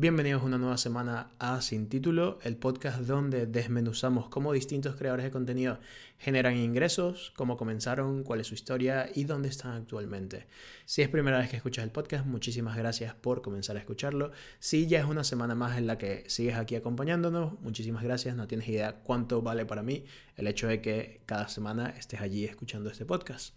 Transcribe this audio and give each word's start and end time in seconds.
Bienvenidos 0.00 0.44
una 0.44 0.58
nueva 0.58 0.76
semana 0.76 1.32
a 1.40 1.60
Sin 1.60 1.88
Título, 1.88 2.38
el 2.44 2.56
podcast 2.56 3.00
donde 3.00 3.46
desmenuzamos 3.46 4.28
cómo 4.28 4.52
distintos 4.52 4.94
creadores 4.94 5.24
de 5.24 5.32
contenido 5.32 5.80
generan 6.18 6.56
ingresos, 6.56 7.32
cómo 7.34 7.56
comenzaron, 7.56 8.22
cuál 8.22 8.38
es 8.38 8.46
su 8.46 8.54
historia 8.54 9.10
y 9.12 9.24
dónde 9.24 9.48
están 9.48 9.72
actualmente. 9.72 10.46
Si 10.84 11.02
es 11.02 11.08
primera 11.08 11.38
vez 11.38 11.50
que 11.50 11.56
escuchas 11.56 11.82
el 11.82 11.90
podcast, 11.90 12.26
muchísimas 12.26 12.76
gracias 12.76 13.12
por 13.16 13.42
comenzar 13.42 13.74
a 13.74 13.80
escucharlo. 13.80 14.30
Si 14.60 14.86
ya 14.86 15.00
es 15.00 15.04
una 15.04 15.24
semana 15.24 15.56
más 15.56 15.76
en 15.76 15.88
la 15.88 15.98
que 15.98 16.22
sigues 16.28 16.54
aquí 16.54 16.76
acompañándonos, 16.76 17.60
muchísimas 17.60 18.04
gracias. 18.04 18.36
No 18.36 18.46
tienes 18.46 18.68
idea 18.68 19.00
cuánto 19.02 19.42
vale 19.42 19.66
para 19.66 19.82
mí 19.82 20.04
el 20.36 20.46
hecho 20.46 20.68
de 20.68 20.80
que 20.80 21.22
cada 21.26 21.48
semana 21.48 21.88
estés 21.98 22.20
allí 22.20 22.44
escuchando 22.44 22.88
este 22.88 23.04
podcast. 23.04 23.52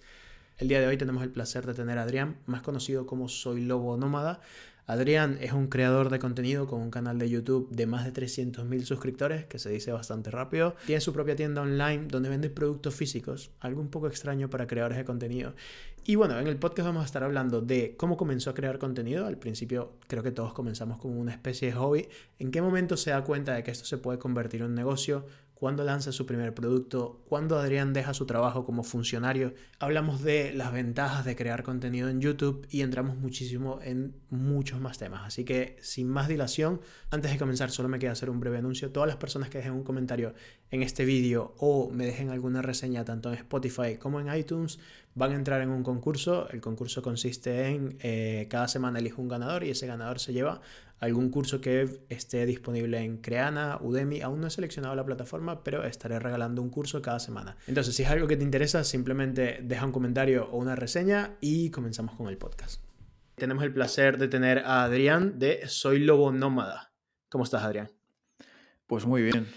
El 0.62 0.68
día 0.68 0.80
de 0.80 0.86
hoy 0.86 0.96
tenemos 0.96 1.24
el 1.24 1.32
placer 1.32 1.66
de 1.66 1.74
tener 1.74 1.98
a 1.98 2.04
Adrián, 2.04 2.38
más 2.46 2.62
conocido 2.62 3.08
como 3.08 3.28
Soy 3.30 3.62
Lobo 3.62 3.98
Nómada. 3.98 4.42
Adrián 4.88 5.38
es 5.42 5.54
un 5.54 5.68
creador 5.68 6.10
de 6.10 6.20
contenido 6.20 6.68
con 6.68 6.82
un 6.82 6.92
canal 6.92 7.20
de 7.20 7.30
YouTube 7.30 7.70
de 7.70 7.86
más 7.86 8.06
de 8.06 8.14
300.000 8.14 8.84
suscriptores, 8.84 9.46
que 9.46 9.60
se 9.60 9.70
dice 9.70 9.92
bastante 9.92 10.32
rápido. 10.32 10.76
Tiene 10.86 11.02
su 11.02 11.14
propia 11.14 11.36
tienda 11.36 11.62
online 11.62 12.08
donde 12.08 12.30
vende 12.30 12.50
productos 12.50 12.96
físicos, 12.96 13.52
algo 13.60 13.82
un 13.82 13.90
poco 13.90 14.08
extraño 14.08 14.50
para 14.50 14.68
creadores 14.68 14.98
de 14.98 15.06
contenido. 15.06 15.54
Y 16.04 16.16
bueno, 16.16 16.40
en 16.40 16.48
el 16.48 16.58
podcast 16.58 16.88
vamos 16.88 17.04
a 17.04 17.06
estar 17.06 17.24
hablando 17.24 17.62
de 17.62 17.96
cómo 17.96 18.18
comenzó 18.18 18.50
a 18.50 18.54
crear 18.56 18.80
contenido. 18.80 19.28
Al 19.28 19.38
principio 19.38 19.94
creo 20.08 20.24
que 20.24 20.32
todos 20.32 20.52
comenzamos 20.54 20.98
como 20.98 21.20
una 21.20 21.32
especie 21.32 21.68
de 21.68 21.74
hobby. 21.76 22.08
¿En 22.40 22.50
qué 22.50 22.62
momento 22.62 22.98
se 22.98 23.12
da 23.12 23.24
cuenta 23.24 23.54
de 23.54 23.64
que 23.64 23.70
esto 23.70 23.86
se 23.86 24.00
puede 24.00 24.18
convertir 24.18 24.62
en 24.62 24.68
un 24.68 24.76
negocio? 24.76 25.26
Cuándo 25.62 25.84
lanza 25.84 26.12
su 26.12 26.26
primer 26.26 26.56
producto, 26.56 27.22
cuándo 27.30 27.60
Adrián 27.60 27.94
deja 27.94 28.16
su 28.16 28.26
trabajo 28.26 28.66
como 28.66 28.82
funcionario. 28.82 29.54
Hablamos 29.78 30.24
de 30.24 30.54
las 30.56 30.74
ventajas 30.74 31.24
de 31.24 31.36
crear 31.36 31.62
contenido 31.62 32.10
en 32.10 32.20
YouTube 32.20 32.66
y 32.72 32.82
entramos 32.82 33.16
muchísimo 33.16 33.80
en 33.84 34.16
muchos 34.32 34.82
más 34.82 34.98
temas. 34.98 35.22
Así 35.24 35.44
que 35.44 35.78
sin 35.84 36.10
más 36.10 36.28
dilación, 36.28 36.82
antes 37.12 37.32
de 37.32 37.38
comenzar 37.38 37.70
solo 37.70 37.90
me 37.90 38.00
queda 38.00 38.14
hacer 38.14 38.32
un 38.32 38.40
breve 38.40 38.58
anuncio. 38.58 38.92
Todas 38.92 39.06
las 39.06 39.18
personas 39.18 39.50
que 39.50 39.60
dejen 39.60 39.74
un 39.74 39.84
comentario 39.84 40.34
en 40.72 40.82
este 40.82 41.06
vídeo 41.06 41.54
o 41.60 41.92
me 41.92 42.08
dejen 42.08 42.32
alguna 42.32 42.64
reseña 42.64 43.06
tanto 43.06 43.30
en 43.30 43.36
Spotify 43.36 43.98
como 44.00 44.20
en 44.20 44.36
iTunes 44.36 44.80
van 45.14 45.32
a 45.32 45.36
entrar 45.36 45.62
en 45.62 45.70
un 45.70 45.84
concurso. 45.84 46.50
El 46.50 46.60
concurso 46.60 47.04
consiste 47.04 47.68
en 47.68 47.98
eh, 48.00 48.48
cada 48.50 48.68
semana 48.68 48.98
elijo 48.98 49.22
un 49.22 49.28
ganador 49.28 49.64
y 49.64 49.70
ese 49.70 49.86
ganador 49.86 50.20
se 50.20 50.34
lleva 50.34 50.62
algún 51.02 51.30
curso 51.32 51.60
que 51.60 52.04
esté 52.10 52.46
disponible 52.46 53.00
en 53.00 53.18
Creana, 53.18 53.80
Udemy. 53.82 54.22
Aún 54.22 54.40
no 54.40 54.48
he 54.48 54.52
seleccionado 54.52 54.96
la 54.96 55.04
plataforma, 55.04 55.64
pero 55.64 55.84
estaré 55.84 56.20
regalando 56.20 56.62
un 56.62 56.70
curso 56.70 57.02
cada 57.02 57.20
semana. 57.20 57.58
Entonces, 57.68 57.96
si 57.96 58.04
es 58.04 58.10
algo 58.10 58.28
que 58.28 58.38
te 58.38 58.44
interesa, 58.44 58.84
simplemente 58.84 59.60
deja 59.64 59.86
un 59.86 59.92
comentario 59.92 60.48
o 60.52 60.58
una 60.58 60.76
reseña 60.76 61.38
y 61.42 61.72
comenzamos 61.72 62.16
con 62.16 62.30
el 62.30 62.38
podcast. 62.38 62.82
Tenemos 63.36 63.64
el 63.64 63.74
placer 63.74 64.20
de 64.20 64.28
tener 64.28 64.60
a 64.60 64.84
Adrián 64.84 65.40
de 65.40 65.68
Soy 65.68 66.00
Lobo 66.00 66.32
Nómada. 66.32 66.94
¿Cómo 67.30 67.44
estás, 67.44 67.64
Adrián? 67.64 67.90
Pues 68.86 69.06
muy 69.06 69.24
bien. 69.24 69.48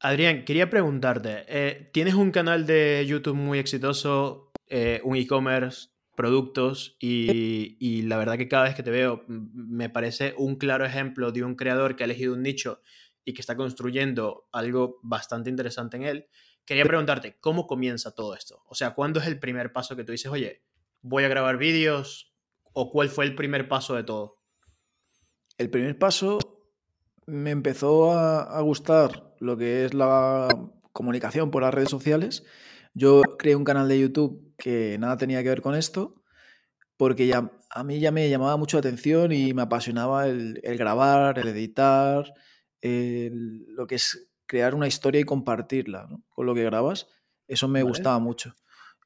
Adrián, 0.00 0.44
quería 0.44 0.70
preguntarte, 0.70 1.44
eh, 1.46 1.90
tienes 1.92 2.14
un 2.14 2.32
canal 2.32 2.66
de 2.66 3.04
YouTube 3.06 3.36
muy 3.36 3.58
exitoso, 3.58 4.50
eh, 4.66 5.00
un 5.04 5.16
e-commerce, 5.16 5.90
productos 6.14 6.96
y, 7.00 8.02
la 8.02 8.16
verdad 8.18 8.36
que 8.36 8.48
cada 8.48 8.64
vez 8.64 8.74
que 8.74 8.82
te 8.82 8.90
veo 8.90 9.24
me 9.28 9.88
parece 9.88 10.34
un 10.36 10.56
claro 10.56 10.84
ejemplo 10.84 11.32
de 11.32 11.42
un 11.42 11.54
creador 11.54 11.96
que 11.96 12.04
ha 12.04 12.06
elegido 12.06 12.34
un 12.34 12.42
nicho 12.42 12.80
y 13.24 13.34
que 13.34 13.40
está 13.40 13.56
construyendo 13.56 14.48
algo 14.52 14.98
bastante 15.02 15.50
interesante 15.50 15.96
en 15.96 16.04
él. 16.04 16.26
Quería 16.64 16.84
preguntarte, 16.84 17.38
¿cómo 17.40 17.66
comienza 17.66 18.14
todo 18.14 18.34
esto? 18.34 18.62
O 18.66 18.74
sea, 18.74 18.94
¿cuándo 18.94 19.20
es 19.20 19.26
el 19.26 19.38
primer 19.38 19.72
paso 19.72 19.96
que 19.96 20.04
tú 20.04 20.12
dices, 20.12 20.30
oye, 20.30 20.62
voy 21.00 21.24
a 21.24 21.28
grabar 21.28 21.56
vídeos? 21.56 22.32
¿O 22.72 22.90
cuál 22.90 23.08
fue 23.08 23.24
el 23.24 23.34
primer 23.34 23.68
paso 23.68 23.94
de 23.94 24.04
todo? 24.04 24.38
El 25.58 25.70
primer 25.70 25.98
paso 25.98 26.38
me 27.26 27.50
empezó 27.50 28.12
a 28.12 28.60
gustar 28.62 29.34
lo 29.38 29.56
que 29.56 29.84
es 29.84 29.94
la 29.94 30.48
comunicación 30.92 31.50
por 31.50 31.62
las 31.62 31.74
redes 31.74 31.90
sociales 31.90 32.44
yo 32.94 33.22
creé 33.38 33.56
un 33.56 33.64
canal 33.64 33.88
de 33.88 34.00
YouTube 34.00 34.54
que 34.56 34.96
nada 34.98 35.16
tenía 35.16 35.42
que 35.42 35.48
ver 35.48 35.62
con 35.62 35.74
esto, 35.74 36.22
porque 36.96 37.26
ya, 37.26 37.50
a 37.70 37.84
mí 37.84 37.98
ya 38.00 38.10
me 38.12 38.28
llamaba 38.28 38.56
mucho 38.56 38.76
la 38.76 38.80
atención 38.80 39.32
y 39.32 39.54
me 39.54 39.62
apasionaba 39.62 40.26
el, 40.26 40.60
grabar, 40.62 41.38
el 41.38 41.48
editar, 41.48 42.32
lo 42.82 43.86
que 43.86 43.94
es 43.96 44.30
crear 44.46 44.74
una 44.74 44.86
historia 44.86 45.20
y 45.20 45.24
compartirla 45.24 46.08
con 46.28 46.46
lo 46.46 46.54
que 46.54 46.64
grabas. 46.64 47.08
Eso 47.48 47.68
me 47.68 47.82
gustaba 47.82 48.18
mucho. 48.18 48.54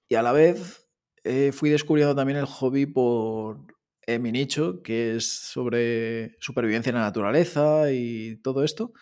Y 0.09 0.17
a 0.17 0.23
la 0.23 0.33
vez 0.33 0.87
eh, 1.25 1.53
fui 1.53 1.71
descubriendo 1.71 2.15
también 2.15 2.39
el 2.39 2.47
hobby 2.47 2.87
por 2.87 3.67
mi 4.07 4.31
nicho, 4.31 4.83
que 4.83 5.17
es 5.17 5.29
sobre 5.29 6.37
supervivencia 6.41 6.91
en 6.91 6.97
la 6.97 7.03
naturaleza 7.03 7.91
y 7.93 8.37
todo 8.37 8.63
esto. 8.63 8.93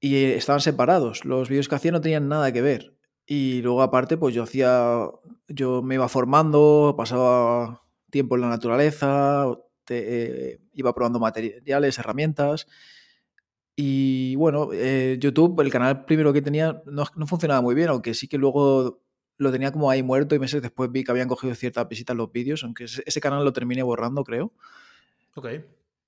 Y 0.00 0.24
estaban 0.24 0.60
separados. 0.60 1.24
Los 1.24 1.48
vídeos 1.48 1.68
que 1.68 1.74
hacía 1.74 1.92
no 1.92 2.00
tenían 2.00 2.28
nada 2.28 2.52
que 2.52 2.62
ver. 2.62 2.95
Y 3.26 3.60
luego 3.62 3.82
aparte, 3.82 4.16
pues 4.16 4.34
yo 4.34 4.44
hacía, 4.44 5.08
yo 5.48 5.82
me 5.82 5.96
iba 5.96 6.08
formando, 6.08 6.94
pasaba 6.96 7.82
tiempo 8.10 8.36
en 8.36 8.42
la 8.42 8.48
naturaleza, 8.48 9.46
eh, 9.88 10.60
iba 10.72 10.94
probando 10.94 11.18
materiales, 11.18 11.98
herramientas. 11.98 12.68
Y 13.74 14.36
bueno, 14.36 14.70
eh, 14.72 15.18
YouTube, 15.20 15.60
el 15.60 15.70
canal 15.70 16.04
primero 16.04 16.32
que 16.32 16.40
tenía, 16.40 16.82
no, 16.86 17.04
funcionaba 17.26 17.60
muy 17.60 17.74
bien, 17.74 17.88
aunque 17.88 18.14
sí 18.14 18.28
que 18.28 18.38
luego 18.38 19.02
lo 19.38 19.52
tenía 19.52 19.70
como 19.70 19.90
ahí 19.90 20.02
muerto 20.02 20.34
y 20.34 20.38
meses 20.38 20.62
después 20.62 20.90
vi 20.90 21.04
que 21.04 21.10
habían 21.10 21.28
cogido 21.28 21.54
ciertas 21.54 21.86
visitas 21.88 22.16
los 22.16 22.32
vídeos, 22.32 22.64
aunque 22.64 22.84
ese, 22.84 23.20
canal 23.20 23.44
lo 23.44 23.52
terminé 23.52 23.82
borrando, 23.82 24.24
creo. 24.24 24.52
Ok. 25.34 25.48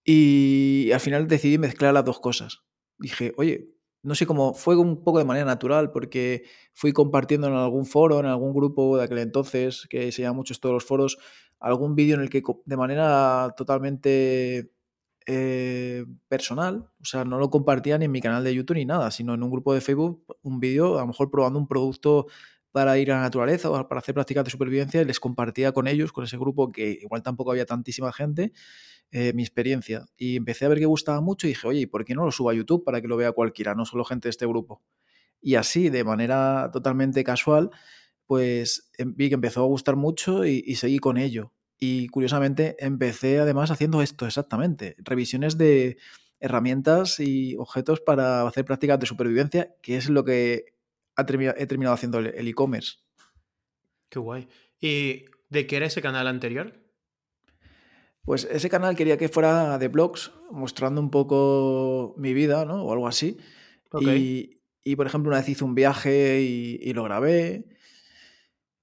Y 0.05 0.91
al 0.93 1.01
final 1.01 1.29
decidí 1.29 1.59
mezclar 1.59 1.93
las 1.93 2.05
dos 2.05 2.21
cosas. 2.21 2.63
Dije, 2.97 3.35
oye, 3.37 3.75
no 4.03 4.15
sé 4.15 4.27
cómo, 4.27 4.55
fue 4.55 4.77
un 4.77 5.03
poco 5.03 5.19
de 5.19 5.25
manera 5.25 5.47
natural 5.47 5.91
porque 5.91 6.45
fui 6.73 6.93
compartiendo 6.93 7.49
en 7.49 7.55
algún 7.55 7.87
foro, 7.87 8.21
en 8.21 8.27
algún 8.27 8.55
grupo 8.55 8.97
de 8.97 9.05
aquel 9.05 9.19
entonces, 9.19 9.87
que 9.91 10.13
se 10.13 10.23
llama 10.23 10.37
muchos 10.37 10.61
todos 10.61 10.75
los 10.75 10.85
foros, 10.85 11.19
algún 11.61 11.95
vídeo 11.95 12.15
en 12.15 12.23
el 12.23 12.31
que 12.31 12.43
de 12.65 12.77
manera 12.77 13.55
totalmente 13.57 14.71
eh, 15.27 16.07
personal, 16.29 16.89
o 17.01 17.05
sea, 17.05 17.25
no 17.25 17.39
lo 17.39 17.51
compartía 17.51 17.99
ni 17.99 18.07
en 18.07 18.13
mi 18.13 18.21
canal 18.21 18.45
de 18.45 18.55
YouTube 18.55 18.77
ni 18.77 18.87
nada, 18.87 19.11
sino 19.11 19.35
en 19.35 19.43
un 19.43 19.51
grupo 19.51 19.75
de 19.75 19.81
Facebook, 19.81 20.25
un 20.43 20.61
vídeo, 20.61 20.97
a 20.97 21.03
lo 21.03 21.09
mejor 21.09 21.31
probando 21.31 21.59
un 21.59 21.69
producto 21.69 22.27
para 22.73 22.99
ir 22.99 23.11
a 23.13 23.17
la 23.17 23.23
naturaleza 23.23 23.71
o 23.71 23.89
para 23.89 24.01
hacer 24.01 24.15
prácticas 24.15 24.45
de 24.45 24.51
supervivencia 24.51 25.01
y 25.03 25.05
les 25.05 25.21
compartía 25.21 25.73
con 25.73 25.89
ellos, 25.89 26.13
con 26.13 26.25
ese 26.25 26.37
grupo 26.37 26.71
que 26.71 26.99
igual 27.01 27.23
tampoco 27.23 27.51
había 27.51 27.67
tantísima 27.67 28.13
gente 28.13 28.53
eh, 29.11 29.33
mi 29.33 29.43
experiencia. 29.43 30.07
Y 30.19 30.37
empecé 30.37 30.67
a 30.67 30.69
ver 30.69 30.79
que 30.79 30.85
gustaba 30.87 31.21
mucho 31.23 31.47
y 31.47 31.51
dije, 31.51 31.67
oye, 31.67 31.81
¿y 31.81 31.87
por 31.87 32.05
qué 32.05 32.15
no 32.15 32.25
lo 32.27 32.33
subo 32.33 32.51
a 32.51 32.55
YouTube 32.55 32.85
para 32.85 33.01
que 33.01 33.09
lo 33.09 33.17
vea 33.17 33.33
cualquiera, 33.33 33.75
no 33.75 33.87
solo 33.87 34.05
gente 34.05 34.29
de 34.29 34.31
este 34.31 34.47
grupo? 34.47 34.83
Y 35.41 35.55
así, 35.55 35.89
de 35.89 36.05
manera 36.05 36.71
totalmente 36.73 37.25
casual, 37.25 37.71
pues 38.27 38.91
em, 38.99 39.15
vi 39.17 39.29
que 39.29 39.37
empezó 39.37 39.63
a 39.63 39.67
gustar 39.67 39.97
mucho 39.97 40.45
y, 40.45 40.75
seguí 40.77 40.99
con 40.99 41.17
ello. 41.17 41.53
Y 41.79 42.09
curiosamente 42.09 42.77
empecé 42.81 43.39
además 43.41 43.71
haciendo 43.71 44.03
esto 44.03 44.27
exactamente, 44.27 44.97
revisiones 44.99 45.57
de 45.57 45.97
herramientas 46.41 47.21
y 47.21 47.57
objetos 47.57 48.01
para 48.01 48.47
hacer 48.47 48.65
prácticas 48.65 49.01
de 49.01 49.07
supervivencia, 49.07 49.75
que 49.83 49.97
es 49.97 50.11
lo 50.11 50.25
que 50.25 50.78
he 51.19 51.67
terminado 51.67 51.95
haciendo 51.95 52.19
el 52.19 52.49
e-commerce. 52.49 52.99
Qué 54.09 54.19
guay. 54.19 54.49
¿Y 54.81 55.25
de 55.49 55.67
qué 55.67 55.77
era 55.77 55.87
ese 55.87 56.03
canal 56.03 56.27
anterior? 56.27 56.75
Pues 58.23 58.47
ese 58.51 58.69
canal 58.69 58.95
quería 58.95 59.17
que 59.17 59.29
fuera 59.29 59.79
de 59.79 59.89
blogs, 59.89 60.33
mostrando 60.51 61.01
un 61.01 61.11
poco 61.11 62.15
mi 62.19 62.35
vida, 62.35 62.65
¿no? 62.65 62.85
O 62.85 62.93
algo 62.93 63.09
así. 63.09 63.39
Y, 64.85 64.97
por 64.97 65.07
ejemplo, 65.07 65.31
una 65.31 65.39
vez 65.39 65.49
hice 65.49 65.65
un 65.65 65.75
viaje 65.75 66.41
y, 66.43 66.93
lo 66.93 67.05
grabé. 67.05 67.65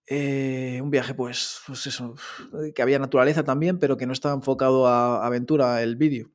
Eh, 0.08 0.80
un 0.82 0.92
viaje, 0.92 1.14
pues, 1.14 1.62
pues 1.66 1.88
eso, 1.88 2.16
que 2.76 2.82
había 2.82 3.00
naturaleza 3.00 3.44
también, 3.44 3.80
pero 3.80 3.98
que 3.98 4.06
no 4.06 4.14
estaba 4.14 4.36
enfocado 4.36 4.88
a 4.88 5.26
aventura 5.26 5.82
el 5.82 5.96
vídeo. 5.96 6.32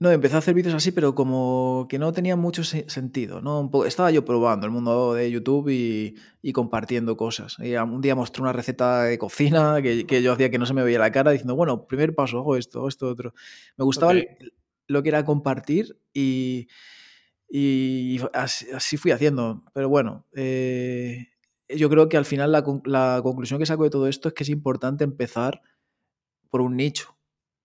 No, 0.00 0.10
empecé 0.10 0.36
a 0.36 0.38
hacer 0.38 0.54
vídeos 0.54 0.74
así, 0.74 0.92
pero 0.92 1.14
como 1.14 1.86
que 1.86 1.98
no 1.98 2.10
tenía 2.14 2.34
mucho 2.34 2.64
sentido, 2.64 3.42
¿no? 3.42 3.70
estaba 3.84 4.10
yo 4.10 4.24
probando 4.24 4.64
el 4.64 4.72
mundo 4.72 5.12
de 5.12 5.30
YouTube 5.30 5.68
y, 5.68 6.52
compartiendo 6.54 7.18
cosas. 7.18 7.58
Y 7.58 7.76
un 7.76 8.00
día 8.00 8.14
mostré 8.14 8.40
una 8.40 8.54
receta 8.54 9.02
de 9.02 9.18
cocina 9.18 9.82
que, 9.82 10.22
yo 10.22 10.32
hacía 10.32 10.50
que 10.50 10.58
no 10.58 10.64
se 10.64 10.72
me 10.72 10.82
veía 10.82 10.98
la 10.98 11.12
cara, 11.12 11.32
diciendo, 11.32 11.54
bueno, 11.54 11.86
primer 11.86 12.14
paso, 12.14 12.38
hago 12.38 12.56
esto, 12.56 12.88
esto, 12.88 13.08
otro. 13.08 13.34
Me 13.76 13.84
gustaba 13.84 14.14
lo 14.86 15.02
que 15.02 15.08
era 15.10 15.22
compartir 15.22 15.98
y, 16.14 16.66
así, 18.32 18.96
fui 18.96 19.10
haciendo. 19.10 19.64
Pero 19.74 19.90
bueno, 19.90 20.24
eh, 20.34 21.28
yo 21.68 21.90
creo 21.90 22.08
que 22.08 22.16
al 22.16 22.24
final 22.24 22.52
la, 22.52 22.64
la 22.86 23.20
conclusión 23.22 23.60
que 23.60 23.66
saco 23.66 23.84
de 23.84 23.90
todo 23.90 24.08
esto 24.08 24.28
es 24.28 24.34
que 24.34 24.44
es 24.44 24.48
importante 24.48 25.04
empezar 25.04 25.60
por 26.48 26.62
un 26.62 26.76
nicho 26.76 27.19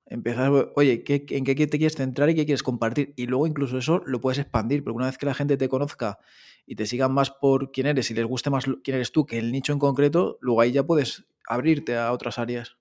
Empezar, 0.07 0.71
oye, 0.75 1.03
¿en 1.07 1.43
qué 1.43 1.55
te 1.67 1.77
quieres 1.77 1.95
centrar 1.95 2.29
y 2.29 2.35
qué 2.35 2.45
quieres 2.45 2.61
compartir? 2.61 3.13
Y 3.15 3.25
luego 3.25 3.47
incluso 3.47 3.77
eso 3.77 4.03
lo 4.05 4.21
puedes 4.21 4.37
expandir, 4.37 4.83
porque 4.83 4.97
una 4.97 5.07
vez 5.07 5.17
que 5.17 5.25
la 5.25 5.33
gente 5.33 5.57
te 5.57 5.67
conozca 5.67 6.19
y 6.67 6.75
te 6.75 6.85
sigan 6.85 7.11
más 7.11 7.31
por 7.31 7.71
quién 7.71 7.87
eres 7.87 8.11
y 8.11 8.13
les 8.13 8.25
guste 8.25 8.49
más 8.49 8.65
quién 8.83 8.95
eres 8.95 9.11
tú 9.11 9.25
que 9.25 9.39
el 9.39 9.51
nicho 9.51 9.73
en 9.73 9.79
concreto, 9.79 10.37
luego 10.41 10.61
ahí 10.61 10.71
ya 10.71 10.83
puedes 10.83 11.25
abrirte 11.47 11.97
a 11.97 12.11
otras 12.11 12.37
áreas. 12.37 12.77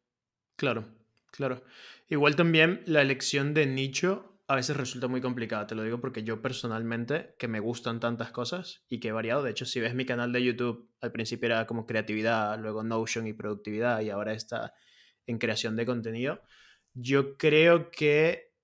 Claro, 0.57 0.85
claro. 1.31 1.63
Igual 2.09 2.37
también 2.37 2.83
la 2.87 3.01
elección 3.01 3.55
de 3.55 3.67
nicho 3.67 4.31
a 4.47 4.57
veces 4.57 4.77
resulta 4.77 5.09
muy 5.09 5.23
complicada, 5.23 5.67
te 5.67 5.75
lo 5.75 5.83
digo 5.83 6.01
porque 6.01 6.23
yo 6.23 6.43
personalmente, 6.43 7.35
que 7.39 7.49
me 7.49 7.61
gustan 7.61 7.99
tantas 7.99 8.31
cosas 8.31 8.85
y 8.91 9.01
que 9.01 9.09
he 9.09 9.13
variado, 9.13 9.43
de 9.43 9.51
hecho, 9.51 9.65
si 9.65 9.81
ves 9.81 9.95
mi 9.95 10.05
canal 10.05 10.33
de 10.33 10.45
YouTube, 10.45 10.91
al 11.01 11.13
principio 11.13 11.47
era 11.47 11.67
como 11.67 11.87
creatividad, 11.87 12.59
luego 12.61 12.83
Notion 12.83 13.27
y 13.27 13.33
productividad 13.33 14.03
y 14.03 14.11
ahora 14.11 14.35
está 14.35 14.75
en 15.27 15.39
creación 15.39 15.77
de 15.77 15.87
contenido, 15.87 16.43
yo 16.95 17.37
creo 17.37 17.91
que 17.91 18.55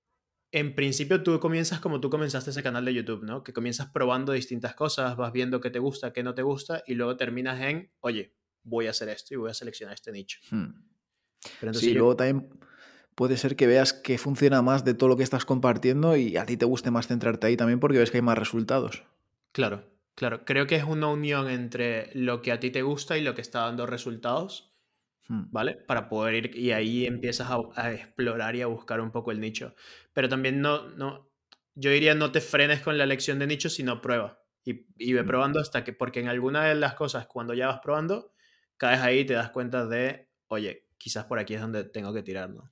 en 0.52 0.74
principio 0.74 1.22
tú 1.22 1.38
comienzas 1.38 1.80
como 1.80 2.00
tú 2.00 2.10
comenzaste 2.10 2.50
ese 2.50 2.62
canal 2.62 2.84
de 2.84 2.94
YouTube, 2.94 3.24
¿no? 3.24 3.44
Que 3.44 3.52
comienzas 3.52 3.90
probando 3.90 4.32
distintas 4.32 4.74
cosas, 4.74 5.16
vas 5.16 5.32
viendo 5.32 5.60
qué 5.60 5.70
te 5.70 5.78
gusta, 5.78 6.12
qué 6.12 6.22
no 6.22 6.34
te 6.34 6.42
gusta 6.42 6.82
y 6.86 6.94
luego 6.94 7.16
terminas 7.16 7.60
en, 7.60 7.92
oye, 8.00 8.34
voy 8.62 8.86
a 8.86 8.90
hacer 8.90 9.08
esto 9.08 9.34
y 9.34 9.36
voy 9.36 9.50
a 9.50 9.54
seleccionar 9.54 9.94
este 9.94 10.12
nicho. 10.12 10.40
Hmm. 10.50 10.70
Pero 11.60 11.74
sí, 11.74 11.94
luego 11.94 12.16
también 12.16 12.48
puede 13.14 13.36
ser 13.36 13.56
que 13.56 13.66
veas 13.66 13.92
que 13.92 14.18
funciona 14.18 14.62
más 14.62 14.84
de 14.84 14.94
todo 14.94 15.08
lo 15.08 15.16
que 15.16 15.22
estás 15.22 15.44
compartiendo 15.44 16.16
y 16.16 16.36
a 16.36 16.46
ti 16.46 16.56
te 16.56 16.64
guste 16.64 16.90
más 16.90 17.06
centrarte 17.06 17.46
ahí 17.46 17.56
también 17.56 17.80
porque 17.80 17.98
ves 17.98 18.10
que 18.10 18.18
hay 18.18 18.22
más 18.22 18.38
resultados. 18.38 19.04
Claro, 19.52 19.84
claro. 20.14 20.44
Creo 20.44 20.66
que 20.66 20.76
es 20.76 20.84
una 20.84 21.08
unión 21.08 21.48
entre 21.48 22.10
lo 22.14 22.42
que 22.42 22.52
a 22.52 22.60
ti 22.60 22.70
te 22.70 22.82
gusta 22.82 23.16
y 23.16 23.22
lo 23.22 23.34
que 23.34 23.40
está 23.40 23.60
dando 23.60 23.86
resultados. 23.86 24.69
¿Vale? 25.30 25.76
Para 25.76 26.08
poder 26.08 26.34
ir 26.34 26.56
y 26.56 26.72
ahí 26.72 27.06
empiezas 27.06 27.48
a, 27.50 27.92
explorar 27.92 28.56
y 28.56 28.62
a 28.62 28.66
buscar 28.66 29.00
un 29.00 29.12
poco 29.12 29.30
el 29.30 29.40
nicho. 29.40 29.74
Pero 30.12 30.28
también 30.28 30.60
no, 30.60 30.88
no, 30.90 31.30
yo 31.74 31.90
diría 31.90 32.14
no 32.14 32.32
te 32.32 32.40
frenes 32.40 32.80
con 32.80 32.98
la 32.98 33.04
elección 33.04 33.38
de 33.38 33.46
nicho, 33.46 33.70
sino 33.70 34.00
prueba. 34.00 34.42
Y, 34.64 34.86
y 34.98 35.12
ve 35.12 35.22
hmm. 35.22 35.26
probando 35.26 35.60
hasta 35.60 35.84
que, 35.84 35.92
porque 35.92 36.20
en 36.20 36.28
alguna 36.28 36.64
de 36.64 36.74
las 36.74 36.94
cosas, 36.94 37.26
cuando 37.26 37.54
ya 37.54 37.68
vas 37.68 37.80
probando, 37.80 38.34
caes 38.76 39.00
ahí 39.00 39.20
y 39.20 39.24
te 39.24 39.34
das 39.34 39.50
cuenta 39.50 39.86
de, 39.86 40.28
oye, 40.48 40.88
quizás 40.98 41.24
por 41.24 41.38
aquí 41.38 41.54
es 41.54 41.60
donde 41.60 41.84
tengo 41.84 42.12
que 42.12 42.22
tirar, 42.22 42.50
¿no? 42.50 42.70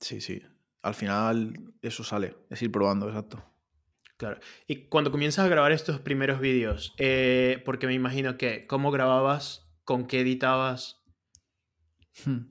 Sí, 0.00 0.20
sí. 0.20 0.42
Al 0.82 0.94
final 0.94 1.74
eso 1.82 2.04
sale, 2.04 2.36
es 2.50 2.62
ir 2.62 2.70
probando, 2.70 3.08
exacto. 3.08 3.44
Claro. 4.16 4.38
Y 4.68 4.86
cuando 4.88 5.10
comienzas 5.10 5.44
a 5.44 5.48
grabar 5.48 5.72
estos 5.72 5.98
primeros 5.98 6.38
vídeos, 6.40 6.94
eh, 6.98 7.60
porque 7.64 7.86
me 7.86 7.94
imagino 7.94 8.36
que, 8.36 8.66
¿cómo 8.66 8.90
grababas? 8.92 9.66
¿Con 9.84 10.06
qué 10.06 10.20
editabas? 10.20 11.03
Hmm. 12.24 12.46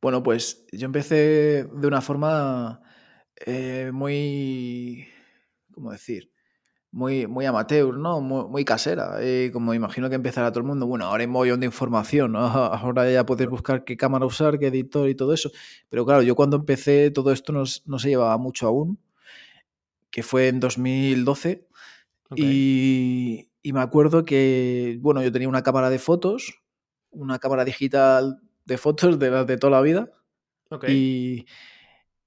Bueno, 0.00 0.22
pues 0.22 0.66
yo 0.72 0.86
empecé 0.86 1.64
de 1.64 1.86
una 1.86 2.00
forma 2.00 2.80
eh, 3.44 3.90
muy, 3.92 5.06
¿cómo 5.72 5.92
decir? 5.92 6.30
muy, 6.96 7.26
muy 7.26 7.44
amateur, 7.44 7.94
¿no? 7.94 8.22
Muy, 8.22 8.64
casera, 8.64 9.18
eh, 9.20 9.50
como 9.52 9.74
imagino 9.74 10.08
que 10.08 10.14
empezará 10.14 10.50
todo 10.50 10.60
el 10.60 10.66
mundo. 10.66 10.86
Bueno, 10.86 11.04
ahora 11.04 11.20
hay 11.20 11.26
un 11.26 11.32
montón 11.32 11.60
de 11.60 11.66
información, 11.66 12.32
¿no? 12.32 12.38
Ahora 12.46 13.10
ya 13.10 13.26
puedes 13.26 13.48
buscar 13.50 13.84
qué 13.84 13.98
cámara 13.98 14.24
usar, 14.24 14.58
qué 14.58 14.68
editor 14.68 15.06
y 15.10 15.14
todo 15.14 15.34
eso. 15.34 15.50
Pero 15.90 16.06
claro, 16.06 16.22
yo 16.22 16.34
cuando 16.34 16.56
empecé 16.56 17.10
todo 17.10 17.32
esto 17.32 17.52
no, 17.52 17.66
se 17.66 18.08
llevaba 18.08 18.38
mucho 18.38 18.66
aún, 18.66 18.98
que 20.10 20.22
fue 20.22 20.48
en 20.48 20.58
2012. 20.58 21.66
Y, 22.34 23.50
me 23.62 23.80
acuerdo 23.80 24.24
que, 24.24 24.98
bueno, 25.02 25.22
yo 25.22 25.30
tenía 25.30 25.48
una 25.48 25.62
cámara 25.62 25.90
de 25.90 25.98
fotos, 25.98 26.62
una 27.10 27.38
cámara 27.38 27.64
digital 27.66 28.40
de 28.66 28.76
fotos 28.76 29.18
de 29.18 29.30
las 29.30 29.46
de 29.46 29.56
toda 29.56 29.70
la 29.70 29.80
vida. 29.80 30.10
Y, 30.88 31.46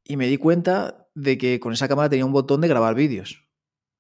y 0.04 0.18
me 0.18 0.28
di 0.28 0.38
cuenta 0.38 1.08
de 1.14 1.38
que 1.38 1.60
con 1.60 1.74
esa 1.74 1.88
cámara 1.88 2.10
tenía 2.10 2.26
un 2.26 2.32
botón 2.32 2.62
de 2.62 2.68
grabar 2.68 2.96
vídeos 2.96 3.50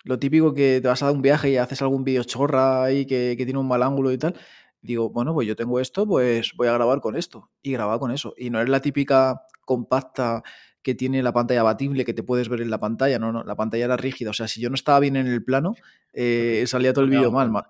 lo 0.04 0.20
típico 0.20 0.54
que 0.54 0.80
te 0.82 0.88
vas 0.88 1.02
a 1.04 1.08
dar 1.08 1.16
un 1.16 1.22
viaje 1.22 1.50
y 1.50 1.58
haces 1.58 1.82
algún 1.82 2.04
vídeo 2.04 2.24
chorra 2.24 2.84
ahí 2.84 3.06
que, 3.06 3.36
tiene 3.38 3.60
un 3.60 3.68
mal 3.68 3.84
ángulo 3.84 4.12
y 4.12 4.18
tal. 4.18 4.36
Digo, 4.82 5.10
bueno, 5.10 5.34
pues 5.34 5.48
yo 5.48 5.56
tengo 5.56 5.80
esto, 5.80 6.08
pues 6.08 6.54
voy 6.56 6.68
a 6.68 6.74
grabar 6.74 7.02
con 7.02 7.16
esto. 7.16 7.50
Y 7.62 7.74
grababa 7.74 8.00
con 8.00 8.12
eso. 8.12 8.34
Y 8.38 8.50
no 8.50 8.62
es 8.62 8.70
la 8.70 8.82
típica 8.82 9.44
compacta 9.66 10.42
que 10.82 10.96
tiene 10.96 11.22
la 11.22 11.34
pantalla 11.34 11.60
abatible 11.60 12.06
que 12.06 12.14
te 12.14 12.24
puedes 12.24 12.48
ver 12.48 12.62
en 12.62 12.70
la 12.70 12.80
pantalla. 12.80 13.20
No, 13.20 13.34
no, 13.34 13.44
la 13.44 13.56
pantalla 13.56 13.86
era 13.86 13.98
rígida. 13.98 14.30
O 14.30 14.34
sea, 14.34 14.48
si 14.48 14.62
yo 14.62 14.70
no 14.70 14.76
estaba 14.76 15.00
bien 15.02 15.18
en 15.18 15.28
el 15.28 15.44
plano, 15.44 15.76
eh, 16.14 16.64
salía 16.66 16.94
todo 16.94 17.04
el 17.04 17.12
vídeo 17.12 17.32
mal, 17.32 17.52
mal. 17.52 17.66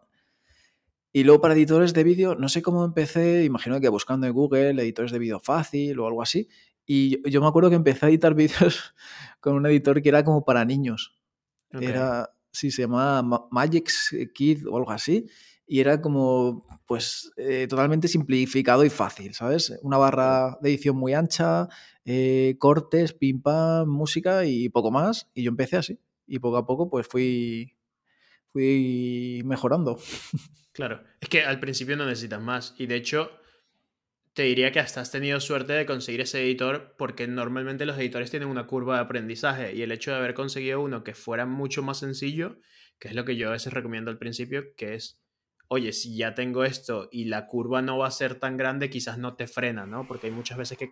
Y 1.12 1.24
luego 1.24 1.42
para 1.42 1.56
editores 1.56 1.94
de 1.94 2.04
vídeo, 2.04 2.36
no 2.36 2.50
sé 2.50 2.62
cómo 2.62 2.86
empecé, 2.86 3.44
imagino 3.44 3.80
que 3.82 3.90
buscando 3.90 4.28
en 4.28 4.34
Google 4.34 4.70
editores 4.82 5.12
de 5.12 5.20
vídeo 5.20 5.40
fácil 5.40 6.00
o 6.00 6.08
algo 6.08 6.22
así. 6.22 6.48
Y 6.86 7.30
yo, 7.30 7.42
me 7.42 7.48
acuerdo 7.48 7.70
que 7.70 7.76
empecé 7.76 8.06
a 8.06 8.10
editar 8.10 8.34
vídeos 8.36 8.96
con 9.40 9.56
un 9.56 9.66
editor 9.66 10.02
que 10.02 10.10
era 10.10 10.24
como 10.24 10.46
para 10.46 10.66
niños. 10.66 11.16
Era, 11.72 12.32
sí, 12.52 12.72
se 12.72 12.84
llamaba 12.84 13.48
Magix 13.52 14.16
Kid 14.34 14.68
o 14.68 14.78
algo 14.78 14.92
así. 14.92 15.28
Y 15.68 15.80
era 15.82 16.02
como, 16.02 16.66
pues, 16.88 17.32
eh, 17.38 17.68
totalmente 17.68 18.08
simplificado 18.08 18.84
y 18.84 18.90
fácil, 18.90 19.36
¿sabes? 19.36 19.78
Una 19.84 19.98
barra 19.98 20.58
de 20.62 20.70
edición 20.70 20.96
muy 20.96 21.14
ancha, 21.14 21.68
eh, 22.06 22.56
cortes, 22.58 23.14
pim 23.14 23.40
pam, 23.40 23.88
música 23.88 24.46
y 24.46 24.70
poco 24.70 24.90
más. 24.90 25.30
Y 25.36 25.44
yo 25.44 25.50
empecé 25.50 25.78
así. 25.78 26.00
Y 26.26 26.40
poco 26.40 26.58
a 26.58 26.66
poco, 26.66 26.90
pues 26.90 27.08
fui, 27.08 27.76
fui 28.52 29.44
mejorando. 29.46 30.00
Claro, 30.80 31.04
es 31.20 31.28
que 31.28 31.44
al 31.44 31.60
principio 31.60 31.98
no 31.98 32.06
necesitas 32.06 32.42
más. 32.42 32.74
Y 32.78 32.86
de 32.86 32.96
hecho, 32.96 33.38
te 34.32 34.44
diría 34.44 34.72
que 34.72 34.80
hasta 34.80 35.02
has 35.02 35.12
tenido 35.12 35.42
suerte 35.42 35.74
de 35.74 35.86
conseguir 35.86 36.22
ese 36.22 36.42
editor 36.42 36.96
porque 36.98 37.28
normalmente 37.28 37.86
los 37.86 37.98
editores 37.98 38.32
tienen 38.32 38.48
una 38.48 38.66
curva 38.66 38.96
de 38.96 39.02
aprendizaje 39.02 39.76
y 39.76 39.82
el 39.82 39.92
hecho 39.92 40.12
de 40.12 40.18
haber 40.18 40.34
conseguido 40.34 40.80
uno 40.80 41.04
que 41.04 41.14
fuera 41.14 41.46
mucho 41.46 41.84
más 41.84 41.98
sencillo, 41.98 42.60
que 42.98 43.10
es 43.10 43.14
lo 43.14 43.26
que 43.26 43.36
yo 43.36 43.50
a 43.50 43.52
veces 43.52 43.74
recomiendo 43.74 44.10
al 44.10 44.18
principio, 44.20 44.74
que 44.78 44.96
es, 44.96 45.22
oye, 45.68 45.92
si 45.92 46.16
ya 46.16 46.34
tengo 46.34 46.64
esto 46.64 47.10
y 47.12 47.26
la 47.26 47.46
curva 47.46 47.82
no 47.82 47.98
va 47.98 48.08
a 48.08 48.12
ser 48.12 48.36
tan 48.36 48.56
grande, 48.56 48.90
quizás 48.90 49.18
no 49.18 49.36
te 49.36 49.48
frena, 49.48 49.86
¿no? 49.86 50.08
Porque 50.08 50.28
hay 50.28 50.34
muchas 50.34 50.58
veces 50.58 50.78
que 50.78 50.92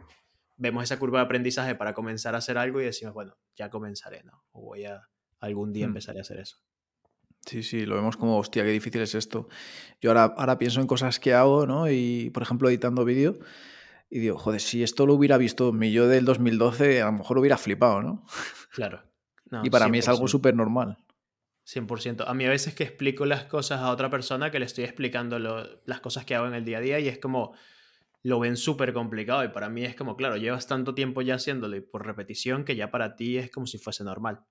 vemos 0.57 0.83
esa 0.83 0.99
curva 0.99 1.19
de 1.19 1.27
aprendizaje 1.27 1.75
para 1.75 1.93
comenzar 1.93 2.35
a 2.35 2.39
hacer 2.39 2.57
algo 2.57 2.81
y 2.81 2.83
decimos, 2.83 3.13
bueno, 3.13 3.37
ya 3.55 3.69
comenzaré, 3.69 4.21
¿no? 4.25 4.43
O 4.51 4.63
voy 4.63 4.83
a 4.83 5.07
algún 5.39 5.71
día 5.71 5.87
mm. 5.87 5.91
empezar 5.91 6.17
a 6.17 6.21
hacer 6.21 6.41
eso. 6.41 6.57
Sí, 7.47 7.63
sí, 7.63 7.85
lo 7.85 7.95
vemos 7.95 8.17
como, 8.17 8.37
hostia, 8.37 8.63
qué 8.63 8.69
difícil 8.69 9.01
es 9.01 9.15
esto. 9.15 9.47
Yo 10.01 10.11
ahora, 10.11 10.35
ahora 10.37 10.59
pienso 10.59 10.81
en 10.81 10.87
cosas 10.87 11.17
que 11.19 11.33
hago, 11.33 11.65
¿no? 11.65 11.89
Y, 11.89 12.29
por 12.31 12.43
ejemplo, 12.43 12.67
editando 12.67 13.05
vídeo, 13.05 13.39
y 14.09 14.19
digo, 14.19 14.37
joder, 14.37 14.59
si 14.59 14.83
esto 14.83 15.05
lo 15.05 15.13
hubiera 15.13 15.37
visto 15.37 15.71
mi 15.71 15.91
yo 15.91 16.07
del 16.07 16.25
2012, 16.25 17.01
a 17.01 17.05
lo 17.05 17.13
mejor 17.13 17.37
lo 17.37 17.41
hubiera 17.41 17.57
flipado, 17.57 18.01
¿no? 18.01 18.25
Claro. 18.73 19.01
y 19.63 19.69
para 19.69 19.87
mí 19.87 19.97
es 19.97 20.07
algo 20.07 20.27
súper 20.27 20.53
normal. 20.55 20.97
100%. 21.65 22.25
A 22.27 22.33
mí 22.33 22.45
a 22.45 22.49
veces 22.49 22.75
que 22.75 22.83
explico 22.83 23.25
las 23.25 23.45
cosas 23.45 23.81
a 23.81 23.91
otra 23.91 24.09
persona 24.09 24.51
que 24.51 24.59
le 24.59 24.65
estoy 24.65 24.83
explicando 24.83 25.39
las 25.39 25.99
cosas 25.99 26.25
que 26.25 26.35
hago 26.35 26.47
en 26.47 26.53
el 26.53 26.63
día 26.63 26.77
a 26.77 26.81
día 26.81 26.99
y 26.99 27.07
es 27.07 27.17
como, 27.17 27.53
lo 28.23 28.39
ven 28.39 28.55
súper 28.55 28.93
complicado 28.93 29.43
y 29.43 29.49
para 29.49 29.67
mí 29.67 29.83
es 29.83 29.95
como, 29.95 30.15
claro, 30.15 30.37
llevas 30.37 30.67
tanto 30.67 30.93
tiempo 30.93 31.21
ya 31.21 31.35
haciéndolo 31.35 31.75
y 31.75 31.81
por 31.81 32.05
repetición 32.05 32.63
que 32.65 32.75
ya 32.75 32.91
para 32.91 33.15
ti 33.15 33.37
es 33.37 33.49
como 33.49 33.67
si 33.67 33.77
fuese 33.77 34.03
normal. 34.03 34.45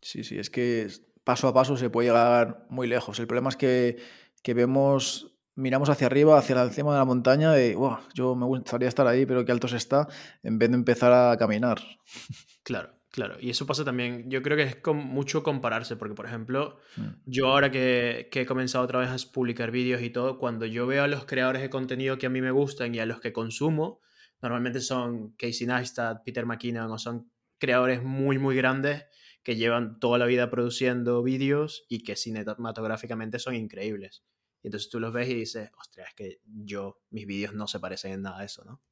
Sí, 0.00 0.22
sí, 0.24 0.38
es 0.38 0.50
que 0.50 0.88
paso 1.28 1.46
a 1.46 1.52
paso 1.52 1.76
se 1.76 1.90
puede 1.90 2.08
llegar 2.08 2.64
muy 2.70 2.86
lejos. 2.86 3.20
El 3.20 3.26
problema 3.26 3.50
es 3.50 3.56
que, 3.56 4.54
vemos, 4.54 5.36
miramos 5.56 5.90
hacia 5.90 6.06
arriba, 6.06 6.38
hacia 6.38 6.54
la 6.54 6.62
encima 6.62 6.92
de 6.92 6.98
la 7.00 7.04
montaña 7.04 7.60
y 7.60 7.74
yo 8.14 8.34
me 8.34 8.46
gustaría 8.46 8.88
estar 8.88 9.06
ahí, 9.06 9.26
pero 9.26 9.44
qué 9.44 9.52
alto 9.52 9.68
se 9.68 9.76
está, 9.76 10.08
en 10.42 10.58
vez 10.58 10.70
de 10.70 10.76
empezar 10.76 11.12
a 11.12 11.36
caminar. 11.36 11.80
Claro, 12.64 12.90
claro. 13.10 13.36
Y 13.40 13.48
eso 13.48 13.64
pasa 13.66 13.82
también, 13.82 14.30
yo 14.30 14.42
creo 14.42 14.54
que 14.54 14.62
es 14.62 14.76
con 14.76 14.96
mucho 14.96 15.42
compararse, 15.42 15.96
porque 15.96 16.14
por 16.14 16.26
ejemplo, 16.26 16.78
mm. 16.96 17.08
yo 17.24 17.48
ahora 17.48 17.70
que, 17.70 18.28
que, 18.30 18.42
he 18.42 18.46
comenzado 18.46 18.84
otra 18.84 18.98
vez 18.98 19.08
a 19.08 19.32
publicar 19.32 19.70
vídeos 19.70 20.02
y 20.02 20.10
todo, 20.10 20.38
cuando 20.38 20.66
yo 20.66 20.86
veo 20.86 21.02
a 21.02 21.08
los 21.08 21.24
creadores 21.24 21.62
de 21.62 21.70
contenido 21.70 22.18
que 22.18 22.26
a 22.26 22.30
mí 22.30 22.42
me 22.42 22.50
gustan 22.50 22.94
y 22.94 22.98
a 22.98 23.06
los 23.06 23.20
que 23.20 23.32
consumo, 23.32 24.00
normalmente 24.42 24.80
son 24.80 25.32
Casey 25.38 25.66
Neistat, 25.66 26.22
Peter 26.24 26.44
McKinnon 26.44 26.90
o 26.90 26.98
son 26.98 27.30
creadores 27.58 28.02
muy, 28.02 28.38
muy 28.38 28.54
grandes 28.54 29.06
que 29.42 29.56
llevan 29.56 29.98
toda 29.98 30.18
la 30.18 30.26
vida 30.26 30.50
produciendo 30.50 31.22
vídeos 31.22 31.84
y 31.88 32.02
que 32.02 32.16
cinematográficamente 32.16 33.38
son 33.38 33.54
increíbles. 33.54 34.24
Y 34.62 34.68
entonces 34.68 34.90
tú 34.90 35.00
los 35.00 35.12
ves 35.12 35.28
y 35.28 35.34
dices, 35.34 35.70
ostras, 35.78 36.08
es 36.08 36.14
que 36.14 36.40
yo, 36.44 37.00
mis 37.10 37.26
vídeos 37.26 37.54
no 37.54 37.66
se 37.66 37.80
parecen 37.80 38.12
en 38.12 38.22
nada 38.22 38.40
a 38.40 38.44
eso, 38.44 38.64
¿no? 38.64 38.82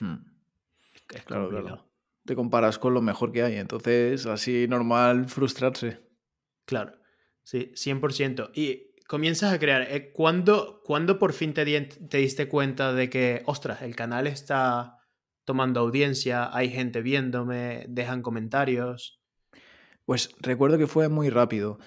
Hmm. 0.00 0.24
Es, 1.14 1.24
claro, 1.24 1.48
claro. 1.50 1.88
Te 2.24 2.36
comparas 2.36 2.78
con 2.78 2.94
lo 2.94 3.02
mejor 3.02 3.32
que 3.32 3.42
hay, 3.42 3.56
entonces 3.56 4.26
así 4.26 4.66
normal 4.68 5.26
frustrarse. 5.28 6.00
Claro, 6.64 6.92
sí, 7.42 7.72
100%. 7.74 8.52
Y 8.54 8.92
comienzas 9.06 9.52
a 9.52 9.58
crear, 9.58 9.82
eh, 9.82 10.12
¿cuándo, 10.12 10.82
por 11.18 11.32
fin 11.32 11.52
te, 11.52 11.64
te 11.82 12.18
diste 12.18 12.48
cuenta 12.48 12.92
de 12.94 13.10
que, 13.10 13.42
ostras, 13.46 13.82
el 13.82 13.96
canal 13.96 14.26
está 14.26 14.98
tomando 15.44 15.80
audiencia, 15.80 16.54
hay 16.56 16.70
gente 16.70 17.02
viéndome, 17.02 17.84
dejan 17.88 18.22
comentarios? 18.22 19.21
Pues 20.04 20.30
recuerdo 20.40 20.78
que 20.78 20.86
fue 20.86 21.08
muy 21.08 21.30
rápido. 21.30 21.78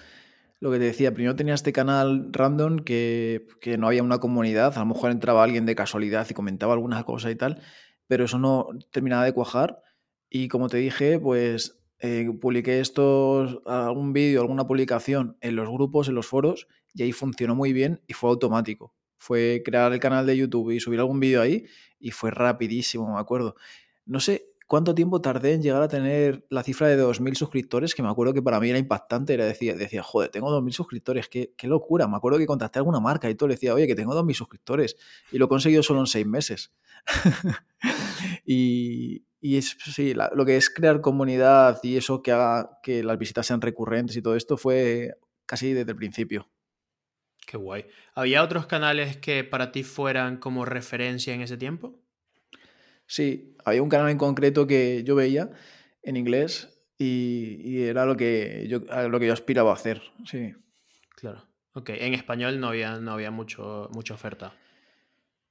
Lo 0.58 0.70
que 0.70 0.78
te 0.78 0.84
decía, 0.84 1.12
primero 1.12 1.36
tenía 1.36 1.54
este 1.54 1.72
canal 1.72 2.30
random 2.32 2.78
que, 2.78 3.46
no 3.78 3.88
había 3.88 4.02
una 4.02 4.18
comunidad, 4.18 4.76
a 4.76 4.80
lo 4.80 4.86
mejor 4.86 5.10
entraba 5.10 5.44
alguien 5.44 5.66
de 5.66 5.74
casualidad 5.74 6.26
y 6.30 6.34
comentaba 6.34 6.72
alguna 6.72 7.04
cosa 7.04 7.30
y 7.30 7.36
tal, 7.36 7.60
pero 8.06 8.24
eso 8.24 8.38
no 8.38 8.68
terminaba 8.90 9.24
de 9.24 9.32
cuajar. 9.32 9.82
Y 10.30 10.48
como 10.48 10.68
te 10.68 10.78
dije, 10.78 11.18
pues 11.18 11.78
eh, 11.98 12.30
publiqué 12.40 12.80
esto, 12.80 13.62
algún 13.66 14.12
vídeo, 14.14 14.40
alguna 14.40 14.66
publicación 14.66 15.36
en 15.40 15.56
los 15.56 15.68
grupos, 15.68 16.08
en 16.08 16.14
los 16.14 16.26
foros, 16.26 16.68
y 16.94 17.02
ahí 17.02 17.12
funcionó 17.12 17.54
muy 17.54 17.74
bien 17.74 18.00
y 18.06 18.14
fue 18.14 18.30
automático. 18.30 18.94
Fue 19.18 19.62
crear 19.64 19.92
el 19.92 20.00
canal 20.00 20.26
de 20.26 20.36
YouTube 20.36 20.70
y 20.70 20.80
subir 20.80 21.00
algún 21.00 21.20
vídeo 21.20 21.42
ahí 21.42 21.64
y 21.98 22.12
fue 22.12 22.30
rapidísimo, 22.30 23.12
me 23.12 23.20
acuerdo. 23.20 23.56
No 24.06 24.20
sé 24.20 24.55
cuánto 24.66 24.94
tiempo 24.94 25.20
tardé 25.20 25.54
en 25.54 25.62
llegar 25.62 25.82
a 25.82 25.88
tener 25.88 26.46
la 26.50 26.62
cifra 26.62 26.88
de 26.88 27.02
2.000 27.02 27.34
suscriptores, 27.34 27.94
que 27.94 28.02
me 28.02 28.08
acuerdo 28.08 28.34
que 28.34 28.42
para 28.42 28.60
mí 28.60 28.68
era 28.68 28.78
impactante. 28.78 29.34
Era 29.34 29.44
decía, 29.44 29.74
decía 29.74 30.02
joder, 30.02 30.30
tengo 30.30 30.50
2.000 30.50 30.72
suscriptores, 30.72 31.28
qué, 31.28 31.52
qué, 31.56 31.66
locura. 31.66 32.08
Me 32.08 32.16
acuerdo 32.16 32.38
que 32.38 32.46
contacté 32.46 32.78
a 32.78 32.80
alguna 32.80 33.00
marca 33.00 33.30
y 33.30 33.34
todo, 33.34 33.48
le 33.48 33.54
decía, 33.54 33.74
oye, 33.74 33.86
que 33.86 33.94
tengo 33.94 34.14
2.000 34.14 34.34
suscriptores. 34.34 34.96
Y 35.32 35.38
lo 35.38 35.46
he 35.46 35.48
conseguido 35.48 35.82
solo 35.82 36.00
en 36.00 36.06
seis 36.06 36.26
meses. 36.26 36.72
y, 38.44 39.24
y 39.40 39.56
es, 39.56 39.76
sí, 39.78 40.14
la, 40.14 40.30
lo 40.34 40.44
que 40.44 40.56
es 40.56 40.70
crear 40.70 41.00
comunidad 41.00 41.78
y 41.82 41.96
eso 41.96 42.22
que 42.22 42.32
haga 42.32 42.80
que 42.82 43.04
las 43.04 43.18
visitas 43.18 43.46
sean 43.46 43.60
recurrentes 43.60 44.16
y 44.16 44.22
todo 44.22 44.34
esto 44.34 44.56
fue 44.56 45.14
casi 45.46 45.72
desde 45.72 45.92
el 45.92 45.96
principio. 45.96 46.48
Qué 47.46 47.56
guay. 47.56 47.86
¿Había 48.14 48.42
otros 48.42 48.66
canales 48.66 49.18
que 49.18 49.44
para 49.44 49.70
ti 49.70 49.84
fueran 49.84 50.38
como 50.38 50.64
referencia 50.64 51.32
en 51.32 51.42
ese 51.42 51.56
tiempo? 51.56 52.00
Sí, 53.06 53.55
había 53.66 53.82
un 53.82 53.88
canal 53.88 54.08
en 54.10 54.16
concreto 54.16 54.66
que 54.66 55.02
yo 55.04 55.16
veía 55.16 55.50
en 56.02 56.16
inglés 56.16 56.80
y, 56.96 57.60
y 57.64 57.82
era 57.82 58.06
lo 58.06 58.16
que, 58.16 58.66
yo, 58.68 58.78
lo 59.08 59.18
que 59.20 59.26
yo 59.26 59.32
aspiraba 59.32 59.72
a 59.72 59.74
hacer, 59.74 60.00
sí. 60.24 60.54
Claro. 61.16 61.46
Ok, 61.72 61.90
en 61.90 62.14
español 62.14 62.60
no 62.60 62.68
había, 62.68 62.98
no 63.00 63.12
había 63.12 63.30
mucho, 63.30 63.90
mucha 63.92 64.14
oferta. 64.14 64.54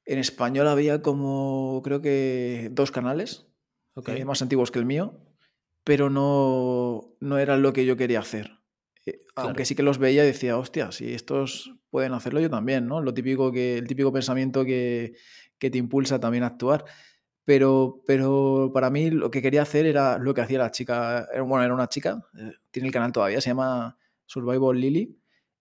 En 0.06 0.18
español 0.18 0.68
había 0.68 1.02
como, 1.02 1.82
creo 1.84 2.02
que 2.02 2.70
dos 2.72 2.90
canales, 2.90 3.48
Okay. 3.98 4.20
eh, 4.20 4.26
más 4.26 4.42
antiguos 4.42 4.72
que 4.72 4.80
el 4.80 4.86
mío, 4.86 5.22
pero 5.86 6.10
no, 6.10 7.16
no 7.22 7.38
era 7.38 7.56
lo 7.56 7.72
que 7.72 7.86
yo 7.86 7.96
quería 7.96 8.20
hacer. 8.20 8.60
Eh, 9.06 9.20
Claro. 9.34 9.50
Aunque 9.50 9.66
sí 9.66 9.76
que 9.76 9.84
los 9.84 10.00
veía 10.00 10.24
y 10.24 10.28
decía, 10.28 10.58
hostia, 10.58 10.92
si 10.92 11.14
estos 11.14 11.74
pueden 11.90 12.14
hacerlo 12.14 12.40
yo 12.42 12.50
también, 12.50 12.88
¿no? 12.88 13.02
Lo 13.02 13.14
típico 13.14 13.52
que, 13.52 13.78
el 13.78 13.88
típico 13.88 14.12
pensamiento 14.12 14.66
que, 14.66 15.16
que 15.60 15.70
te 15.70 15.78
impulsa 15.78 16.20
también 16.20 16.44
a 16.44 16.48
actuar. 16.48 16.86
Pero, 17.46 18.02
pero 18.08 18.72
para 18.74 18.90
mí 18.90 19.12
lo 19.12 19.30
que 19.32 19.42
quería 19.42 19.62
hacer 19.62 19.86
era 19.86 20.18
lo 20.18 20.34
que 20.34 20.42
hacía 20.42 20.60
la 20.60 20.72
chica, 20.72 21.28
era- 21.32 21.44
bueno, 21.44 21.64
era 21.64 21.74
una 21.74 21.88
chica, 21.90 22.26
eh, 22.38 22.54
tiene 22.72 22.88
el 22.88 22.94
canal 22.94 23.12
todavía, 23.12 23.40
se 23.42 23.50
llama 23.52 23.98
Survival 24.26 24.80
Lily. 24.80 25.18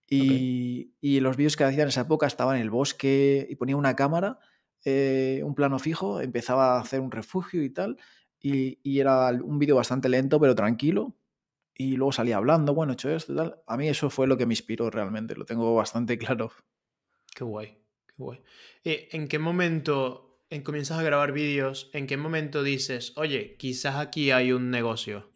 Y, 0.09 0.93
y 1.01 1.21
los 1.21 1.37
vídeos 1.37 1.57
que 1.57 1.65
hacía 1.65 1.83
en 1.83 1.89
esa 1.89 2.03
época 2.03 2.27
estaba 2.27 2.55
en 2.57 2.63
el 2.63 2.71
bosque 2.71 3.47
y 3.49 3.57
ponía 3.57 3.77
una 3.77 3.97
cámara, 3.97 4.39
eh, 4.85 5.41
un 5.45 5.55
plano 5.55 5.79
fijo, 5.79 6.21
empezaba 6.21 6.77
a 6.77 6.81
hacer 6.81 7.01
un 7.01 7.11
refugio 7.11 7.63
y 7.63 7.71
tal. 7.71 7.99
Y, 8.41 8.79
y 8.83 9.01
era 9.01 9.31
un 9.31 9.59
vídeo 9.59 9.77
bastante 9.77 10.09
lento, 10.09 10.39
pero 10.41 10.55
tranquilo. 10.55 11.17
Y 11.77 11.97
luego 11.97 12.13
salía 12.13 12.37
hablando, 12.37 12.75
bueno, 12.75 12.93
he 12.93 12.95
hecho 12.95 13.11
esto 13.11 13.33
y 13.33 13.37
tal. 13.37 13.63
A 13.67 13.77
mí 13.77 13.89
eso 13.89 14.11
fue 14.11 14.27
lo 14.27 14.37
que 14.37 14.47
me 14.47 14.55
inspiró 14.55 14.91
realmente, 14.91 15.35
lo 15.37 15.45
tengo 15.45 15.75
bastante 15.75 16.19
claro. 16.19 16.53
Qué 17.35 17.45
guay, 17.45 17.67
qué 18.07 18.15
guay. 18.19 18.41
Eh, 18.85 19.09
¿En 19.13 19.29
qué 19.29 19.39
momento 19.39 20.24
en 20.51 20.63
comienzas 20.63 20.99
a 20.99 21.03
grabar 21.03 21.33
vídeos? 21.33 21.91
¿En 21.93 22.07
qué 22.07 22.17
momento 22.17 22.63
dices, 22.63 23.13
oye, 23.17 23.57
quizás 23.59 23.97
aquí 23.97 24.31
hay 24.31 24.53
un 24.53 24.71
negocio? 24.71 25.31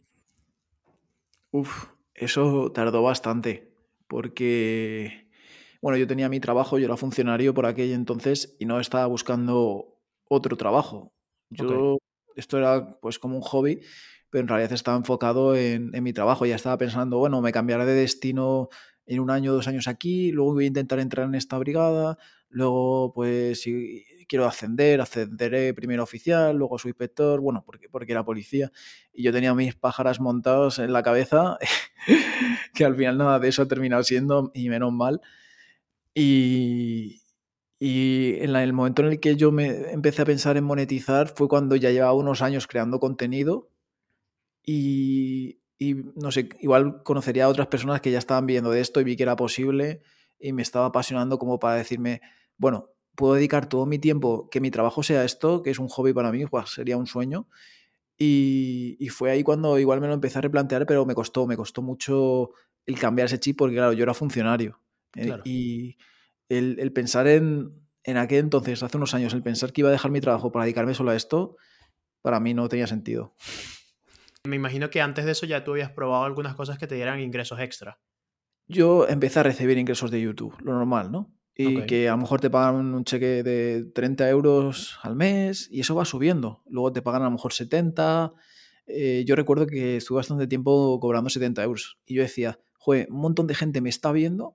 Uf, 1.51 1.87
eso 2.15 2.71
tardó 2.73 3.03
bastante, 3.03 3.73
porque, 4.07 5.29
bueno, 5.81 5.97
yo 5.97 6.07
tenía 6.07 6.29
mi 6.29 6.41
trabajo, 6.41 6.79
yo 6.79 6.85
era 6.85 6.97
funcionario 6.97 7.55
por 7.55 7.67
aquel 7.67 7.93
entonces 7.93 8.57
y 8.59 8.67
no 8.67 8.81
estaba 8.81 9.07
buscando 9.07 9.99
otro 10.29 10.57
trabajo. 10.57 11.13
Yo, 11.51 11.99
esto 12.37 12.59
era 12.59 12.99
pues 13.01 13.19
como 13.19 13.37
un 13.37 13.43
hobby, 13.43 13.81
pero 14.31 14.43
en 14.43 14.49
realidad 14.49 14.73
estaba 14.73 14.99
enfocado 14.99 15.57
en, 15.57 15.95
en 15.95 16.05
mi 16.05 16.13
trabajo. 16.13 16.45
Ya 16.45 16.57
estaba 16.57 16.77
pensando, 16.77 17.19
bueno, 17.19 17.41
me 17.41 17.53
cambiaré 17.53 17.87
de 17.87 17.95
destino 17.95 18.69
en 19.07 19.21
un 19.21 19.31
año, 19.31 19.55
dos 19.55 19.67
años 19.69 19.89
aquí, 19.89 20.31
luego 20.33 20.53
voy 20.53 20.65
a 20.65 20.69
intentar 20.69 20.99
entrar 20.99 21.27
en 21.27 21.35
esta 21.35 21.57
brigada, 21.57 22.19
luego 22.51 23.13
pues 23.15 23.63
si 23.63 24.05
quiero 24.29 24.47
ascender, 24.47 25.01
ascenderé 25.01 25.75
primero 25.75 26.03
oficial, 26.05 26.57
luego 26.57 26.79
soy 26.79 26.91
inspector, 26.91 27.41
bueno, 27.41 27.65
porque, 27.67 27.89
porque 27.89 28.13
era 28.13 28.25
policía. 28.25 28.71
Y 29.13 29.25
yo 29.25 29.33
tenía 29.33 29.55
mis 29.55 29.75
pájaras 29.75 30.21
montados 30.21 30.79
en 30.79 30.93
la 30.93 31.03
cabeza, 31.03 31.59
que 32.75 32.85
al 32.85 32.97
final 32.97 33.19
nada 33.19 33.39
de 33.39 33.49
eso 33.49 33.63
ha 33.63 33.69
terminado 33.69 34.03
siendo, 34.05 34.51
y 34.55 34.69
menos 34.69 34.93
mal. 34.93 35.21
Y, 36.15 37.23
y 37.81 38.37
en 38.43 38.53
la- 38.53 38.65
el 38.65 38.73
momento 38.73 39.03
en 39.03 39.09
el 39.11 39.21
que 39.21 39.37
yo 39.37 39.53
me 39.53 39.93
empecé 39.93 40.23
a 40.23 40.27
pensar 40.27 40.57
en 40.57 40.65
monetizar 40.65 41.29
fue 41.29 41.49
cuando 41.49 41.77
ya 41.77 41.91
llevaba 41.91 42.15
unos 42.15 42.43
años 42.43 42.67
creando 42.67 43.01
contenido 43.01 43.71
y, 44.65 45.61
y 45.79 45.95
no 46.17 46.31
sé, 46.33 46.49
igual 46.61 47.03
conocería 47.03 47.45
a 47.47 47.49
otras 47.49 47.69
personas 47.69 48.01
que 48.01 48.11
ya 48.11 48.19
estaban 48.19 48.47
viendo 48.47 48.71
de 48.71 48.81
esto 48.81 49.01
y 49.01 49.05
vi 49.05 49.17
que 49.17 49.23
era 49.25 49.37
posible 49.37 50.03
y 50.39 50.53
me 50.53 50.63
estaba 50.63 50.87
apasionando 50.87 51.39
como 51.39 51.59
para 51.59 51.77
decirme, 51.77 52.21
bueno, 52.59 52.91
puedo 53.19 53.35
dedicar 53.35 53.69
todo 53.69 53.85
mi 53.85 53.99
tiempo, 53.99 54.49
que 54.49 54.61
mi 54.61 54.71
trabajo 54.71 55.03
sea 55.03 55.25
esto, 55.25 55.65
que 55.65 55.71
es 55.71 55.81
un 55.81 55.89
hobby 55.89 56.13
para 56.13 56.31
mí, 56.31 56.45
guau, 56.45 56.65
sería 56.69 56.97
un 56.97 57.09
sueño. 57.09 57.49
Y, 58.17 58.97
y 59.01 59.09
fue 59.09 59.33
ahí 59.33 59.43
cuando 59.43 59.77
igual 59.77 60.01
me 60.01 60.07
lo 60.07 60.15
empecé 60.15 60.39
a 60.39 60.43
replantear, 60.43 60.87
pero 60.87 61.05
me 61.05 61.17
costó, 61.17 61.45
me 61.45 61.57
costó 61.57 61.83
mucho 61.83 62.51
el 62.87 62.97
cambiar 62.97 63.27
ese 63.27 63.41
chip 63.41 63.59
porque 63.59 63.75
claro, 63.75 63.93
yo 63.93 64.05
era 64.05 64.15
funcionario. 64.15 64.81
eh. 65.17 65.37
Y 65.45 65.99
el, 66.49 66.79
el 66.79 66.93
pensar 66.93 67.27
en, 67.27 67.73
en 68.05 68.19
aquel 68.19 68.39
entonces, 68.39 68.85
hace 68.85 68.97
unos 68.97 69.15
años, 69.15 69.35
el 69.35 69.43
pensar 69.43 69.73
que 69.73 69.81
iba 69.81 69.89
a 69.89 69.93
dejar 69.93 70.13
mi 70.13 70.21
trabajo 70.21 70.53
para 70.53 70.65
dedicarme 70.65 70.95
solo 70.95 71.11
a 71.11 71.17
esto, 71.17 71.57
para 72.23 72.39
mí 72.39 72.55
no 72.55 72.69
tenía 72.69 72.87
sentido. 72.87 73.35
Me 74.45 74.55
imagino 74.55 74.91
que 74.91 75.01
antes 75.01 75.25
de 75.25 75.33
eso 75.33 75.45
ya 75.45 75.65
tú 75.65 75.73
habías 75.73 75.91
probado 75.91 76.23
algunas 76.23 76.55
cosas 76.55 76.79
que 76.79 76.87
te 76.87 76.95
dieran 76.95 77.19
ingresos 77.19 77.59
extra. 77.59 77.99
Yo 78.69 79.09
empecé 79.09 79.41
a 79.41 79.43
recibir 79.43 79.77
ingresos 79.77 80.13
de 80.13 80.21
YouTube, 80.21 80.55
lo 80.63 80.73
normal, 80.73 81.11
¿no? 81.11 81.35
Y 81.61 81.77
Ok. 81.79 81.87
que 81.87 82.09
a 82.09 82.13
lo 82.13 82.19
mejor 82.19 82.41
te 82.41 82.51
pagan 82.51 82.95
un 82.95 83.03
cheque 83.05 83.43
de 83.43 83.85
30 83.93 84.31
euros 84.31 84.97
al 85.03 85.17
mes 85.17 85.69
y 85.73 85.81
eso 85.81 85.97
va 85.97 86.05
subiendo. 86.05 86.63
Luego 86.71 86.93
te 86.93 87.03
pagan 87.03 87.23
a 87.23 87.25
lo 87.25 87.33
mejor 87.33 87.53
70. 87.53 88.33
Eh, 88.87 89.25
yo 89.27 89.35
recuerdo 89.35 89.67
que 89.67 89.97
estuve 89.97 90.19
bastante 90.19 90.47
tiempo 90.47 91.01
cobrando 91.01 91.29
70 91.31 91.65
euros. 91.65 91.99
Y 92.07 92.15
yo 92.15 92.23
decía, 92.23 92.61
joder, 92.79 93.09
un 93.11 93.19
montón 93.21 93.49
de 93.49 93.57
gente 93.57 93.81
me 93.81 93.89
está 93.89 94.13
viendo 94.13 94.55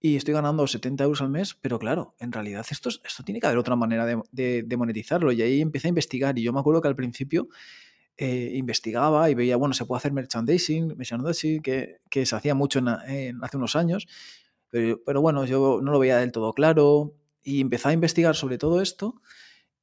y 0.00 0.16
estoy 0.16 0.34
ganando 0.34 0.66
70 0.66 1.04
euros 1.04 1.22
al 1.22 1.30
mes, 1.30 1.54
pero 1.54 1.78
claro, 1.78 2.16
en 2.18 2.32
realidad 2.32 2.66
esto, 2.68 2.88
es- 2.88 3.00
esto 3.06 3.22
tiene 3.22 3.38
que 3.40 3.46
haber 3.46 3.58
otra 3.58 3.76
manera 3.76 4.04
de, 4.04 4.20
de- 4.32 4.64
de 4.66 4.76
monetizarlo. 4.76 5.30
Y 5.30 5.40
ahí 5.40 5.60
empecé 5.60 5.86
a 5.86 5.90
investigar 5.90 6.36
y 6.36 6.42
yo 6.42 6.52
me 6.52 6.58
acuerdo 6.58 6.82
que 6.82 6.88
al 6.88 6.96
principio 6.96 7.46
eh, 8.16 8.50
investigaba 8.54 9.30
y 9.30 9.34
veía, 9.34 9.56
bueno, 9.56 9.72
se 9.72 9.84
puede 9.86 9.98
hacer 9.98 10.12
merchandising, 10.12 10.96
merchandising 10.96 11.62
que, 11.62 11.98
que 12.10 12.26
se 12.26 12.34
hacía 12.36 12.54
mucho 12.56 12.80
en, 12.80 12.88
en- 13.06 13.44
hace 13.44 13.56
unos 13.56 13.76
años, 13.76 14.06
pero, 14.74 15.00
pero 15.06 15.20
bueno, 15.20 15.44
yo 15.44 15.78
no 15.80 15.92
lo 15.92 16.00
veía 16.00 16.18
del 16.18 16.32
todo 16.32 16.52
claro 16.52 17.14
y 17.44 17.60
empecé 17.60 17.90
a 17.90 17.92
investigar 17.92 18.34
sobre 18.34 18.58
todo 18.58 18.80
esto 18.82 19.20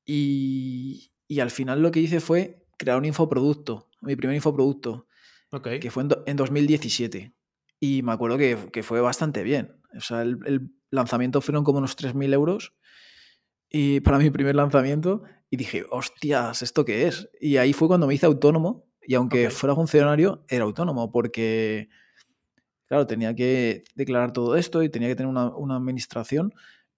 y, 0.06 1.14
y 1.28 1.40
al 1.40 1.50
final 1.50 1.82
lo 1.82 1.92
que 1.92 2.02
hice 2.02 2.20
fue 2.20 2.66
crear 2.78 2.98
un 2.98 3.06
infoproducto, 3.06 3.90
mi 4.02 4.18
primer 4.18 4.36
infoproducto, 4.36 5.08
Ok. 5.54 5.68
que 5.82 5.92
fue 5.92 6.04
en, 6.04 6.10
en 6.26 6.36
2017 6.36 7.34
y 7.80 8.02
me 8.04 8.12
acuerdo 8.12 8.38
que, 8.38 8.58
que 8.74 8.84
fue 8.84 9.00
bastante 9.02 9.44
bien. 9.44 9.78
O 9.96 10.02
sea, 10.02 10.24
el, 10.24 10.40
el 10.46 10.72
lanzamiento 10.90 11.40
fueron 11.42 11.64
como 11.64 11.78
unos 11.80 11.96
3.000 11.96 12.34
euros 12.34 12.74
y 13.70 14.02
para 14.02 14.18
mi 14.18 14.30
primer 14.30 14.56
lanzamiento 14.56 15.24
y 15.50 15.56
dije, 15.58 15.86
hostias, 15.90 16.62
¿esto 16.62 16.84
qué 16.84 17.08
es? 17.08 17.30
Y 17.40 17.58
ahí 17.58 17.72
fue 17.74 17.88
cuando 17.88 18.08
me 18.08 18.14
hice 18.14 18.26
autónomo 18.26 18.88
y 19.02 19.16
aunque 19.16 19.50
fuera 19.52 19.74
funcionario, 19.74 20.44
era 20.50 20.64
autónomo 20.66 21.12
porque, 21.12 21.90
claro, 22.92 23.08
tenía 23.08 23.34
que 23.34 23.86
declarar 23.96 24.34
todo 24.34 24.58
esto 24.58 24.84
y 24.84 24.90
tenía 24.90 25.08
que 25.08 25.16
tener 25.16 25.30
una, 25.30 25.78
administración 25.78 26.54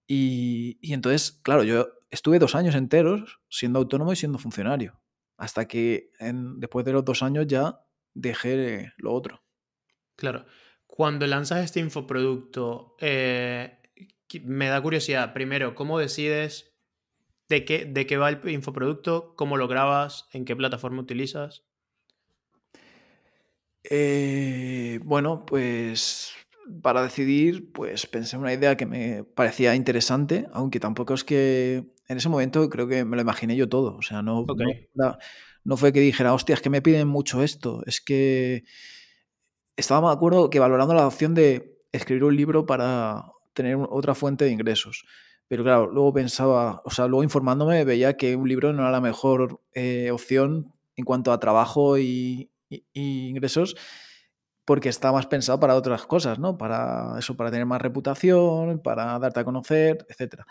y, 0.08 0.76
entonces, 0.92 1.30
claro, 1.30 1.62
yo 1.62 1.86
estuve 2.10 2.40
dos 2.40 2.56
años 2.56 2.74
enteros 2.74 3.38
siendo 3.48 3.78
autónomo 3.78 4.12
y 4.12 4.16
siendo 4.16 4.38
funcionario, 4.38 5.00
hasta 5.36 5.68
que 5.68 6.10
después 6.56 6.84
de 6.84 6.94
los 6.94 7.04
dos 7.04 7.22
años 7.22 7.46
ya 7.46 7.78
dejé 8.12 8.92
lo 8.96 9.12
otro. 9.12 9.44
Claro. 10.16 10.46
Cuando 10.88 11.28
lanzas 11.28 11.64
este 11.64 11.78
infoproducto, 11.78 12.96
eh, 12.98 13.78
me 14.42 14.66
da 14.66 14.82
curiosidad, 14.82 15.32
primero, 15.32 15.76
¿cómo 15.76 16.00
decides 16.00 16.74
de 17.48 17.64
qué, 17.64 17.84
de 17.84 18.04
qué 18.04 18.16
va 18.16 18.30
el 18.30 18.48
infoproducto? 18.48 19.36
¿Cómo 19.36 19.56
lo 19.56 19.68
grabas? 19.68 20.28
¿En 20.32 20.44
qué 20.44 20.56
plataforma 20.56 21.02
utilizas? 21.02 21.62
Eh, 23.84 24.98
bueno, 25.04 25.44
pues 25.46 26.32
para 26.82 27.02
decidir, 27.02 27.72
pues 27.72 28.06
pensé 28.06 28.36
en 28.36 28.42
una 28.42 28.52
idea 28.52 28.76
que 28.76 28.86
me 28.86 29.24
parecía 29.24 29.74
interesante, 29.74 30.46
aunque 30.52 30.80
tampoco 30.80 31.14
es 31.14 31.24
que 31.24 31.84
en 32.08 32.16
ese 32.16 32.28
momento 32.28 32.68
creo 32.70 32.88
que 32.88 33.04
me 33.04 33.16
lo 33.16 33.22
imaginé 33.22 33.56
yo 33.56 33.68
todo. 33.68 33.96
O 33.96 34.02
sea, 34.02 34.22
no, 34.22 34.46
no, 35.64 35.76
fue 35.76 35.92
que 35.92 36.00
dijera, 36.00 36.34
hostia, 36.34 36.54
es 36.54 36.60
que 36.62 36.70
me 36.70 36.82
piden 36.82 37.08
mucho 37.08 37.42
esto. 37.42 37.82
Es 37.86 38.00
que 38.00 38.64
estaba, 39.76 40.08
me 40.08 40.14
acuerdo, 40.14 40.50
que 40.50 40.58
valorando 40.58 40.94
la 40.94 41.06
opción 41.06 41.34
de 41.34 41.78
escribir 41.92 42.24
un 42.24 42.36
libro 42.36 42.66
para 42.66 43.24
tener 43.52 43.76
otra 43.76 44.14
fuente 44.14 44.44
de 44.44 44.50
ingresos. 44.50 45.04
Pero 45.48 45.62
claro, 45.62 45.90
luego 45.90 46.12
pensaba, 46.12 46.82
o 46.84 46.90
sea, 46.90 47.06
luego 47.06 47.22
informándome 47.22 47.84
veía 47.84 48.16
que 48.16 48.34
un 48.36 48.48
libro 48.48 48.72
no 48.72 48.82
era 48.82 48.90
la 48.90 49.00
mejor 49.00 49.60
eh, 49.74 50.10
opción 50.10 50.72
en 50.96 51.04
cuanto 51.04 51.32
a 51.32 51.38
trabajo 51.40 51.98
y 51.98 52.50
ingresos, 52.92 53.76
porque 54.64 54.88
está 54.88 55.12
más 55.12 55.26
pensado 55.26 55.60
para 55.60 55.74
otras 55.74 56.06
cosas, 56.06 56.38
¿no? 56.38 56.56
Para 56.56 57.18
eso, 57.18 57.36
para 57.36 57.50
tener 57.50 57.66
más 57.66 57.82
reputación, 57.82 58.80
para 58.82 59.18
darte 59.18 59.40
a 59.40 59.44
conocer, 59.44 60.06
etc. 60.08 60.42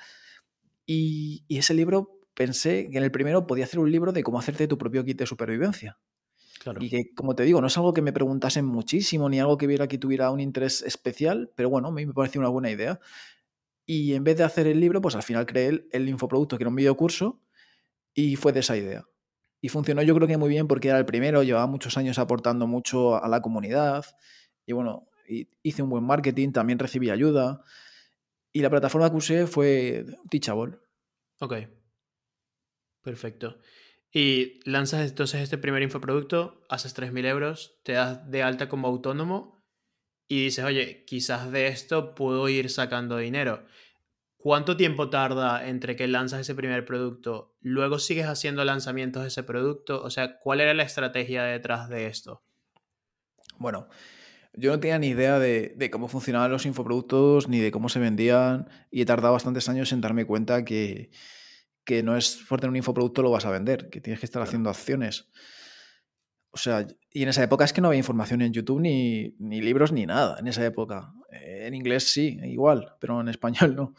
Y, 0.86 1.46
y 1.48 1.58
ese 1.58 1.74
libro 1.74 2.20
pensé 2.34 2.90
que 2.90 2.98
en 2.98 3.04
el 3.04 3.12
primero 3.12 3.48
podía 3.48 3.66
hacer 3.66 3.80
un 3.80 3.92
libro 3.92 4.12
de 4.12 4.24
cómo 4.24 4.40
hacerte 4.40 4.68
tu 4.68 4.78
propio 4.78 5.04
kit 5.04 5.18
de 5.18 5.26
supervivencia. 5.26 5.98
Claro. 6.60 6.82
Y 6.82 6.90
que, 6.90 7.14
como 7.14 7.36
te 7.36 7.44
digo, 7.44 7.60
no 7.60 7.68
es 7.68 7.78
algo 7.78 7.94
que 7.94 8.02
me 8.02 8.14
preguntasen 8.14 8.66
muchísimo, 8.66 9.30
ni 9.30 9.40
algo 9.40 9.58
que 9.58 9.68
viera 9.68 9.88
que 9.88 9.98
tuviera 9.98 10.32
un 10.32 10.40
interés 10.40 10.82
especial, 10.82 11.52
pero 11.56 11.70
bueno, 11.70 11.90
a 11.90 11.92
mí 11.92 12.06
me 12.06 12.14
pareció 12.14 12.40
una 12.40 12.50
buena 12.50 12.72
idea. 12.72 13.00
Y 13.86 14.14
en 14.14 14.24
vez 14.24 14.38
de 14.38 14.44
hacer 14.44 14.68
el 14.68 14.80
libro, 14.80 15.02
pues 15.02 15.16
al 15.16 15.24
final 15.24 15.46
creé 15.46 15.68
el, 15.68 15.88
el 15.92 16.08
infoproducto, 16.08 16.58
que 16.58 16.64
era 16.64 16.70
un 16.70 16.76
videocurso, 16.76 17.42
y 18.14 18.36
fue 18.38 18.54
de 18.54 18.62
esa 18.62 18.78
idea. 18.78 19.06
Y 19.64 19.70
funcionó 19.70 20.02
yo 20.02 20.14
creo 20.14 20.28
que 20.28 20.36
muy 20.36 20.50
bien 20.50 20.68
porque 20.68 20.90
era 20.90 21.00
el 21.00 21.06
primero, 21.06 21.42
llevaba 21.42 21.68
muchos 21.68 21.96
años 21.96 22.20
aportando 22.20 22.68
mucho 22.68 23.16
a 23.16 23.30
la 23.30 23.42
comunidad, 23.42 24.04
y 24.66 24.74
bueno, 24.74 25.08
hice 25.64 25.82
un 25.82 25.90
buen 25.90 26.04
marketing, 26.04 26.52
también 26.52 26.80
recibí 26.80 27.10
ayuda, 27.10 27.62
y 28.52 28.60
la 28.60 28.70
plataforma 28.70 29.10
que 29.10 29.16
usé 29.16 29.48
fue 29.48 30.06
Teachable. 30.30 30.80
Ok. 31.40 31.54
Perfecto. 33.02 33.58
Y 34.12 34.60
lanzas 34.70 35.10
entonces 35.10 35.40
este 35.42 35.58
primer 35.58 35.82
infoproducto, 35.82 36.62
haces 36.68 36.94
3.000 36.94 37.26
euros, 37.26 37.80
te 37.84 37.94
das 37.94 38.30
de 38.30 38.44
alta 38.44 38.68
como 38.68 38.90
autónomo 38.90 39.64
y 40.28 40.44
dices, 40.44 40.66
oye, 40.66 41.06
quizás 41.06 41.54
de 41.54 41.68
esto 41.68 42.16
puedo 42.16 42.50
ir 42.50 42.70
sacando 42.70 43.16
dinero. 43.16 43.66
¿Cuánto 44.44 44.76
tiempo 44.76 45.10
tarda 45.10 45.70
entre 45.70 45.96
que 45.96 46.06
lanzas 46.06 46.42
ese 46.42 46.54
primer 46.54 46.84
producto? 46.84 47.56
¿Luego 47.62 47.98
sigues 47.98 48.26
haciendo 48.26 48.66
lanzamientos 48.66 49.22
de 49.22 49.30
ese 49.30 49.42
producto? 49.42 50.04
O 50.04 50.10
sea, 50.10 50.38
¿cuál 50.38 50.60
era 50.60 50.74
la 50.74 50.84
estrategia 50.84 51.44
detrás 51.44 51.88
de 51.88 52.08
esto? 52.08 52.44
Bueno, 53.58 53.88
yo 54.52 54.74
no 54.74 54.82
tenía 54.82 55.00
ni 55.00 55.08
idea 55.08 55.40
de, 55.40 55.74
de, 55.78 55.90
cómo 55.90 56.10
funcionaban 56.10 56.52
los 56.52 56.66
infoproductos 56.66 57.48
ni 57.48 57.62
de 57.62 57.72
cómo 57.72 57.88
se 57.88 58.00
vendían 58.00 58.68
y 58.92 59.04
he 59.04 59.06
tardado 59.06 59.32
bastantes 59.32 59.70
años 59.70 59.94
en 59.94 60.02
darme 60.02 60.26
cuenta 60.26 60.66
que, 60.66 61.10
que 61.86 62.04
no 62.04 62.18
es 62.18 62.44
por 62.50 62.60
tener 62.60 62.72
un 62.72 62.76
infoproducto 62.76 63.22
lo 63.22 63.32
vas 63.32 63.46
a 63.46 63.50
vender, 63.50 63.90
que 63.90 64.02
tienes 64.02 64.20
que 64.20 64.26
estar 64.26 64.42
haciendo 64.42 64.70
acciones. 64.70 65.30
O 66.52 66.58
sea, 66.58 66.86
y 67.12 67.24
en 67.24 67.30
esa 67.30 67.44
época 67.44 67.64
es 67.64 67.72
que 67.72 67.80
no 67.80 67.88
había 67.88 68.00
información 68.00 68.42
en 68.42 68.52
YouTube 68.52 68.82
ni, 68.82 69.38
ni 69.40 69.62
libros 69.62 69.94
ni 69.94 70.06
nada, 70.06 70.38
en 70.38 70.50
esa 70.50 70.66
época. 70.66 71.14
En 71.32 71.74
inglés 71.74 72.12
sí, 72.12 72.38
igual, 72.44 72.94
pero 73.00 73.22
en 73.22 73.30
español 73.30 73.74
no. 73.78 73.96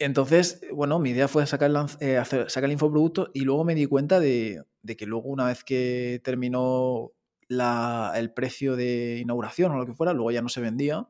Entonces, 0.00 0.60
bueno, 0.72 0.98
mi 0.98 1.10
idea 1.10 1.28
fue 1.28 1.46
sacar 1.46 1.70
el, 1.70 1.76
eh, 2.00 2.16
hacer, 2.18 2.50
sacar 2.50 2.66
el 2.66 2.72
infoproducto 2.72 3.30
y 3.34 3.40
luego 3.40 3.64
me 3.64 3.74
di 3.74 3.86
cuenta 3.86 4.20
de, 4.20 4.64
que 4.96 5.06
luego 5.06 5.28
una 5.28 5.46
vez 5.46 5.64
que 5.64 6.20
terminó 6.22 7.12
la, 7.48 8.12
el 8.16 8.32
precio 8.32 8.76
de 8.76 9.18
inauguración 9.20 9.72
o 9.72 9.78
lo 9.78 9.86
que 9.86 9.94
fuera, 9.94 10.12
luego 10.12 10.30
ya 10.30 10.42
no 10.42 10.48
se 10.48 10.60
vendía. 10.60 11.08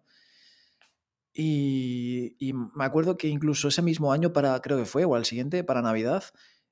Y, 1.34 2.34
y, 2.38 2.52
me 2.52 2.84
acuerdo 2.84 3.16
que 3.16 3.28
incluso 3.28 3.68
ese 3.68 3.82
mismo 3.82 4.12
año, 4.12 4.32
para, 4.32 4.60
creo 4.60 4.76
que 4.76 4.86
fue, 4.86 5.04
o 5.04 5.14
al 5.14 5.24
siguiente, 5.24 5.62
para 5.62 5.82
Navidad, 5.82 6.24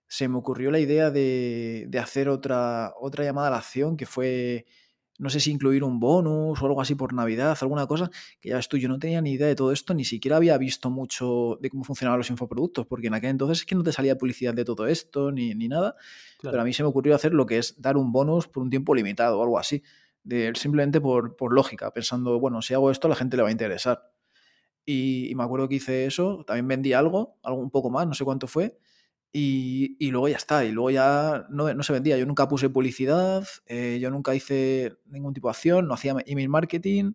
se 0.08 0.28
me 0.28 0.38
ocurrió 0.38 0.70
la 0.70 0.80
idea 0.80 1.10
de, 1.10 1.86
de, 1.88 1.98
hacer 1.98 2.28
otra, 2.28 2.92
otra 2.98 3.24
llamada 3.24 3.48
a 3.48 3.50
la 3.52 3.58
acción 3.58 3.96
que 3.96 4.06
fue, 4.06 4.66
no 5.18 5.30
sé 5.30 5.40
si 5.40 5.50
incluir 5.50 5.82
un 5.84 5.98
bonus 5.98 6.60
o 6.60 6.66
algo 6.66 6.80
así 6.80 6.94
por 6.94 7.12
Navidad, 7.12 7.56
alguna 7.60 7.86
cosa, 7.86 8.10
que 8.40 8.50
ya 8.50 8.56
ves 8.56 8.68
tú, 8.68 8.76
yo 8.76 8.88
no 8.88 8.98
tenía 8.98 9.20
ni 9.20 9.32
idea 9.32 9.46
de 9.46 9.54
todo 9.54 9.72
esto, 9.72 9.94
ni 9.94 10.04
siquiera 10.04 10.36
había 10.36 10.56
visto 10.58 10.90
mucho 10.90 11.58
de 11.60 11.70
cómo 11.70 11.84
funcionaban 11.84 12.18
los 12.18 12.30
infoproductos, 12.30 12.86
porque 12.86 13.06
en 13.08 13.14
aquel 13.14 13.30
entonces 13.30 13.60
es 13.60 13.66
que 13.66 13.74
no 13.74 13.82
te 13.82 13.92
salía 13.92 14.18
publicidad 14.18 14.54
de 14.54 14.64
todo 14.64 14.86
esto 14.86 15.32
ni, 15.32 15.54
ni 15.54 15.68
nada, 15.68 15.96
claro. 16.38 16.52
pero 16.52 16.62
a 16.62 16.64
mí 16.64 16.72
se 16.72 16.82
me 16.82 16.88
ocurrió 16.88 17.14
hacer 17.14 17.32
lo 17.32 17.46
que 17.46 17.58
es 17.58 17.80
dar 17.80 17.96
un 17.96 18.12
bonus 18.12 18.48
por 18.48 18.62
un 18.62 18.70
tiempo 18.70 18.94
limitado 18.94 19.38
o 19.38 19.42
algo 19.42 19.58
así, 19.58 19.82
de, 20.24 20.52
simplemente 20.56 21.00
por, 21.00 21.36
por 21.36 21.52
lógica, 21.52 21.92
pensando, 21.92 22.38
bueno, 22.38 22.62
si 22.62 22.74
hago 22.74 22.90
esto 22.90 23.08
a 23.08 23.10
la 23.10 23.16
gente 23.16 23.36
le 23.36 23.42
va 23.42 23.48
a 23.48 23.52
interesar. 23.52 24.10
Y, 24.84 25.30
y, 25.30 25.34
me 25.34 25.42
acuerdo 25.42 25.68
que 25.68 25.76
hice 25.76 26.06
eso, 26.06 26.44
también 26.46 26.68
vendí 26.68 26.92
algo, 26.92 27.38
algo 27.42 27.60
un 27.60 27.70
poco 27.70 27.90
más, 27.90 28.06
no 28.06 28.14
sé 28.14 28.24
cuánto 28.24 28.46
fue, 28.46 28.78
y, 29.32 29.96
y 29.98 30.10
luego 30.10 30.28
ya 30.28 30.36
está, 30.36 30.64
y 30.64 30.72
luego 30.72 30.90
ya 30.90 31.46
no, 31.50 31.72
no, 31.72 31.82
se 31.82 31.92
vendía, 31.92 32.16
yo 32.16 32.26
nunca 32.26 32.48
puse 32.48 32.70
publicidad, 32.70 33.46
eh, 33.66 33.98
yo 34.00 34.10
nunca 34.10 34.34
hice 34.34 34.96
ningún 35.06 35.34
tipo 35.34 35.48
de 35.48 35.52
acción, 35.52 35.86
no 35.86 35.94
hacía 35.94 36.14
email 36.26 36.48
marketing, 36.48 37.12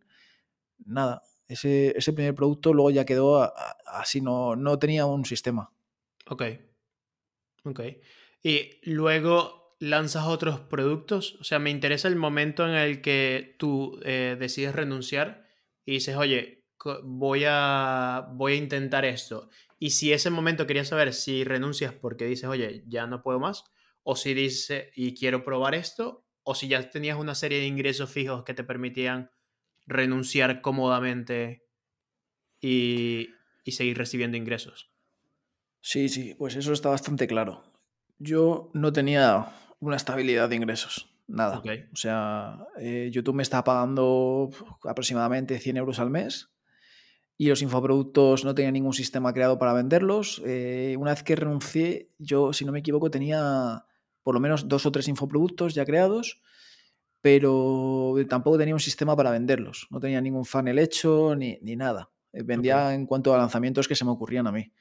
nada. 0.86 1.24
Ese, 1.48 1.98
ese 1.98 2.14
primer 2.14 2.34
producto 2.34 2.74
luego 2.74 2.92
ya 2.92 3.06
quedó 3.06 3.52
así, 3.86 4.22
no, 4.22 4.56
no 4.56 4.80
tenía 4.80 5.06
un 5.06 5.26
sistema. 5.26 5.72
Ok, 6.28 6.44
ok. 7.66 7.82
Y 8.44 8.80
luego 8.84 9.76
lanzas 9.80 10.28
otros 10.28 10.60
productos, 10.60 11.36
o 11.42 11.44
sea, 11.44 11.60
me 11.60 11.72
interesa 11.72 12.08
el 12.08 12.16
momento 12.16 12.68
en 12.68 12.76
el 12.76 13.02
que 13.02 13.56
tú 13.58 14.00
eh, 14.06 14.38
decides 14.40 14.74
renunciar 14.76 15.48
y 15.86 15.94
dices, 15.94 16.16
oye, 16.16 16.64
voy 17.04 17.44
a, 17.48 18.28
voy 18.34 18.54
a 18.54 18.56
intentar 18.56 19.06
esto. 19.06 19.50
Y 19.84 19.90
si 19.90 20.14
ese 20.14 20.30
momento 20.30 20.68
quería 20.68 20.86
saber 20.86 21.12
si 21.12 21.44
renuncias 21.44 21.92
porque 21.92 22.26
dices, 22.26 22.48
oye, 22.48 22.84
ya 22.86 23.08
no 23.08 23.24
puedo 23.24 23.40
más, 23.40 23.64
o 24.04 24.16
si 24.16 24.36
dices, 24.36 24.90
y 24.96 25.16
quiero 25.16 25.44
probar 25.44 25.74
esto, 25.74 26.24
o 26.44 26.54
si 26.54 26.68
ya 26.68 26.88
tenías 26.92 27.18
una 27.18 27.34
serie 27.34 27.58
de 27.58 27.66
ingresos 27.66 28.12
fijos 28.12 28.44
que 28.44 28.54
te 28.54 28.64
permitían 28.64 29.32
renunciar 29.88 30.62
cómodamente 30.62 31.66
y, 32.60 33.30
y 33.64 33.72
seguir 33.72 33.98
recibiendo 33.98 34.38
ingresos. 34.38 34.92
Sí, 35.80 36.10
sí, 36.10 36.36
pues 36.36 36.56
eso 36.56 36.74
está 36.74 36.90
bastante 36.90 37.26
claro. 37.26 37.64
Yo 38.20 38.70
no 38.76 38.94
tenía 38.94 39.48
una 39.80 39.96
estabilidad 39.96 40.48
de 40.48 40.58
ingresos, 40.58 41.12
nada. 41.26 41.58
Okay. 41.58 41.86
O 41.92 41.96
sea, 41.96 42.68
eh, 42.78 43.10
YouTube 43.12 43.34
me 43.34 43.42
está 43.42 43.64
pagando 43.64 44.52
aproximadamente 44.84 45.58
100 45.58 45.78
euros 45.78 45.98
al 45.98 46.12
mes 46.12 46.51
y 47.38 47.48
los 47.48 47.62
infoproductos 47.62 48.46
no 48.46 48.54
tenía 48.54 48.72
ningún 48.72 48.94
sistema 48.94 49.34
creado 49.34 49.58
para 49.58 49.74
venderlos. 49.74 50.42
Eh, 50.46 50.96
una 51.00 51.12
vez 51.12 51.24
que 51.24 51.36
renuncié, 51.36 52.12
yo, 52.20 52.54
si 52.54 52.66
no 52.66 52.72
me 52.72 52.80
equivoco, 52.80 53.10
tenía 53.10 53.86
por 54.24 54.36
lo 54.36 54.40
menos 54.40 54.68
dos 54.68 54.86
o 54.86 54.92
tres 54.92 55.08
infoproductos 55.08 55.74
ya 55.74 55.86
creados, 55.86 56.42
pero 57.22 58.16
tampoco 58.30 58.58
tenía 58.58 58.76
un 58.76 58.80
sistema 58.80 59.16
para 59.16 59.32
venderlos. 59.32 59.88
No 59.90 60.00
tenía 60.00 60.22
ningún 60.22 60.46
funnel 60.46 60.80
hecho 60.80 61.36
ni, 61.36 61.58
ni 61.62 61.76
nada. 61.76 62.12
Eh, 62.34 62.44
vendía 62.44 62.86
okay. 62.86 62.96
en 62.96 63.06
cuanto 63.06 63.34
a 63.34 63.38
lanzamientos 63.38 63.88
que 63.88 63.96
se 63.96 64.06
me 64.06 64.12
ocurrían 64.12 64.48
a 64.48 64.52
mí. 64.52 64.72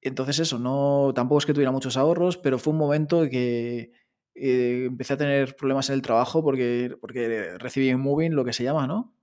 Entonces 0.00 0.38
eso, 0.38 0.58
no, 0.58 1.12
tampoco 1.14 1.38
es 1.38 1.46
que 1.46 1.54
tuviera 1.54 1.72
muchos 1.72 1.96
ahorros, 1.96 2.36
pero 2.36 2.58
fue 2.58 2.72
un 2.72 2.78
momento 2.78 3.28
que 3.28 3.92
eh, 4.34 4.84
empecé 4.86 5.14
a 5.14 5.16
tener 5.16 5.56
problemas 5.56 5.88
en 5.88 5.94
el 5.94 6.02
trabajo 6.02 6.42
porque, 6.42 6.94
porque 7.00 7.56
recibí 7.58 7.92
un 7.92 8.02
moving, 8.02 8.34
lo 8.34 8.44
que 8.44 8.52
se 8.52 8.64
llama, 8.64 8.86
¿no? 8.86 9.13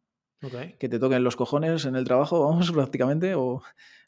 Okay. 0.44 0.76
que 0.80 0.90
te 0.90 0.98
toquen 0.98 1.24
los 1.24 1.36
cojones 1.36 1.86
en 1.86 1.96
el 1.96 2.06
trabajo, 2.06 2.46
vamos, 2.50 2.72
prácticamente, 2.72 3.36
o 3.36 3.62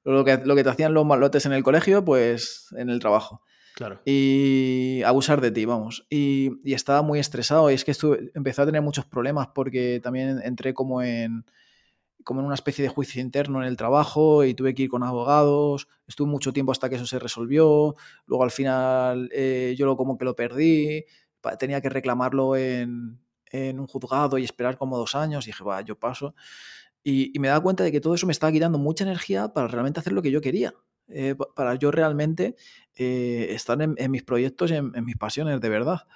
lo 0.03 0.25
que, 0.25 0.37
lo 0.43 0.55
que 0.55 0.63
te 0.63 0.69
hacían 0.69 0.93
los 0.93 1.05
malotes 1.05 1.45
en 1.45 1.53
el 1.53 1.63
colegio, 1.63 2.03
pues 2.03 2.67
en 2.77 2.89
el 2.89 2.99
trabajo. 2.99 3.41
Claro. 3.75 4.01
Y 4.05 5.01
abusar 5.03 5.41
de 5.41 5.51
ti, 5.51 5.65
vamos. 5.65 6.05
Y, 6.09 6.51
y, 6.63 6.73
estaba 6.73 7.01
muy 7.01 7.19
estresado 7.19 7.71
y 7.71 7.73
es 7.73 7.83
que 7.83 7.91
estuve, 7.91 8.31
empecé 8.35 8.61
a 8.61 8.65
tener 8.65 8.83
muchos 8.83 9.05
problemas 9.05 9.47
porque 9.47 9.99
también 10.03 10.39
entré 10.43 10.75
como 10.75 11.01
en, 11.01 11.43
como 12.23 12.39
en 12.39 12.45
una 12.45 12.55
especie 12.55 12.83
de 12.83 12.89
juicio 12.89 13.21
interno 13.21 13.61
en 13.61 13.67
el 13.67 13.77
trabajo 13.77 14.43
y 14.43 14.53
tuve 14.53 14.73
que 14.73 14.83
ir 14.83 14.89
con 14.89 15.03
abogados. 15.03 15.87
Estuve 16.07 16.27
mucho 16.27 16.53
tiempo 16.53 16.71
hasta 16.71 16.89
que 16.89 16.95
eso 16.95 17.05
se 17.05 17.19
resolvió. 17.19 17.95
Luego 18.25 18.43
al 18.43 18.51
final 18.51 19.29
eh, 19.33 19.75
yo 19.77 19.85
lo, 19.85 19.97
como 19.97 20.17
que 20.17 20.25
lo 20.25 20.35
perdí. 20.35 21.05
Tenía 21.59 21.81
que 21.81 21.89
reclamarlo 21.89 22.55
en, 22.55 23.19
en 23.53 23.79
un 23.79 23.87
juzgado 23.87 24.37
y 24.37 24.43
esperar 24.43 24.77
como 24.77 24.97
dos 24.97 25.15
años. 25.15 25.45
Y 25.45 25.51
dije, 25.51 25.63
va, 25.63 25.81
yo 25.81 25.97
paso. 25.97 26.35
Y, 27.03 27.31
y, 27.33 27.39
me 27.39 27.49
daba 27.49 27.61
cuenta 27.61 27.83
de 27.83 27.91
que 27.91 28.01
todo 28.01 28.15
eso 28.15 28.25
me 28.25 28.31
estaba 28.31 28.51
quitando 28.51 28.77
mucha 28.77 29.03
energía 29.03 29.53
para 29.53 29.67
realmente 29.67 29.99
hacer 29.99 30.13
lo 30.13 30.21
que 30.21 30.31
yo 30.31 30.41
quería. 30.41 30.73
Eh, 31.09 31.35
para 31.55 31.75
yo 31.75 31.91
realmente 31.91 32.55
eh, 32.95 33.47
estar 33.49 33.81
en, 33.81 33.95
en, 33.97 34.09
mis 34.09 34.23
proyectos 34.23 34.71
en, 34.71 34.93
en, 34.95 35.05
mis 35.05 35.17
pasiones 35.17 35.59
de 35.59 35.69
verdad. 35.69 36.07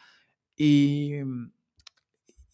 Y, 0.56 1.16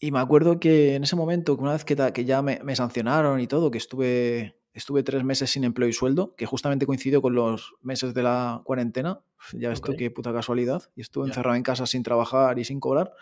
y, 0.00 0.10
me 0.10 0.18
acuerdo 0.18 0.58
que 0.58 0.96
en 0.96 1.04
ese 1.04 1.16
momento, 1.16 1.54
una 1.54 1.72
vez 1.72 1.84
que, 1.84 1.96
que 2.12 2.24
ya 2.24 2.42
me, 2.42 2.60
me, 2.64 2.74
sancionaron 2.74 3.40
y 3.40 3.46
todo, 3.46 3.70
que 3.70 3.78
estuve, 3.78 4.56
estuve 4.72 5.02
tres 5.04 5.22
meses 5.24 5.50
sin 5.50 5.64
empleo 5.64 5.88
y 5.88 5.92
sueldo, 5.92 6.34
que 6.36 6.44
justamente 6.44 6.86
coincidió 6.86 7.22
con 7.22 7.34
los 7.34 7.74
meses 7.82 8.14
de 8.14 8.24
la 8.24 8.62
cuarentena, 8.64 9.20
ya 9.52 9.68
ves 9.68 9.78
okay. 9.78 9.94
tú 9.94 9.98
qué 9.98 10.10
puta 10.10 10.32
casualidad, 10.32 10.90
y 10.96 11.02
estuve 11.02 11.24
yeah. 11.24 11.30
encerrado 11.30 11.56
en 11.56 11.62
casa 11.62 11.86
sin 11.86 12.02
trabajar 12.02 12.58
y 12.58 12.64
sin 12.64 12.80
cobrar. 12.80 13.12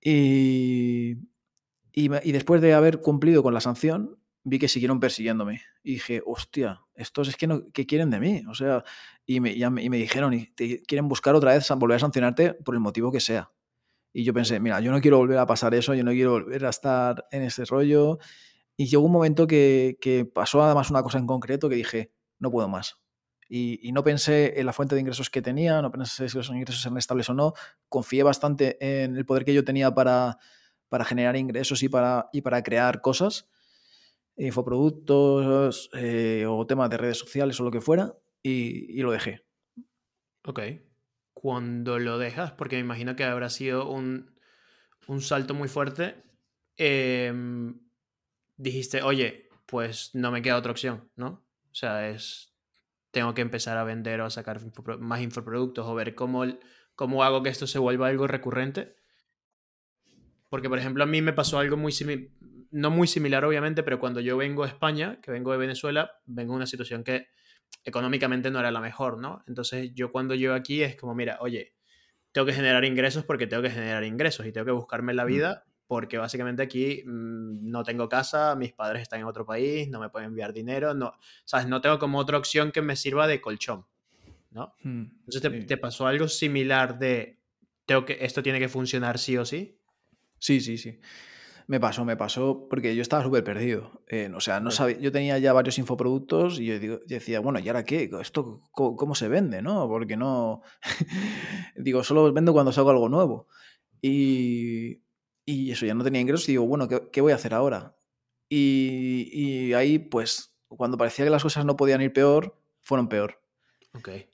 Y, 0.00 1.16
y, 1.92 2.32
después 2.32 2.60
de 2.60 2.74
haber 2.74 3.00
cumplido 3.00 3.42
con 3.42 3.54
la 3.54 3.60
sanción, 3.60 4.18
vi 4.44 4.58
que 4.58 4.68
siguieron 4.68 5.00
persiguiéndome. 5.00 5.62
Y 5.82 5.94
dije, 5.94 6.22
hostia, 6.24 6.80
estos 6.94 7.28
es 7.28 7.36
que, 7.36 7.46
no, 7.46 7.70
¿qué 7.72 7.86
quieren 7.86 8.10
de 8.10 8.20
mí? 8.20 8.42
O 8.48 8.54
sea, 8.54 8.84
y 9.26 9.40
me, 9.40 9.52
y 9.52 9.90
me 9.90 9.96
dijeron, 9.96 10.34
y 10.34 10.46
quieren 10.86 11.08
buscar 11.08 11.34
otra 11.34 11.54
vez, 11.54 11.68
volver 11.76 11.96
a 11.96 12.00
sancionarte 12.00 12.54
por 12.54 12.74
el 12.74 12.80
motivo 12.80 13.10
que 13.12 13.20
sea. 13.20 13.50
Y 14.12 14.24
yo 14.24 14.32
pensé, 14.32 14.60
mira, 14.60 14.80
yo 14.80 14.90
no 14.90 15.00
quiero 15.00 15.18
volver 15.18 15.38
a 15.38 15.46
pasar 15.46 15.74
eso, 15.74 15.94
yo 15.94 16.04
no 16.04 16.12
quiero 16.12 16.32
volver 16.32 16.64
a 16.64 16.70
estar 16.70 17.26
en 17.30 17.42
ese 17.42 17.64
rollo. 17.64 18.18
Y 18.76 18.86
llegó 18.86 19.04
un 19.04 19.12
momento 19.12 19.46
que, 19.46 19.98
que 20.00 20.24
pasó 20.24 20.62
además 20.62 20.90
una 20.90 21.02
cosa 21.02 21.18
en 21.18 21.26
concreto 21.26 21.68
que 21.68 21.76
dije, 21.76 22.12
no 22.38 22.50
puedo 22.50 22.68
más. 22.68 23.00
Y, 23.48 23.92
no 23.92 24.04
pensé 24.04 24.60
en 24.60 24.66
la 24.66 24.74
fuente 24.74 24.94
de 24.94 25.00
ingresos 25.00 25.30
que 25.30 25.40
tenía, 25.40 25.80
no 25.80 25.90
pensé 25.90 26.28
si 26.28 26.36
los 26.36 26.50
ingresos 26.50 26.84
eran 26.84 26.98
estables 26.98 27.30
o 27.30 27.34
no, 27.34 27.54
confié 27.88 28.22
bastante 28.22 28.76
en 28.80 29.16
el 29.16 29.24
poder 29.24 29.44
que 29.44 29.54
yo 29.54 29.64
tenía 29.64 29.94
para, 29.94 30.38
para 30.88 31.04
generar 31.04 31.34
ingresos 31.36 31.82
y 31.82 31.88
para, 31.88 32.28
y 32.32 32.42
para 32.42 32.62
crear 32.62 33.00
cosas, 33.00 33.48
infoproductos 34.36 35.88
eh, 35.94 36.44
o 36.46 36.66
temas 36.66 36.90
de 36.90 36.98
redes 36.98 37.18
sociales 37.18 37.58
o 37.58 37.64
lo 37.64 37.70
que 37.70 37.80
fuera, 37.80 38.14
y, 38.42 38.98
y 38.98 39.02
lo 39.02 39.12
dejé. 39.12 39.44
Ok. 40.44 40.60
Cuando 41.32 41.98
lo 41.98 42.18
dejas, 42.18 42.52
porque 42.52 42.76
me 42.76 42.80
imagino 42.80 43.16
que 43.16 43.24
habrá 43.24 43.48
sido 43.48 43.88
un, 43.88 44.38
un 45.08 45.20
salto 45.22 45.54
muy 45.54 45.68
fuerte, 45.68 46.22
em, 46.76 47.80
dijiste, 48.56 49.02
oye, 49.02 49.48
pues 49.66 50.14
no 50.14 50.30
me 50.30 50.42
queda 50.42 50.56
otra 50.56 50.70
opción, 50.70 51.10
¿no? 51.16 51.44
O 51.70 51.74
sea, 51.74 52.08
es, 52.08 52.54
tengo 53.10 53.34
que 53.34 53.42
empezar 53.42 53.76
a 53.78 53.84
vender 53.84 54.20
o 54.20 54.26
a 54.26 54.30
sacar 54.30 54.60
más 54.98 55.20
infoproductos 55.20 55.86
o 55.86 55.94
ver 55.94 56.14
cómo, 56.14 56.44
cómo 56.94 57.24
hago 57.24 57.42
que 57.42 57.48
esto 57.48 57.66
se 57.66 57.78
vuelva 57.78 58.08
algo 58.08 58.26
recurrente. 58.26 58.96
Porque, 60.48 60.68
por 60.68 60.78
ejemplo, 60.78 61.04
a 61.04 61.06
mí 61.06 61.20
me 61.20 61.32
pasó 61.32 61.58
algo 61.58 61.76
muy 61.76 61.92
similar, 61.92 62.30
no 62.70 62.90
muy 62.90 63.06
similar 63.06 63.44
obviamente, 63.44 63.82
pero 63.82 63.98
cuando 63.98 64.20
yo 64.20 64.36
vengo 64.36 64.64
a 64.64 64.68
España, 64.68 65.20
que 65.22 65.30
vengo 65.30 65.52
de 65.52 65.58
Venezuela, 65.58 66.10
vengo 66.26 66.52
en 66.52 66.56
una 66.56 66.66
situación 66.66 67.04
que 67.04 67.28
económicamente 67.84 68.50
no 68.50 68.60
era 68.60 68.70
la 68.70 68.80
mejor, 68.80 69.18
¿no? 69.18 69.42
Entonces 69.46 69.92
yo 69.94 70.10
cuando 70.10 70.34
llego 70.34 70.54
aquí 70.54 70.82
es 70.82 70.96
como, 70.96 71.14
mira, 71.14 71.38
oye, 71.40 71.74
tengo 72.32 72.46
que 72.46 72.52
generar 72.52 72.84
ingresos 72.84 73.24
porque 73.24 73.46
tengo 73.46 73.62
que 73.62 73.70
generar 73.70 74.04
ingresos 74.04 74.46
y 74.46 74.52
tengo 74.52 74.66
que 74.66 74.72
buscarme 74.72 75.14
la 75.14 75.24
vida 75.24 75.64
porque 75.88 76.18
básicamente 76.18 76.62
aquí 76.62 77.02
mm, 77.04 77.68
no 77.68 77.82
tengo 77.82 78.08
casa, 78.08 78.54
mis 78.54 78.72
padres 78.72 79.02
están 79.02 79.20
en 79.20 79.26
otro 79.26 79.44
país, 79.44 79.88
no 79.88 79.98
me 79.98 80.10
pueden 80.10 80.28
enviar 80.28 80.52
dinero, 80.52 80.94
no, 80.94 81.14
¿sabes? 81.44 81.66
No 81.66 81.80
tengo 81.80 81.98
como 81.98 82.18
otra 82.18 82.38
opción 82.38 82.70
que 82.70 82.82
me 82.82 82.94
sirva 82.94 83.26
de 83.26 83.40
colchón, 83.40 83.86
¿no? 84.50 84.74
Hmm, 84.82 85.06
Entonces, 85.24 85.42
te, 85.42 85.50
¿te, 85.62 85.76
pasó 85.78 86.06
algo 86.06 86.28
similar 86.28 86.98
de, 86.98 87.40
tengo 87.86 88.04
que, 88.04 88.18
esto 88.20 88.42
tiene 88.42 88.60
que 88.60 88.68
funcionar 88.68 89.18
sí 89.18 89.36
o 89.38 89.44
sí? 89.44 89.80
Sí, 90.38 90.60
sí, 90.60 90.78
sí. 90.78 91.00
Me 91.66 91.80
pasó, 91.80 92.04
me 92.04 92.16
pasó, 92.16 92.66
porque 92.70 92.94
yo 92.96 93.02
estaba 93.02 93.22
súper 93.22 93.44
perdido. 93.44 94.02
Eh, 94.08 94.30
o 94.34 94.40
sea, 94.40 94.58
no 94.58 94.70
sabía, 94.70 94.98
yo 94.98 95.12
tenía 95.12 95.38
ya 95.38 95.52
varios 95.52 95.78
infoproductos 95.78 96.60
y 96.60 96.64
yo, 96.64 96.98
decía, 97.06 97.40
bueno, 97.40 97.58
¿y 97.58 97.68
ahora 97.68 97.84
qué? 97.84 98.10
¿Esto 98.22 98.62
cómo, 98.72 99.14
se 99.14 99.28
vende? 99.28 99.60
¿no? 99.60 99.86
Porque 99.86 100.16
no. 100.16 100.62
digo, 101.76 102.02
solo 102.04 102.32
vendo 102.32 102.54
cuando 102.54 102.72
salgo 102.72 102.90
algo 102.90 103.10
nuevo. 103.10 103.48
Y, 104.00 105.02
y 105.48 105.70
eso, 105.70 105.86
ya 105.86 105.94
no 105.94 106.04
tenía 106.04 106.20
ingresos 106.20 106.46
y 106.50 106.52
digo, 106.52 106.66
bueno, 106.66 106.88
¿qué, 106.88 107.20
voy 107.22 107.32
a 107.32 107.36
hacer 107.36 107.54
ahora? 107.54 107.96
Y, 108.50 109.30
y, 109.32 109.72
ahí, 109.72 109.98
pues, 109.98 110.54
cuando 110.68 110.98
parecía 110.98 111.24
que 111.24 111.30
las 111.30 111.42
cosas 111.42 111.64
no 111.64 111.74
podían 111.74 112.02
ir 112.02 112.12
peor, 112.12 112.60
fueron 112.82 113.08
peor. 113.08 113.40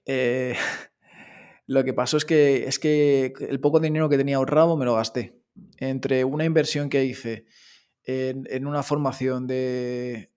Eh, 0.06 0.56
lo 1.68 1.84
que 1.84 1.94
pasó 1.94 2.16
es 2.16 2.24
que, 2.24 2.66
es 2.66 2.80
que 2.80 3.32
el 3.48 3.60
poco 3.60 3.78
dinero 3.78 4.08
que 4.08 4.16
tenía 4.16 4.38
ahorrado 4.38 4.76
me 4.76 4.84
lo 4.84 4.96
gasté 4.96 5.40
entre 5.78 6.24
una 6.24 6.46
inversión 6.46 6.88
que 6.88 7.04
hice 7.04 7.46
en, 8.02 8.66
una 8.66 8.82
formación 8.82 9.46
de, 9.46 10.32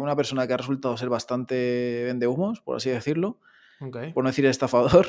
una 0.00 0.16
persona 0.16 0.48
que 0.48 0.54
ha 0.54 0.56
resultado 0.56 0.96
ser 0.96 1.10
bastante 1.10 2.02
vendehumos, 2.06 2.60
por 2.60 2.76
así 2.76 2.90
decirlo, 2.90 3.38
por 3.78 4.24
no 4.24 4.30
decir 4.30 4.46
estafador, 4.46 5.06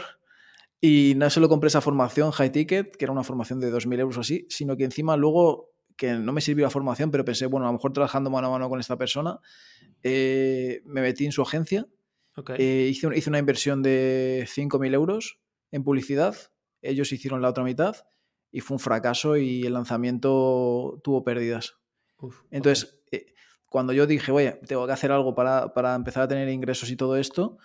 y 0.85 1.13
no 1.15 1.29
solo 1.29 1.47
compré 1.47 1.69
esa 1.69 1.79
formación 1.79 2.31
high 2.31 2.51
ticket, 2.51 2.97
que 2.97 3.05
era 3.05 3.13
una 3.13 3.23
formación 3.23 3.61
de 3.61 3.71
2.000 3.71 4.01
euros 4.01 4.17
o 4.17 4.19
así, 4.19 4.45
sino 4.49 4.75
que 4.75 4.83
encima 4.83 5.15
luego, 5.15 5.69
que 5.95 6.11
no 6.11 6.33
me 6.33 6.41
sirvió 6.41 6.65
la 6.65 6.69
formación, 6.69 7.09
pero 7.09 7.23
pensé, 7.23 7.45
bueno, 7.45 7.65
a 7.65 7.69
lo 7.69 7.73
mejor 7.77 7.93
trabajando 7.93 8.29
mano 8.29 8.47
a 8.47 8.51
mano 8.51 8.67
con 8.67 8.81
esta 8.81 8.97
persona, 8.97 9.39
eh, 10.03 10.81
me 10.83 10.99
metí 10.99 11.23
en 11.23 11.31
su 11.31 11.41
agencia, 11.41 11.87
eh, 12.57 12.89
hice, 12.91 13.07
hice, 13.15 13.29
una 13.29 13.39
inversión 13.39 13.81
de 13.81 14.45
5.000 14.45 14.93
euros 14.93 15.39
en 15.71 15.85
publicidad, 15.85 16.35
ellos 16.81 17.13
hicieron 17.13 17.41
la 17.41 17.47
otra 17.47 17.63
mitad 17.63 17.95
y 18.51 18.59
fue 18.59 18.75
un 18.75 18.79
fracaso 18.79 19.37
y 19.37 19.65
el 19.65 19.71
lanzamiento 19.71 20.99
tuvo 21.01 21.23
pérdidas. 21.23 21.77
Entonces, 22.51 22.99
eh, 23.09 23.27
cuando 23.67 23.93
yo 23.93 24.05
dije, 24.05 24.33
oye, 24.33 24.59
tengo 24.67 24.85
que 24.85 24.91
hacer 24.91 25.13
algo 25.13 25.33
para, 25.33 25.73
para, 25.73 25.95
empezar 25.95 26.23
a 26.23 26.27
tener 26.27 26.49
ingresos 26.49 26.91
y 26.91 26.97
todo 26.97 27.15
esto, 27.15 27.57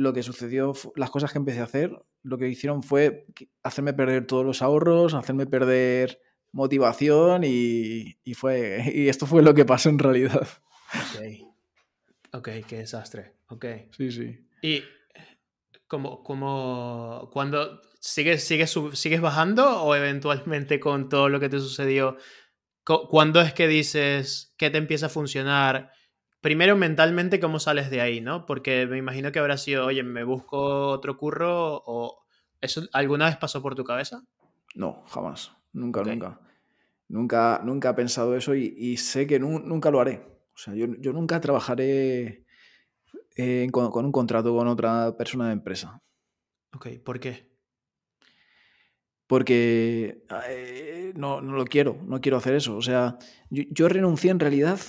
lo 0.00 0.12
que 0.12 0.22
sucedió, 0.22 0.72
las 0.96 1.10
cosas 1.10 1.32
que 1.32 1.38
empecé 1.38 1.60
a 1.60 1.64
hacer, 1.64 1.92
lo 2.22 2.38
que 2.38 2.48
hicieron 2.48 2.82
fue 2.82 3.26
hacerme 3.62 3.92
perder 3.92 4.26
todos 4.26 4.44
los 4.44 4.62
ahorros, 4.62 5.14
hacerme 5.14 5.46
perder 5.46 6.20
motivación 6.52 7.42
y, 7.44 8.16
y 8.24 8.34
fue, 8.34 8.84
y 8.94 9.08
esto 9.08 9.26
fue 9.26 9.42
lo 9.42 9.54
que 9.54 9.64
pasó 9.64 9.88
en 9.88 9.98
realidad. 9.98 10.48
Ok, 11.14 11.54
ok, 12.32 12.48
qué 12.66 12.78
desastre. 12.78 13.34
Ok. 13.48 13.66
Sí, 13.96 14.10
sí. 14.10 14.46
Y 14.62 14.82
como, 15.86 16.22
como 16.22 17.28
cuando 17.32 17.80
¿Sigues, 18.00 18.44
sigues, 18.44 18.74
¿Sigues 18.94 19.20
bajando 19.20 19.82
o 19.82 19.94
eventualmente 19.94 20.80
con 20.80 21.10
todo 21.10 21.28
lo 21.28 21.38
que 21.38 21.50
te 21.50 21.60
sucedió? 21.60 22.16
¿Cuándo 22.82 23.42
es 23.42 23.52
que 23.52 23.68
dices 23.68 24.54
que 24.56 24.70
te 24.70 24.78
empieza 24.78 25.06
a 25.06 25.10
funcionar? 25.10 25.92
Primero 26.40 26.76
mentalmente, 26.76 27.38
¿cómo 27.38 27.58
sales 27.58 27.90
de 27.90 28.00
ahí, 28.00 28.20
no? 28.20 28.46
Porque 28.46 28.86
me 28.86 28.96
imagino 28.96 29.30
que 29.30 29.38
habrá 29.38 29.58
sido, 29.58 29.86
oye, 29.86 30.02
me 30.02 30.24
busco 30.24 30.88
otro 30.88 31.16
curro 31.16 31.82
o... 31.84 32.24
¿Eso 32.60 32.82
alguna 32.92 33.26
vez 33.26 33.36
pasó 33.36 33.62
por 33.62 33.74
tu 33.74 33.84
cabeza? 33.84 34.22
No, 34.74 35.02
jamás. 35.06 35.52
Nunca, 35.72 36.02
nunca. 36.02 36.40
Nunca, 37.08 37.60
nunca 37.64 37.90
he 37.90 37.94
pensado 37.94 38.36
eso 38.36 38.54
y, 38.54 38.96
sé 38.96 39.26
que 39.26 39.38
nunca 39.38 39.90
lo 39.90 40.00
haré. 40.00 40.22
O 40.54 40.58
sea, 40.58 40.74
yo, 40.74 41.12
nunca 41.12 41.40
trabajaré 41.40 42.44
eh, 43.36 43.68
con, 43.72 43.90
con, 43.90 44.04
un 44.04 44.12
contrato 44.12 44.54
con 44.54 44.68
otra 44.68 45.16
persona 45.16 45.46
de 45.46 45.54
empresa. 45.54 46.02
Ok, 46.72 46.88
¿por 47.02 47.18
qué? 47.18 47.50
porque 49.30 50.24
eh, 50.48 51.12
no, 51.14 51.40
no, 51.40 51.52
lo 51.52 51.64
quiero, 51.64 51.96
no 52.04 52.20
quiero 52.20 52.38
hacer 52.38 52.56
eso. 52.56 52.76
O 52.76 52.82
sea, 52.82 53.16
yo, 53.48 53.88
renuncié 53.88 54.32
en 54.32 54.40
realidad 54.40 54.80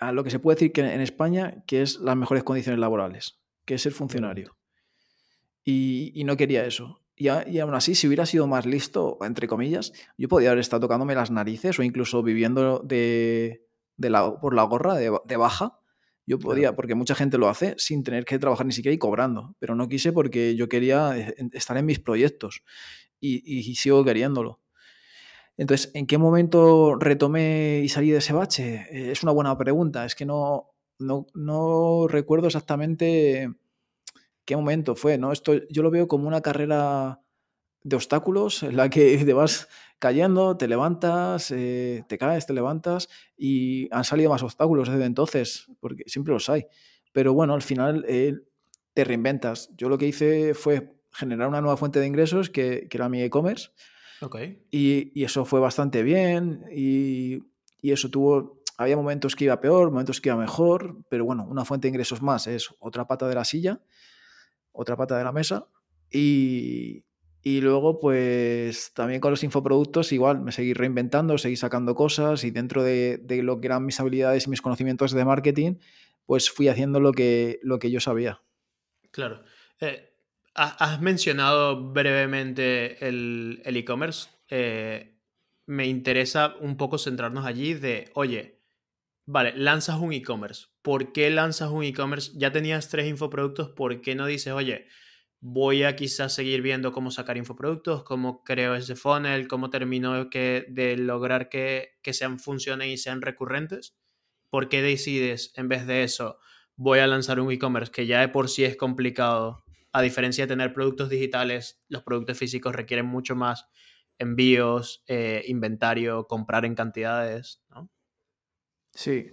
a 0.00 0.12
lo 0.12 0.24
que 0.24 0.30
se 0.30 0.38
puede 0.38 0.56
decir 0.56 0.72
que 0.72 0.80
en 0.80 1.00
España, 1.00 1.62
que 1.66 1.82
es 1.82 2.00
las 2.00 2.16
mejores 2.16 2.42
condiciones 2.42 2.80
laborales, 2.80 3.38
que 3.64 3.74
es 3.74 3.82
ser 3.82 3.92
funcionario. 3.92 4.56
Y, 5.64 6.12
y 6.14 6.24
no 6.24 6.36
quería 6.36 6.64
eso. 6.64 7.02
Y, 7.14 7.28
y, 7.28 7.58
aún 7.58 7.74
así, 7.74 7.94
si 7.94 8.06
hubiera 8.06 8.24
sido 8.24 8.46
más 8.46 8.64
listo, 8.64 9.18
entre 9.20 9.46
comillas, 9.46 9.92
yo 10.16 10.26
podía 10.28 10.50
haber 10.50 10.60
estado 10.60 10.80
tocándome 10.80 11.14
las 11.14 11.30
narices 11.30 11.78
o 11.78 11.82
incluso 11.82 12.22
viviendo 12.22 12.80
de, 12.80 13.66
de 13.96 14.10
la, 14.10 14.40
por 14.40 14.54
la 14.54 14.62
gorra 14.62 14.94
de, 14.94 15.16
de 15.26 15.36
baja. 15.36 15.78
Yo 16.26 16.38
podía, 16.38 16.74
porque 16.74 16.94
mucha 16.94 17.14
gente 17.14 17.38
lo 17.38 17.48
hace 17.48 17.74
sin 17.76 18.02
tener 18.04 18.24
que 18.24 18.38
trabajar 18.38 18.64
ni 18.64 18.72
siquiera 18.72 18.94
y 18.94 18.98
cobrando, 18.98 19.56
pero 19.58 19.74
no 19.74 19.88
quise 19.88 20.12
porque 20.12 20.54
yo 20.54 20.68
quería 20.68 21.18
eh, 21.18 21.34
estar 21.52 21.76
en 21.76 21.86
mis 21.86 21.98
proyectos 21.98 22.62
y, 23.20 23.74
sigo 23.74 24.04
queriéndolo. 24.04 24.60
Entonces, 25.60 25.90
¿en 25.92 26.06
qué 26.06 26.16
momento 26.16 26.96
retomé 26.98 27.82
y 27.84 27.90
salí 27.90 28.10
de 28.10 28.16
ese 28.16 28.32
bache? 28.32 28.86
Eh, 28.90 29.10
es 29.10 29.22
una 29.22 29.32
buena 29.32 29.58
pregunta. 29.58 30.06
Es 30.06 30.14
que 30.14 30.24
no, 30.24 30.72
no, 30.98 32.06
recuerdo 32.08 32.46
exactamente 32.46 33.52
qué 34.46 34.56
momento 34.56 34.96
fue. 34.96 35.18
¿no? 35.18 35.32
Esto, 35.32 35.52
yo 35.68 35.82
lo 35.82 35.90
veo 35.90 36.08
como 36.08 36.26
una 36.26 36.40
carrera 36.40 37.20
de 37.82 37.94
obstáculos 37.94 38.62
en 38.62 38.74
la 38.74 38.88
que 38.88 39.18
te 39.26 39.34
vas 39.34 39.68
cayendo, 39.98 40.56
te 40.56 40.66
levantas, 40.66 41.50
eh, 41.50 42.04
te 42.08 42.16
caes, 42.16 42.46
te 42.46 42.54
levantas 42.54 43.10
y 43.36 43.86
han 43.94 44.04
salido 44.04 44.30
más 44.30 44.42
obstáculos 44.42 44.88
desde 44.88 45.04
entonces, 45.04 45.66
porque 45.78 46.04
siempre 46.06 46.32
los 46.32 46.48
hay. 46.48 46.64
Pero 47.12 47.34
bueno, 47.34 47.52
al 47.52 47.60
final 47.60 48.06
eh, 48.08 48.32
te 48.94 49.04
reinventas. 49.04 49.68
Yo 49.76 49.90
lo 49.90 49.98
que 49.98 50.06
hice 50.06 50.54
fue 50.54 50.90
generar 51.12 51.48
una 51.48 51.60
nueva 51.60 51.76
fuente 51.76 52.00
de 52.00 52.06
ingresos 52.06 52.48
que, 52.48 52.88
que 52.88 52.96
era 52.96 53.10
mi 53.10 53.20
e-commerce. 53.20 53.72
Okay. 54.20 54.62
Y, 54.70 55.18
y, 55.18 55.24
eso 55.24 55.44
fue 55.44 55.60
bastante 55.60 56.02
bien 56.02 56.64
y, 56.70 57.42
y, 57.80 57.92
eso 57.92 58.10
tuvo, 58.10 58.62
había 58.76 58.96
momentos 58.96 59.34
que 59.34 59.44
iba 59.44 59.60
peor, 59.60 59.90
momentos 59.90 60.20
que 60.20 60.28
iba 60.28 60.36
mejor, 60.36 60.98
pero 61.08 61.24
bueno, 61.24 61.46
una 61.48 61.64
fuente 61.64 61.86
de 61.86 61.90
ingresos 61.90 62.20
más 62.20 62.46
es 62.46 62.68
otra 62.80 63.06
pata 63.06 63.28
de 63.28 63.34
la 63.34 63.44
silla, 63.44 63.80
otra 64.72 64.96
pata 64.96 65.16
de 65.16 65.24
la 65.24 65.32
mesa 65.32 65.68
y, 66.10 67.04
y 67.42 67.60
luego 67.62 67.98
pues 67.98 68.92
también 68.92 69.20
con 69.20 69.30
los 69.30 69.42
infoproductos 69.42 70.12
igual 70.12 70.40
me 70.40 70.52
seguí 70.52 70.74
reinventando, 70.74 71.38
seguí 71.38 71.56
sacando 71.56 71.94
cosas 71.94 72.44
y 72.44 72.50
dentro 72.50 72.82
de, 72.82 73.18
de 73.18 73.42
lo 73.42 73.60
que 73.60 73.68
eran 73.68 73.86
mis 73.86 73.98
habilidades 74.00 74.46
y 74.46 74.50
mis 74.50 74.60
conocimientos 74.60 75.12
de 75.12 75.24
marketing, 75.24 75.76
pues 76.26 76.50
fui 76.50 76.68
haciendo 76.68 77.00
lo 77.00 77.12
que, 77.12 77.58
lo 77.62 77.78
que 77.78 77.90
yo 77.90 78.00
sabía. 78.00 78.42
Claro. 79.10 79.42
Eh, 79.80 80.09
Has 80.54 81.00
mencionado 81.00 81.92
brevemente 81.92 83.06
el 83.06 83.62
e-commerce. 83.64 84.28
Eh, 84.48 85.16
me 85.66 85.86
interesa 85.86 86.56
un 86.60 86.76
poco 86.76 86.98
centrarnos 86.98 87.46
allí 87.46 87.74
de, 87.74 88.10
oye, 88.14 88.60
vale, 89.26 89.52
lanzas 89.56 90.00
un 90.00 90.12
e-commerce. 90.12 90.66
¿Por 90.82 91.12
qué 91.12 91.30
lanzas 91.30 91.70
un 91.70 91.84
e-commerce? 91.84 92.32
Ya 92.34 92.50
tenías 92.50 92.88
tres 92.88 93.06
infoproductos, 93.06 93.70
¿por 93.70 94.00
qué 94.00 94.16
no 94.16 94.26
dices, 94.26 94.52
oye, 94.52 94.88
voy 95.38 95.84
a 95.84 95.94
quizás 95.94 96.34
seguir 96.34 96.62
viendo 96.62 96.90
cómo 96.92 97.12
sacar 97.12 97.36
infoproductos, 97.36 98.02
cómo 98.02 98.42
creo 98.42 98.74
ese 98.74 98.96
funnel, 98.96 99.46
cómo 99.46 99.70
termino 99.70 100.28
que, 100.28 100.66
de 100.68 100.96
lograr 100.96 101.48
que, 101.48 101.98
que 102.02 102.12
sean 102.12 102.40
funcionen 102.40 102.90
y 102.90 102.98
sean 102.98 103.22
recurrentes? 103.22 103.96
¿Por 104.50 104.68
qué 104.68 104.82
decides, 104.82 105.52
en 105.54 105.68
vez 105.68 105.86
de 105.86 106.02
eso, 106.02 106.38
voy 106.74 106.98
a 106.98 107.06
lanzar 107.06 107.38
un 107.38 107.52
e-commerce 107.52 107.92
que 107.92 108.06
ya 108.06 108.20
de 108.20 108.28
por 108.28 108.48
sí 108.48 108.64
es 108.64 108.76
complicado 108.76 109.64
a 109.92 110.02
diferencia 110.02 110.44
de 110.44 110.48
tener 110.48 110.72
productos 110.72 111.08
digitales, 111.08 111.82
los 111.88 112.02
productos 112.02 112.38
físicos 112.38 112.74
requieren 112.74 113.06
mucho 113.06 113.34
más 113.34 113.66
envíos, 114.18 115.02
eh, 115.06 115.42
inventario, 115.48 116.26
comprar 116.26 116.64
en 116.64 116.74
cantidades, 116.74 117.62
¿no? 117.70 117.90
Sí. 118.92 119.32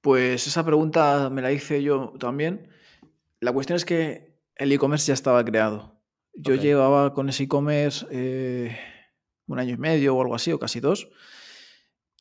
Pues 0.00 0.46
esa 0.46 0.64
pregunta 0.64 1.30
me 1.30 1.42
la 1.42 1.52
hice 1.52 1.82
yo 1.82 2.12
también. 2.18 2.68
La 3.40 3.52
cuestión 3.52 3.76
es 3.76 3.84
que 3.84 4.38
el 4.56 4.70
e-commerce 4.70 5.06
ya 5.06 5.14
estaba 5.14 5.44
creado. 5.44 6.00
Yo 6.34 6.54
llevaba 6.54 7.14
con 7.14 7.28
ese 7.28 7.44
e-commerce 7.44 8.06
eh, 8.10 8.76
un 9.46 9.58
año 9.58 9.74
y 9.74 9.78
medio 9.78 10.14
o 10.14 10.20
algo 10.20 10.34
así, 10.34 10.52
o 10.52 10.58
casi 10.58 10.80
dos. 10.80 11.08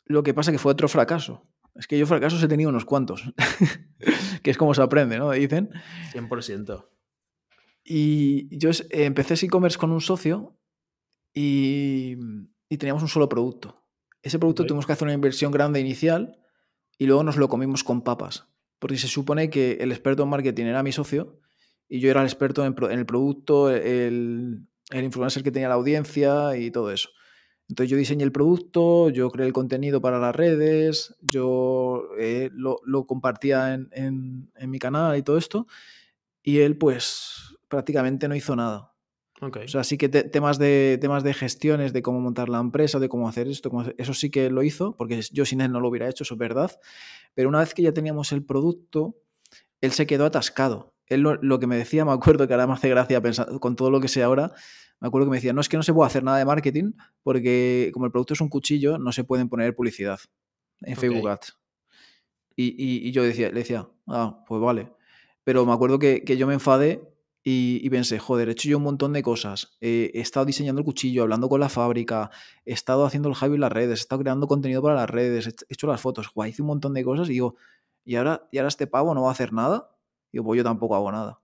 Lo 0.05 0.23
que 0.23 0.33
pasa 0.33 0.51
que 0.51 0.59
fue 0.59 0.71
otro 0.71 0.87
fracaso. 0.87 1.47
Es 1.75 1.87
que 1.87 1.97
yo 1.97 2.05
fracasos 2.05 2.41
he 2.43 2.47
tenido 2.47 2.69
unos 2.69 2.85
cuantos, 2.85 3.23
que 4.43 4.51
es 4.51 4.57
como 4.57 4.73
se 4.75 4.81
aprende, 4.81 5.17
¿no? 5.17 5.31
Dicen. 5.31 5.71
100%. 6.13 6.85
Y 7.83 8.57
yo 8.57 8.69
empecé 8.89 9.33
ese 9.33 9.47
e-commerce 9.47 9.77
con 9.77 9.91
un 9.91 10.01
socio 10.01 10.57
y, 11.33 12.15
teníamos 12.77 13.03
un 13.03 13.09
solo 13.09 13.29
producto. 13.29 13.83
Ese 14.21 14.39
producto 14.39 14.65
tuvimos 14.65 14.85
que 14.85 14.93
hacer 14.93 15.05
una 15.05 15.13
inversión 15.13 15.51
grande 15.51 15.79
inicial 15.79 16.39
y 16.97 17.05
luego 17.05 17.23
nos 17.23 17.37
lo 17.37 17.49
comimos 17.49 17.83
con 17.83 18.01
papas. 18.01 18.47
Porque 18.79 18.97
se 18.97 19.07
supone 19.07 19.49
que 19.49 19.73
el 19.73 19.91
experto 19.91 20.23
en 20.23 20.29
marketing 20.29 20.65
era 20.65 20.81
mi 20.81 20.91
socio 20.91 21.39
y 21.87 21.99
yo 21.99 22.09
era 22.09 22.21
el 22.21 22.27
experto 22.27 22.65
en, 22.65 22.75
el 22.99 23.05
producto, 23.05 23.69
el, 23.69 24.65
el, 24.89 25.03
influencer 25.03 25.43
que 25.43 25.51
tenía 25.51 25.69
la 25.69 25.75
audiencia 25.75 26.57
y 26.57 26.71
todo 26.71 26.91
eso. 26.91 27.09
Entonces 27.69 27.89
yo 27.89 27.97
diseñé 27.97 28.23
el 28.23 28.31
producto, 28.31 29.09
yo 29.09 29.29
creé 29.31 29.47
el 29.47 29.53
contenido 29.53 30.01
para 30.01 30.19
las 30.19 30.35
redes, 30.35 31.15
yo 31.21 32.09
eh, 32.19 32.49
lo, 32.53 33.05
compartía 33.07 33.73
en, 33.73 34.51
en, 34.55 34.69
mi 34.69 34.79
canal 34.79 35.17
y 35.17 35.23
todo 35.23 35.37
esto. 35.37 35.67
Y 36.41 36.59
él 36.59 36.77
pues 36.77 37.52
prácticamente 37.73 38.27
no 38.27 38.35
hizo 38.35 38.55
nada. 38.55 38.93
O 39.41 39.67
sea, 39.67 39.83
sí 39.83 39.97
que 39.97 40.09
temas, 40.09 40.59
de, 40.59 40.99
temas 41.01 41.23
de 41.23 41.33
gestiones, 41.33 41.91
de 41.91 42.03
cómo 42.03 42.21
montar 42.21 42.49
la 42.49 42.59
empresa, 42.59 42.99
de 42.99 43.09
cómo 43.09 43.27
hacer 43.27 43.47
esto, 43.47 43.71
eso 43.97 44.13
sí 44.13 44.29
que 44.29 44.51
lo 44.51 44.61
hizo, 44.61 44.95
porque 44.95 45.19
yo 45.31 45.43
sin 45.43 45.59
él 45.61 45.71
no 45.71 45.79
lo 45.79 45.89
hubiera 45.89 46.07
hecho, 46.07 46.23
eso 46.23 46.35
es 46.35 46.37
verdad. 46.37 46.71
Pero 47.33 47.49
una 47.49 47.59
vez 47.59 47.73
que 47.73 47.81
ya 47.81 47.91
teníamos 47.91 48.31
el 48.31 48.45
producto, 48.45 49.17
él 49.81 49.91
se 49.91 50.05
quedó 50.05 50.25
atascado. 50.25 50.93
Él 51.07 51.21
lo, 51.21 51.59
que 51.59 51.65
me 51.65 51.75
decía, 51.75 52.05
me 52.05 52.11
acuerdo 52.11 52.47
que 52.47 52.53
ahora 52.53 52.67
me 52.67 52.73
hace 52.73 52.89
gracia 52.89 53.21
pensar, 53.21 53.59
con 53.59 53.75
todo 53.75 53.89
lo 53.89 53.99
que 53.99 54.07
sé 54.07 54.21
ahora, 54.21 54.53
me 55.01 55.07
acuerdo 55.07 55.25
que 55.25 55.31
me 55.31 55.37
decía, 55.37 55.51
no 55.51 55.61
es 55.61 55.67
que 55.67 55.77
no 55.77 55.83
se 55.83 55.93
puede 55.93 56.07
hacer 56.07 56.23
nada 56.23 56.37
de 56.37 56.45
marketing, 56.45 56.91
porque 57.23 57.89
como 57.91 58.05
el 58.05 58.11
producto 58.11 58.35
es 58.35 58.41
un 58.41 58.49
cuchillo, 58.49 58.99
no 58.99 59.11
se 59.11 59.23
pueden 59.23 59.49
poner 59.49 59.75
publicidad 59.75 60.19
en 60.81 60.95
Facebook 60.95 61.27
Ads. 61.27 61.57
Y, 62.55 63.11
yo 63.11 63.23
decía, 63.23 63.49
le 63.49 63.61
decía, 63.61 63.89
ah, 64.07 64.43
pues 64.47 64.61
vale. 64.61 64.91
Pero 65.43 65.65
me 65.65 65.73
acuerdo 65.73 65.97
que, 65.97 66.23
que 66.23 66.37
yo 66.37 66.45
me 66.47 66.53
enfadé 66.53 67.12
y, 67.45 67.89
pensé, 67.89 68.19
joder, 68.19 68.47
he 68.47 68.53
hecho 68.53 68.69
yo 68.69 68.77
un 68.77 68.83
montón 68.83 69.11
de 69.11 69.21
cosas. 69.21 69.75
he 69.81 70.11
estado 70.13 70.45
diseñando 70.45 70.79
el 70.79 70.85
cuchillo, 70.85 71.23
hablando 71.23 71.49
con 71.49 71.59
la 71.59 71.67
fábrica, 71.67 72.31
he 72.65 72.71
estado 72.71 73.05
haciendo 73.05 73.27
el 73.27 73.35
Javi 73.35 73.55
en 73.55 73.61
las 73.61 73.71
redes, 73.71 73.99
he 73.99 74.03
estado 74.03 74.21
creando 74.21 74.47
contenido 74.47 74.81
para 74.81 74.95
las 74.95 75.09
redes, 75.09 75.47
he 75.47 75.53
hecho 75.67 75.87
las 75.87 75.99
fotos, 75.99 76.31
guay, 76.33 76.51
hice 76.51 76.61
un 76.61 76.69
montón 76.69 76.93
de 76.93 77.03
cosas 77.03 77.29
y 77.29 77.33
digo, 77.33 77.55
¿y 78.05 78.15
ahora, 78.15 78.47
¿y 78.49 78.59
ahora 78.59 78.69
este 78.69 78.87
pavo 78.87 79.13
no 79.13 79.23
va 79.23 79.29
a 79.29 79.33
hacer 79.33 79.51
nada? 79.51 79.89
Y 80.31 80.37
digo, 80.37 80.45
pues 80.45 80.57
yo 80.57 80.63
tampoco 80.63 80.95
hago 80.95 81.11
nada. 81.11 81.41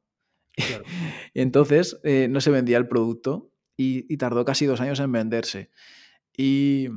y 0.55 0.61
entonces 1.41 1.99
eh, 2.03 2.27
no 2.29 2.39
se 2.39 2.51
vendía 2.51 2.77
el 2.77 2.87
producto 2.87 3.51
y, 3.75 4.15
tardó 4.17 4.45
casi 4.45 4.65
dos 4.65 4.79
años 4.79 5.01
en 5.01 5.11
venderse. 5.11 5.69
Y 6.35 6.87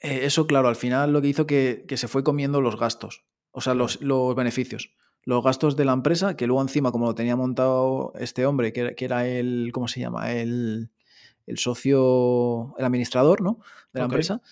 eh, 0.00 0.20
eso, 0.24 0.46
claro, 0.46 0.68
al 0.68 0.76
final 0.76 1.14
lo 1.14 1.22
que 1.22 1.28
hizo 1.28 1.46
que, 1.46 1.86
que 1.88 1.96
se 1.96 2.08
fue 2.08 2.22
comiendo 2.22 2.60
los 2.60 2.78
gastos, 2.78 3.24
o 3.50 3.62
sea, 3.62 3.72
los, 3.72 4.02
los 4.02 4.34
beneficios 4.34 4.94
los 5.24 5.42
gastos 5.42 5.76
de 5.76 5.84
la 5.84 5.92
empresa, 5.92 6.36
que 6.36 6.46
luego 6.46 6.62
encima, 6.62 6.92
como 6.92 7.06
lo 7.06 7.14
tenía 7.14 7.36
montado 7.36 8.12
este 8.18 8.46
hombre, 8.46 8.72
que, 8.72 8.94
era 8.98 9.26
el, 9.26 9.70
¿cómo 9.72 9.88
se 9.88 10.00
llama? 10.00 10.32
El, 10.32 10.90
socio, 11.56 12.74
el 12.78 12.84
administrador, 12.84 13.40
¿no? 13.40 13.60
De 13.92 14.00
la 14.00 14.06
empresa. 14.06 14.42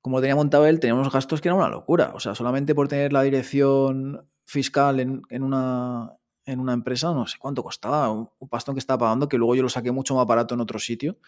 Como 0.00 0.16
lo 0.16 0.20
tenía 0.20 0.36
montado 0.36 0.66
él, 0.66 0.80
teníamos 0.80 1.12
gastos 1.12 1.40
que 1.40 1.48
eran 1.48 1.58
una 1.58 1.68
locura. 1.68 2.12
O 2.14 2.20
sea, 2.20 2.34
solamente 2.34 2.74
por 2.74 2.88
tener 2.88 3.12
la 3.12 3.22
dirección 3.22 4.26
fiscal 4.44 5.00
en, 5.00 5.42
una, 5.42 6.12
en 6.44 6.60
una 6.60 6.72
empresa, 6.72 7.12
no 7.12 7.26
sé 7.26 7.38
cuánto 7.38 7.62
costaba, 7.62 8.10
un, 8.10 8.30
pastón 8.48 8.74
que 8.74 8.80
estaba 8.80 8.98
pagando, 8.98 9.28
que 9.28 9.38
luego 9.38 9.54
yo 9.54 9.62
lo 9.62 9.68
saqué 9.68 9.90
mucho 9.92 10.14
más 10.14 10.26
barato 10.26 10.54
en 10.54 10.60
otro 10.60 10.78
sitio. 10.78 11.18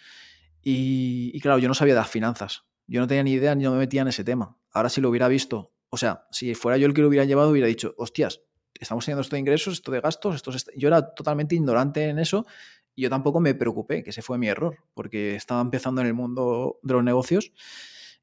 Y, 0.62 1.33
y, 1.35 1.40
claro, 1.40 1.59
yo 1.59 1.68
no 1.68 1.75
sabía 1.75 1.94
de 1.94 2.01
las 2.01 2.11
finanzas. 2.11 2.64
Yo 2.87 3.01
no 3.01 3.07
tenía 3.07 3.25
ni 3.25 3.33
idea 3.33 3.55
ni 3.55 3.64
no 3.64 3.72
me 3.72 3.79
metía 3.79 4.03
en 4.03 4.09
ese 4.09 4.25
tema. 4.25 4.57
Ahora 4.70 4.88
si 4.88 5.01
lo 5.01 5.11
hubiera 5.11 5.29
visto, 5.29 5.72
o 5.90 5.96
sea, 5.96 6.27
si 6.31 6.55
fuera 6.55 6.79
yo 6.79 6.87
el 6.87 6.94
que 6.94 7.03
lo 7.03 7.09
hubiera 7.09 7.25
llevado, 7.25 7.51
hubiera 7.51 7.66
dicho, 7.66 7.94
hostias, 7.98 8.42
estamos 8.85 9.05
teniendo 9.05 9.23
esto 9.23 9.37
de 9.37 9.40
ingresos, 9.40 9.75
esto 9.75 9.92
de 9.92 10.01
gastos, 10.01 10.35
esto 10.35 10.53
yo 10.77 10.88
era 10.88 11.14
totalmente 11.14 11.55
ignorante 11.55 12.09
en 12.09 12.18
eso 12.18 12.47
y 12.95 13.03
yo 13.03 13.11
tampoco 13.11 13.40
me 13.40 13.55
preocupé, 13.55 14.03
que 14.03 14.11
ese 14.11 14.23
fue 14.23 14.38
mi 14.38 14.49
error, 14.49 14.77
porque 14.95 15.35
estaba 15.35 15.61
empezando 15.61 16.01
en 16.01 16.07
el 16.07 16.14
mundo 16.14 16.79
de 16.83 16.95
los 16.95 17.05
negocios 17.05 17.53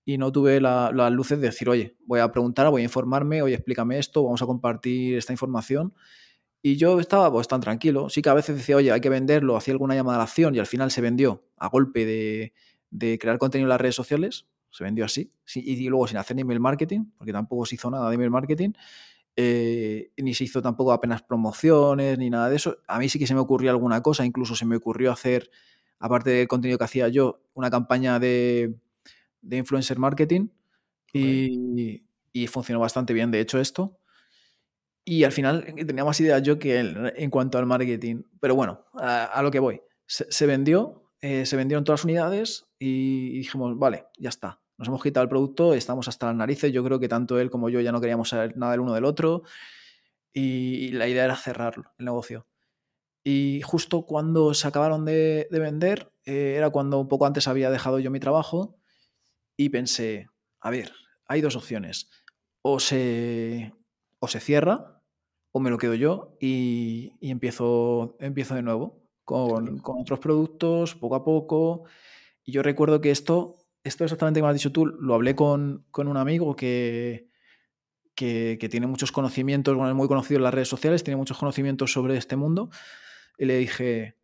y 0.05 0.17
no 0.17 0.31
tuve 0.31 0.59
las 0.61 1.11
luces 1.11 1.39
de 1.39 1.47
decir, 1.47 1.69
oye, 1.69 1.95
voy 2.05 2.19
a 2.19 2.31
preguntar, 2.31 2.69
voy 2.69 2.81
a 2.81 2.85
informarme, 2.85 3.41
oye, 3.41 3.55
explícame 3.55 3.99
esto, 3.99 4.23
vamos 4.23 4.41
a 4.41 4.45
compartir 4.45 5.17
esta 5.17 5.33
información. 5.33 5.93
Y 6.61 6.75
yo 6.77 6.99
estaba 6.99 7.31
pues 7.31 7.47
tan 7.47 7.61
tranquilo. 7.61 8.09
Sí 8.09 8.21
que 8.21 8.29
a 8.29 8.33
veces 8.33 8.57
decía, 8.57 8.75
oye, 8.75 8.91
hay 8.91 9.01
que 9.01 9.09
venderlo, 9.09 9.55
hacía 9.55 9.73
alguna 9.73 9.95
llamada 9.95 10.17
a 10.17 10.19
la 10.19 10.23
acción 10.23 10.55
y 10.55 10.59
al 10.59 10.65
final 10.65 10.91
se 10.91 11.01
vendió 11.01 11.45
a 11.57 11.67
golpe 11.69 12.05
de, 12.05 12.53
de 12.89 13.17
crear 13.19 13.37
contenido 13.37 13.67
en 13.67 13.69
las 13.69 13.81
redes 13.81 13.95
sociales. 13.95 14.47
Se 14.71 14.83
vendió 14.83 15.05
así. 15.05 15.31
y 15.53 15.87
luego 15.89 16.07
sin 16.07 16.17
hacer 16.17 16.39
email 16.39 16.59
marketing, 16.59 17.05
porque 17.17 17.31
tampoco 17.31 17.65
se 17.65 17.75
hizo 17.75 17.89
nada 17.89 18.09
de 18.09 18.15
email 18.15 18.29
marketing. 18.29 18.71
Eh, 19.41 20.11
ni 20.17 20.33
se 20.33 20.43
hizo 20.43 20.61
tampoco 20.61 20.91
apenas 20.91 21.21
promociones 21.23 22.17
ni 22.17 22.29
nada 22.29 22.49
de 22.49 22.57
eso. 22.57 22.79
A 22.89 22.99
mí 22.99 23.07
sí 23.07 23.17
que 23.17 23.25
se 23.25 23.33
me 23.33 23.39
ocurrió 23.39 23.71
alguna 23.71 24.01
cosa, 24.01 24.25
incluso 24.25 24.53
se 24.53 24.65
me 24.65 24.75
ocurrió 24.75 25.13
hacer, 25.13 25.49
aparte 25.97 26.31
del 26.31 26.49
contenido 26.49 26.77
que 26.77 26.83
hacía 26.83 27.07
yo, 27.07 27.41
una 27.53 27.69
campaña 27.69 28.19
de, 28.19 28.75
influencer 29.49 29.97
marketing 29.97 30.49
y, 31.13 32.03
funcionó 32.47 32.81
bastante 32.81 33.13
bien, 33.13 33.31
de 33.31 33.39
hecho, 33.39 33.61
esto. 33.61 33.97
Y 35.05 35.23
al 35.23 35.31
final 35.31 35.63
eh, 35.67 35.85
tenía 35.85 36.03
más 36.03 36.19
ideas 36.19 36.43
yo 36.43 36.59
que 36.59 36.77
él 36.77 37.13
en 37.15 37.29
cuanto 37.29 37.57
al 37.57 37.65
marketing. 37.65 38.23
Pero 38.41 38.55
bueno, 38.55 38.87
a, 38.95 39.41
lo 39.41 39.51
que 39.51 39.59
voy. 39.59 39.81
Se, 40.05 40.45
vendió, 40.47 41.09
eh, 41.21 41.45
se 41.45 41.55
vendieron 41.55 41.85
todas 41.85 42.01
las 42.01 42.03
unidades 42.03 42.67
y 42.77 43.37
dijimos, 43.37 43.79
vale, 43.79 44.07
ya 44.17 44.27
está 44.27 44.58
nos 44.79 44.87
hemos 44.87 45.03
quitado 45.03 45.25
el 45.25 45.29
producto, 45.29 45.73
estamos 45.73 46.07
hasta 46.07 46.27
las 46.27 46.35
narices. 46.37 46.71
Yo 46.71 46.85
creo 46.85 47.01
que 47.01 47.09
tanto 47.09 47.37
él 47.37 47.49
como 47.49 47.69
yo 47.69 47.81
ya 47.81 47.91
no 47.91 47.99
queríamos 47.99 48.29
saber 48.29 48.55
nada 48.55 48.71
del 48.71 48.79
uno 48.79 48.93
del 48.93 49.03
otro. 49.03 49.43
Y 50.31 50.91
la 50.91 51.09
idea 51.09 51.25
era 51.25 51.35
cerrar 51.35 51.75
el 51.97 52.05
negocio. 52.05 52.47
Y 53.25 53.61
justo 53.61 54.05
cuando 54.05 54.53
se 54.53 54.69
acabaron 54.69 55.03
de, 55.03 55.47
vender, 55.51 56.13
eh, 56.23 56.55
era 56.55 56.69
cuando 56.69 56.97
un 56.97 57.09
poco 57.09 57.25
antes 57.25 57.49
había 57.49 57.69
dejado 57.69 57.99
yo 57.99 58.09
mi 58.09 58.21
trabajo 58.21 58.77
y 59.57 59.67
pensé, 59.67 60.29
a 60.61 60.69
ver, 60.69 60.93
hay 61.25 61.41
dos 61.41 61.57
opciones. 61.57 62.09
O 62.61 62.79
se, 62.79 63.73
o 64.19 64.29
se 64.29 64.39
cierra 64.39 65.03
o 65.51 65.59
me 65.59 65.71
lo 65.71 65.77
quedo 65.77 65.95
yo 65.95 66.37
y, 66.39 67.11
empiezo, 67.19 68.15
empiezo 68.19 68.55
de 68.55 68.61
nuevo 68.61 69.03
con, 69.25 69.79
con, 69.79 69.99
otros 69.99 70.19
productos, 70.19 70.95
poco 70.95 71.15
a 71.15 71.25
poco. 71.25 71.83
Y 72.45 72.53
yo 72.53 72.63
recuerdo 72.63 73.01
que 73.01 73.11
esto 73.11 73.58
esto 73.83 74.03
exactamente 74.03 74.39
como 74.39 74.49
has 74.49 74.55
dicho 74.55 74.71
tú, 74.71 74.85
lo 74.85 75.13
hablé 75.13 75.35
con, 75.35 75.85
un 75.95 76.17
amigo 76.17 76.55
que, 76.55 77.29
que, 78.15 78.67
tiene 78.69 78.87
muchos 78.87 79.11
conocimientos, 79.11 79.75
bueno, 79.75 79.89
es 79.89 79.95
muy 79.95 80.07
conocido 80.07 80.37
en 80.37 80.43
las 80.43 80.53
redes 80.53 80.67
sociales, 80.67 81.03
tiene 81.03 81.17
muchos 81.17 81.37
conocimientos 81.37 81.91
sobre 81.91 82.17
este 82.17 82.35
mundo, 82.35 82.69
y 83.37 83.45
le 83.45 83.57
dije, 83.57 84.17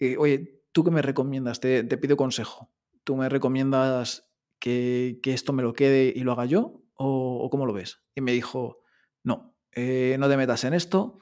eh, 0.00 0.16
oye, 0.18 0.60
¿tú 0.72 0.82
qué 0.82 0.90
me 0.90 1.02
recomiendas? 1.02 1.60
Te, 1.60 1.84
pido 1.84 2.16
consejo. 2.16 2.70
¿Tú 3.04 3.16
me 3.16 3.28
recomiendas 3.28 4.28
que, 4.58 5.20
esto 5.24 5.52
me 5.52 5.62
lo 5.62 5.72
quede 5.72 6.12
y 6.14 6.20
lo 6.20 6.32
haga 6.32 6.46
yo? 6.46 6.82
¿O, 6.94 7.48
cómo 7.50 7.66
lo 7.66 7.72
ves? 7.72 8.02
Y 8.14 8.20
me 8.20 8.32
dijo, 8.32 8.80
no, 9.22 9.54
eh, 9.72 10.16
no 10.18 10.28
te 10.28 10.36
metas 10.36 10.64
en 10.64 10.74
esto, 10.74 11.20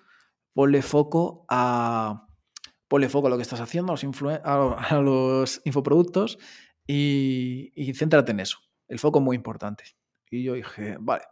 ponle 0.55 0.83
foco 0.83 1.45
a... 1.49 2.25
Ponle 2.89 3.11
foco 3.11 3.27
a 3.27 3.31
lo 3.31 3.37
que 3.37 3.43
estás 3.43 3.61
haciendo, 3.61 3.93
a 3.93 3.97
los, 3.97 4.03
a 4.43 5.01
los 5.03 5.61
infoproductos 5.67 6.39
y, 6.89 7.93
céntrate 7.95 8.33
en 8.33 8.41
eso. 8.41 8.59
El 8.89 8.99
foco 8.99 9.19
es 9.19 9.25
muy 9.25 9.37
importante. 9.37 9.85
Y 10.31 10.43
yo 10.43 10.55
dije, 10.55 10.97
vale. 10.99 11.25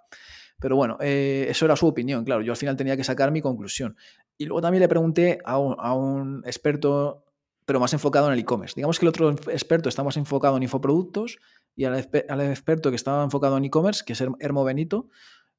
Pero 0.61 0.77
bueno, 0.77 0.99
eh, 1.01 1.47
eso 1.49 1.65
era 1.65 1.77
su 1.77 1.87
opinión, 1.87 2.25
claro. 2.25 2.43
Yo 2.43 2.53
al 2.53 2.59
final 2.59 2.77
tenía 2.77 2.97
que 2.97 3.05
sacar 3.05 3.31
mi 3.31 3.41
conclusión. 3.41 3.97
Y 4.39 4.45
luego 4.45 4.61
también 4.61 4.83
le 4.83 4.89
pregunté 4.89 5.39
a 5.45 5.59
un, 5.59 6.43
experto, 6.45 7.25
pero 7.65 7.81
más 7.81 7.93
enfocado 7.95 8.27
en 8.27 8.35
el 8.35 8.39
e-commerce. 8.39 8.75
Digamos 8.77 8.99
que 8.99 9.07
el 9.07 9.09
otro 9.09 9.31
experto 9.31 9.89
está 9.89 10.05
más 10.05 10.17
enfocado 10.19 10.57
en 10.59 10.63
infoproductos 10.63 11.39
y 11.75 11.85
al, 11.85 11.99
experto 11.99 12.91
que 12.91 12.97
estaba 12.97 13.25
enfocado 13.25 13.57
en 13.57 13.65
e-commerce, 13.65 14.05
que 14.05 14.13
es 14.13 14.23
Hermo 14.41 14.65
Benito, 14.65 15.09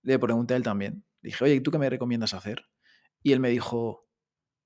le 0.03 0.19
pregunté 0.19 0.53
a 0.53 0.57
él 0.57 0.63
también. 0.63 1.03
Dije, 1.21 1.43
oye, 1.43 1.59
¿tú 1.61 1.71
qué 1.71 1.79
me 1.79 1.89
recomiendas 1.89 2.35
hacer? 2.35 2.65
Y 3.23 3.33
él 3.33 3.39
me 3.39 3.49
dijo, 3.49 4.06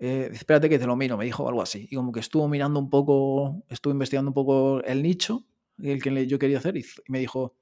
eh, 0.03 0.31
espérate 0.33 0.67
que 0.67 0.79
te 0.79 0.87
lo 0.87 0.95
miro, 0.95 1.15
me 1.15 1.25
dijo 1.25 1.47
algo 1.47 1.61
así. 1.61 1.87
Y 1.91 1.95
como 1.95 2.11
que 2.11 2.21
estuvo 2.21 2.47
mirando 2.47 2.79
un 2.79 2.89
poco, 2.89 3.63
estuvo 3.69 3.93
investigando 3.93 4.31
un 4.31 4.33
poco 4.33 4.83
el 4.83 5.03
nicho, 5.03 5.45
el 5.77 6.01
que 6.01 6.25
yo 6.25 6.39
quería 6.39 6.57
hacer, 6.57 6.75
y 6.75 6.83
me 7.07 7.19
dijo, 7.19 7.55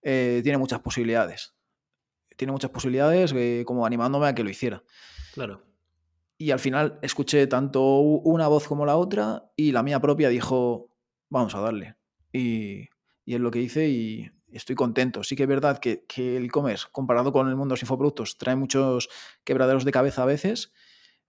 eh, 0.00 0.40
tiene 0.44 0.56
muchas 0.56 0.78
posibilidades. 0.78 1.56
Tiene 2.36 2.52
muchas 2.52 2.70
posibilidades, 2.70 3.32
eh, 3.34 3.64
como 3.66 3.84
animándome 3.84 4.28
a 4.28 4.36
que 4.36 4.44
lo 4.44 4.50
hiciera. 4.50 4.84
Claro. 5.32 5.64
Y 6.38 6.52
al 6.52 6.60
final 6.60 7.00
escuché 7.02 7.44
tanto 7.48 7.98
una 7.98 8.46
voz 8.46 8.68
como 8.68 8.86
la 8.86 8.94
otra, 8.96 9.50
y 9.56 9.72
la 9.72 9.82
mía 9.82 9.98
propia 9.98 10.28
dijo, 10.28 10.92
vamos 11.28 11.56
a 11.56 11.60
darle. 11.60 11.96
Y, 12.32 12.88
es 13.26 13.40
lo 13.40 13.50
que 13.50 13.58
hice 13.58 13.88
y 13.88 14.30
estoy 14.52 14.76
contento. 14.76 15.24
Sí 15.24 15.34
que 15.34 15.42
es 15.42 15.48
verdad 15.48 15.78
que, 15.78 16.04
que 16.06 16.36
el 16.36 16.44
e-commerce, 16.44 16.86
comparado 16.92 17.32
con 17.32 17.48
el 17.48 17.56
mundo 17.56 17.72
de 17.72 17.78
los 17.78 17.82
infoproductos, 17.82 18.38
trae 18.38 18.54
muchos 18.54 19.08
quebraderos 19.42 19.84
de 19.84 19.90
cabeza 19.90 20.22
a 20.22 20.26
veces, 20.26 20.72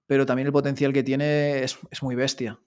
pero 0.07 0.25
también 0.25 0.47
el 0.47 0.53
potencial 0.53 0.93
que 0.93 1.03
tiene 1.03 1.63
es, 1.63 1.77
muy 2.01 2.15
bestia. 2.15 2.59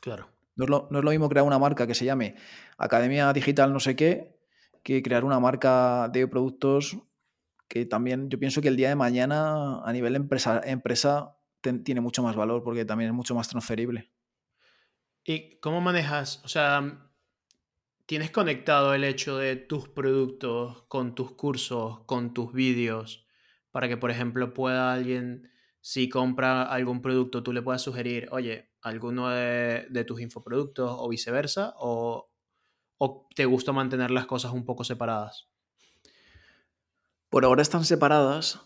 Claro. 0.00 0.28
No 0.56 0.64
es, 0.64 0.70
lo, 0.70 0.88
no 0.90 0.98
es, 0.98 1.04
lo, 1.04 1.10
mismo 1.10 1.28
crear 1.28 1.44
una 1.44 1.58
marca 1.58 1.86
que 1.86 1.94
se 1.94 2.04
llame 2.04 2.34
Academia 2.78 3.32
Digital 3.32 3.72
no 3.72 3.80
sé 3.80 3.94
qué, 3.94 4.38
que 4.82 5.02
crear 5.02 5.24
una 5.24 5.38
marca 5.38 6.08
de 6.08 6.26
productos 6.26 6.96
que 7.68 7.84
también 7.84 8.30
yo 8.30 8.38
pienso 8.38 8.62
que 8.62 8.68
el 8.68 8.76
día 8.76 8.88
de 8.88 8.94
mañana 8.94 9.82
a 9.82 9.92
nivel 9.92 10.16
empresa, 10.16 10.60
empresa 10.64 11.36
tiene 11.60 12.00
mucho 12.00 12.22
más 12.22 12.36
valor 12.36 12.62
porque 12.62 12.84
también 12.84 13.10
es 13.10 13.14
mucho 13.14 13.34
más 13.34 13.48
transferible. 13.48 14.10
¿Y 15.24 15.58
cómo 15.58 15.80
manejas? 15.80 16.40
O 16.44 16.48
sea, 16.48 17.10
¿tienes 18.06 18.30
conectado 18.30 18.94
el 18.94 19.02
hecho 19.02 19.36
de 19.38 19.56
tus 19.56 19.88
productos 19.88 20.84
con 20.84 21.14
tus 21.16 21.32
cursos, 21.32 22.04
con 22.06 22.32
tus 22.32 22.52
vídeos, 22.52 23.26
para 23.72 23.88
que, 23.88 23.96
por 23.96 24.10
ejemplo, 24.10 24.54
pueda 24.54 24.92
alguien, 24.92 25.50
si 25.86 26.08
compra 26.08 26.64
algún 26.64 27.00
producto, 27.00 27.44
tú 27.44 27.52
le 27.52 27.62
puedas 27.62 27.80
sugerir, 27.80 28.26
oye, 28.32 28.72
alguno 28.82 29.28
de, 29.28 29.86
de 29.88 30.04
tus 30.04 30.20
infoproductos 30.20 30.90
o 30.98 31.08
viceversa? 31.08 31.74
¿O, 31.78 32.28
¿O 32.98 33.28
te 33.36 33.44
gusta 33.44 33.70
mantener 33.70 34.10
las 34.10 34.26
cosas 34.26 34.52
un 34.52 34.64
poco 34.64 34.82
separadas? 34.82 35.46
Por 37.30 37.44
ahora 37.44 37.62
están 37.62 37.84
separadas, 37.84 38.60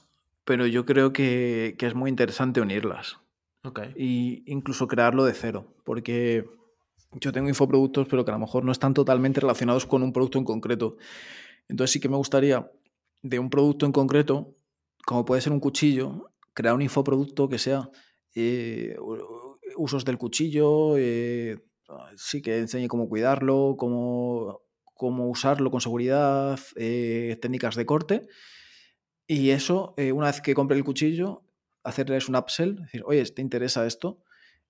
pero 0.46 0.66
yo 0.66 0.86
creo 0.86 1.12
que, 1.12 1.76
es 1.78 1.94
muy 1.94 2.08
interesante 2.08 2.62
unirlas. 2.62 3.18
Okay. 3.64 3.92
Y 3.98 4.42
incluso 4.50 4.88
crearlo 4.88 5.26
de 5.26 5.34
cero, 5.34 5.74
porque 5.84 6.48
yo 7.20 7.32
tengo 7.32 7.50
infoproductos, 7.50 8.08
pero 8.08 8.24
que 8.24 8.30
a 8.30 8.34
lo 8.34 8.40
mejor 8.40 8.64
no 8.64 8.72
están 8.72 8.94
totalmente 8.94 9.40
relacionados 9.40 9.84
con 9.84 10.02
un 10.02 10.14
producto 10.14 10.38
en 10.38 10.46
concreto. 10.46 10.96
Entonces 11.68 11.92
sí 11.92 12.00
que 12.00 12.08
me 12.08 12.16
gustaría 12.16 12.72
de 13.20 13.38
un 13.38 13.50
producto 13.50 13.84
en 13.84 13.92
concreto, 13.92 14.54
como 15.04 15.26
puede 15.26 15.42
ser 15.42 15.52
un 15.52 15.60
cuchillo, 15.60 16.29
crear 16.54 16.74
un 16.74 16.82
infoproducto 16.82 17.48
que 17.48 17.58
sea 17.58 17.90
eh, 18.34 18.96
usos 19.76 20.04
del 20.04 20.18
cuchillo, 20.18 20.96
eh, 20.96 21.58
sí 22.16 22.42
que 22.42 22.58
enseñe 22.58 22.88
cómo 22.88 23.08
cuidarlo, 23.08 23.76
cómo, 23.78 24.62
cómo 24.94 25.28
usarlo 25.28 25.70
con 25.70 25.80
seguridad, 25.80 26.58
eh, 26.76 27.38
técnicas 27.40 27.74
de 27.74 27.86
corte. 27.86 28.28
Y 29.26 29.50
eso, 29.50 29.94
una 30.12 30.26
vez 30.26 30.40
que 30.40 30.54
compre 30.54 30.76
el 30.76 30.82
cuchillo, 30.82 31.44
hacerles 31.84 32.28
un 32.28 32.34
upsell, 32.34 32.76
decir, 32.76 33.02
oye, 33.06 33.24
¿te 33.26 33.42
interesa 33.42 33.86
esto? 33.86 34.24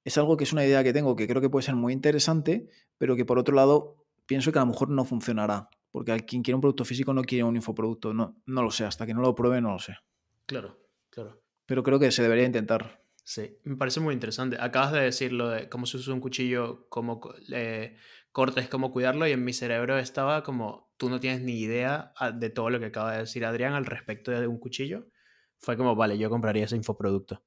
Es 0.04 0.18
algo 0.18 0.36
que 0.36 0.44
es 0.44 0.52
una 0.52 0.64
idea 0.66 0.84
que 0.84 0.92
tengo 0.92 1.16
que 1.16 1.26
creo 1.26 1.40
que 1.40 1.48
puede 1.48 1.64
ser 1.64 1.76
muy 1.76 1.94
interesante, 1.94 2.68
pero 2.98 3.16
que 3.16 3.24
por 3.24 3.38
otro 3.38 3.54
lado 3.54 4.04
pienso 4.26 4.52
que 4.52 4.58
a 4.58 4.62
lo 4.62 4.66
mejor 4.66 4.90
no 4.90 5.04
funcionará. 5.04 5.70
Porque 5.90 6.14
quien 6.20 6.42
quiere 6.42 6.54
un 6.54 6.60
producto 6.60 6.84
físico 6.84 7.12
no 7.12 7.22
quiere 7.22 7.44
un 7.44 7.56
infoproducto. 7.56 8.14
No, 8.14 8.36
no 8.46 8.62
lo 8.62 8.70
sé, 8.70 8.84
hasta 8.84 9.06
que 9.06 9.14
no 9.14 9.22
lo 9.22 9.34
pruebe 9.34 9.60
no 9.60 9.72
lo 9.72 9.78
sé. 9.78 9.96
Claro, 10.46 10.78
claro. 11.10 11.39
Pero 11.70 11.84
creo 11.84 12.00
que 12.00 12.10
se 12.10 12.24
debería 12.24 12.46
intentar. 12.46 13.00
Sí, 13.22 13.56
me 13.62 13.76
parece 13.76 14.00
muy 14.00 14.12
interesante. 14.12 14.56
Acabas 14.58 14.90
de 14.90 15.02
decir 15.02 15.32
lo 15.32 15.50
de 15.50 15.68
cómo 15.68 15.86
se 15.86 15.98
usa 15.98 16.12
un 16.12 16.18
cuchillo, 16.18 16.88
cómo 16.88 17.20
eh, 17.52 17.96
cortes, 18.32 18.68
cómo 18.68 18.90
cuidarlo, 18.90 19.24
y 19.28 19.30
en 19.30 19.44
mi 19.44 19.52
cerebro 19.52 19.96
estaba 19.96 20.42
como, 20.42 20.90
tú 20.96 21.08
no 21.08 21.20
tienes 21.20 21.42
ni 21.42 21.60
idea 21.60 22.12
ah, 22.16 22.32
de 22.32 22.50
todo 22.50 22.70
lo 22.70 22.80
que 22.80 22.86
acaba 22.86 23.12
de 23.12 23.18
decir 23.18 23.44
Adrián 23.44 23.74
al 23.74 23.86
respecto 23.86 24.32
de 24.32 24.48
un 24.48 24.58
cuchillo. 24.58 25.06
Fue 25.58 25.76
como, 25.76 25.94
vale, 25.94 26.18
yo 26.18 26.28
compraría 26.28 26.64
ese 26.64 26.74
infoproducto. 26.74 27.40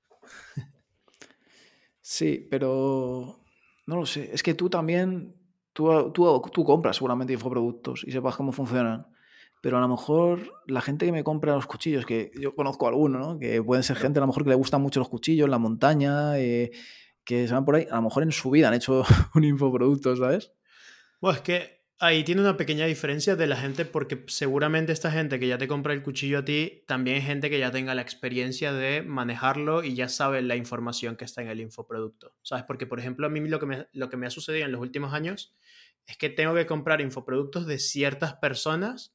Sí, 2.00 2.48
pero 2.50 3.44
no 3.88 3.98
lo 3.98 4.06
sé. 4.06 4.30
Es 4.34 4.42
que 4.42 4.54
tú 4.54 4.70
también, 4.70 5.36
tú, 5.74 6.14
tú, 6.14 6.42
tú 6.54 6.64
compras 6.64 6.96
seguramente 6.96 7.34
infoproductos 7.34 8.06
y 8.06 8.12
sepas 8.14 8.38
cómo 8.38 8.54
funcionan 8.54 9.06
pero 9.64 9.78
a 9.78 9.80
lo 9.80 9.88
mejor 9.88 10.62
la 10.68 10.82
gente 10.82 11.06
que 11.06 11.14
me 11.14 11.24
compra 11.24 11.54
los 11.56 11.68
cuchillos, 11.68 12.06
que 12.06 12.32
yo 12.38 12.54
conozco 12.54 12.86
alguno, 12.86 13.18
¿no? 13.18 13.40
que 13.40 13.64
pueden 13.64 13.82
ser 13.82 13.96
gente 13.96 14.20
a 14.20 14.22
lo 14.22 14.28
mejor 14.28 14.44
que 14.44 14.50
le 14.50 14.58
gustan 14.58 14.82
mucho 14.82 15.00
los 15.00 15.08
cuchillos, 15.08 15.48
la 15.48 15.58
montaña, 15.58 16.38
eh, 16.38 16.72
que 17.24 17.48
se 17.48 17.54
van 17.54 17.64
por 17.64 17.76
ahí, 17.76 17.88
a 17.90 17.96
lo 17.96 18.02
mejor 18.02 18.24
en 18.24 18.34
su 18.34 18.52
vida 18.52 18.68
han 18.68 18.74
hecho 18.74 19.06
un 19.36 19.46
infoproducto, 19.46 20.18
¿sabes? 20.18 20.52
Bueno, 21.22 21.38
es 21.38 21.44
que 21.44 21.86
ahí 21.98 22.26
tiene 22.26 22.42
una 22.42 22.58
pequeña 22.58 22.86
diferencia 22.88 23.38
de 23.38 23.48
la 23.48 23.56
gente 23.56 23.86
porque 23.86 24.26
seguramente 24.28 24.92
esta 24.92 25.10
gente 25.10 25.40
que 25.40 25.48
ya 25.48 25.58
te 25.58 25.70
compra 25.70 25.94
el 25.94 26.04
cuchillo 26.04 26.40
a 26.40 26.44
ti, 26.44 26.84
también 26.86 27.16
es 27.16 27.24
gente 27.24 27.50
que 27.50 27.58
ya 27.58 27.72
tenga 27.72 27.96
la 27.96 28.02
experiencia 28.02 28.74
de 28.74 29.02
manejarlo 29.02 29.86
y 29.86 29.96
ya 29.96 30.10
sabe 30.10 30.42
la 30.42 30.58
información 30.58 31.16
que 31.16 31.24
está 31.24 31.42
en 31.42 31.48
el 31.48 31.62
infoproducto, 31.62 32.36
¿sabes? 32.42 32.66
Porque, 32.66 32.86
por 32.86 33.00
ejemplo, 33.00 33.28
a 33.28 33.30
mí 33.30 33.40
lo 33.48 33.62
que 33.62 33.66
me, 33.66 33.88
lo 33.94 34.10
que 34.10 34.18
me 34.18 34.28
ha 34.28 34.30
sucedido 34.30 34.66
en 34.66 34.74
los 34.74 34.82
últimos 34.82 35.14
años 35.14 35.56
es 36.06 36.18
que 36.18 36.30
tengo 36.30 36.54
que 36.54 36.66
comprar 36.66 37.00
infoproductos 37.00 37.66
de 37.66 37.80
ciertas 37.80 38.34
personas 38.34 39.14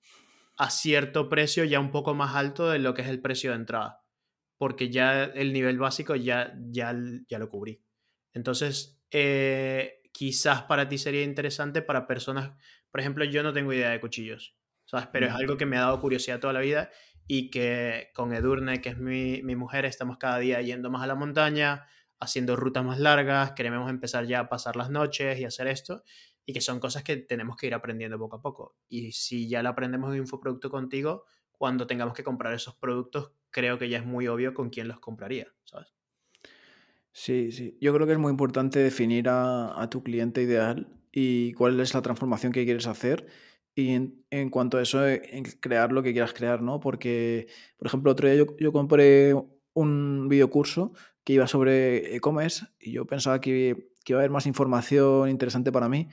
a 0.59 0.71
cierto 0.71 1.29
precio 1.29 1.65
ya 1.65 1.79
un 1.79 1.93
poco 1.93 2.15
más 2.15 2.35
alto 2.35 2.69
de 2.69 2.81
lo 2.81 2.93
que 2.93 3.03
es 3.03 3.09
el 3.09 3.21
precio 3.21 3.51
de 3.51 3.57
entrada, 3.57 4.05
porque 4.59 4.91
ya 4.91 5.23
el 5.25 5.53
nivel 5.53 5.79
básico 5.79 6.17
ya, 6.17 6.53
ya, 6.71 6.95
ya 7.29 7.39
lo 7.39 7.49
cubrí. 7.49 7.81
Entonces, 8.35 9.01
eh, 9.13 10.03
quizás 10.13 10.63
para 10.63 10.89
ti 10.89 10.99
sería 10.99 11.23
interesante 11.23 11.81
para 11.81 12.09
personas, 12.09 12.53
por 12.91 13.01
ejemplo, 13.01 13.25
yo 13.25 13.45
no 13.45 13.53
tengo 13.53 13.73
idea 13.73 13.91
de 13.91 14.01
cuchillos, 14.01 14.57
¿sabes? 14.85 15.07
Pero 15.13 15.27
es 15.27 15.33
algo 15.33 15.57
que 15.57 15.67
me 15.67 15.77
ha 15.77 15.83
dado 15.83 16.01
curiosidad 16.01 16.41
toda 16.41 16.53
la 16.53 16.61
vida 16.61 16.91
y 17.29 17.51
que 17.51 18.11
con 18.15 18.33
Edurne, 18.33 18.81
que 18.81 18.89
es 18.89 18.99
mi, 18.99 19.43
mi 19.45 19.55
mujer, 19.55 19.85
estamos 19.85 20.19
cada 20.19 20.39
día 20.39 20.61
yendo 20.61 20.91
más 20.91 21.03
a 21.03 21.07
la 21.07 21.15
montaña, 21.15 21.87
haciendo 22.19 22.57
rutas 22.57 22.85
más 22.85 22.99
largas, 22.99 23.53
queremos 23.53 23.89
empezar 23.89 24.27
ya 24.27 24.41
a 24.41 24.49
pasar 24.49 24.75
las 24.75 24.91
noches 24.91 25.39
y 25.39 25.45
hacer 25.45 25.69
esto 25.69 26.03
y 26.49 26.55
que 26.55 26.63
son 26.63 26.81
cosas 26.81 27.03
que 27.03 27.19
tenemos 27.19 27.59
que 27.59 27.67
ir 27.67 27.75
aprendiendo 27.75 28.19
poco 28.19 28.37
a 28.37 28.41
poco. 28.41 28.75
Y 28.89 29.13
si 29.13 29.51
ya 29.51 29.63
lo 29.63 29.69
aprendemos 29.69 30.15
en 30.15 30.21
infoproducto 30.21 30.71
contigo, 30.71 31.27
cuando 31.53 31.87
tengamos 31.87 32.15
que 32.15 32.25
comprar 32.25 32.55
esos 32.55 32.75
productos, 32.75 33.33
creo 33.51 33.79
que 33.79 33.91
ya 33.91 33.99
es 33.99 34.07
muy 34.07 34.29
obvio 34.29 34.55
con 34.55 34.71
quién 34.71 34.89
los 34.89 34.99
compraría, 34.99 35.49
¿sabes? 35.65 35.89
Sí, 37.13 37.53
sí. 37.53 37.77
Yo 37.83 37.93
creo 37.93 38.07
que 38.07 38.15
es 38.15 38.19
muy 38.19 38.31
importante 38.31 38.79
definir 38.79 39.27
a, 39.29 39.87
tu 39.91 40.03
cliente 40.03 40.41
ideal 40.41 40.89
y 41.13 41.53
cuál 41.53 41.79
es 41.81 41.93
la 41.93 42.01
transformación 42.01 42.51
que 42.51 42.65
quieres 42.65 42.87
hacer. 42.87 43.27
Y 43.75 43.91
en, 44.31 44.49
cuanto 44.49 44.79
a 44.79 44.83
eso, 44.83 45.07
en 45.07 45.45
crear 45.61 45.93
lo 45.93 46.03
que 46.03 46.13
quieras 46.15 46.33
crear, 46.33 46.63
¿no? 46.63 46.81
Porque, 46.81 47.49
por 47.77 47.89
ejemplo, 47.89 48.11
otro 48.11 48.27
día 48.27 48.39
yo, 48.39 48.57
yo 48.59 48.73
compré 48.73 49.35
un 49.75 50.29
videocurso 50.31 50.95
que 51.25 51.35
iba 51.35 51.47
sobre 51.47 52.17
e-commerce 52.17 52.69
y 52.81 52.93
yo 52.93 53.05
pensaba 53.05 53.39
que, 53.39 53.91
que 54.03 54.15
iba 54.15 54.21
a 54.21 54.23
haber 54.23 54.31
más 54.31 54.47
información 54.47 55.29
interesante 55.29 55.71
para 55.71 55.91
mí, 55.91 56.09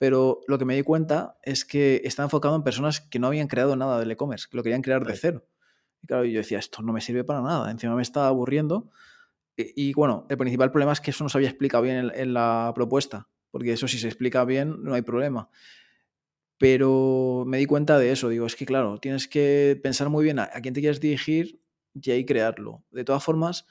pero 0.00 0.40
lo 0.48 0.56
que 0.56 0.64
me 0.64 0.74
di 0.74 0.82
cuenta 0.82 1.36
es 1.42 1.66
que 1.66 2.00
está 2.04 2.22
enfocado 2.22 2.56
en 2.56 2.62
personas 2.62 3.02
que 3.02 3.18
no 3.18 3.26
habían 3.26 3.48
creado 3.48 3.76
nada 3.76 4.00
del 4.00 4.10
e-commerce, 4.10 4.46
que 4.50 4.56
lo 4.56 4.62
querían 4.62 4.80
crear 4.80 5.04
de 5.04 5.14
cero. 5.14 5.46
Y 6.02 6.06
claro, 6.06 6.24
yo 6.24 6.38
decía, 6.38 6.58
esto 6.58 6.80
no 6.80 6.94
me 6.94 7.02
sirve 7.02 7.22
para 7.22 7.42
nada, 7.42 7.70
encima 7.70 7.94
me 7.94 8.00
estaba 8.00 8.28
aburriendo. 8.28 8.88
Y, 9.58 9.92
bueno, 9.92 10.26
el 10.30 10.38
principal 10.38 10.70
problema 10.70 10.92
es 10.92 11.02
que 11.02 11.10
eso 11.10 11.22
no 11.22 11.28
se 11.28 11.36
había 11.36 11.50
explicado 11.50 11.82
bien 11.82 12.10
en, 12.14 12.32
la 12.32 12.72
propuesta, 12.74 13.28
porque 13.50 13.74
eso 13.74 13.86
si 13.88 13.98
se 13.98 14.06
explica 14.06 14.42
bien 14.46 14.82
no 14.82 14.94
hay 14.94 15.02
problema. 15.02 15.50
Pero 16.56 17.44
me 17.46 17.58
di 17.58 17.66
cuenta 17.66 17.98
de 17.98 18.10
eso, 18.10 18.30
digo, 18.30 18.46
es 18.46 18.56
que 18.56 18.64
claro, 18.64 18.96
tienes 19.00 19.28
que 19.28 19.78
pensar 19.82 20.08
muy 20.08 20.24
bien 20.24 20.38
a, 20.38 20.44
a 20.44 20.62
quién 20.62 20.72
te 20.72 20.80
quieres 20.80 21.00
dirigir 21.00 21.60
y 21.92 22.10
ahí 22.10 22.24
crearlo. 22.24 22.84
De 22.90 23.04
todas 23.04 23.22
formas, 23.22 23.66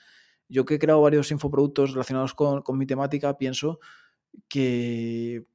yo 0.48 0.64
que 0.64 0.76
he 0.76 0.80
creado 0.80 1.02
varios 1.02 1.32
infoproductos 1.32 1.94
relacionados 1.94 2.36
con, 2.36 2.62
con 2.62 2.78
mi 2.78 2.86
temática, 2.86 3.36
pienso 3.36 3.80
que 4.48 5.48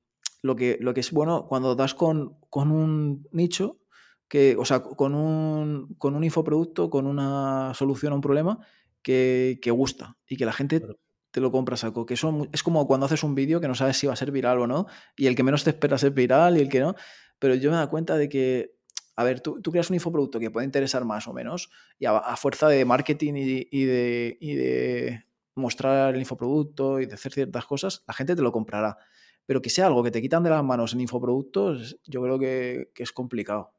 lo 0.45 0.57
que, 0.57 0.77
lo 0.79 0.93
que 0.93 1.01
es 1.01 1.11
bueno 1.11 1.47
cuando 1.49 1.75
das 1.75 1.95
con, 1.95 2.37
con 2.51 2.71
un 2.71 3.27
nicho, 3.33 3.81
que, 4.29 4.57
o 4.59 4.67
sea, 4.67 4.83
con 4.83 5.15
un, 5.15 5.95
con 5.97 6.15
un 6.15 6.23
infoproducto, 6.23 6.91
con 6.91 7.07
una 7.07 7.73
solución 7.73 8.13
a 8.13 8.17
un 8.17 8.21
problema 8.21 8.59
que, 9.01 9.59
que 9.63 9.71
gusta 9.71 10.19
y 10.29 10.37
que 10.37 10.45
la 10.45 10.53
gente 10.53 10.83
te 11.31 11.41
lo 11.41 11.51
compra 11.51 11.79
saco. 11.79 12.05
Que 12.05 12.13
es 12.13 12.63
como 12.63 12.87
cuando 12.87 13.07
haces 13.07 13.25
un 13.25 13.35
vídeo 13.35 13.59
que 13.59 13.69
no 13.69 13.75
sabes 13.75 13.97
si 13.97 14.07
va 14.07 14.13
a 14.13 14.17
ser 14.17 14.33
viral 14.33 14.59
o 14.59 14.67
no, 14.67 14.87
y 15.17 15.29
el 15.29 15.35
que 15.35 15.43
menos 15.43 15.65
te 15.65 15.71
esperas 15.71 16.03
es 16.03 16.13
viral 16.13 16.59
y 16.59 16.61
el 16.61 16.69
que 16.69 16.81
no. 16.81 16.95
Pero 17.39 17.55
yo 17.55 17.71
me 17.71 17.79
da 17.79 17.87
cuenta 17.87 18.19
de 18.19 18.29
que, 18.29 18.75
a 19.17 19.25
ver, 19.25 19.41
tú, 19.41 19.63
tú 19.63 19.71
creas 19.71 19.89
un 19.89 19.95
infoproducto 19.95 20.39
que 20.41 20.51
puede 20.51 20.67
interesar 20.67 21.07
más 21.07 21.27
o 21.27 21.33
menos, 21.33 21.71
y 21.99 22.05
a, 22.05 22.37
fuerza 22.37 22.69
de 22.69 22.85
marketing 22.85 23.33
y, 23.37 23.69
y, 23.71 23.85
de, 23.85 24.37
y 24.43 24.55
de 24.57 25.25
mostrar 25.55 26.15
el 26.15 26.21
infoproducto 26.21 27.01
y 27.01 27.07
de 27.07 27.15
hacer 27.15 27.33
ciertas 27.33 27.65
cosas, 27.65 28.05
la 28.07 28.13
gente 28.13 28.37
te 28.37 28.43
lo 28.43 28.53
comprará 28.53 28.99
pero 29.47 29.63
que 29.63 29.71
sea 29.71 29.87
algo 29.87 30.03
que 30.03 30.11
te 30.11 30.23
quitan 30.23 30.43
de 30.43 30.51
las 30.51 30.65
manos 30.65 30.93
en 30.93 31.01
infoproductos, 31.01 31.99
yo 32.05 32.23
creo 32.23 32.39
que, 32.39 32.91
es 32.97 33.13
complicado. 33.13 33.73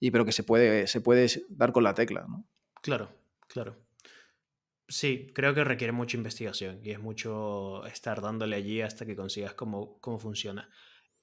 Y 0.00 0.10
pero 0.10 0.24
que 0.24 0.32
se 0.32 0.42
puede, 0.42 0.86
se 0.86 1.00
puede 1.00 1.28
dar 1.48 1.72
con 1.72 1.84
la 1.84 1.94
tecla, 1.94 2.26
¿no? 2.28 2.44
Claro, 2.82 3.10
claro. 3.48 3.76
Sí, 4.86 5.30
creo 5.34 5.54
que 5.54 5.64
requiere 5.64 5.92
mucha 5.92 6.16
investigación 6.16 6.80
y 6.82 6.90
es 6.90 7.00
mucho 7.00 7.86
estar 7.86 8.20
dándole 8.20 8.56
allí 8.56 8.82
hasta 8.82 9.06
que 9.06 9.16
consigas 9.16 9.54
cómo, 9.54 9.98
cómo 10.00 10.18
funciona. 10.18 10.68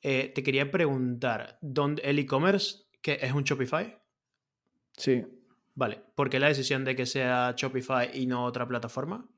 Eh, 0.02 0.32
te 0.34 0.42
quería 0.42 0.72
preguntar, 0.72 1.60
¿dónde, 1.62 2.02
¿el 2.04 2.18
e-commerce 2.18 2.86
que 3.02 3.20
es 3.22 3.32
un 3.34 3.44
Shopify? 3.44 4.00
Sí. 4.98 5.24
Vale, 5.76 6.02
¿por 6.16 6.30
qué 6.30 6.40
la 6.40 6.48
decisión 6.48 6.84
de 6.84 6.96
que 6.96 7.06
sea 7.06 7.54
Shopify 7.56 8.10
y 8.14 8.26
no 8.26 8.44
otra 8.46 8.68
plataforma? 8.68 9.30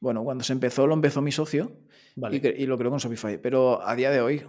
Bueno, 0.00 0.24
cuando 0.24 0.42
se 0.42 0.54
empezó, 0.54 0.86
lo 0.86 0.94
empezó 0.94 1.20
mi 1.20 1.30
socio 1.30 1.76
y, 2.16 2.66
lo 2.66 2.78
creo 2.78 2.90
con 2.90 2.98
Shopify. 2.98 3.40
Pero 3.40 3.86
a 3.86 3.94
día 3.94 4.10
de 4.10 4.20
hoy, 4.20 4.42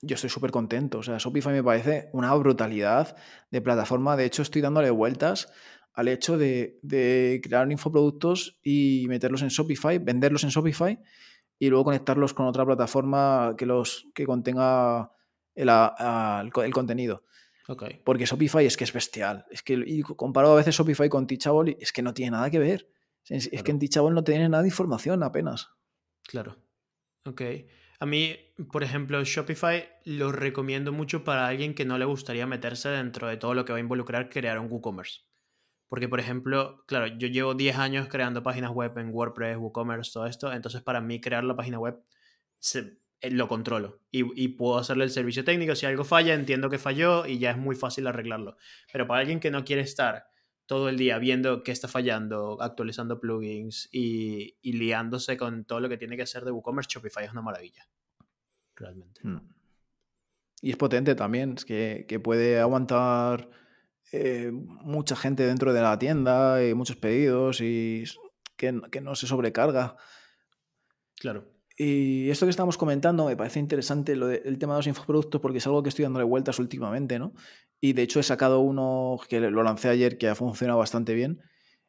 yo 0.00 0.14
estoy 0.14 0.30
súper 0.30 0.50
contento. 0.50 0.98
O 0.98 1.02
sea, 1.02 1.18
Shopify 1.18 1.52
me 1.52 1.62
parece 1.62 2.08
una 2.12 2.34
brutalidad 2.34 3.16
de 3.50 3.60
plataforma. 3.60 4.16
De 4.16 4.24
hecho, 4.24 4.42
estoy 4.42 4.62
dándole 4.62 4.90
vueltas 4.90 5.52
al 5.92 6.08
hecho 6.08 6.36
de, 6.38 7.40
crear 7.42 7.70
infoproductos 7.70 8.58
y 8.62 9.06
meterlos 9.08 9.42
en 9.42 9.48
Shopify, 9.48 9.98
venderlos 9.98 10.44
en 10.44 10.50
Shopify 10.50 10.98
y 11.58 11.68
luego 11.68 11.84
conectarlos 11.84 12.34
con 12.34 12.46
otra 12.46 12.66
plataforma 12.66 13.54
que 13.56 13.64
los 13.64 14.06
que 14.14 14.26
contenga 14.26 15.10
el, 15.54 15.70
el, 15.70 16.72
contenido. 16.72 17.24
Porque 18.04 18.26
Shopify 18.26 18.64
es 18.64 18.76
que 18.76 18.84
es 18.84 18.92
bestial. 18.92 19.44
Es 19.50 19.62
que 19.62 19.74
y 19.74 20.02
comparo 20.02 20.52
a 20.52 20.56
veces 20.56 20.74
Shopify 20.74 21.08
con 21.08 21.26
Teachable 21.26 21.76
y 21.78 21.82
es 21.82 21.92
que 21.92 22.02
no 22.02 22.14
tiene 22.14 22.32
nada 22.32 22.50
que 22.50 22.58
ver. 22.58 22.88
Es, 23.28 23.48
que 23.48 23.70
en 23.70 23.78
Teachable 23.78 24.14
no 24.14 24.24
tiene 24.24 24.48
nada 24.48 24.62
de 24.62 24.68
información 24.68 25.22
apenas. 25.22 25.70
Claro. 26.22 26.56
Ok. 27.24 27.42
A 27.98 28.06
mí, 28.06 28.36
por 28.70 28.84
ejemplo, 28.84 29.22
Shopify 29.24 29.88
lo 30.04 30.30
recomiendo 30.30 30.92
mucho 30.92 31.24
para 31.24 31.46
alguien 31.48 31.74
que 31.74 31.84
no 31.84 31.98
le 31.98 32.04
gustaría 32.04 32.46
meterse 32.46 32.88
dentro 32.90 33.26
de 33.26 33.36
todo 33.36 33.54
lo 33.54 33.64
que 33.64 33.72
va 33.72 33.78
a 33.78 33.80
involucrar 33.80 34.28
crear 34.28 34.58
un 34.58 34.70
WooCommerce. 34.70 35.22
Porque, 35.88 36.08
por 36.08 36.20
ejemplo, 36.20 36.84
claro, 36.86 37.06
yo 37.06 37.28
llevo 37.28 37.54
10 37.54 37.76
años 37.76 38.08
creando 38.08 38.42
páginas 38.42 38.70
web 38.72 38.96
en 38.98 39.10
WordPress, 39.10 39.56
WooCommerce, 39.56 40.12
todo 40.12 40.26
esto. 40.26 40.52
Entonces, 40.52 40.82
para 40.82 41.00
mí, 41.00 41.20
crear 41.20 41.44
la 41.44 41.56
página 41.56 41.78
web 41.78 42.02
eh, 43.20 43.30
lo 43.30 43.48
controlo 43.48 44.00
y, 44.10 44.42
y, 44.42 44.48
puedo 44.48 44.78
hacerle 44.78 45.04
el 45.04 45.10
servicio 45.10 45.44
técnico. 45.44 45.74
Si 45.74 45.86
algo 45.86 46.04
falla, 46.04 46.34
entiendo 46.34 46.68
que 46.68 46.78
falló 46.78 47.24
y 47.24 47.38
ya 47.38 47.52
es 47.52 47.56
muy 47.56 47.76
fácil 47.76 48.06
arreglarlo. 48.06 48.56
Pero 48.92 49.06
para 49.06 49.20
alguien 49.20 49.40
que 49.40 49.50
no 49.50 49.64
quiere 49.64 49.82
estar 49.82 50.26
todo 50.66 50.88
el 50.88 50.98
día 50.98 51.18
viendo 51.18 51.62
qué 51.62 51.72
está 51.72 51.88
fallando, 51.88 52.60
actualizando 52.60 53.20
plugins 53.20 53.88
y, 53.92 54.56
liándose 54.62 55.36
con 55.36 55.64
todo 55.64 55.80
lo 55.80 55.88
que 55.88 55.96
tiene 55.96 56.16
que 56.16 56.22
hacer 56.22 56.44
de 56.44 56.50
WooCommerce, 56.50 56.90
Shopify 56.92 57.24
es 57.24 57.32
una 57.32 57.42
maravilla. 57.42 57.88
Realmente. 58.74 59.20
Hmm. 59.22 59.40
Y 60.60 60.70
es 60.70 60.76
potente 60.76 61.14
también, 61.14 61.54
es 61.56 61.64
que, 61.64 62.20
puede 62.22 62.58
aguantar 62.58 63.48
eh, 64.12 64.50
mucha 64.52 65.14
gente 65.14 65.46
dentro 65.46 65.72
de 65.72 65.80
la 65.80 65.98
tienda, 65.98 66.64
y 66.64 66.74
muchos 66.74 66.96
pedidos 66.96 67.60
y 67.60 68.04
que, 68.56 68.80
que 68.90 69.00
no 69.00 69.14
se 69.14 69.26
sobrecarga. 69.26 69.96
Claro. 71.18 71.56
Y 71.78 72.30
esto 72.30 72.46
que 72.46 72.50
estamos 72.50 72.78
comentando 72.78 73.26
me 73.26 73.36
parece 73.36 73.60
interesante, 73.60 74.16
lo 74.16 74.30
el 74.30 74.58
tema 74.58 74.74
de 74.74 74.78
los 74.78 74.86
infoproductos, 74.86 75.40
porque 75.40 75.58
es 75.58 75.66
algo 75.66 75.82
que 75.82 75.90
estoy 75.90 76.04
dándole 76.04 76.24
vueltas 76.24 76.58
últimamente, 76.58 77.18
¿no? 77.18 77.34
Y 77.80 77.92
de 77.92 78.02
hecho 78.02 78.20
he 78.20 78.22
sacado 78.22 78.60
uno 78.60 79.18
que 79.28 79.40
lo 79.40 79.62
lancé 79.62 79.88
ayer 79.88 80.18
que 80.18 80.28
ha 80.28 80.34
funcionado 80.34 80.78
bastante 80.78 81.14
bien. 81.14 81.40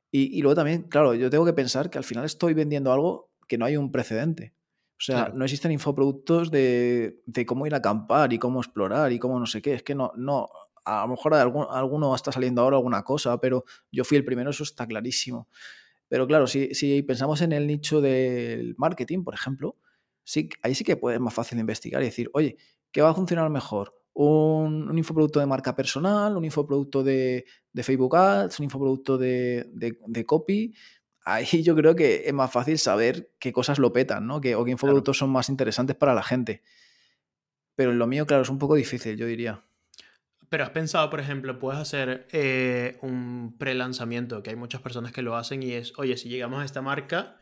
Y, 0.09 0.41
luego 0.41 0.55
también, 0.55 0.83
claro, 0.83 1.13
yo 1.13 1.29
tengo 1.29 1.45
que 1.45 1.53
pensar 1.53 1.89
que 1.89 1.97
al 1.97 2.03
final 2.03 2.25
estoy 2.25 2.53
vendiendo 2.53 2.91
algo 2.91 3.29
que 3.47 3.57
no 3.57 3.65
hay 3.65 3.77
un 3.77 3.91
precedente. 3.91 4.53
O 4.93 5.03
sea, 5.03 5.31
no 5.35 5.43
existen 5.45 5.71
infoproductos 5.71 6.49
de, 6.49 7.21
de, 7.25 7.45
cómo 7.45 7.67
ir 7.67 7.75
a 7.75 7.77
acampar 7.77 8.33
y 8.33 8.39
cómo 8.39 8.59
explorar 8.61 9.11
y 9.11 9.19
cómo 9.19 9.39
no 9.39 9.45
sé 9.45 9.61
qué. 9.61 9.75
Es 9.75 9.83
que 9.83 9.93
no, 9.93 10.11
no, 10.15 10.49
a 10.87 11.01
lo 11.01 11.09
mejor 11.09 11.33
alguno 11.35 12.15
está 12.15 12.31
saliendo 12.31 12.61
ahora 12.61 12.77
alguna 12.77 13.03
cosa, 13.03 13.39
pero 13.39 13.65
yo 13.91 14.05
fui 14.05 14.17
el 14.17 14.23
primero, 14.23 14.49
eso 14.49 14.63
está 14.63 14.87
clarísimo. 14.87 15.49
Pero 16.07 16.25
claro, 16.25 16.47
si, 16.47 16.73
si 16.73 17.03
pensamos 17.03 17.41
en 17.41 17.51
el 17.51 17.67
nicho 17.67 17.99
del 17.99 18.73
marketing, 18.77 19.23
por 19.23 19.33
ejemplo, 19.33 19.75
sí, 20.23 20.49
ahí 20.63 20.73
sí 20.75 20.85
que 20.85 20.95
puede, 20.95 21.19
más 21.19 21.33
fácil 21.33 21.59
investigar 21.59 22.01
y 22.01 22.05
decir, 22.05 22.29
oye, 22.33 22.57
¿qué 22.91 23.01
va 23.01 23.09
a 23.09 23.13
funcionar 23.13 23.49
mejor? 23.49 23.93
Un, 24.19 24.89
un 24.89 24.97
infoproducto 24.97 25.39
de 25.39 25.45
marca 25.45 25.75
personal, 25.75 26.35
un 26.35 26.43
infoproducto 26.43 27.03
de, 27.03 27.45
de 27.71 27.83
Facebook 27.83 28.15
Ads, 28.15 28.59
un 28.59 28.63
infoproducto 28.63 29.15
de, 29.15 29.69
de, 29.71 30.25
copy. 30.25 30.73
Ahí 31.23 31.45
yo 31.63 31.75
creo 31.75 31.95
que 31.95 32.23
es 32.25 32.33
más 32.33 32.51
fácil 32.51 32.79
saber 32.79 33.29
qué 33.37 33.53
cosas 33.53 33.77
lo 33.77 33.93
petan, 33.93 34.25
¿no? 34.25 34.41
Que, 34.41 34.55
o 34.55 34.65
qué 34.65 34.71
infoproductos 34.71 35.19
son 35.19 35.29
más 35.29 35.49
interesantes 35.49 35.95
para 35.95 36.15
la 36.15 36.23
gente. 36.23 36.63
Pero 37.75 37.91
en 37.91 37.99
lo 37.99 38.07
mío, 38.07 38.25
claro, 38.25 38.41
es 38.41 38.49
un 38.49 38.57
poco 38.57 38.73
difícil, 38.73 39.17
yo 39.17 39.27
diría. 39.27 39.63
Pero 40.49 40.63
has 40.63 40.71
pensado, 40.71 41.11
por 41.11 41.19
ejemplo, 41.19 41.59
puedes 41.59 41.79
hacer 41.79 42.27
eh, 42.31 42.97
un 43.03 43.55
pre-lanzamiento, 43.59 44.41
que 44.41 44.49
hay 44.49 44.55
muchas 44.55 44.81
personas 44.81 45.11
que 45.11 45.21
lo 45.21 45.35
hacen 45.35 45.61
y 45.61 45.73
es, 45.73 45.93
oye, 45.99 46.17
si 46.17 46.27
llegamos 46.27 46.61
a 46.61 46.65
esta 46.65 46.81
marca, 46.81 47.37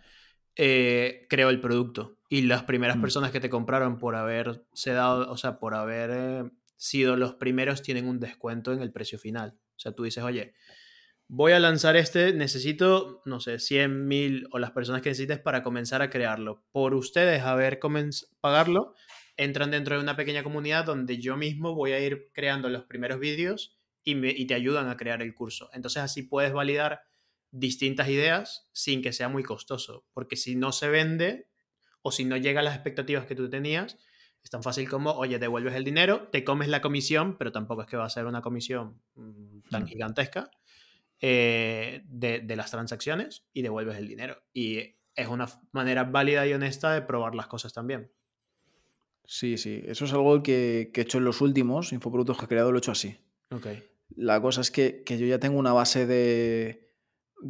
eh, 0.58 1.26
creo 1.30 1.50
el 1.50 1.62
producto. 1.62 2.18
Y 2.28 2.42
las 2.42 2.64
primeras 2.64 2.98
mm. 2.98 3.02
personas 3.02 3.32
que 3.32 3.40
te 3.40 3.50
compraron 3.50 3.98
por 3.98 4.16
haberse 4.16 4.92
dado, 4.92 5.32
o 5.32 5.38
sea, 5.38 5.58
por 5.58 5.74
haber 5.74 6.10
eh, 6.12 6.52
sido 6.76 7.16
los 7.16 7.36
primeros, 7.36 7.82
tienen 7.82 8.08
un 8.08 8.20
descuento 8.20 8.74
en 8.74 8.82
el 8.82 8.92
precio 8.92 9.18
final. 9.18 9.58
O 9.76 9.80
sea, 9.80 9.92
tú 9.94 10.04
dices, 10.04 10.24
oye, 10.24 10.54
voy 11.28 11.54
a 11.54 11.60
lanzar 11.60 11.96
este, 11.96 12.34
necesito, 12.34 13.22
no 13.26 13.40
sé, 13.40 13.60
100 13.60 14.08
mil 14.08 14.48
o 14.52 14.60
las 14.60 14.72
personas 14.72 15.02
que 15.02 15.10
necesites 15.10 15.40
para 15.40 15.64
comenzar 15.64 16.02
a 16.02 16.10
crearlo. 16.10 16.64
Por 16.72 16.94
ustedes 16.94 17.42
haber 17.42 17.80
pagarlo, 18.42 18.96
entran 19.38 19.72
dentro 19.72 19.96
de 19.96 20.02
una 20.02 20.16
pequeña 20.16 20.44
comunidad 20.44 20.86
donde 20.86 21.18
yo 21.18 21.36
mismo 21.38 21.76
voy 21.76 21.92
a 21.92 22.00
ir 22.00 22.30
creando 22.34 22.70
los 22.70 22.86
primeros 22.86 23.20
vídeos 23.20 23.78
y, 24.04 24.46
te 24.46 24.54
ayudan 24.54 24.88
a 24.88 24.98
crear 24.98 25.22
el 25.22 25.34
curso. 25.34 25.70
Entonces 25.74 26.04
así 26.04 26.24
puedes 26.24 26.54
validar 26.54 27.02
distintas 27.52 28.08
ideas 28.10 28.70
sin 28.72 29.02
que 29.02 29.14
sea 29.14 29.30
muy 29.30 29.44
costoso, 29.44 30.06
porque 30.14 30.36
si 30.36 30.56
no 30.56 30.72
se 30.72 30.90
vende 30.90 31.48
o 32.02 32.12
si 32.12 32.24
no 32.24 32.38
llega 32.38 32.60
a 32.60 32.64
las 32.64 32.76
expectativas 32.76 33.26
que 33.26 33.36
tú 33.36 33.50
tenías, 33.50 33.98
es 34.46 34.52
tan 34.52 34.62
fácil 34.62 34.88
como, 34.88 35.12
oye, 35.12 35.40
devuelves 35.40 35.74
el 35.74 35.84
dinero, 35.84 36.30
te 36.32 36.44
comes 36.44 36.68
la 36.68 36.80
comisión, 36.80 37.36
pero 37.36 37.52
tampoco 37.52 37.82
es 37.82 37.88
que 37.88 37.98
va 37.98 38.06
a 38.06 38.10
ser 38.12 38.28
una 38.28 38.44
comisión 38.44 39.02
mm, 39.16 39.70
tan 39.72 39.88
gigantesca 39.88 40.52
eh, 41.20 42.04
de, 42.06 42.42
de 42.42 42.56
las 42.56 42.70
transacciones 42.70 43.44
y 43.54 43.64
devuelves 43.64 43.98
el 43.98 44.08
dinero. 44.08 44.44
Y 44.54 44.98
es 45.16 45.28
una 45.28 45.48
manera 45.72 46.04
válida 46.04 46.46
y 46.46 46.54
honesta 46.54 46.94
de 46.94 47.02
probar 47.02 47.34
las 47.34 47.48
cosas 47.48 47.74
también. 47.74 48.12
Sí, 49.24 49.58
sí. 49.58 49.82
Eso 49.88 50.06
es 50.06 50.14
algo 50.14 50.44
que, 50.44 50.92
he 50.94 51.02
hecho 51.02 51.18
en 51.18 51.26
los 51.26 51.42
últimos 51.42 51.92
infoproductos 51.92 52.38
que 52.38 52.46
he 52.46 52.48
creado, 52.48 52.72
lo 52.72 52.78
he 52.78 52.80
hecho 52.80 52.92
así. 52.92 53.18
La 54.16 54.40
cosa 54.44 54.62
es 54.62 54.70
que, 54.70 55.04
yo 55.08 55.26
ya 55.26 55.40
tengo 55.40 55.58
una 55.58 55.74
base 55.74 56.06
de, 56.06 56.85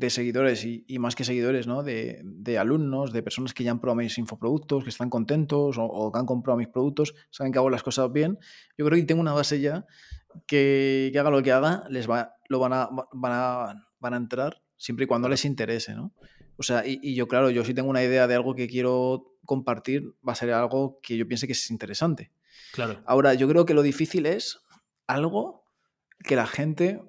seguidores 0.10 0.66
y, 0.66 1.00
más 1.00 1.16
que 1.16 1.24
seguidores, 1.24 1.68
¿no? 1.68 1.84
De, 1.84 2.58
alumnos, 2.60 3.14
de 3.14 3.24
personas 3.24 3.54
que 3.54 3.64
ya 3.64 3.72
han 3.72 3.80
probado 3.80 3.98
mis 3.98 4.18
infoproductos, 4.18 4.84
que 4.84 4.90
están 4.90 5.10
contentos 5.10 5.78
o, 5.80 6.12
que 6.12 6.20
han 6.20 6.26
comprado 6.26 6.58
mis 6.58 6.68
productos, 6.68 7.16
saben 7.30 7.52
que 7.52 7.60
hago 7.60 7.70
las 7.70 7.84
cosas 7.84 8.12
bien. 8.12 8.38
Yo 8.78 8.86
creo 8.86 9.00
que 9.00 9.06
tengo 9.06 9.22
una 9.22 9.34
base 9.34 9.60
ya 9.60 9.86
que, 10.48 11.12
haga 11.18 11.30
lo 11.30 11.42
que 11.42 11.52
haga, 11.52 11.84
les 11.90 12.10
va, 12.10 12.36
lo 12.50 12.60
van 12.60 12.74
a, 12.74 12.90
van 13.14 13.32
a, 13.34 13.88
van 14.00 14.14
a 14.14 14.18
entrar 14.18 14.62
siempre 14.78 15.06
y 15.06 15.08
cuando 15.08 15.30
les 15.30 15.46
interese, 15.46 15.96
¿no? 15.96 16.14
O 16.58 16.64
sea, 16.64 16.86
y, 16.86 17.00
y, 17.02 17.16
yo, 17.16 17.28
claro, 17.28 17.50
yo 17.50 17.66
sí 17.66 17.74
tengo 17.74 17.90
una 17.90 18.04
idea 18.04 18.28
de 18.28 18.36
algo 18.36 18.56
que 18.56 18.68
quiero 18.68 19.34
compartir 19.46 20.16
va 20.28 20.34
a 20.34 20.36
ser 20.36 20.52
algo 20.52 21.00
que 21.02 21.18
yo 21.18 21.28
piense 21.28 21.48
que 21.48 21.54
es 21.54 21.70
interesante. 21.70 22.32
Claro. 22.74 23.02
Ahora, 23.06 23.34
yo 23.34 23.48
creo 23.48 23.66
que 23.66 23.74
lo 23.74 23.82
difícil 23.82 24.26
es 24.26 24.60
algo 25.08 25.66
que 26.24 26.36
la 26.36 26.48
gente 26.48 27.02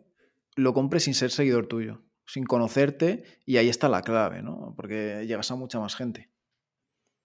lo 0.55 0.73
compre 0.73 1.01
sin 1.01 1.15
ser 1.15 1.31
seguidor 1.31 1.67
tuyo, 1.67 2.03
sin 2.27 2.45
conocerte, 2.45 3.25
y 3.45 3.57
ahí 3.57 3.69
está 3.69 3.89
la 3.89 4.03
clave, 4.03 4.43
¿no? 4.43 4.75
Porque 4.77 5.25
llegas 5.27 5.51
a 5.51 5.57
mucha 5.57 5.79
más 5.81 5.95
gente. 5.97 6.31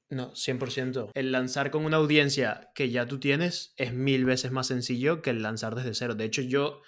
No, 0.10 0.34
100%. 0.34 1.12
El 1.14 1.32
lanzar 1.32 1.72
con 1.72 1.86
una 1.86 1.98
audiencia 1.98 2.70
que 2.76 2.90
ya 2.90 3.06
tú 3.06 3.20
tienes 3.20 3.74
es 3.78 3.94
mil 3.94 4.26
veces 4.26 4.52
más 4.52 4.68
sencillo 4.68 5.22
que 5.22 5.30
el 5.30 5.42
lanzar 5.42 5.74
desde 5.74 5.94
cero. 5.94 6.16
De 6.16 6.26
hecho, 6.26 6.42
yo 6.42 6.82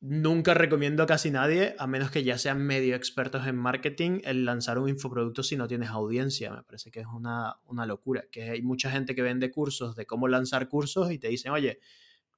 Nunca 0.00 0.52
recomiendo 0.52 1.02
a 1.02 1.06
casi 1.06 1.30
nadie, 1.30 1.74
a 1.78 1.86
menos 1.86 2.10
que 2.10 2.22
ya 2.22 2.36
sean 2.36 2.62
medio 2.62 2.94
expertos 2.94 3.46
en 3.46 3.56
marketing, 3.56 4.20
el 4.24 4.44
lanzar 4.44 4.78
un 4.78 4.90
infoproducto 4.90 5.42
si 5.42 5.56
no 5.56 5.66
tienes 5.66 5.88
audiencia. 5.88 6.52
Me 6.52 6.62
parece 6.62 6.90
que 6.90 7.00
es 7.00 7.06
una, 7.06 7.58
locura. 7.86 8.24
Que 8.30 8.50
hay 8.50 8.62
mucha 8.62 8.90
gente 8.90 9.14
que 9.14 9.22
vende 9.22 9.50
cursos 9.50 9.96
de 9.96 10.06
cómo 10.06 10.28
lanzar 10.28 10.68
cursos 10.68 11.10
y 11.10 11.18
te 11.18 11.28
dicen, 11.28 11.52
oye, 11.52 11.80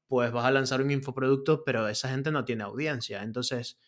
pues 0.07 0.31
vas 0.31 0.45
a 0.45 0.53
lanzar 0.53 0.81
un 0.81 0.93
infoproducto, 0.93 1.65
pero 1.65 1.89
esa 1.89 2.09
gente 2.09 2.31
no 2.31 2.45
tiene 2.45 2.63
audiencia. 2.63 3.23
Entonces, 3.25 3.79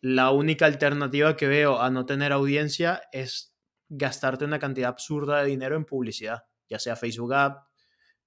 la 0.00 0.30
única 0.30 0.66
alternativa 0.66 1.36
que 1.36 1.48
veo 1.48 1.80
a 1.80 1.90
no 1.90 2.06
tener 2.06 2.32
audiencia 2.32 3.02
es 3.12 3.54
gastarte 3.88 4.44
una 4.44 4.58
cantidad 4.58 4.90
absurda 4.90 5.42
de 5.42 5.48
dinero 5.48 5.76
en 5.76 5.84
publicidad, 5.84 6.44
ya 6.68 6.78
sea 6.78 6.96
Facebook 6.96 7.34
App, 7.34 7.68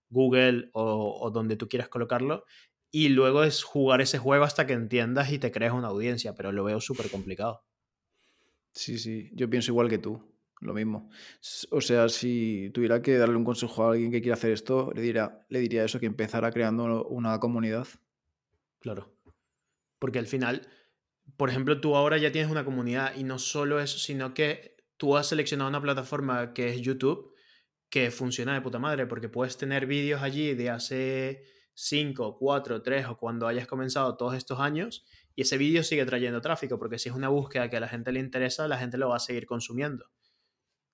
Google 0.09 0.69
o, 0.74 1.19
o 1.22 1.32
donde 1.32 1.55
tú 1.55 1.67
quieras 1.69 1.89
colocarlo, 1.89 2.45
y 2.91 3.09
luego 3.09 3.43
es 3.43 3.63
jugar 3.63 4.01
ese 4.01 4.17
juego 4.17 4.43
hasta 4.43 4.67
que 4.67 4.74
entiendas 4.74 5.32
y 5.32 5.39
te 5.39 5.51
crees 5.51 5.72
una 5.72 5.88
audiencia, 5.88 6.36
pero 6.36 6.51
lo 6.51 6.63
veo 6.63 6.82
súper 6.82 7.09
complicado. 7.09 7.63
Sí, 8.74 8.97
sí, 8.99 9.30
yo 9.34 9.49
pienso 9.49 9.72
igual 9.72 9.89
que 9.89 9.97
tú, 9.97 10.22
lo 10.59 10.74
mismo. 10.74 11.09
O 11.72 11.82
sea, 11.82 12.09
si 12.09 12.69
tuviera 12.74 13.01
que 13.01 13.17
darle 13.17 13.36
un 13.36 13.43
consejo 13.43 13.86
a 13.86 13.91
alguien 13.91 14.11
que 14.11 14.22
quiera 14.22 14.36
hacer 14.36 14.51
esto, 14.51 14.91
le 14.93 15.01
diría, 15.01 15.45
le 15.49 15.59
diría 15.59 15.84
eso, 15.84 15.99
que 15.99 16.05
empezara 16.05 16.51
creando 16.51 17.05
una 17.07 17.39
comunidad. 17.39 17.88
Claro. 18.80 19.13
Porque 19.99 20.19
al 20.19 20.28
final, 20.28 20.67
por 21.38 21.49
ejemplo, 21.49 21.79
tú 21.82 21.95
ahora 21.95 22.17
ya 22.17 22.32
tienes 22.32 22.51
una 22.51 22.65
comunidad 22.65 23.15
y 23.15 23.23
no 23.23 23.39
solo 23.39 23.79
eso, 23.79 23.97
sino 23.97 24.34
que 24.34 24.77
tú 24.97 25.17
has 25.17 25.27
seleccionado 25.27 25.69
una 25.69 25.82
plataforma 25.82 26.53
que 26.53 26.69
es 26.69 26.82
YouTube 26.82 27.34
que 27.89 28.09
funciona 28.09 28.53
de 28.53 28.61
puta 28.61 28.79
madre, 28.79 29.05
porque 29.05 29.27
puedes 29.27 29.57
tener 29.57 29.86
vídeos 29.86 30.21
allí 30.21 30.53
de 30.53 30.69
hace 30.69 31.43
5, 31.73 32.38
4, 32.38 32.82
3 32.82 33.05
o 33.07 33.17
cuando 33.17 33.47
hayas 33.47 33.67
comenzado 33.67 34.15
todos 34.15 34.34
estos 34.36 34.59
años 34.59 35.05
y 35.36 35.41
ese 35.41 35.57
vídeo 35.57 35.84
sigue 35.84 36.05
trayendo 36.05 36.41
tráfico, 36.41 36.79
porque 36.79 36.97
si 36.99 37.09
es 37.09 37.15
una 37.15 37.29
búsqueda 37.29 37.69
que 37.69 37.77
a 37.77 37.79
la 37.79 37.88
gente 37.88 38.11
le 38.11 38.19
interesa, 38.19 38.67
la 38.67 38.77
gente 38.77 38.97
lo 38.97 39.09
va 39.09 39.17
a 39.17 39.19
seguir 39.19 39.45
consumiendo. 39.45 40.05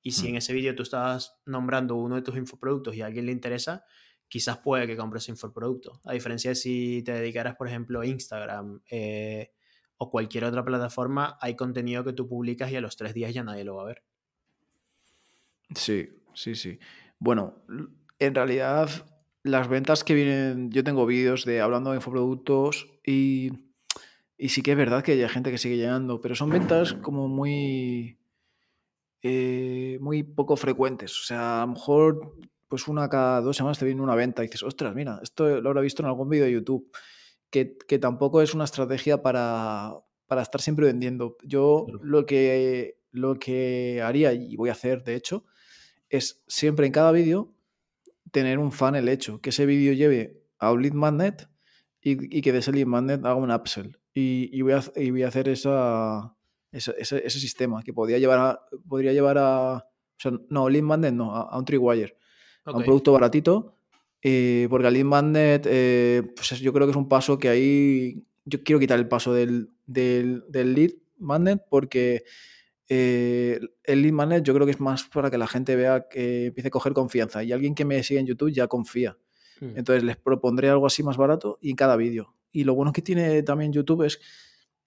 Y 0.01 0.11
si 0.11 0.27
en 0.27 0.33
mm. 0.33 0.37
ese 0.37 0.53
vídeo 0.53 0.75
tú 0.75 0.83
estás 0.83 1.39
nombrando 1.45 1.95
uno 1.95 2.15
de 2.15 2.21
tus 2.21 2.37
infoproductos 2.37 2.95
y 2.95 3.01
a 3.01 3.07
alguien 3.07 3.25
le 3.25 3.31
interesa, 3.31 3.85
quizás 4.27 4.59
puede 4.59 4.87
que 4.87 4.95
compres 4.95 5.27
infoproducto. 5.29 6.01
A 6.05 6.13
diferencia 6.13 6.51
de 6.51 6.55
si 6.55 7.03
te 7.03 7.13
dedicaras, 7.13 7.55
por 7.55 7.67
ejemplo, 7.67 8.01
a 8.01 8.05
Instagram 8.05 8.81
eh, 8.89 9.51
o 9.97 10.09
cualquier 10.09 10.45
otra 10.45 10.63
plataforma, 10.63 11.37
hay 11.41 11.55
contenido 11.55 12.03
que 12.03 12.13
tú 12.13 12.27
publicas 12.27 12.71
y 12.71 12.75
a 12.75 12.81
los 12.81 12.97
tres 12.97 13.13
días 13.13 13.33
ya 13.33 13.43
nadie 13.43 13.63
lo 13.63 13.75
va 13.75 13.83
a 13.83 13.87
ver. 13.87 14.03
Sí, 15.75 16.09
sí, 16.33 16.55
sí. 16.55 16.79
Bueno, 17.19 17.55
en 18.19 18.35
realidad 18.35 18.89
las 19.43 19.67
ventas 19.67 20.03
que 20.03 20.13
vienen, 20.13 20.71
yo 20.71 20.83
tengo 20.83 21.05
vídeos 21.05 21.45
de 21.45 21.61
hablando 21.61 21.91
de 21.91 21.97
infoproductos 21.97 22.87
y, 23.05 23.51
y 24.37 24.49
sí 24.49 24.61
que 24.61 24.71
es 24.71 24.77
verdad 24.77 25.03
que 25.03 25.13
hay 25.13 25.29
gente 25.29 25.51
que 25.51 25.57
sigue 25.57 25.77
llegando, 25.77 26.21
pero 26.21 26.35
son 26.35 26.49
ventas 26.49 26.93
como 26.93 27.27
muy, 27.27 28.17
eh, 29.23 29.97
muy 30.01 30.23
poco 30.23 30.55
frecuentes. 30.55 31.19
O 31.19 31.23
sea, 31.23 31.63
a 31.63 31.65
lo 31.65 31.73
mejor 31.73 32.37
pues 32.67 32.87
una 32.87 33.09
cada 33.09 33.41
dos 33.41 33.55
semanas 33.55 33.79
te 33.79 33.85
viene 33.85 34.01
una 34.01 34.15
venta 34.15 34.43
y 34.43 34.47
dices, 34.47 34.63
ostras, 34.63 34.93
mira, 34.93 35.19
esto 35.23 35.61
lo 35.61 35.69
habrá 35.69 35.81
visto 35.81 36.01
en 36.01 36.07
algún 36.07 36.29
vídeo 36.29 36.45
de 36.45 36.51
YouTube, 36.51 36.91
que, 37.49 37.77
que 37.77 37.99
tampoco 37.99 38.41
es 38.41 38.53
una 38.53 38.65
estrategia 38.65 39.21
para, 39.21 39.95
para 40.27 40.41
estar 40.41 40.61
siempre 40.61 40.85
vendiendo. 40.85 41.37
Yo 41.43 41.87
lo, 42.01 42.25
que, 42.25 42.99
lo 43.11 43.39
que 43.39 44.01
haría, 44.03 44.33
y 44.33 44.55
voy 44.55 44.69
a 44.69 44.73
hacer 44.73 45.03
de 45.03 45.15
hecho, 45.15 45.45
es 46.09 46.43
siempre 46.47 46.85
en 46.85 46.91
cada 46.91 47.11
vídeo 47.11 47.53
tener 48.31 48.59
un 48.59 48.71
funnel 48.71 49.07
hecho, 49.09 49.41
que 49.41 49.49
ese 49.49 49.65
vídeo 49.65 49.93
lleve 49.93 50.43
a 50.59 50.71
un 50.71 50.81
lead 50.81 50.93
magnet 50.93 51.49
y, 52.01 52.41
que 52.41 52.51
de 52.51 52.59
ese 52.59 52.71
lead 52.71 52.85
magnet 52.85 53.25
haga 53.25 53.35
un 53.35 53.51
upsell. 53.51 53.97
Y, 54.13 54.61
voy, 54.61 54.73
a, 54.73 54.81
y 54.95 55.11
voy 55.11 55.23
a 55.23 55.27
hacer 55.27 55.47
esa, 55.47 56.35
ese, 56.71 56.95
ese, 56.97 57.29
sistema 57.29 57.83
que 57.83 57.93
podría 57.93 58.17
llevar 58.17 58.39
a, 58.39 58.59
podría 58.87 59.13
llevar 59.13 59.37
a... 59.37 59.75
O 59.75 60.19
sea, 60.19 60.31
no, 60.49 60.69
lead 60.69 60.83
magnet 60.83 61.13
no, 61.13 61.35
a, 61.35 61.57
un 61.57 61.65
Tripwire. 61.65 62.17
A 62.65 62.71
un 62.71 62.83
producto 62.83 63.13
baratito. 63.13 63.76
Eh, 64.21 64.67
porque 64.69 64.87
al 64.87 64.93
lead 64.93 65.05
magnet, 65.05 65.67
eh, 65.69 66.23
pues 66.35 66.59
yo 66.59 66.73
creo 66.73 66.87
que 66.87 66.91
es 66.91 66.97
un 66.97 67.07
paso 67.07 67.37
que 67.37 67.49
ahí... 67.49 68.23
Yo 68.45 68.63
quiero 68.63 68.79
quitar 68.79 68.97
el 68.97 69.09
paso 69.09 69.33
del, 69.33 69.71
del, 69.85 70.45
del 70.47 70.73
lead 70.73 70.91
magnet 71.17 71.63
porque 71.69 72.23
eh, 72.89 73.59
el 73.83 74.01
lead 74.01 74.13
magnet 74.13 74.43
yo 74.43 74.53
creo 74.53 74.65
que 74.65 74.71
es 74.71 74.79
más 74.79 75.03
para 75.03 75.29
que 75.29 75.37
la 75.37 75.47
gente 75.47 75.75
vea 75.75 76.07
que 76.09 76.47
empiece 76.47 76.69
a 76.69 76.71
coger 76.71 76.93
confianza 76.93 77.43
y 77.43 77.51
alguien 77.51 77.75
que 77.75 77.83
me 77.85 78.01
sigue 78.03 78.19
en 78.19 78.25
YouTube 78.25 78.51
ya 78.51 78.67
confía. 78.67 79.17
Hmm. 79.59 79.73
Entonces 79.75 80.03
les 80.03 80.17
propondré 80.17 80.69
algo 80.69 80.85
así 80.85 81.03
más 81.03 81.17
barato 81.17 81.59
y 81.61 81.71
en 81.71 81.75
cada 81.75 81.95
vídeo. 81.97 82.33
Y 82.51 82.63
lo 82.63 82.73
bueno 82.73 82.93
que 82.93 83.01
tiene 83.01 83.43
también 83.43 83.73
YouTube 83.73 84.03
es 84.03 84.19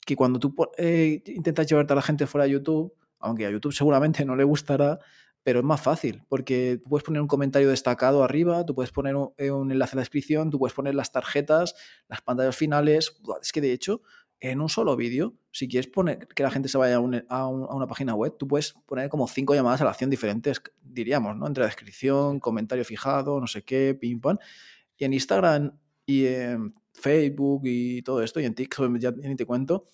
que 0.07 0.17
cuando 0.17 0.39
tú 0.39 0.55
eh, 0.79 1.23
intentas 1.27 1.67
llevarte 1.67 1.93
a 1.93 1.97
la 1.97 2.03
gente 2.03 2.27
fuera 2.27 2.45
de 2.45 2.53
YouTube, 2.53 2.95
aunque 3.19 3.47
a 3.47 3.51
YouTube 3.51 3.73
seguramente 3.73 4.25
no 4.25 4.35
le 4.35 4.45
gustará, 4.45 4.99
pero 5.43 5.61
es 5.61 5.65
más 5.65 5.81
fácil, 5.81 6.23
porque 6.29 6.81
puedes 6.89 7.05
poner 7.05 7.23
un 7.23 7.29
comentario 7.29 7.71
destacado 7.71 8.23
arriba, 8.23 8.65
tú 8.67 8.75
puedes 8.75 8.93
poner 8.93 9.17
un, 9.17 9.33
eh, 9.39 9.51
un, 9.51 9.71
enlace 9.73 9.95
a 9.95 9.97
la 9.97 10.03
descripción, 10.03 10.51
tú 10.51 10.59
puedes 10.59 10.75
poner 10.75 10.95
las 10.95 11.13
tarjetas, 11.13 11.75
las 12.09 12.21
pantallas 12.21 12.57
finales. 12.57 13.21
Es 13.41 13.53
que 13.53 13.61
de 13.61 13.73
hecho, 13.73 14.03
en 14.41 14.61
un 14.61 14.69
solo 14.69 14.97
vídeo, 14.97 15.35
si 15.51 15.69
quieres 15.69 15.91
poner 15.91 16.27
que 16.29 16.43
la 16.43 16.51
gente 16.51 16.69
se 16.69 16.79
vaya 16.79 16.97
a, 16.97 17.47
una 17.49 17.87
página 17.87 18.15
web, 18.15 18.37
tú 18.39 18.49
puedes 18.49 18.73
poner 18.87 19.09
como 19.11 19.29
cinco 19.29 19.55
llamadas 19.55 19.83
a 19.83 19.85
la 19.85 19.91
acción 19.91 20.09
diferentes, 20.09 20.63
diríamos, 20.83 21.37
¿no? 21.37 21.47
Entre 21.47 21.63
la 21.63 21.67
descripción, 21.67 22.41
comentario 22.41 22.85
fijado, 22.85 23.39
no 23.39 23.47
sé 23.47 23.63
qué, 23.63 23.95
pim 23.95 24.21
pam. 24.21 24.39
Y 24.97 25.05
en 25.05 25.13
Instagram 25.13 25.79
y 26.07 26.27
en 26.27 26.75
Facebook 26.95 27.63
y 27.65 28.03
todo 28.03 28.23
esto, 28.23 28.41
y 28.41 28.47
en 28.47 28.55
TikTok 28.55 28.99
ya 28.99 29.11
ni 29.13 29.37
te 29.37 29.45
cuento, 29.45 29.87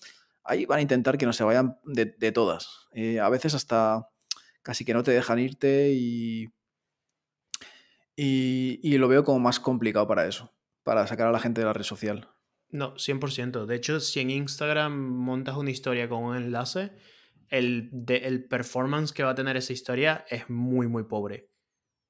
ahí 0.43 0.65
van 0.65 0.79
a 0.79 0.81
intentar 0.81 1.17
que 1.17 1.25
no 1.25 1.33
se 1.33 1.43
vayan 1.43 1.77
de, 1.85 2.31
todas. 2.31 2.87
Eh, 2.93 3.19
a 3.19 3.29
veces 3.29 3.53
hasta 3.53 4.07
casi 4.67 4.83
que 4.83 4.93
no 4.93 5.01
te 5.01 5.11
dejan 5.11 5.39
irte 5.39 5.93
y, 5.93 6.49
y, 8.17 8.81
y 8.83 8.97
lo 8.97 9.07
veo 9.07 9.23
como 9.23 9.39
más 9.39 9.61
complicado 9.61 10.05
para 10.09 10.27
eso, 10.27 10.53
para 10.83 11.07
sacar 11.07 11.27
a 11.27 11.31
la 11.31 11.39
gente 11.39 11.61
de 11.61 11.67
la 11.67 11.71
red 11.71 11.85
social. 11.85 12.29
No, 12.67 12.93
100%. 12.95 13.65
De 13.65 13.75
hecho, 13.75 14.01
si 14.01 14.19
en 14.19 14.29
Instagram 14.29 14.91
montas 14.93 15.55
una 15.55 15.71
historia 15.71 16.09
con 16.09 16.21
un 16.21 16.35
enlace, 16.35 16.91
el, 17.47 17.87
de, 17.93 18.17
el 18.17 18.45
performance 18.49 19.13
que 19.13 19.23
va 19.23 19.29
a 19.29 19.35
tener 19.35 19.55
esa 19.55 19.71
historia 19.71 20.25
es 20.29 20.49
muy, 20.49 20.87
muy 20.87 21.03
pobre. 21.03 21.49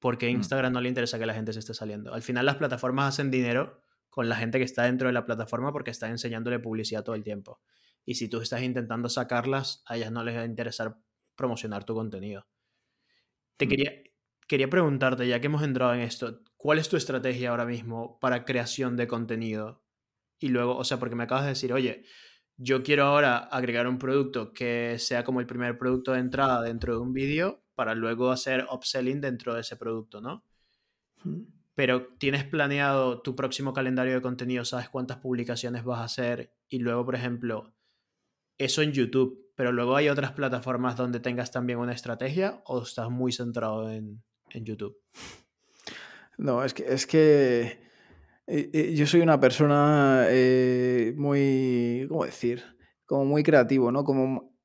Porque 0.00 0.26
a 0.26 0.30
mm. 0.30 0.38
Instagram 0.38 0.72
no 0.72 0.80
le 0.80 0.88
interesa 0.88 1.16
que 1.16 1.26
la 1.26 1.34
gente 1.34 1.52
se 1.52 1.60
esté 1.60 1.74
saliendo. 1.74 2.12
Al 2.12 2.22
final 2.22 2.44
las 2.44 2.56
plataformas 2.56 3.14
hacen 3.14 3.30
dinero 3.30 3.84
con 4.10 4.28
la 4.28 4.34
gente 4.34 4.58
que 4.58 4.64
está 4.64 4.82
dentro 4.82 5.06
de 5.06 5.12
la 5.12 5.26
plataforma 5.26 5.70
porque 5.70 5.92
está 5.92 6.08
enseñándole 6.08 6.58
publicidad 6.58 7.04
todo 7.04 7.14
el 7.14 7.22
tiempo. 7.22 7.60
Y 8.04 8.16
si 8.16 8.28
tú 8.28 8.40
estás 8.40 8.62
intentando 8.62 9.08
sacarlas, 9.08 9.84
a 9.86 9.96
ellas 9.96 10.10
no 10.10 10.24
les 10.24 10.34
va 10.34 10.40
a 10.40 10.44
interesar 10.44 10.98
promocionar 11.38 11.84
tu 11.84 11.94
contenido. 11.94 12.46
Te 13.56 13.64
mm. 13.64 13.68
quería, 13.70 13.92
quería 14.46 14.68
preguntarte, 14.68 15.26
ya 15.26 15.40
que 15.40 15.46
hemos 15.46 15.62
entrado 15.62 15.94
en 15.94 16.00
esto, 16.00 16.42
¿cuál 16.58 16.78
es 16.78 16.90
tu 16.90 16.98
estrategia 16.98 17.48
ahora 17.48 17.64
mismo 17.64 18.18
para 18.20 18.44
creación 18.44 18.98
de 18.98 19.08
contenido? 19.08 19.88
y 20.38 20.48
luego, 20.48 20.76
o 20.76 20.84
sea, 20.84 20.98
porque 20.98 21.16
me 21.16 21.24
acabas 21.24 21.44
de 21.44 21.50
decir, 21.50 21.72
oye, 21.72 22.04
yo 22.56 22.82
quiero 22.82 23.04
ahora 23.04 23.38
agregar 23.38 23.86
un 23.86 23.98
producto 23.98 24.52
que 24.52 24.96
sea 24.98 25.24
como 25.24 25.40
el 25.40 25.46
primer 25.46 25.78
producto 25.78 26.12
de 26.12 26.20
entrada 26.20 26.62
dentro 26.62 26.94
de 26.94 27.00
un 27.00 27.12
vídeo 27.12 27.62
para 27.74 27.94
luego 27.94 28.30
hacer 28.30 28.66
upselling 28.70 29.20
dentro 29.20 29.54
de 29.54 29.60
ese 29.60 29.76
producto, 29.76 30.20
¿no? 30.20 30.44
Pero 31.74 32.08
tienes 32.18 32.44
planeado 32.44 33.22
tu 33.22 33.36
próximo 33.36 33.72
calendario 33.72 34.14
de 34.14 34.22
contenido, 34.22 34.64
sabes 34.64 34.88
cuántas 34.88 35.18
publicaciones 35.18 35.84
vas 35.84 36.00
a 36.00 36.04
hacer 36.04 36.54
y 36.68 36.78
luego, 36.78 37.04
por 37.04 37.14
ejemplo, 37.14 37.74
eso 38.56 38.82
en 38.82 38.92
YouTube, 38.92 39.47
pero 39.58 39.72
luego 39.72 39.96
hay 39.96 40.08
otras 40.08 40.30
plataformas 40.30 40.94
donde 40.94 41.18
tengas 41.18 41.50
también 41.50 41.80
una 41.80 41.92
estrategia 41.92 42.62
o 42.64 42.80
estás 42.80 43.10
muy 43.10 43.32
centrado 43.32 43.90
en, 43.90 44.22
en 44.50 44.64
YouTube. 44.64 44.96
No, 46.36 46.62
es 46.62 46.72
que, 46.74 46.84
es 46.86 47.08
que 47.08 47.62
eh, 48.46 48.70
eh, 48.72 48.94
yo 48.94 49.04
soy 49.04 49.20
una 49.20 49.40
persona 49.40 50.26
eh, 50.28 51.12
muy, 51.16 52.06
¿cómo 52.08 52.24
decir? 52.24 52.62
Como 53.04 53.24
muy 53.24 53.42
creativo, 53.42 53.90
¿no? 53.90 54.04
Como 54.04 54.56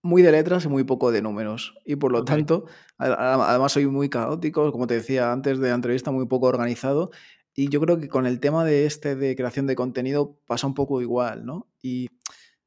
muy 0.00 0.22
de 0.22 0.30
letras 0.30 0.64
y 0.64 0.68
muy 0.68 0.84
poco 0.84 1.10
de 1.10 1.22
números. 1.22 1.74
Y 1.84 1.96
por 1.96 2.12
lo 2.12 2.24
tanto, 2.24 2.66
además 2.98 3.72
soy 3.72 3.88
muy 3.88 4.08
caótico, 4.08 4.70
como 4.70 4.86
te 4.86 4.94
decía 4.94 5.32
antes 5.32 5.58
de 5.58 5.70
la 5.70 5.74
entrevista, 5.74 6.12
muy 6.12 6.28
poco 6.28 6.46
organizado. 6.46 7.10
Y 7.52 7.68
yo 7.68 7.80
creo 7.80 7.98
que 7.98 8.06
con 8.06 8.26
el 8.26 8.38
tema 8.38 8.64
de 8.64 8.86
este 8.86 9.16
de 9.16 9.34
creación 9.34 9.66
de 9.66 9.74
contenido 9.74 10.38
pasa 10.46 10.68
un 10.68 10.74
poco 10.74 11.02
igual, 11.02 11.44
¿no? 11.44 11.68
Y 11.82 12.06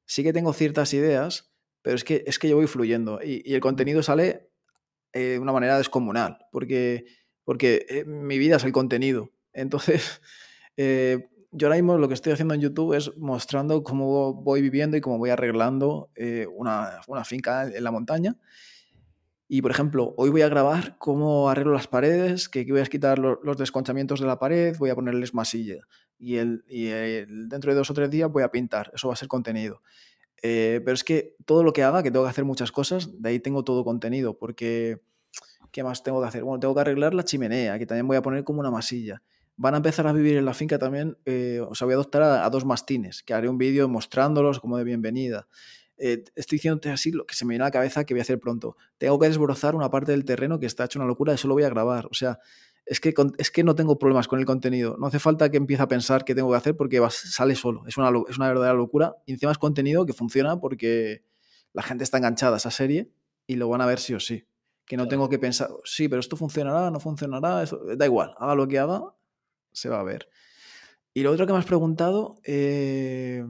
sí 0.05 0.23
que 0.23 0.34
tengo 0.34 0.51
ciertas 0.51 0.93
ideas, 0.93 1.49
pero 1.82 1.95
es 1.95 2.03
que, 2.03 2.23
es 2.27 2.39
que 2.39 2.49
yo 2.49 2.55
voy 2.55 2.67
fluyendo. 2.67 3.19
Y, 3.23 3.53
el 3.53 3.61
contenido 3.61 4.03
sale 4.03 4.49
de 5.13 5.39
una 5.39 5.51
manera 5.51 5.77
descomunal, 5.77 6.38
porque, 6.51 7.05
porque 7.43 8.03
mi 8.05 8.38
vida 8.38 8.57
es 8.57 8.63
el 8.63 8.71
contenido. 8.71 9.32
Entonces, 9.53 10.21
eh, 10.77 11.27
yo 11.51 11.67
ahora 11.67 11.77
mismo 11.77 11.97
lo 11.97 12.07
que 12.07 12.13
estoy 12.13 12.34
haciendo 12.34 12.53
en 12.53 12.61
YouTube 12.61 12.93
es 12.93 13.15
mostrando 13.17 13.84
cómo 13.84 14.34
voy 14.34 14.61
viviendo 14.61 14.97
y 14.97 15.01
cómo 15.01 15.17
voy 15.17 15.32
arreglando 15.32 16.11
eh, 16.15 16.47
una, 16.55 17.01
una, 17.07 17.25
finca 17.25 17.63
en 17.63 17.84
la 17.84 17.91
montaña. 17.91 18.38
Y, 19.51 19.63
por 19.63 19.71
ejemplo, 19.71 20.13
hoy 20.15 20.30
voy 20.30 20.43
a 20.43 20.47
grabar 20.47 20.95
cómo 20.99 21.49
arreglo 21.49 21.73
las 21.73 21.88
paredes, 21.88 22.49
que 22.49 22.63
voy 22.69 22.82
a 22.82 22.86
quitar 22.86 23.17
los, 23.17 23.57
desconchamientos 23.57 24.19
de 24.19 24.27
la 24.27 24.38
pared, 24.38 24.77
voy 24.77 24.91
a 24.91 24.95
ponerles 24.95 25.34
masilla. 25.34 25.88
Y, 26.19 26.36
el, 26.36 26.63
y 26.67 26.86
dentro 27.47 27.71
de 27.71 27.77
dos 27.77 27.89
o 27.89 27.95
tres 27.95 28.11
días 28.11 28.32
voy 28.32 28.43
a 28.43 28.51
pintar. 28.51 28.91
Eso 28.93 29.07
va 29.07 29.15
a 29.15 29.17
ser 29.17 29.27
contenido. 29.27 29.82
Eh, 30.41 30.81
pero 30.83 30.95
es 30.95 31.03
que 31.03 31.35
todo 31.45 31.63
lo 31.63 31.73
que 31.73 31.83
haga, 31.83 32.03
que 32.03 32.11
tengo 32.11 32.25
que 32.25 32.31
hacer 32.31 32.45
muchas 32.45 32.71
cosas, 32.71 33.21
de 33.21 33.29
ahí 33.29 33.39
tengo 33.39 33.63
todo 33.63 33.83
contenido, 33.83 34.37
porque 34.37 35.01
¿qué 35.71 35.83
más 35.83 36.03
tengo 36.03 36.21
que 36.21 36.27
hacer? 36.27 36.43
Bueno, 36.43 36.59
tengo 36.59 36.73
que 36.73 36.81
arreglar 36.81 37.13
la 37.13 37.23
chimenea, 37.23 37.77
que 37.77 37.85
también 37.85 38.07
voy 38.07 38.17
a 38.17 38.21
poner 38.21 38.43
como 38.43 38.59
una 38.59 38.71
masilla 38.71 39.21
van 39.59 39.73
a 39.73 39.77
empezar 39.77 40.07
a 40.07 40.13
vivir 40.13 40.37
en 40.37 40.45
la 40.45 40.53
finca 40.53 40.79
también, 40.79 41.17
eh, 41.25 41.59
o 41.67 41.75
sea, 41.75 41.83
voy 41.83 41.91
a 41.91 41.95
adoptar 41.95 42.21
a, 42.21 42.49
dos 42.49 42.63
mastines, 42.63 43.23
que 43.23 43.33
haré 43.33 43.49
un 43.49 43.57
vídeo 43.57 43.89
mostrándolos 43.89 44.61
como 44.61 44.77
de 44.77 44.85
bienvenida. 44.85 45.49
Eh, 45.97 46.23
estoy 46.37 46.55
diciéndote 46.55 46.89
así 46.91 47.11
lo 47.11 47.25
que 47.25 47.35
se 47.35 47.43
me 47.43 47.49
viene 47.49 47.65
a 47.65 47.67
la 47.67 47.71
cabeza 47.71 48.05
que 48.05 48.13
voy 48.13 48.19
a 48.19 48.21
hacer 48.21 48.39
pronto. 48.39 48.77
Tengo 48.97 49.19
que 49.19 49.27
desbrozar 49.27 49.75
una 49.75 49.91
parte 49.91 50.13
del 50.13 50.23
terreno 50.23 50.61
que 50.61 50.65
está 50.65 50.85
hecho 50.85 50.97
una 50.97 51.09
locura, 51.09 51.33
eso 51.33 51.49
lo 51.49 51.55
voy 51.55 51.63
a 51.63 51.69
grabar. 51.69 52.05
O 52.05 52.13
sea, 52.13 52.39
es 52.86 52.99
que, 52.99 53.13
es 53.38 53.51
que 53.51 53.63
no 53.63 53.75
tengo 53.75 53.99
problemas 53.99 54.27
con 54.27 54.39
el 54.39 54.45
contenido. 54.45 54.97
No 54.97 55.07
hace 55.07 55.19
falta 55.19 55.49
que 55.49 55.57
empiece 55.57 55.84
a 55.84 55.88
pensar 55.88 56.25
qué 56.25 56.34
tengo 56.34 56.49
que 56.51 56.57
hacer 56.57 56.75
porque 56.75 57.01
sale 57.09 57.55
solo. 57.55 57.84
Es 57.88 57.97
una, 57.97 58.11
es 58.27 58.38
una 58.38 58.47
verdadera 58.47 58.73
locura. 58.73 59.15
Y 59.25 59.34
encima 59.34 59.51
es 59.51 59.57
contenido 59.57 60.05
que 60.05 60.13
funciona 60.13 60.59
porque 60.59 61.23
la 61.73 61.84
gente 61.84 62.03
está 62.03 62.17
enganchada 62.17 62.55
a 62.55 62.57
esa 62.57 62.71
serie 62.71 63.11
y 63.45 63.55
lo 63.55 63.69
van 63.69 63.82
a 63.82 63.86
ver 63.86 63.99
sí 63.99 64.13
o 64.13 64.19
sí. 64.19 64.47
Que 64.86 64.97
no 64.97 65.07
tengo 65.07 65.30
que 65.30 65.38
pensar, 65.38 65.69
sí, 65.84 66.09
pero 66.09 66.19
esto 66.19 66.36
funcionará, 66.36 66.89
no 66.89 66.99
funcionará, 66.99 67.63
da 67.95 68.05
igual, 68.05 68.34
haga 68.39 68.55
lo 68.55 68.67
que 68.67 68.80
haga, 68.80 69.03
se 69.71 69.88
va 69.88 69.99
a 69.99 70.03
ver. 70.03 70.30
Y 71.13 71.21
lo 71.21 71.32
otro 71.32 71.45
que 71.45 71.53
me 71.53 71.59
has 71.59 71.65
preguntado, 71.65 72.39
eh, 72.43 73.45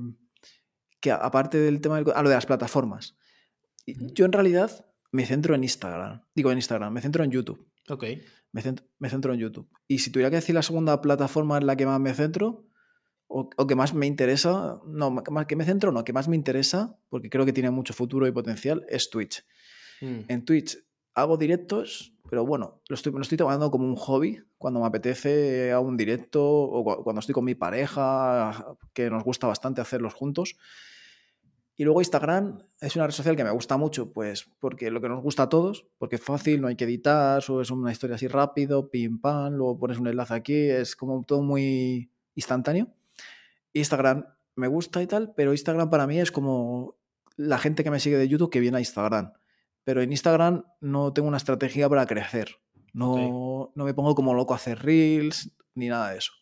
que 0.99 1.11
aparte 1.11 1.57
del 1.57 1.79
tema 1.81 1.95
del, 1.95 2.11
a 2.13 2.21
lo 2.21 2.29
de 2.29 2.35
las 2.35 2.45
plataformas. 2.45 3.15
Yo 3.85 4.25
en 4.25 4.31
realidad 4.31 4.85
me 5.11 5.25
centro 5.25 5.55
en 5.55 5.63
Instagram. 5.63 6.23
Digo 6.35 6.51
en 6.51 6.57
Instagram, 6.57 6.93
me 6.93 7.01
centro 7.01 7.23
en 7.23 7.31
YouTube. 7.31 7.67
Ok. 7.89 8.05
Me 8.51 8.61
centro, 8.61 9.33
en 9.33 9.39
YouTube. 9.39 9.69
Y 9.87 9.99
si 9.99 10.11
tuviera 10.11 10.29
que 10.29 10.37
decir 10.37 10.55
la 10.55 10.63
segunda 10.63 11.01
plataforma 11.01 11.57
en 11.57 11.67
la 11.67 11.75
que 11.75 11.85
más 11.85 11.99
me 11.99 12.13
centro, 12.13 12.65
o, 13.27 13.49
que 13.67 13.75
más 13.75 13.93
me 13.93 14.07
interesa, 14.07 14.79
no, 14.87 15.11
más 15.11 15.45
que 15.45 15.55
me 15.55 15.65
centro, 15.65 15.91
no, 15.91 16.03
que 16.03 16.13
más 16.13 16.27
me 16.27 16.35
interesa, 16.35 16.97
porque 17.09 17.29
creo 17.29 17.45
que 17.45 17.53
tiene 17.53 17.69
mucho 17.69 17.93
futuro 17.93 18.25
y 18.25 18.31
potencial, 18.31 18.85
es 18.89 19.11
Twitch. 19.11 19.45
Mm. 20.01 20.21
En 20.27 20.45
Twitch 20.45 20.79
hago 21.13 21.37
directos, 21.37 22.15
pero 22.27 22.45
bueno, 22.45 22.81
lo 22.87 22.95
estoy, 22.95 23.11
lo 23.11 23.21
estoy 23.21 23.37
tomando 23.37 23.69
como 23.69 23.85
un 23.85 23.95
hobby. 23.95 24.39
Cuando 24.57 24.79
me 24.79 24.87
apetece 24.87 25.71
a 25.71 25.79
un 25.79 25.95
directo 25.95 26.43
o 26.43 27.03
cuando 27.03 27.19
estoy 27.19 27.33
con 27.33 27.45
mi 27.45 27.55
pareja, 27.55 28.75
que 28.93 29.09
nos 29.09 29.23
gusta 29.23 29.47
bastante 29.47 29.81
hacerlos 29.81 30.13
juntos. 30.13 30.55
Y 31.79 31.85
luego 31.85 32.01
Instagram 32.01 32.61
es 32.81 32.97
una 32.97 33.07
red 33.07 33.13
social 33.13 33.37
que 33.37 33.43
me 33.45 33.51
gusta 33.51 33.77
mucho, 33.77 34.11
pues 34.11 34.51
porque 34.59 34.91
lo 34.91 34.99
que 34.99 35.07
nos 35.07 35.23
gusta 35.23 35.43
a 35.43 35.49
todos, 35.49 35.87
porque 35.97 36.17
es 36.17 36.21
fácil, 36.21 36.59
no 36.59 36.67
hay 36.67 36.75
que 36.75 36.83
editar, 36.83 37.41
solo 37.41 37.61
es 37.61 37.71
una 37.71 37.89
historia 37.89 38.17
así 38.17 38.27
rápido, 38.27 38.89
pim 38.89 39.21
pam, 39.21 39.53
luego 39.53 39.79
pones 39.79 39.97
un 39.97 40.07
enlace 40.07 40.33
aquí, 40.33 40.55
es 40.55 40.97
como 40.97 41.23
todo 41.23 41.41
muy 41.41 42.11
instantáneo. 42.35 42.89
Instagram 43.71 44.25
me 44.57 44.67
gusta 44.67 45.01
y 45.01 45.07
tal, 45.07 45.33
pero 45.37 45.53
Instagram 45.53 45.89
para 45.89 46.05
mí 46.05 46.19
es 46.19 46.33
como 46.33 46.97
la 47.37 47.57
gente 47.57 47.85
que 47.85 47.91
me 47.91 48.01
sigue 48.01 48.17
de 48.17 48.27
YouTube 48.27 48.51
que 48.51 48.59
viene 48.59 48.75
a 48.75 48.81
Instagram. 48.81 49.31
Pero 49.85 50.01
en 50.01 50.11
Instagram 50.11 50.65
no 50.81 51.13
tengo 51.13 51.29
una 51.29 51.37
estrategia 51.37 51.87
para 51.87 52.05
crecer. 52.05 52.57
No, 52.91 53.71
no 53.73 53.85
me 53.85 53.93
pongo 53.93 54.15
como 54.15 54.33
loco 54.33 54.51
a 54.51 54.57
hacer 54.57 54.79
reels 54.79 55.49
ni 55.75 55.87
nada 55.87 56.11
de 56.11 56.17
eso. 56.17 56.33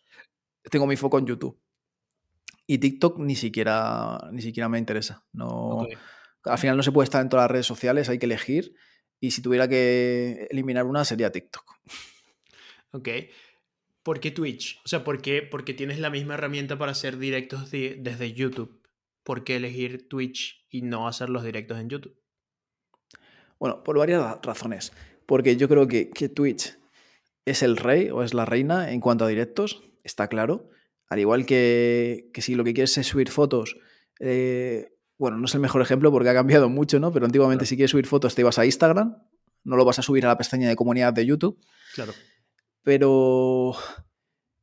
Tengo 0.63 0.87
mi 0.87 0.95
foco 0.95 1.19
en 1.19 1.27
YouTube. 1.27 1.59
Y 2.67 2.79
TikTok 2.79 3.19
ni 3.19 3.35
siquiera, 3.35 4.19
ni 4.31 4.41
siquiera 4.41 4.67
me 4.67 4.77
interesa. 4.77 5.25
No, 5.31 5.87
Al 6.43 6.57
final 6.57 6.75
no 6.75 6.83
se 6.83 6.91
puede 6.91 7.05
estar 7.05 7.21
en 7.21 7.29
todas 7.29 7.45
las 7.45 7.51
redes 7.51 7.65
sociales, 7.65 8.09
hay 8.09 8.19
que 8.19 8.25
elegir. 8.25 8.75
Y 9.19 9.31
si 9.31 9.41
tuviera 9.41 9.67
que 9.67 10.47
eliminar 10.51 10.85
una, 10.85 11.05
sería 11.05 11.31
TikTok. 11.31 11.63
Ok. 12.91 13.09
¿Por 14.03 14.19
qué 14.19 14.31
Twitch? 14.31 14.79
O 14.85 14.87
sea, 14.87 15.03
¿por 15.03 15.21
qué? 15.21 15.41
Porque 15.41 15.73
tienes 15.73 15.99
la 15.99 16.09
misma 16.09 16.35
herramienta 16.35 16.77
para 16.77 16.91
hacer 16.91 17.17
directos 17.17 17.71
desde 17.71 18.33
YouTube. 18.33 18.81
¿Por 19.23 19.43
qué 19.43 19.57
elegir 19.57 20.07
Twitch 20.07 20.65
y 20.69 20.81
no 20.81 21.07
hacer 21.07 21.29
los 21.29 21.43
directos 21.43 21.79
en 21.79 21.89
YouTube? 21.89 22.17
Bueno, 23.59 23.83
por 23.83 23.97
varias 23.97 24.39
razones. 24.43 24.93
Porque 25.25 25.57
yo 25.57 25.67
creo 25.67 25.87
que, 25.87 26.09
que 26.09 26.29
Twitch 26.29 26.77
es 27.45 27.63
el 27.63 27.75
rey 27.75 28.09
o 28.09 28.23
es 28.23 28.33
la 28.33 28.45
reina 28.45 28.91
en 28.91 29.01
cuanto 29.01 29.25
a 29.25 29.27
directos, 29.27 29.83
está 30.03 30.27
claro. 30.27 30.69
Al 31.09 31.19
igual 31.19 31.45
que, 31.45 32.29
si 32.35 32.55
lo 32.55 32.63
que 32.63 32.73
quieres 32.73 32.97
es 32.97 33.07
subir 33.07 33.29
fotos, 33.29 33.77
eh, 34.19 34.93
bueno, 35.17 35.37
no 35.37 35.45
es 35.45 35.53
el 35.55 35.61
mejor 35.61 35.81
ejemplo 35.81 36.11
porque 36.11 36.29
ha 36.29 36.33
cambiado 36.33 36.69
mucho, 36.69 36.99
¿no? 36.99 37.11
Pero 37.11 37.25
antiguamente 37.25 37.65
si 37.65 37.75
quieres 37.75 37.91
subir 37.91 38.07
fotos 38.07 38.35
te 38.35 38.41
ibas 38.41 38.59
a 38.59 38.65
Instagram, 38.65 39.17
no 39.63 39.75
lo 39.75 39.85
vas 39.85 39.99
a 39.99 40.01
subir 40.01 40.25
a 40.25 40.29
la 40.29 40.37
pestaña 40.37 40.69
de 40.69 40.75
comunidad 40.75 41.13
de 41.13 41.25
YouTube. 41.25 41.59
Claro. 41.95 42.13
Pero 42.83 43.73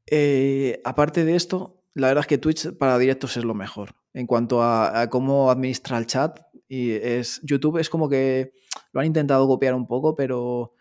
eh, 0.07 0.81
aparte 0.85 1.25
de 1.25 1.35
esto, 1.37 1.83
la 1.95 2.09
verdad 2.09 2.23
es 2.23 2.27
que 2.27 2.39
Twitch 2.39 2.77
para 2.77 2.99
directos 2.99 3.37
es 3.37 3.45
lo 3.45 3.55
mejor. 3.55 3.95
En 4.13 4.27
cuanto 4.27 4.63
a, 4.63 5.01
a, 5.01 5.11
cómo 5.11 5.51
administra 5.51 5.99
el 5.99 6.07
chat, 6.07 6.41
y 6.69 6.93
es 6.93 7.41
YouTube 7.43 7.79
es 7.79 7.91
como 7.91 8.09
que 8.09 8.53
lo 8.93 9.01
han 9.01 9.07
intentado 9.07 9.47
copiar 9.47 9.75
un 9.75 9.87
poco, 9.87 10.15
pero 10.15 10.75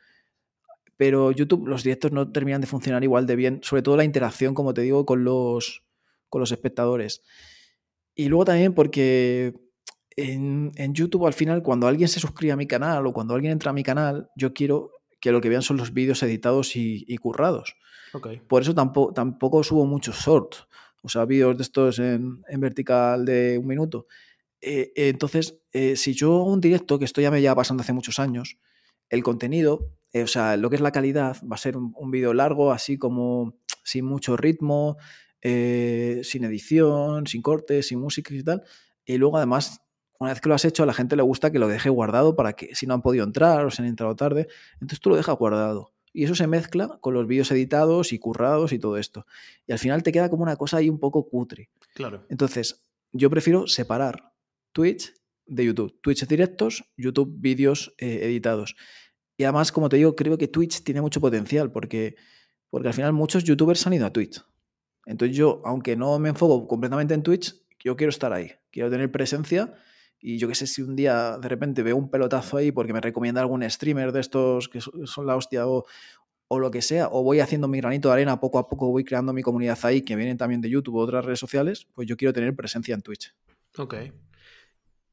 pero 0.97 1.31
YouTube, 1.31 1.67
los 1.67 1.83
directos 1.83 2.11
no 2.11 2.31
terminan 2.31 2.61
de 2.61 2.67
funcionar 2.67 3.03
igual 3.03 3.25
de 3.25 3.35
bien, 3.35 3.59
sobre 3.63 3.81
todo 3.81 3.97
la 3.97 4.03
interacción, 4.03 4.53
como 4.53 4.73
te 4.73 4.81
digo, 4.81 5.05
con 5.05 5.23
los, 5.23 5.83
con 6.29 6.39
los 6.39 6.51
espectadores. 6.51 7.23
Y 8.15 8.27
luego 8.27 8.45
también 8.45 8.73
porque 8.73 9.53
en, 10.15 10.93
YouTube 10.93 11.25
al 11.25 11.33
final, 11.33 11.63
cuando 11.63 11.87
alguien 11.87 12.07
se 12.07 12.19
suscribe 12.19 12.53
a 12.53 12.57
mi 12.57 12.67
canal 12.67 13.07
o 13.07 13.13
cuando 13.13 13.33
alguien 13.33 13.53
entra 13.53 13.71
a 13.71 13.73
mi 13.73 13.83
canal, 13.83 14.29
yo 14.35 14.53
quiero 14.53 14.91
que 15.19 15.31
lo 15.31 15.41
que 15.41 15.49
vean 15.49 15.61
son 15.61 15.77
los 15.77 15.93
vídeos 15.93 16.21
editados 16.23 16.75
y, 16.75 17.17
currados. 17.17 17.75
Por 18.47 18.61
eso 18.61 18.75
tampoco, 18.75 19.13
tampoco 19.13 19.63
subo 19.63 19.85
muchos 19.85 20.17
shorts, 20.17 20.67
o 21.01 21.09
sea, 21.09 21.25
vídeos 21.25 21.57
de 21.57 21.63
estos 21.63 21.97
en, 21.97 22.43
vertical 22.57 23.25
de 23.25 23.57
un 23.57 23.65
minuto. 23.65 24.05
Eh, 24.61 24.91
entonces, 24.95 25.59
eh, 25.71 25.95
si 25.95 26.13
yo 26.13 26.35
hago 26.35 26.53
un 26.53 26.61
directo, 26.61 26.99
que 26.99 27.05
esto 27.05 27.21
ya 27.21 27.31
me 27.31 27.41
lleva 27.41 27.55
pasando 27.55 27.81
hace 27.81 27.93
muchos 27.93 28.19
años, 28.19 28.57
el 29.09 29.23
contenido 29.23 29.93
eh, 30.13 30.21
o 30.23 30.27
sea, 30.27 30.57
lo 30.57 30.69
que 30.69 30.75
es 30.75 30.81
la 30.81 30.91
calidad 30.91 31.37
va 31.43 31.55
a 31.55 31.59
ser 31.59 31.75
un, 31.75 32.11
vídeo 32.11 32.33
largo, 32.33 32.71
así 32.71 32.97
como 32.97 33.55
sin 33.83 34.05
mucho 34.05 34.37
ritmo, 34.37 34.97
eh, 35.41 36.21
sin 36.23 36.43
edición, 36.43 37.25
sin 37.25 37.41
cortes, 37.41 37.87
sin 37.87 37.99
música 37.99 38.33
y 38.33 38.43
tal. 38.43 38.63
Y 39.05 39.17
luego 39.17 39.37
además, 39.37 39.81
una 40.19 40.31
vez 40.31 40.39
que 40.39 40.49
lo 40.49 40.55
has 40.55 40.65
hecho, 40.65 40.83
a 40.83 40.85
la 40.85 40.93
gente 40.93 41.15
le 41.15 41.23
gusta 41.23 41.51
que 41.51 41.57
lo 41.57 41.67
deje 41.67 41.89
guardado 41.89 42.35
para 42.35 42.53
que 42.53 42.75
si 42.75 42.85
no 42.85 42.93
han 42.93 43.01
podido 43.01 43.25
entrar 43.25 43.65
o 43.65 43.71
se 43.71 43.81
han 43.81 43.87
entrado 43.87 44.15
tarde, 44.15 44.47
entonces 44.75 44.99
tú 44.99 45.09
lo 45.09 45.15
dejas 45.15 45.35
guardado. 45.35 45.91
Y 46.15 46.25
eso 46.25 46.35
se 46.35 46.45
mezcla 46.45 46.99
con 47.01 47.15
los 47.15 47.25
vídeos 47.25 47.49
editados 47.49 48.13
y 48.13 48.19
currados 48.19 48.71
y 48.71 48.77
todo 48.77 48.97
esto. 48.97 49.25
Y 49.65 49.71
al 49.71 49.79
final 49.79 50.03
te 50.03 50.11
queda 50.11 50.29
como 50.29 50.43
una 50.43 50.57
cosa 50.57 50.77
ahí 50.77 50.87
un 50.87 50.99
poco 50.99 51.27
cutre. 51.27 51.71
Claro. 51.95 52.23
Entonces, 52.29 52.85
yo 53.11 53.31
prefiero 53.31 53.65
separar 53.65 54.31
Twitch 54.73 55.11
de 55.45 55.65
YouTube. 55.65 55.99
Twitch 56.01 56.27
directos, 56.27 56.83
YouTube 56.97 57.33
vídeos 57.37 57.93
eh, 57.97 58.19
editados. 58.23 58.75
Y 59.37 59.43
además, 59.43 59.71
como 59.71 59.89
te 59.89 59.97
digo, 59.97 60.15
creo 60.15 60.37
que 60.37 60.47
Twitch 60.47 60.83
tiene 60.83 61.01
mucho 61.01 61.19
potencial 61.19 61.71
porque, 61.71 62.15
porque 62.69 62.89
al 62.89 62.93
final 62.93 63.13
muchos 63.13 63.43
youtubers 63.43 63.85
han 63.87 63.93
ido 63.93 64.05
a 64.05 64.13
Twitch. 64.13 64.43
Entonces 65.05 65.35
yo, 65.35 65.61
aunque 65.65 65.95
no 65.95 66.17
me 66.19 66.29
enfoco 66.29 66.67
completamente 66.67 67.13
en 67.13 67.23
Twitch, 67.23 67.55
yo 67.83 67.95
quiero 67.95 68.09
estar 68.09 68.31
ahí, 68.31 68.51
quiero 68.71 68.89
tener 68.89 69.11
presencia 69.11 69.73
y 70.19 70.37
yo 70.37 70.47
qué 70.47 70.55
sé 70.55 70.67
si 70.67 70.81
un 70.81 70.95
día 70.95 71.37
de 71.37 71.49
repente 71.49 71.83
veo 71.83 71.97
un 71.97 72.09
pelotazo 72.09 72.55
ahí 72.55 72.71
porque 72.71 72.93
me 72.93 73.01
recomienda 73.01 73.41
algún 73.41 73.69
streamer 73.69 74.13
de 74.13 74.21
estos 74.21 74.69
que 74.69 74.79
son 74.79 75.27
la 75.27 75.35
hostia 75.35 75.67
o, 75.67 75.85
o 76.47 76.59
lo 76.59 76.71
que 76.71 76.81
sea, 76.81 77.09
o 77.11 77.23
voy 77.23 77.39
haciendo 77.41 77.67
mi 77.67 77.79
granito 77.79 78.07
de 78.07 78.13
arena, 78.13 78.39
poco 78.39 78.59
a 78.59 78.69
poco 78.69 78.89
voy 78.89 79.03
creando 79.03 79.33
mi 79.33 79.41
comunidad 79.41 79.77
ahí, 79.83 80.01
que 80.01 80.15
vienen 80.15 80.37
también 80.37 80.61
de 80.61 80.69
YouTube 80.69 80.95
o 80.95 80.99
otras 80.99 81.25
redes 81.25 81.39
sociales, 81.39 81.87
pues 81.93 82.07
yo 82.07 82.15
quiero 82.15 82.31
tener 82.31 82.55
presencia 82.55 82.93
en 82.93 83.01
Twitch. 83.01 83.33
Ok. 83.77 83.95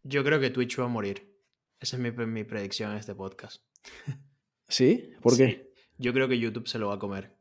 Yo 0.02 0.24
creo 0.24 0.40
que 0.40 0.50
Twitch 0.50 0.78
va 0.78 0.84
a 0.84 0.88
morir. 0.88 1.38
Esa 1.78 1.96
es 1.96 2.02
mi, 2.02 2.10
mi 2.26 2.44
predicción 2.44 2.92
en 2.92 2.98
este 2.98 3.14
podcast. 3.14 3.62
¿Sí? 4.68 5.12
¿Por 5.20 5.36
qué? 5.36 5.72
Yo 5.98 6.12
creo 6.12 6.28
que 6.28 6.38
YouTube 6.38 6.68
se 6.68 6.78
lo 6.78 6.88
va 6.88 6.94
a 6.94 6.98
comer. 6.98 7.36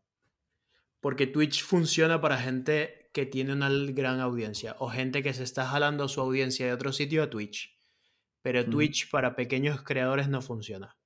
Porque 0.99 1.27
Twitch 1.27 1.63
funciona 1.63 2.19
para 2.19 2.37
gente 2.37 3.09
que 3.13 3.25
tiene 3.25 3.53
una 3.53 3.69
gran 3.69 4.19
audiencia 4.19 4.75
o 4.79 4.89
gente 4.89 5.23
que 5.23 5.33
se 5.33 5.43
está 5.43 5.65
jalando 5.65 6.07
su 6.07 6.19
audiencia 6.21 6.65
de 6.65 6.73
otro 6.73 6.91
sitio 6.91 7.23
a 7.23 7.29
Twitch. 7.29 7.77
Pero 8.41 8.65
Twitch 8.65 9.09
para 9.09 9.35
pequeños 9.35 9.81
creadores 9.83 10.29
no 10.29 10.41
funciona. 10.41 10.97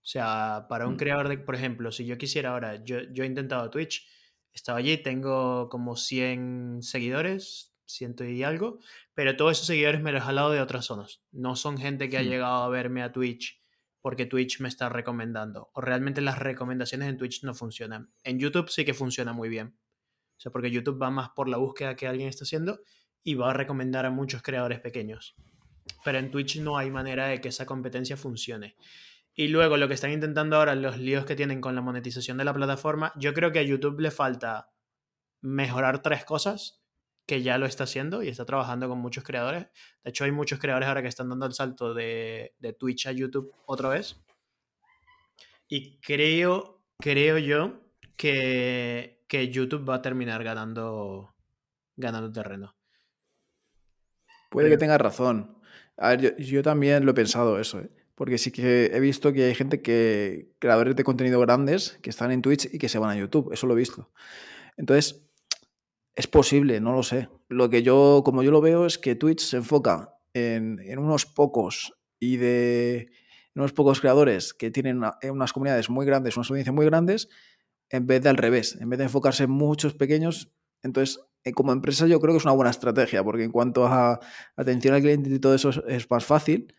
O 0.00 0.10
sea, 0.10 0.66
para 0.68 0.86
un 0.86 0.94
mm. 0.94 0.98
creador 0.98 1.28
de, 1.28 1.38
por 1.38 1.54
ejemplo, 1.54 1.92
si 1.92 2.06
yo 2.06 2.16
quisiera 2.16 2.50
ahora, 2.50 2.82
yo, 2.82 3.00
yo 3.12 3.24
he 3.24 3.26
intentado 3.26 3.68
Twitch, 3.70 4.06
estaba 4.52 4.78
allí, 4.78 4.96
tengo 4.98 5.68
como 5.68 5.96
100 5.96 6.78
seguidores, 6.82 7.74
ciento 7.88 8.24
y 8.24 8.42
algo, 8.42 8.78
pero 9.14 9.36
todos 9.36 9.52
esos 9.52 9.66
seguidores 9.66 10.00
me 10.00 10.12
los 10.12 10.22
he 10.22 10.24
jalado 10.24 10.50
de 10.50 10.60
otras 10.60 10.86
zonas. 10.86 11.22
No 11.32 11.56
son 11.56 11.78
gente 11.78 12.08
que 12.08 12.18
ha 12.18 12.22
llegado 12.22 12.62
a 12.62 12.68
verme 12.68 13.02
a 13.02 13.12
Twitch 13.12 13.62
porque 14.00 14.26
Twitch 14.26 14.60
me 14.60 14.68
está 14.68 14.88
recomendando. 14.88 15.70
O 15.74 15.80
realmente 15.80 16.20
las 16.20 16.38
recomendaciones 16.38 17.08
en 17.08 17.16
Twitch 17.16 17.42
no 17.44 17.54
funcionan. 17.54 18.10
En 18.24 18.38
YouTube 18.38 18.70
sí 18.70 18.84
que 18.84 18.94
funciona 18.94 19.32
muy 19.32 19.48
bien. 19.48 19.76
O 20.36 20.40
sea, 20.40 20.52
porque 20.52 20.70
YouTube 20.70 21.02
va 21.02 21.10
más 21.10 21.30
por 21.30 21.48
la 21.48 21.56
búsqueda 21.56 21.96
que 21.96 22.06
alguien 22.06 22.28
está 22.28 22.44
haciendo 22.44 22.80
y 23.24 23.34
va 23.34 23.50
a 23.50 23.54
recomendar 23.54 24.06
a 24.06 24.10
muchos 24.10 24.42
creadores 24.42 24.80
pequeños. 24.80 25.34
Pero 26.04 26.18
en 26.18 26.30
Twitch 26.30 26.60
no 26.60 26.78
hay 26.78 26.90
manera 26.90 27.26
de 27.26 27.40
que 27.40 27.48
esa 27.48 27.66
competencia 27.66 28.16
funcione. 28.16 28.76
Y 29.34 29.48
luego 29.48 29.76
lo 29.76 29.88
que 29.88 29.94
están 29.94 30.12
intentando 30.12 30.56
ahora, 30.56 30.74
los 30.74 30.98
líos 30.98 31.24
que 31.24 31.36
tienen 31.36 31.60
con 31.60 31.74
la 31.74 31.80
monetización 31.80 32.38
de 32.38 32.44
la 32.44 32.54
plataforma, 32.54 33.12
yo 33.16 33.34
creo 33.34 33.52
que 33.52 33.58
a 33.58 33.62
YouTube 33.62 34.00
le 34.00 34.10
falta 34.10 34.70
mejorar 35.40 36.02
tres 36.02 36.24
cosas 36.24 36.77
que 37.28 37.42
ya 37.42 37.58
lo 37.58 37.66
está 37.66 37.84
haciendo 37.84 38.22
y 38.22 38.28
está 38.28 38.46
trabajando 38.46 38.88
con 38.88 38.98
muchos 38.98 39.22
creadores. 39.22 39.66
De 40.02 40.10
hecho, 40.10 40.24
hay 40.24 40.32
muchos 40.32 40.58
creadores 40.58 40.88
ahora 40.88 41.02
que 41.02 41.08
están 41.08 41.28
dando 41.28 41.44
el 41.44 41.52
salto 41.52 41.92
de, 41.92 42.54
Twitch 42.78 43.06
a 43.06 43.12
YouTube 43.12 43.52
otra 43.66 43.90
vez. 43.90 44.18
Y 45.68 46.00
creo, 46.00 46.80
creo 46.98 47.36
yo 47.36 47.82
que, 48.16 49.20
YouTube 49.52 49.86
va 49.86 49.96
a 49.96 50.02
terminar 50.02 50.42
ganando, 50.42 51.34
ganando 51.96 52.32
terreno. 52.32 52.74
Puede 54.48 54.70
que 54.70 54.78
tenga 54.78 54.96
razón. 54.96 55.58
A 55.98 56.16
ver, 56.16 56.34
yo, 56.38 56.62
también 56.62 57.04
lo 57.04 57.10
he 57.10 57.14
pensado 57.14 57.60
eso, 57.60 57.80
¿eh? 57.80 57.90
porque 58.14 58.38
sí 58.38 58.50
que 58.50 58.86
he 58.86 59.00
visto 59.00 59.34
que 59.34 59.44
hay 59.44 59.54
gente 59.54 59.82
que, 59.82 60.54
creadores 60.58 60.96
de 60.96 61.04
contenido 61.04 61.38
grandes, 61.40 61.98
que 62.00 62.08
están 62.08 62.32
en 62.32 62.40
Twitch 62.40 62.72
y 62.72 62.78
que 62.78 62.88
se 62.88 62.98
van 62.98 63.10
a 63.10 63.20
YouTube. 63.20 63.52
Eso 63.52 63.66
lo 63.66 63.74
he 63.74 63.76
visto. 63.76 64.10
Entonces, 64.78 65.27
es 66.18 66.26
posible, 66.26 66.80
no 66.80 66.92
lo 66.92 67.04
sé. 67.04 67.28
Lo 67.48 67.70
que 67.70 67.84
yo, 67.84 68.22
como 68.24 68.42
yo 68.42 68.50
lo 68.50 68.60
veo, 68.60 68.86
es 68.86 68.98
que 68.98 69.14
Twitch 69.14 69.40
se 69.40 69.58
enfoca 69.58 70.16
en, 70.34 70.80
unos 70.98 71.26
pocos 71.26 71.94
y 72.18 72.38
de 72.38 73.12
unos 73.54 73.72
pocos 73.72 74.00
creadores 74.00 74.52
que 74.52 74.72
tienen 74.72 75.00
unas 75.22 75.52
comunidades 75.52 75.88
muy 75.90 76.04
grandes, 76.04 76.36
unas 76.36 76.50
audiencias 76.50 76.74
muy 76.74 76.86
grandes, 76.86 77.28
en 77.88 78.08
vez 78.08 78.20
de 78.20 78.30
al 78.30 78.36
revés, 78.36 78.76
en 78.80 78.90
vez 78.90 78.98
de 78.98 79.04
enfocarse 79.04 79.44
en 79.44 79.52
muchos 79.52 79.94
pequeños. 79.94 80.52
Entonces, 80.82 81.20
eh, 81.44 81.52
como 81.52 81.70
empresa 81.70 82.08
yo 82.08 82.18
creo 82.18 82.34
que 82.34 82.38
es 82.38 82.44
una 82.44 82.54
buena 82.54 82.72
estrategia, 82.72 83.22
porque 83.22 83.44
en 83.44 83.52
cuanto 83.52 83.86
a 83.86 84.18
atención 84.56 84.94
al 84.94 85.02
cliente 85.02 85.30
y 85.30 85.38
todo 85.38 85.54
eso 85.54 85.70
es 85.86 86.10
más 86.10 86.24
fácil. 86.24 86.74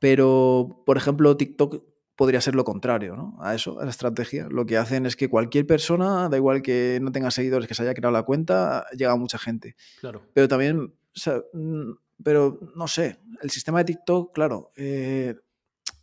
Pero, 0.00 0.82
por 0.84 0.96
ejemplo, 0.96 1.36
TikTok 1.36 1.84
podría 2.16 2.40
ser 2.40 2.54
lo 2.54 2.64
contrario, 2.64 3.16
¿no? 3.16 3.36
A 3.40 3.54
eso, 3.54 3.80
a 3.80 3.84
la 3.84 3.90
estrategia. 3.90 4.46
Lo 4.50 4.66
que 4.66 4.76
hacen 4.76 5.06
es 5.06 5.16
que 5.16 5.28
cualquier 5.28 5.66
persona, 5.66 6.28
da 6.28 6.36
igual 6.36 6.62
que 6.62 6.98
no 7.02 7.12
tenga 7.12 7.30
seguidores, 7.30 7.68
que 7.68 7.74
se 7.74 7.82
haya 7.82 7.94
creado 7.94 8.12
la 8.12 8.22
cuenta, 8.22 8.86
llega 8.96 9.12
a 9.12 9.16
mucha 9.16 9.38
gente. 9.38 9.76
Claro. 10.00 10.22
Pero 10.32 10.48
también, 10.48 10.78
o 10.80 10.92
sea, 11.12 11.42
mm, 11.52 11.92
pero 12.22 12.60
no 12.76 12.86
sé, 12.86 13.18
el 13.42 13.50
sistema 13.50 13.78
de 13.78 13.84
TikTok, 13.86 14.32
claro, 14.32 14.70
eh, 14.76 15.34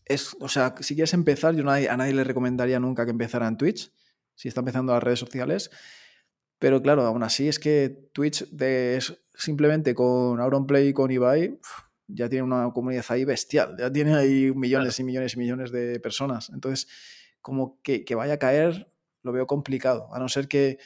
es, 0.06 0.36
o 0.40 0.50
sea, 0.50 0.76
si 0.80 0.96
quieres 0.96 1.14
empezar, 1.14 1.56
yo 1.56 1.68
a 1.70 1.98
nadie 1.98 2.14
le 2.14 2.24
recomendaría 2.24 2.80
nunca 2.80 3.06
que 3.06 3.12
empezara 3.12 3.48
en 3.48 3.58
Twitch, 3.58 3.92
si 4.36 4.48
está 4.48 4.60
empezando 4.62 4.94
las 4.94 5.04
redes 5.04 5.20
sociales. 5.20 5.72
Pero 6.60 6.82
claro, 6.82 7.04
aún 7.04 7.24
así 7.24 7.48
es 7.48 7.58
que 7.58 8.10
Twitch 8.14 8.48
de, 8.52 9.02
simplemente 9.34 9.96
con 9.96 10.40
Auronplay 10.40 10.90
y 10.90 10.94
con 10.94 11.10
Ibai 11.10 11.60
ya 12.14 12.30
tiene 12.30 12.44
una 12.44 12.72
comunidad 12.72 13.06
ahí 13.10 13.26
bestial, 13.26 13.76
ya 13.78 13.92
tiene 13.92 14.16
ahí 14.16 14.52
millones 14.54 15.00
y 15.00 15.04
millones 15.04 15.36
y 15.36 15.40
millones 15.40 15.72
de 15.72 16.00
personas. 16.00 16.50
Entonces, 16.50 16.88
como 17.42 17.82
que, 17.82 18.06
vaya 18.16 18.34
a 18.34 18.40
caer, 18.40 18.92
lo 19.24 19.32
veo 19.32 19.48
complicado, 19.48 20.14
a 20.14 20.20
no 20.20 20.30
ser 20.30 20.48
que, 20.48 20.78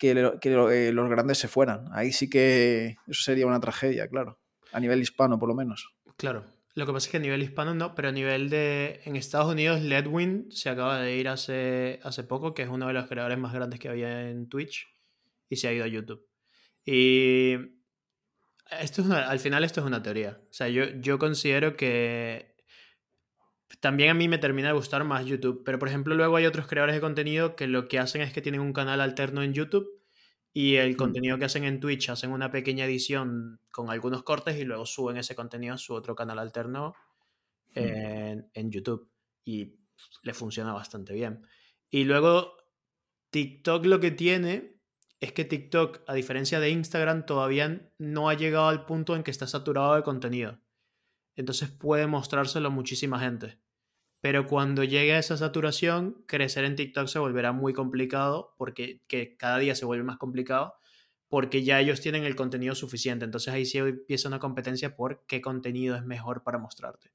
eh, 0.00 0.92
los 0.92 1.10
grandes 1.10 1.38
se 1.38 1.48
fueran. 1.48 1.86
Ahí 1.92 2.12
sí 2.12 2.28
que 2.28 2.96
eso 3.06 3.22
sería 3.22 3.46
una 3.46 3.60
tragedia, 3.60 4.08
claro, 4.08 4.40
a 4.72 4.80
nivel 4.80 5.00
hispano 5.00 5.38
por 5.38 5.48
lo 5.48 5.54
menos. 5.54 5.94
Claro, 6.16 6.44
lo 6.74 6.86
que 6.86 6.92
pasa 6.92 7.06
es 7.06 7.10
que 7.10 7.16
a 7.18 7.20
nivel 7.20 7.42
hispano 7.42 7.74
no, 7.74 7.94
pero 7.94 8.08
a 8.08 8.12
nivel 8.12 8.48
de. 8.48 9.00
En 9.04 9.16
Estados 9.16 9.52
Unidos, 9.52 9.82
Ledwin 9.82 10.50
se 10.50 10.70
acaba 10.70 10.98
de 11.00 11.16
ir 11.16 11.28
hace, 11.28 12.00
hace 12.02 12.24
poco, 12.24 12.54
que 12.54 12.62
es 12.62 12.68
uno 12.68 12.86
de 12.86 12.94
los 12.94 13.06
creadores 13.06 13.38
más 13.38 13.52
grandes 13.52 13.78
que 13.78 13.88
había 13.88 14.28
en 14.30 14.48
Twitch, 14.48 14.88
y 15.48 15.56
se 15.56 15.68
ha 15.68 15.72
ido 15.72 15.84
a 15.84 15.88
YouTube. 15.88 16.26
Y. 16.84 17.81
Esto 18.80 19.02
es 19.02 19.10
al 19.10 19.38
final, 19.38 19.64
esto 19.64 19.80
es 19.80 19.86
una 19.86 20.02
teoría. 20.02 20.40
O 20.50 20.52
sea, 20.52 20.68
yo, 20.68 20.84
yo 21.00 21.18
considero 21.18 21.76
que. 21.76 22.56
También 23.80 24.10
a 24.10 24.14
mí 24.14 24.28
me 24.28 24.38
termina 24.38 24.68
de 24.68 24.74
gustar 24.74 25.02
más 25.04 25.24
YouTube. 25.24 25.62
Pero, 25.64 25.78
por 25.78 25.88
ejemplo, 25.88 26.14
luego 26.14 26.36
hay 26.36 26.46
otros 26.46 26.66
creadores 26.66 26.94
de 26.94 27.00
contenido 27.00 27.56
que 27.56 27.66
lo 27.66 27.88
que 27.88 27.98
hacen 27.98 28.20
es 28.20 28.32
que 28.32 28.42
tienen 28.42 28.60
un 28.60 28.72
canal 28.72 29.00
alterno 29.00 29.42
en 29.42 29.54
YouTube 29.54 30.02
y 30.52 30.76
el 30.76 30.92
mm. 30.92 30.96
contenido 30.96 31.38
que 31.38 31.46
hacen 31.46 31.64
en 31.64 31.80
Twitch 31.80 32.10
hacen 32.10 32.30
una 32.30 32.50
pequeña 32.50 32.84
edición 32.84 33.60
con 33.70 33.90
algunos 33.90 34.22
cortes 34.22 34.58
y 34.58 34.64
luego 34.64 34.84
suben 34.84 35.16
ese 35.16 35.34
contenido 35.34 35.74
a 35.74 35.78
su 35.78 35.94
otro 35.94 36.14
canal 36.14 36.38
alterno 36.38 36.94
mm. 37.74 38.38
en, 38.54 38.70
YouTube. 38.70 39.10
Y 39.44 39.74
le 40.22 40.34
funciona 40.34 40.72
bastante 40.72 41.14
bien. 41.14 41.46
Y 41.90 42.04
luego 42.04 42.56
TikTok 43.30 43.86
lo 43.86 43.98
que 43.98 44.10
tiene 44.10 44.81
es 45.22 45.32
que 45.32 45.44
TikTok, 45.44 46.00
a 46.08 46.14
diferencia 46.14 46.58
de 46.58 46.70
Instagram, 46.70 47.26
todavía 47.26 47.88
no 47.96 48.28
ha 48.28 48.34
llegado 48.34 48.66
al 48.66 48.86
punto 48.86 49.14
en 49.14 49.22
que 49.22 49.30
está 49.30 49.46
saturado 49.46 49.94
de 49.94 50.02
contenido. 50.02 50.58
Entonces 51.36 51.70
puede 51.70 52.08
mostrárselo 52.08 52.66
a 52.66 52.72
muchísima 52.72 53.20
gente. 53.20 53.56
Pero 54.20 54.48
cuando 54.48 54.82
llegue 54.82 55.12
a 55.12 55.20
esa 55.20 55.36
saturación, 55.36 56.24
crecer 56.26 56.64
en 56.64 56.74
TikTok 56.74 57.06
se 57.06 57.20
volverá 57.20 57.52
muy 57.52 57.72
complicado 57.72 58.56
porque 58.58 59.00
que 59.06 59.36
cada 59.36 59.58
día 59.58 59.76
se 59.76 59.84
vuelve 59.84 60.02
más 60.02 60.18
complicado 60.18 60.74
porque 61.28 61.62
ya 61.62 61.78
ellos 61.78 62.00
tienen 62.00 62.24
el 62.24 62.34
contenido 62.34 62.74
suficiente. 62.74 63.24
Entonces 63.24 63.54
ahí 63.54 63.64
sí 63.64 63.78
empieza 63.78 64.26
una 64.26 64.40
competencia 64.40 64.96
por 64.96 65.24
qué 65.26 65.40
contenido 65.40 65.94
es 65.94 66.04
mejor 66.04 66.42
para 66.42 66.58
mostrarte. 66.58 67.12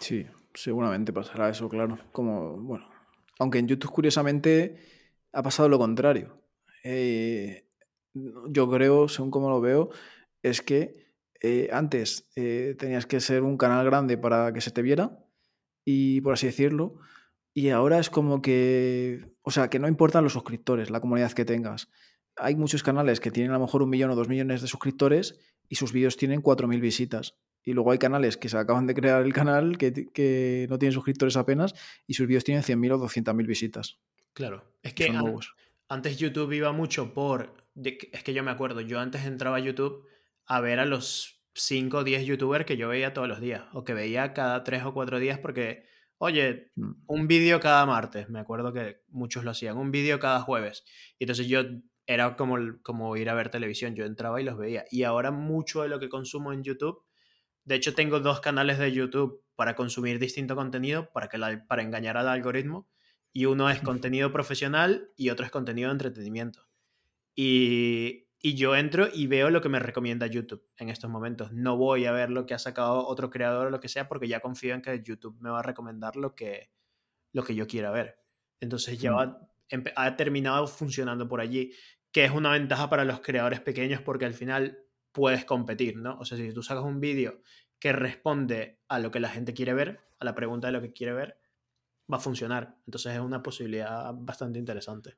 Sí, 0.00 0.26
seguramente 0.54 1.12
pasará 1.12 1.48
eso, 1.50 1.68
claro. 1.68 2.00
Como, 2.10 2.56
bueno, 2.56 2.90
aunque 3.38 3.60
en 3.60 3.68
YouTube 3.68 3.92
curiosamente 3.92 4.95
ha 5.36 5.42
pasado 5.42 5.68
lo 5.68 5.78
contrario. 5.78 6.42
Eh, 6.82 7.68
yo 8.14 8.70
creo, 8.70 9.06
según 9.06 9.30
como 9.30 9.50
lo 9.50 9.60
veo, 9.60 9.90
es 10.42 10.62
que 10.62 11.12
eh, 11.42 11.68
antes 11.72 12.30
eh, 12.36 12.74
tenías 12.78 13.04
que 13.04 13.20
ser 13.20 13.42
un 13.42 13.58
canal 13.58 13.84
grande 13.84 14.16
para 14.16 14.54
que 14.54 14.62
se 14.62 14.70
te 14.70 14.80
viera, 14.80 15.22
y 15.84 16.22
por 16.22 16.32
así 16.32 16.46
decirlo, 16.46 16.96
y 17.52 17.68
ahora 17.68 17.98
es 17.98 18.08
como 18.08 18.40
que, 18.40 19.36
o 19.42 19.50
sea, 19.50 19.68
que 19.68 19.78
no 19.78 19.88
importan 19.88 20.24
los 20.24 20.32
suscriptores, 20.32 20.88
la 20.88 21.00
comunidad 21.00 21.32
que 21.32 21.44
tengas. 21.44 21.90
Hay 22.36 22.56
muchos 22.56 22.82
canales 22.82 23.20
que 23.20 23.30
tienen 23.30 23.50
a 23.50 23.58
lo 23.58 23.60
mejor 23.60 23.82
un 23.82 23.90
millón 23.90 24.10
o 24.10 24.16
dos 24.16 24.28
millones 24.28 24.62
de 24.62 24.68
suscriptores 24.68 25.38
y 25.68 25.74
sus 25.74 25.92
vídeos 25.92 26.16
tienen 26.16 26.40
cuatro 26.40 26.66
mil 26.66 26.80
visitas. 26.80 27.34
Y 27.62 27.72
luego 27.72 27.90
hay 27.90 27.98
canales 27.98 28.38
que 28.38 28.48
se 28.48 28.56
acaban 28.56 28.86
de 28.86 28.94
crear 28.94 29.22
el 29.22 29.32
canal 29.34 29.76
que, 29.76 30.66
no 30.70 30.78
tienen 30.78 30.92
suscriptores 30.92 31.36
apenas 31.36 31.74
y 32.06 32.14
sus 32.14 32.26
vídeos 32.26 32.44
tienen 32.44 32.62
100.000 32.62 32.94
o 32.94 32.98
200.000 32.98 33.46
visitas. 33.46 33.98
Claro, 34.36 34.70
es 34.82 34.92
que 34.92 35.10
antes 35.88 36.18
YouTube 36.18 36.52
iba 36.52 36.70
mucho 36.70 37.14
por... 37.14 37.56
es 37.74 38.22
que 38.22 38.34
yo 38.34 38.42
me 38.44 38.50
acuerdo, 38.50 38.82
yo 38.82 39.00
antes 39.00 39.24
entraba 39.24 39.56
a 39.56 39.60
YouTube 39.60 40.06
a 40.44 40.60
ver 40.60 40.78
a 40.78 40.84
los 40.84 41.42
5 41.54 41.96
o 41.96 42.04
10 42.04 42.26
youtubers 42.26 42.66
que 42.66 42.76
yo 42.76 42.86
veía 42.88 43.14
todos 43.14 43.28
los 43.28 43.40
días 43.40 43.64
o 43.72 43.82
que 43.82 43.94
veía 43.94 44.34
cada 44.34 44.62
3 44.62 44.84
o 44.84 44.92
4 44.92 45.20
días 45.20 45.38
porque, 45.38 45.86
oye, 46.18 46.70
mm. 46.74 47.04
un 47.06 47.28
vídeo 47.28 47.60
cada 47.60 47.86
martes, 47.86 48.28
me 48.28 48.38
acuerdo 48.38 48.74
que 48.74 49.00
muchos 49.08 49.42
lo 49.42 49.52
hacían, 49.52 49.78
un 49.78 49.90
vídeo 49.90 50.20
cada 50.20 50.42
jueves. 50.42 50.84
Y 51.18 51.24
entonces 51.24 51.48
yo 51.48 51.62
era 52.04 52.36
como, 52.36 52.58
como 52.82 53.16
ir 53.16 53.30
a 53.30 53.34
ver 53.34 53.48
televisión, 53.48 53.94
yo 53.94 54.04
entraba 54.04 54.38
y 54.38 54.44
los 54.44 54.58
veía. 54.58 54.84
Y 54.90 55.04
ahora 55.04 55.30
mucho 55.30 55.80
de 55.80 55.88
lo 55.88 55.98
que 55.98 56.10
consumo 56.10 56.52
en 56.52 56.62
YouTube, 56.62 57.02
de 57.64 57.76
hecho 57.76 57.94
tengo 57.94 58.20
dos 58.20 58.40
canales 58.40 58.78
de 58.78 58.92
YouTube 58.92 59.42
para 59.54 59.74
consumir 59.74 60.18
distinto 60.18 60.56
contenido, 60.56 61.10
para, 61.14 61.28
que 61.28 61.38
para 61.66 61.80
engañar 61.80 62.18
al 62.18 62.28
algoritmo. 62.28 62.86
Y 63.36 63.44
uno 63.44 63.68
es 63.68 63.80
contenido 63.80 64.32
profesional 64.32 65.10
y 65.16 65.30
otro 65.30 65.44
es 65.44 65.50
contenido 65.50 65.88
de 65.88 65.92
entretenimiento. 65.92 66.66
Y 67.34 68.26
y 68.46 68.54
yo 68.54 68.76
entro 68.76 69.08
y 69.12 69.26
veo 69.26 69.50
lo 69.50 69.60
que 69.60 69.68
me 69.68 69.80
recomienda 69.80 70.28
YouTube 70.28 70.64
en 70.76 70.88
estos 70.88 71.10
momentos. 71.10 71.52
No 71.52 71.76
voy 71.76 72.04
a 72.04 72.12
ver 72.12 72.30
lo 72.30 72.46
que 72.46 72.54
ha 72.54 72.60
sacado 72.60 73.06
otro 73.06 73.28
creador 73.28 73.66
o 73.66 73.70
lo 73.70 73.80
que 73.80 73.88
sea 73.88 74.06
porque 74.06 74.28
ya 74.28 74.38
confío 74.38 74.72
en 74.72 74.82
que 74.82 75.02
YouTube 75.02 75.36
me 75.40 75.50
va 75.50 75.58
a 75.58 75.62
recomendar 75.62 76.14
lo 76.14 76.36
que, 76.36 76.70
lo 77.32 77.42
que 77.42 77.56
yo 77.56 77.66
quiera 77.66 77.90
ver. 77.90 78.20
Entonces 78.60 78.98
ya 78.98 79.36
ha 79.96 80.16
terminado 80.16 80.68
funcionando 80.68 81.26
por 81.26 81.40
allí, 81.40 81.72
que 82.12 82.24
es 82.24 82.30
una 82.30 82.52
ventaja 82.52 82.88
para 82.88 83.04
los 83.04 83.18
creadores 83.18 83.60
pequeños 83.60 84.00
porque 84.00 84.26
al 84.26 84.34
final 84.34 84.78
puedes 85.10 85.44
competir, 85.44 85.96
¿no? 85.96 86.16
O 86.20 86.24
sea, 86.24 86.38
si 86.38 86.52
tú 86.52 86.62
sacas 86.62 86.84
un 86.84 87.00
vídeo 87.00 87.40
que 87.80 87.92
responde 87.92 88.80
a 88.86 89.00
lo 89.00 89.10
que 89.10 89.18
la 89.18 89.28
gente 89.28 89.54
quiere 89.54 89.74
ver, 89.74 90.00
a 90.20 90.24
la 90.24 90.34
pregunta 90.34 90.68
de 90.68 90.72
lo 90.72 90.82
que 90.82 90.92
quiere 90.92 91.14
ver, 91.14 91.40
va 92.12 92.18
a 92.18 92.20
funcionar. 92.20 92.76
Entonces 92.86 93.14
es 93.14 93.20
una 93.20 93.42
posibilidad 93.42 94.12
bastante 94.14 94.58
interesante 94.58 95.16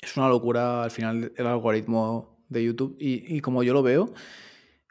es 0.00 0.16
una 0.16 0.28
locura 0.28 0.84
al 0.84 0.90
final 0.90 1.32
el 1.36 1.46
algoritmo 1.46 2.38
de 2.48 2.64
YouTube 2.64 2.96
y, 2.98 3.40
como 3.40 3.62
yo 3.62 3.72
lo 3.72 3.82
veo, 3.82 4.12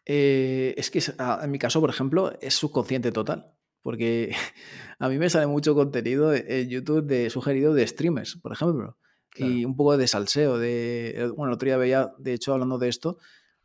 eh, 0.06 0.74
es 0.78 0.92
que 0.92 1.02
en 1.42 1.52
mi 1.52 1.58
caso, 1.58 1.80
por 1.80 1.90
ejemplo, 1.90 2.34
es 2.42 2.54
subconsciente 2.54 3.12
total. 3.12 3.52
Porque 3.82 4.36
a 5.00 5.10
mí 5.10 5.18
me 5.18 5.30
sale 5.30 5.48
mucho 5.48 5.74
contenido 5.74 6.34
en 6.34 6.70
YouTube 6.70 7.06
de 7.06 7.30
sugerido 7.30 7.74
de 7.74 7.88
streamers, 7.88 8.36
por 8.38 8.52
ejemplo. 8.52 8.98
Y 9.38 9.66
un 9.66 9.76
poco 9.76 9.98
de 9.98 10.08
salseo. 10.08 10.58
De, 10.58 11.32
bueno, 11.36 11.52
el 11.52 11.56
otro 11.56 11.66
día 11.66 11.78
veía, 11.78 12.14
de 12.18 12.34
hecho, 12.34 12.54
hablando 12.54 12.78
de 12.78 12.88
esto, 12.88 13.18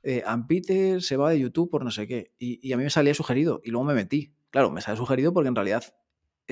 eh, 0.03 0.23
se 1.01 1.17
va 1.17 1.31
de 1.31 1.39
YouTube 1.39 1.71
por 1.71 1.85
no 1.85 1.91
sé 1.91 2.07
qué. 2.07 2.33
Y, 2.39 2.73
a 2.73 2.77
mí 2.77 2.85
me 2.85 2.91
salía 2.91 3.15
sugerido 3.15 3.61
y 3.65 3.71
luego 3.71 3.85
me 3.85 3.95
metí. 3.95 4.35
Claro, 4.51 4.71
me 4.71 4.81
sale 4.81 4.97
sugerido 4.97 5.33
porque 5.33 5.49
en 5.49 5.55
realidad, 5.55 5.85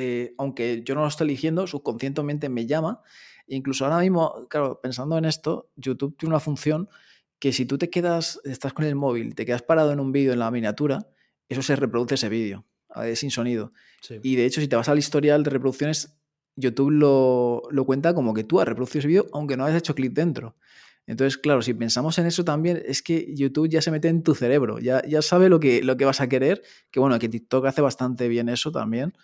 eh, 0.01 0.35
aunque 0.39 0.83
yo 0.85 0.95
no 0.95 1.03
lo 1.03 1.09
esté 1.09 1.25
eligiendo, 1.25 1.67
subconscientemente 1.67 2.49
me 2.49 2.67
llama 2.67 3.03
Incluso 3.49 3.85
ahora 3.85 3.99
mismo, 4.01 4.47
claro, 4.49 4.79
pensando 4.81 5.17
en 5.17 5.25
esto, 5.25 5.71
YouTube 5.77 6.17
tiene 6.17 6.35
una 6.35 6.41
función 6.41 6.89
que 7.39 7.53
si 7.53 7.65
tú 7.65 7.79
te 7.79 7.89
quedas, 7.89 8.41
estás 8.45 8.75
con 8.75 8.85
el 8.85 8.95
móvil, 8.95 9.35
te 9.35 9.47
quedas 9.47 9.63
parado 9.63 9.91
en 9.91 10.01
un 10.01 10.13
vídeo 10.13 10.33
en 10.33 10.39
la 10.39 10.51
miniatura, 10.51 11.09
eso 11.49 11.63
se 11.63 11.75
reproduce 11.75 12.17
ese 12.17 12.29
vídeo, 12.29 12.67
sin 13.15 13.31
sonido. 13.31 13.73
Y 14.23 14.37
de 14.37 14.45
hecho, 14.45 14.61
si 14.61 14.69
te 14.69 14.77
vas 14.77 14.89
al 14.89 14.99
historial 14.99 15.43
de 15.45 15.51
reproducciones, 15.51 16.15
YouTube 16.57 16.91
lo, 16.91 17.85
cuenta 17.87 18.13
como 18.13 18.35
que 18.35 18.45
tú 18.45 18.61
has 18.61 18.69
reproducido 18.69 18.99
ese 19.01 19.09
vídeo, 19.09 19.27
aunque 19.33 19.57
no 19.57 19.65
hayas 19.65 19.79
hecho 19.79 19.95
clic 19.95 20.13
dentro. 20.13 20.57
Entonces, 21.07 21.39
claro, 21.39 21.63
si 21.63 21.73
pensamos 21.73 22.19
en 22.19 22.27
eso 22.27 22.45
también, 22.45 22.83
es 22.85 23.01
que 23.01 23.35
YouTube 23.35 23.69
ya 23.71 23.81
se 23.81 23.91
mete 23.91 24.09
en 24.09 24.23
tu 24.23 24.35
cerebro, 24.35 24.79
ya, 24.79 25.03
ya 25.07 25.23
sabe 25.23 25.49
lo 25.49 25.59
que, 25.59 25.83
lo 25.83 25.97
que 25.97 26.05
vas 26.05 26.21
a 26.21 26.29
querer, 26.29 26.61
que 26.91 27.01
bueno, 27.01 27.19
que 27.19 27.31
TikTok 27.31 27.65
hace 27.65 27.81
bastante 27.81 28.29
bien 28.29 28.51
eso 28.51 28.71
también. 28.73 29.15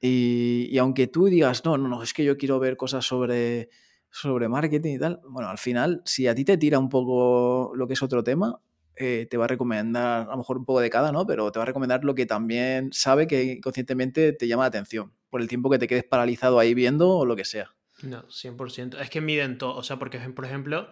Y, 0.00 0.76
aunque 0.78 1.06
tú 1.06 1.26
digas, 1.26 1.64
no, 1.64 1.76
no, 1.76 1.88
no, 1.88 2.02
es 2.02 2.12
que 2.12 2.24
yo 2.24 2.36
quiero 2.36 2.58
ver 2.58 2.76
cosas 2.76 3.04
sobre, 3.04 3.70
sobre 4.10 4.48
marketing 4.48 4.94
y 4.94 4.98
tal, 4.98 5.20
bueno, 5.28 5.48
al 5.48 5.58
final, 5.58 6.02
si 6.04 6.26
a 6.26 6.34
ti 6.34 6.44
te 6.44 6.56
tira 6.56 6.78
un 6.78 6.88
poco 6.88 7.72
lo 7.74 7.86
que 7.86 7.94
es 7.94 8.02
otro 8.02 8.22
tema, 8.22 8.60
eh, 8.96 9.26
te 9.30 9.36
va 9.36 9.44
a 9.44 9.48
recomendar, 9.48 10.28
a 10.28 10.30
lo 10.32 10.38
mejor 10.38 10.58
un 10.58 10.64
poco 10.64 10.80
de 10.80 10.90
cada, 10.90 11.12
¿no? 11.12 11.26
Pero 11.26 11.52
te 11.52 11.58
va 11.58 11.62
a 11.62 11.66
recomendar 11.66 12.04
lo 12.04 12.14
que 12.14 12.26
también 12.26 12.90
sabe 12.92 13.26
que 13.26 13.60
conscientemente 13.60 14.32
te 14.32 14.48
llama 14.48 14.64
la 14.64 14.68
atención, 14.68 15.12
por 15.30 15.40
el 15.40 15.48
tiempo 15.48 15.70
que 15.70 15.78
te 15.78 15.86
quedes 15.86 16.04
paralizado 16.04 16.58
ahí 16.58 16.74
viendo 16.74 17.10
o 17.10 17.24
lo 17.24 17.36
que 17.36 17.44
sea. 17.44 17.74
No, 18.02 18.24
100%. 18.28 19.00
Es 19.00 19.10
que 19.10 19.20
miden 19.20 19.58
todo. 19.58 19.76
O 19.76 19.82
sea, 19.82 19.98
porque, 19.98 20.18
por 20.18 20.44
ejemplo, 20.44 20.88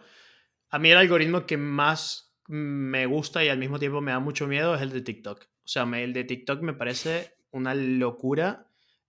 a 0.71 0.79
mí 0.79 0.91
el 0.91 0.99
algoritmo 0.99 1.47
que 1.47 1.57
más 1.57 2.35
me 2.49 3.07
gusta 3.07 3.45
y 3.45 3.49
al 3.49 3.59
mismo 3.59 3.79
tiempo 3.79 4.01
me 4.01 4.13
da 4.13 4.21
mucho 4.21 4.47
miedo 4.47 4.75
es 4.75 4.83
el 4.83 4.91
de 4.91 5.01
TikTok. 5.01 5.43
O 5.43 5.69
sea, 5.69 5.83
el 5.83 6.13
de 6.13 6.25
TikTok 6.25 6.63
me 6.63 6.75
parece 6.75 7.35
una 7.51 7.75
locura 7.75 8.66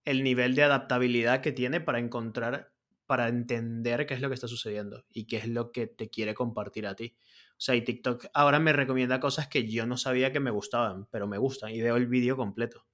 el 0.08 0.24
nivel 0.24 0.54
de 0.54 0.62
adaptabilidad 0.62 1.42
que 1.42 1.52
tiene 1.52 1.82
para 1.82 1.98
encontrar, 1.98 2.72
para 3.04 3.28
entender 3.28 4.06
qué 4.06 4.14
es 4.14 4.22
lo 4.22 4.28
que 4.28 4.34
está 4.34 4.48
sucediendo 4.48 5.04
y 5.12 5.26
qué 5.26 5.36
es 5.36 5.46
lo 5.46 5.70
que 5.70 5.86
te 5.86 6.08
quiere 6.08 6.34
compartir 6.34 6.86
a 6.86 6.96
ti. 6.96 7.14
O 7.50 7.60
sea, 7.60 7.74
y 7.74 7.82
TikTok 7.82 8.26
ahora 8.32 8.58
me 8.58 8.72
recomienda 8.72 9.20
cosas 9.20 9.48
que 9.48 9.68
yo 9.68 9.86
no 9.86 9.98
sabía 9.98 10.32
que 10.32 10.40
me 10.40 10.50
gustaban, 10.50 11.06
pero 11.10 11.26
me 11.26 11.36
gustan 11.36 11.72
y 11.72 11.82
veo 11.82 11.96
el 11.96 12.06
vídeo 12.06 12.38
completo. 12.38 12.86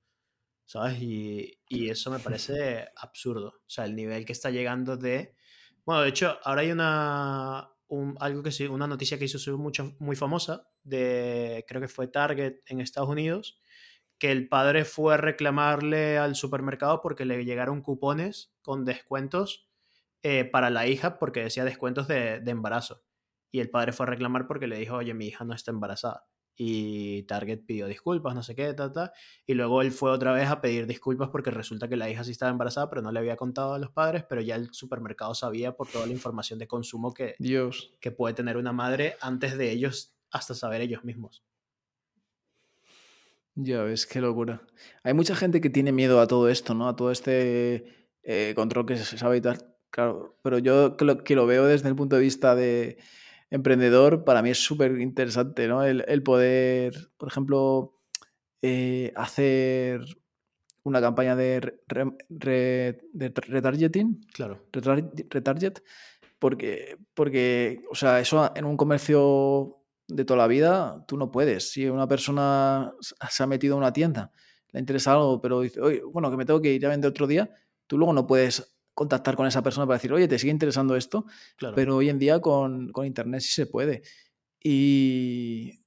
¿Sabes? 0.64 1.00
Y, 1.00 1.60
eso 1.68 2.10
me 2.10 2.18
parece 2.18 2.88
absurdo. 2.96 3.48
O 3.48 3.70
sea, 3.70 3.84
el 3.84 3.94
nivel 3.94 4.24
que 4.24 4.32
está 4.32 4.50
llegando 4.50 4.96
de... 4.96 5.36
Bueno, 5.84 6.02
de 6.02 6.08
hecho, 6.08 6.38
ahora 6.42 6.62
hay 6.62 6.72
una, 6.72 7.70
algo 8.18 8.42
que 8.42 8.50
sí, 8.50 8.66
una 8.66 8.88
noticia 8.88 9.18
que 9.20 9.26
hizo 9.26 9.56
mucho, 9.56 9.94
muy 10.00 10.16
famosa 10.16 10.66
de, 10.82 11.64
creo 11.68 11.80
que 11.80 11.88
fue 11.88 12.08
Target 12.08 12.56
en 12.66 12.80
Estados 12.80 13.10
Unidos, 13.10 13.60
que 14.18 14.30
el 14.30 14.48
padre 14.48 14.84
fue 14.84 15.14
a 15.14 15.16
reclamarle 15.16 16.18
al 16.18 16.34
supermercado 16.34 17.00
porque 17.02 17.24
le 17.24 17.44
llegaron 17.44 17.82
cupones 17.82 18.52
con 18.62 18.84
descuentos 18.84 19.68
eh, 20.22 20.44
para 20.44 20.70
la 20.70 20.86
hija 20.86 21.18
porque 21.18 21.42
decía 21.42 21.64
descuentos 21.64 22.08
de, 22.08 22.36
embarazo. 22.46 23.02
Y 23.50 23.60
el 23.60 23.70
padre 23.70 23.92
fue 23.92 24.06
a 24.06 24.10
reclamar 24.10 24.46
porque 24.46 24.66
le 24.66 24.78
dijo, 24.78 24.96
oye, 24.96 25.14
mi 25.14 25.26
hija 25.26 25.44
no 25.44 25.54
está 25.54 25.70
embarazada. 25.70 26.26
y 26.56 27.24
Target 27.24 27.66
pidió 27.66 27.88
disculpas, 27.88 28.34
no 28.34 28.42
sé 28.42 28.54
qué, 28.54 28.72
ta, 28.74 29.12
y 29.44 29.54
luego 29.54 29.82
él 29.82 29.90
fue 29.90 30.12
otra 30.12 30.32
vez 30.32 30.48
a 30.48 30.60
pedir 30.60 30.86
disculpas 30.86 31.28
porque 31.30 31.50
resulta 31.50 31.88
que 31.88 31.96
la 31.96 32.08
hija 32.08 32.22
sí 32.22 32.30
estaba 32.30 32.52
embarazada, 32.52 32.88
pero 32.88 33.02
no 33.02 33.10
le 33.10 33.18
había 33.18 33.36
contado 33.36 33.74
a 33.74 33.78
los 33.78 33.90
padres, 33.90 34.24
pero 34.28 34.40
ya 34.40 34.54
el 34.54 34.72
supermercado 34.72 35.34
sabía 35.34 35.76
por 35.76 35.88
toda 35.88 36.06
la 36.06 36.12
información 36.12 36.60
de 36.60 36.68
consumo 36.68 37.12
que, 37.12 37.34
Dios. 37.40 37.92
que 38.00 38.12
puede 38.12 38.34
tener 38.34 38.56
una 38.56 38.72
madre 38.72 39.16
antes 39.20 39.58
de 39.58 39.72
ellos, 39.72 40.14
hasta 40.30 40.54
saber 40.54 40.80
ellos 40.80 41.04
mismos. 41.04 41.44
Ya 43.56 43.82
ves, 43.82 44.06
qué 44.06 44.20
locura. 44.20 44.62
Hay 45.04 45.14
mucha 45.14 45.36
gente 45.36 45.60
que 45.60 45.70
tiene 45.70 45.92
miedo 45.92 46.20
a 46.20 46.26
todo 46.26 46.48
esto, 46.48 46.74
¿no? 46.74 46.88
A 46.88 46.96
todo 46.96 47.10
este 47.10 48.08
eh, 48.22 48.52
control 48.56 48.86
que 48.86 48.96
se 48.96 49.16
sabe 49.16 49.36
y 49.36 49.40
tal. 49.40 49.76
Claro, 49.90 50.36
pero 50.42 50.58
yo 50.58 50.96
que 50.96 51.04
lo, 51.04 51.22
que 51.22 51.36
lo 51.36 51.46
veo 51.46 51.66
desde 51.66 51.88
el 51.88 51.94
punto 51.94 52.16
de 52.16 52.22
vista 52.22 52.56
de 52.56 52.98
emprendedor, 53.50 54.24
para 54.24 54.42
mí 54.42 54.50
es 54.50 54.58
súper 54.58 55.00
interesante, 55.00 55.68
¿no? 55.68 55.84
El, 55.84 56.04
el, 56.08 56.22
poder, 56.24 57.12
por 57.16 57.28
ejemplo, 57.28 58.00
eh, 58.60 59.12
hacer 59.14 60.00
una 60.82 61.00
campaña 61.00 61.36
de, 61.36 61.60
re, 61.60 62.12
re, 62.28 62.98
de 63.12 63.32
retargeting. 63.34 64.20
Claro. 64.32 64.66
Retarget. 64.72 65.82
Porque, 66.40 66.98
porque, 67.14 67.84
o 67.90 67.94
sea, 67.94 68.20
eso 68.20 68.52
en 68.56 68.64
un 68.64 68.76
comercio 68.76 69.83
de 70.08 70.24
toda 70.24 70.38
la 70.38 70.46
vida, 70.46 71.04
tú 71.06 71.16
no 71.16 71.30
puedes. 71.30 71.70
Si 71.70 71.86
una 71.86 72.06
persona 72.06 72.92
se 73.00 73.42
ha 73.42 73.46
metido 73.46 73.74
a 73.74 73.78
una 73.78 73.92
tienda, 73.92 74.32
le 74.72 74.80
interesa 74.80 75.12
algo, 75.12 75.40
pero 75.40 75.60
dice, 75.60 75.80
oye, 75.80 76.02
bueno, 76.12 76.30
que 76.30 76.36
me 76.36 76.44
tengo 76.44 76.60
que 76.60 76.72
ir 76.72 76.84
a 76.84 76.90
vender 76.90 77.10
otro 77.10 77.26
día, 77.26 77.50
tú 77.86 77.96
luego 77.96 78.12
no 78.12 78.26
puedes 78.26 78.76
contactar 78.92 79.36
con 79.36 79.46
esa 79.46 79.62
persona 79.62 79.86
para 79.86 79.96
decir, 79.96 80.12
oye, 80.12 80.28
¿te 80.28 80.38
sigue 80.38 80.52
interesando 80.52 80.96
esto? 80.96 81.26
Claro. 81.56 81.74
Pero 81.74 81.96
hoy 81.96 82.08
en 82.08 82.18
día 82.18 82.40
con, 82.40 82.90
con, 82.92 83.06
Internet 83.06 83.40
sí 83.40 83.52
se 83.52 83.66
puede. 83.66 84.02
Y, 84.62 85.80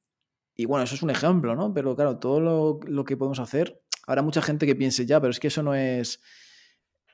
y, 0.56 0.66
bueno, 0.66 0.84
eso 0.84 0.96
es 0.96 1.02
un 1.02 1.10
ejemplo, 1.10 1.56
¿no? 1.56 1.74
Pero 1.74 1.96
claro, 1.96 2.18
todo 2.20 2.40
lo, 2.40 2.80
lo, 2.86 3.06
que 3.06 3.18
podemos 3.18 3.40
hacer, 3.40 3.82
habrá 4.06 4.22
mucha 4.22 4.42
gente 4.42 4.66
que 4.66 4.76
piense, 4.76 5.06
ya, 5.06 5.20
pero 5.20 5.32
es 5.32 5.40
que 5.40 5.48
eso 5.48 5.64
no 5.64 5.74
es, 5.74 6.22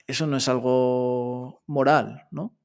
eso 0.08 0.28
no 0.28 0.38
es 0.38 0.48
algo 0.48 1.64
moral, 1.68 2.28
¿no? 2.32 2.56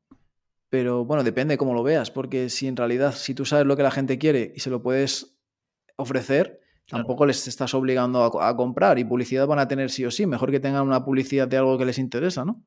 Pero 0.70 1.04
bueno, 1.04 1.24
depende 1.24 1.54
de 1.54 1.58
cómo 1.58 1.74
lo 1.74 1.82
veas, 1.82 2.10
porque 2.10 2.50
si 2.50 2.66
en 2.66 2.76
realidad, 2.76 3.14
si 3.14 3.34
tú 3.34 3.44
sabes 3.44 3.66
lo 3.66 3.76
que 3.76 3.82
la 3.82 3.90
gente 3.90 4.18
quiere 4.18 4.52
y 4.54 4.60
se 4.60 4.70
lo 4.70 4.82
puedes 4.82 5.38
ofrecer, 5.96 6.60
claro. 6.86 7.04
tampoco 7.04 7.24
les 7.26 7.48
estás 7.48 7.72
obligando 7.74 8.22
a, 8.22 8.50
a, 8.50 8.56
comprar 8.56 8.98
y 8.98 9.04
publicidad 9.04 9.46
van 9.46 9.58
a 9.58 9.68
tener 9.68 9.90
sí 9.90 10.04
o 10.04 10.10
sí. 10.10 10.26
Mejor 10.26 10.50
que 10.50 10.60
tengan 10.60 10.86
una 10.86 11.04
publicidad 11.04 11.48
de 11.48 11.56
algo 11.56 11.78
que 11.78 11.86
les 11.86 11.98
interesa, 11.98 12.44
¿no? 12.44 12.62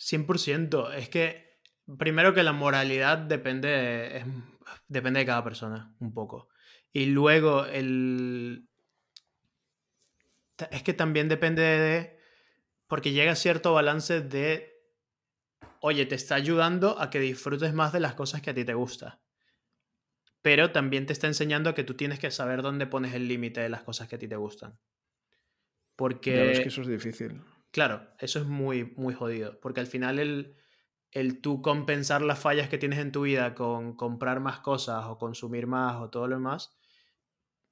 100%. 0.00 0.94
Es 0.94 1.08
que, 1.08 1.60
primero 1.98 2.34
que 2.34 2.42
la 2.42 2.52
moralidad 2.52 3.18
depende, 3.18 4.18
es, 4.18 4.24
depende 4.88 5.20
de 5.20 5.26
cada 5.26 5.44
persona, 5.44 5.94
un 6.00 6.12
poco. 6.12 6.48
Y 6.92 7.06
luego, 7.06 7.66
el... 7.66 8.66
Es 10.70 10.82
que 10.82 10.92
también 10.92 11.28
depende 11.28 11.62
de... 11.62 12.18
Porque 12.86 13.12
llega 13.12 13.36
cierto 13.36 13.72
balance 13.72 14.20
de 14.20 14.69
oye, 15.80 16.06
te 16.06 16.14
está 16.14 16.34
ayudando 16.34 17.00
a 17.00 17.10
que 17.10 17.18
disfrutes 17.18 17.74
más 17.74 17.92
de 17.92 18.00
las 18.00 18.14
cosas 18.14 18.42
que 18.42 18.50
a 18.50 18.54
ti 18.54 18.64
te 18.64 18.74
gustan. 18.74 19.18
Pero 20.42 20.72
también 20.72 21.06
te 21.06 21.12
está 21.12 21.26
enseñando 21.26 21.74
que 21.74 21.84
tú 21.84 21.94
tienes 21.94 22.18
que 22.18 22.30
saber 22.30 22.62
dónde 22.62 22.86
pones 22.86 23.14
el 23.14 23.28
límite 23.28 23.60
de 23.60 23.68
las 23.68 23.82
cosas 23.82 24.08
que 24.08 24.16
a 24.16 24.18
ti 24.18 24.28
te 24.28 24.36
gustan. 24.36 24.78
Porque... 25.96 26.36
Ya 26.36 26.42
ves 26.44 26.60
que 26.60 26.68
eso 26.68 26.82
es 26.82 26.88
difícil. 26.88 27.42
Claro, 27.70 28.08
eso 28.18 28.38
es 28.38 28.46
muy, 28.46 28.84
muy 28.96 29.14
jodido. 29.14 29.60
Porque 29.60 29.80
al 29.80 29.86
final 29.86 30.18
el, 30.18 30.56
el 31.10 31.40
tú 31.40 31.60
compensar 31.60 32.22
las 32.22 32.38
fallas 32.38 32.68
que 32.68 32.78
tienes 32.78 32.98
en 32.98 33.12
tu 33.12 33.22
vida 33.22 33.54
con 33.54 33.96
comprar 33.96 34.40
más 34.40 34.60
cosas 34.60 35.04
o 35.06 35.18
consumir 35.18 35.66
más 35.66 35.96
o 35.96 36.08
todo 36.08 36.26
lo 36.26 36.36
demás, 36.36 36.74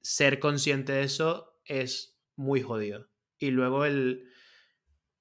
ser 0.01 0.39
consciente 0.39 0.93
de 0.93 1.03
eso 1.03 1.59
es 1.65 2.19
muy 2.35 2.61
jodido. 2.61 3.09
Y 3.37 3.51
luego 3.51 3.85
el, 3.85 4.28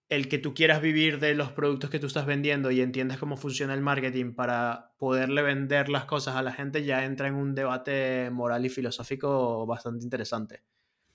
el 0.09 0.29
que 0.29 0.39
tú 0.39 0.55
quieras 0.55 0.81
vivir 0.81 1.19
de 1.19 1.35
los 1.35 1.53
productos 1.53 1.91
que 1.91 1.99
tú 1.99 2.07
estás 2.07 2.25
vendiendo 2.25 2.71
y 2.71 2.81
entiendas 2.81 3.19
cómo 3.19 3.37
funciona 3.37 3.75
el 3.75 3.83
marketing 3.83 4.33
para 4.33 4.95
poderle 4.99 5.43
vender 5.43 5.91
las 5.91 6.07
cosas 6.07 6.37
a 6.37 6.43
la 6.43 6.53
gente 6.53 6.85
ya 6.85 7.05
entra 7.05 7.29
en 7.29 7.35
un 7.35 7.55
debate 7.55 8.31
moral 8.31 8.65
y 8.65 8.71
filosófico 8.71 9.67
bastante 9.67 10.05
interesante. 10.05 10.63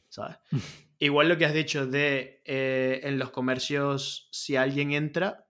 ¿Sabes? 0.09 0.37
Igual 0.99 1.27
lo 1.27 1.37
que 1.39 1.45
has 1.45 1.55
dicho 1.55 1.87
de 1.87 2.43
eh, 2.45 3.01
en 3.03 3.17
los 3.17 3.31
comercios, 3.31 4.29
si 4.31 4.55
alguien 4.55 4.91
entra, 4.91 5.47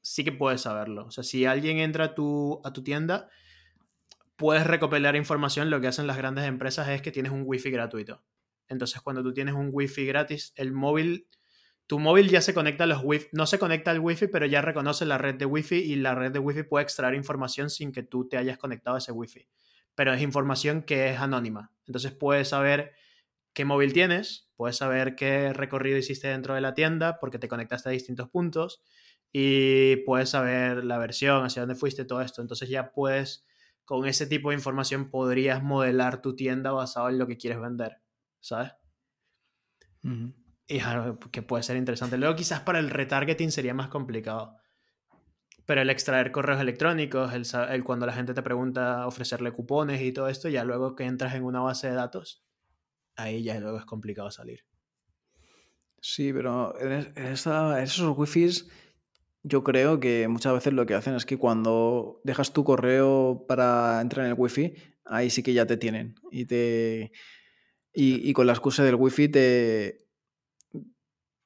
sí 0.00 0.22
que 0.22 0.30
puedes 0.30 0.60
saberlo. 0.60 1.06
O 1.06 1.10
sea, 1.10 1.24
si 1.24 1.44
alguien 1.44 1.78
entra 1.78 2.04
a 2.04 2.14
tu, 2.14 2.60
a 2.62 2.72
tu 2.72 2.84
tienda, 2.84 3.28
puedes 4.36 4.64
recopilar 4.64 5.16
información. 5.16 5.70
Lo 5.70 5.80
que 5.80 5.88
hacen 5.88 6.06
las 6.06 6.16
grandes 6.16 6.44
empresas 6.44 6.88
es 6.88 7.02
que 7.02 7.10
tienes 7.10 7.32
un 7.32 7.42
wifi 7.44 7.70
gratuito. 7.70 8.22
Entonces, 8.68 9.00
cuando 9.00 9.24
tú 9.24 9.34
tienes 9.34 9.54
un 9.54 9.70
wifi 9.72 10.06
gratis, 10.06 10.52
el 10.54 10.72
móvil 10.72 11.26
tu 11.86 11.98
móvil 11.98 12.28
ya 12.28 12.40
se 12.40 12.52
conecta 12.52 12.84
a 12.84 12.86
los 12.86 13.00
wifi, 13.02 13.28
no 13.32 13.46
se 13.46 13.58
conecta 13.58 13.92
al 13.92 14.00
wifi, 14.00 14.26
pero 14.26 14.46
ya 14.46 14.60
reconoce 14.60 15.04
la 15.06 15.18
red 15.18 15.36
de 15.36 15.46
wifi 15.46 15.76
y 15.76 15.96
la 15.96 16.14
red 16.14 16.32
de 16.32 16.38
wifi 16.38 16.64
puede 16.64 16.82
extraer 16.82 17.14
información 17.14 17.70
sin 17.70 17.92
que 17.92 18.02
tú 18.02 18.28
te 18.28 18.36
hayas 18.36 18.58
conectado 18.58 18.96
a 18.96 18.98
ese 18.98 19.12
wifi. 19.12 19.48
Pero 19.94 20.12
es 20.12 20.20
información 20.20 20.82
que 20.82 21.10
es 21.10 21.20
anónima. 21.20 21.72
Entonces 21.86 22.12
puedes 22.12 22.48
saber 22.48 22.92
qué 23.52 23.64
móvil 23.64 23.92
tienes, 23.92 24.50
puedes 24.56 24.76
saber 24.76 25.14
qué 25.14 25.52
recorrido 25.52 25.96
hiciste 25.96 26.28
dentro 26.28 26.54
de 26.54 26.60
la 26.60 26.74
tienda 26.74 27.18
porque 27.20 27.38
te 27.38 27.48
conectaste 27.48 27.88
a 27.88 27.92
distintos 27.92 28.28
puntos 28.28 28.82
y 29.32 29.96
puedes 30.04 30.30
saber 30.30 30.84
la 30.84 30.98
versión, 30.98 31.44
hacia 31.44 31.62
dónde 31.62 31.74
fuiste, 31.74 32.04
todo 32.04 32.20
esto. 32.20 32.42
Entonces 32.42 32.68
ya 32.68 32.90
puedes, 32.92 33.46
con 33.84 34.06
ese 34.06 34.26
tipo 34.26 34.50
de 34.50 34.56
información 34.56 35.08
podrías 35.10 35.62
modelar 35.62 36.20
tu 36.20 36.34
tienda 36.34 36.72
basado 36.72 37.08
en 37.10 37.18
lo 37.18 37.26
que 37.26 37.36
quieres 37.36 37.60
vender, 37.60 37.98
¿sabes? 38.40 38.72
Es 40.68 40.84
algo 40.84 41.18
que 41.18 41.42
puede 41.42 41.62
ser 41.62 41.76
interesante. 41.76 42.18
Luego 42.18 42.34
quizás 42.34 42.60
para 42.60 42.78
el 42.78 42.90
retargeting 42.90 43.50
sería 43.50 43.74
más 43.74 43.88
complicado. 43.88 44.56
Pero 45.64 45.82
el 45.82 45.90
extraer 45.90 46.30
correos 46.30 46.60
electrónicos, 46.60 47.32
el, 47.34 47.44
el, 47.70 47.84
cuando 47.84 48.06
la 48.06 48.12
gente 48.12 48.34
te 48.34 48.42
pregunta 48.42 49.06
ofrecerle 49.06 49.52
cupones 49.52 50.00
y 50.00 50.12
todo 50.12 50.28
esto, 50.28 50.48
ya 50.48 50.64
luego 50.64 50.94
que 50.94 51.04
entras 51.04 51.34
en 51.34 51.44
una 51.44 51.60
base 51.60 51.88
de 51.88 51.94
datos, 51.94 52.44
ahí 53.16 53.42
ya 53.42 53.58
luego 53.58 53.78
es 53.78 53.84
complicado 53.84 54.30
salir. 54.30 54.64
Sí, 56.00 56.32
pero 56.32 56.78
en, 56.80 57.12
en 57.16 57.32
esos 57.32 58.16
wifis 58.16 58.68
yo 59.42 59.62
creo 59.62 60.00
que 60.00 60.26
muchas 60.26 60.52
veces 60.54 60.72
lo 60.72 60.86
que 60.86 60.94
hacen 60.94 61.14
es 61.14 61.24
que 61.24 61.38
cuando 61.38 62.20
dejas 62.24 62.52
tu 62.52 62.64
correo 62.64 63.44
para 63.46 64.00
entrar 64.00 64.26
en 64.26 64.32
el 64.32 64.38
wifi, 64.38 64.74
ahí 65.04 65.30
sí 65.30 65.44
que 65.44 65.52
ya 65.52 65.66
te 65.66 65.76
tienen. 65.76 66.16
Y, 66.32 66.46
te, 66.46 67.12
y, 67.92 68.28
y 68.28 68.32
con 68.32 68.48
la 68.48 68.54
excusa 68.54 68.82
del 68.82 68.96
wifi 68.96 69.28
te, 69.28 70.05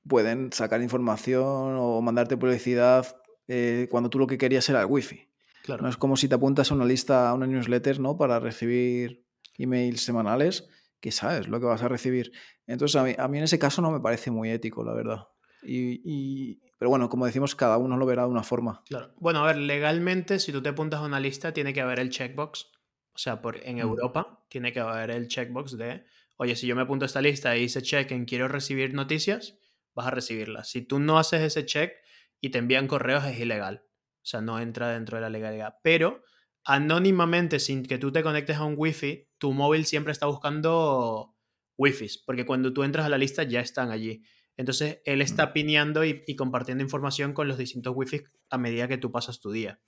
pueden 0.06 0.52
sacar 0.52 0.82
información 0.82 1.76
o 1.78 2.00
mandarte 2.00 2.36
publicidad 2.36 3.16
eh, 3.48 3.88
cuando 3.90 4.10
tú 4.10 4.18
lo 4.18 4.26
que 4.26 4.38
querías 4.38 4.68
era 4.68 4.80
el 4.80 4.86
wifi. 4.86 5.28
Claro. 5.62 5.82
No 5.82 5.88
es 5.88 5.96
como 5.96 6.16
si 6.16 6.28
te 6.28 6.34
apuntas 6.34 6.70
a 6.70 6.74
una 6.74 6.84
lista, 6.84 7.28
a 7.28 7.34
una 7.34 7.46
newsletter, 7.46 8.00
¿no? 8.00 8.16
Para 8.16 8.40
recibir 8.40 9.24
emails 9.58 10.02
semanales, 10.02 10.68
que 11.00 11.12
sabes 11.12 11.48
lo 11.48 11.60
que 11.60 11.66
vas 11.66 11.82
a 11.82 11.88
recibir. 11.88 12.32
Entonces, 12.66 12.96
a 12.96 13.04
mí, 13.04 13.14
a 13.18 13.28
mí 13.28 13.38
en 13.38 13.44
ese 13.44 13.58
caso 13.58 13.82
no 13.82 13.90
me 13.90 14.00
parece 14.00 14.30
muy 14.30 14.50
ético, 14.50 14.84
la 14.84 14.94
verdad. 14.94 15.28
Y, 15.62 16.00
y, 16.04 16.60
pero 16.78 16.88
bueno, 16.88 17.08
como 17.08 17.26
decimos, 17.26 17.54
cada 17.54 17.76
uno 17.76 17.96
lo 17.96 18.06
verá 18.06 18.22
de 18.22 18.28
una 18.28 18.42
forma. 18.42 18.82
Claro. 18.86 19.12
Bueno, 19.18 19.40
a 19.40 19.46
ver, 19.46 19.56
legalmente, 19.56 20.38
si 20.38 20.52
tú 20.52 20.62
te 20.62 20.70
apuntas 20.70 21.00
a 21.00 21.04
una 21.04 21.20
lista, 21.20 21.52
tiene 21.52 21.74
que 21.74 21.82
haber 21.82 22.00
el 22.00 22.10
checkbox. 22.10 22.70
O 23.12 23.18
sea, 23.18 23.42
por, 23.42 23.56
en 23.66 23.78
Europa 23.78 24.22
mm. 24.22 24.48
tiene 24.48 24.72
que 24.72 24.80
haber 24.80 25.10
el 25.10 25.28
checkbox 25.28 25.76
de, 25.76 26.04
oye, 26.36 26.56
si 26.56 26.66
yo 26.66 26.76
me 26.76 26.82
apunto 26.82 27.04
a 27.04 27.06
esta 27.06 27.20
lista 27.20 27.56
y 27.56 27.64
hice 27.64 27.82
check 27.82 28.10
en 28.12 28.24
quiero 28.24 28.48
recibir 28.48 28.94
noticias, 28.94 29.58
vas 29.94 30.06
a 30.06 30.10
recibirlas. 30.10 30.68
Si 30.68 30.82
tú 30.82 30.98
no 30.98 31.18
haces 31.18 31.42
ese 31.42 31.66
check 31.66 31.92
y 32.40 32.50
te 32.50 32.58
envían 32.58 32.86
correos, 32.86 33.24
es 33.24 33.38
ilegal. 33.38 33.84
O 34.22 34.26
sea, 34.26 34.40
no 34.40 34.60
entra 34.60 34.90
dentro 34.90 35.16
de 35.16 35.22
la 35.22 35.30
legalidad. 35.30 35.76
Pero 35.82 36.22
anónimamente, 36.64 37.58
sin 37.58 37.84
que 37.84 37.98
tú 37.98 38.12
te 38.12 38.22
conectes 38.22 38.56
a 38.56 38.64
un 38.64 38.74
wifi, 38.76 39.28
tu 39.38 39.52
móvil 39.52 39.86
siempre 39.86 40.12
está 40.12 40.26
buscando 40.26 41.34
wifis, 41.78 42.18
porque 42.18 42.44
cuando 42.44 42.72
tú 42.72 42.82
entras 42.82 43.06
a 43.06 43.08
la 43.08 43.18
lista 43.18 43.42
ya 43.42 43.60
están 43.60 43.90
allí. 43.90 44.22
Entonces, 44.56 45.00
él 45.06 45.22
está 45.22 45.54
pineando 45.54 46.04
y, 46.04 46.22
y 46.26 46.36
compartiendo 46.36 46.84
información 46.84 47.32
con 47.32 47.48
los 47.48 47.56
distintos 47.56 47.94
wifis 47.96 48.24
a 48.50 48.58
medida 48.58 48.88
que 48.88 48.98
tú 48.98 49.10
pasas 49.10 49.40
tu 49.40 49.50
día. 49.50 49.80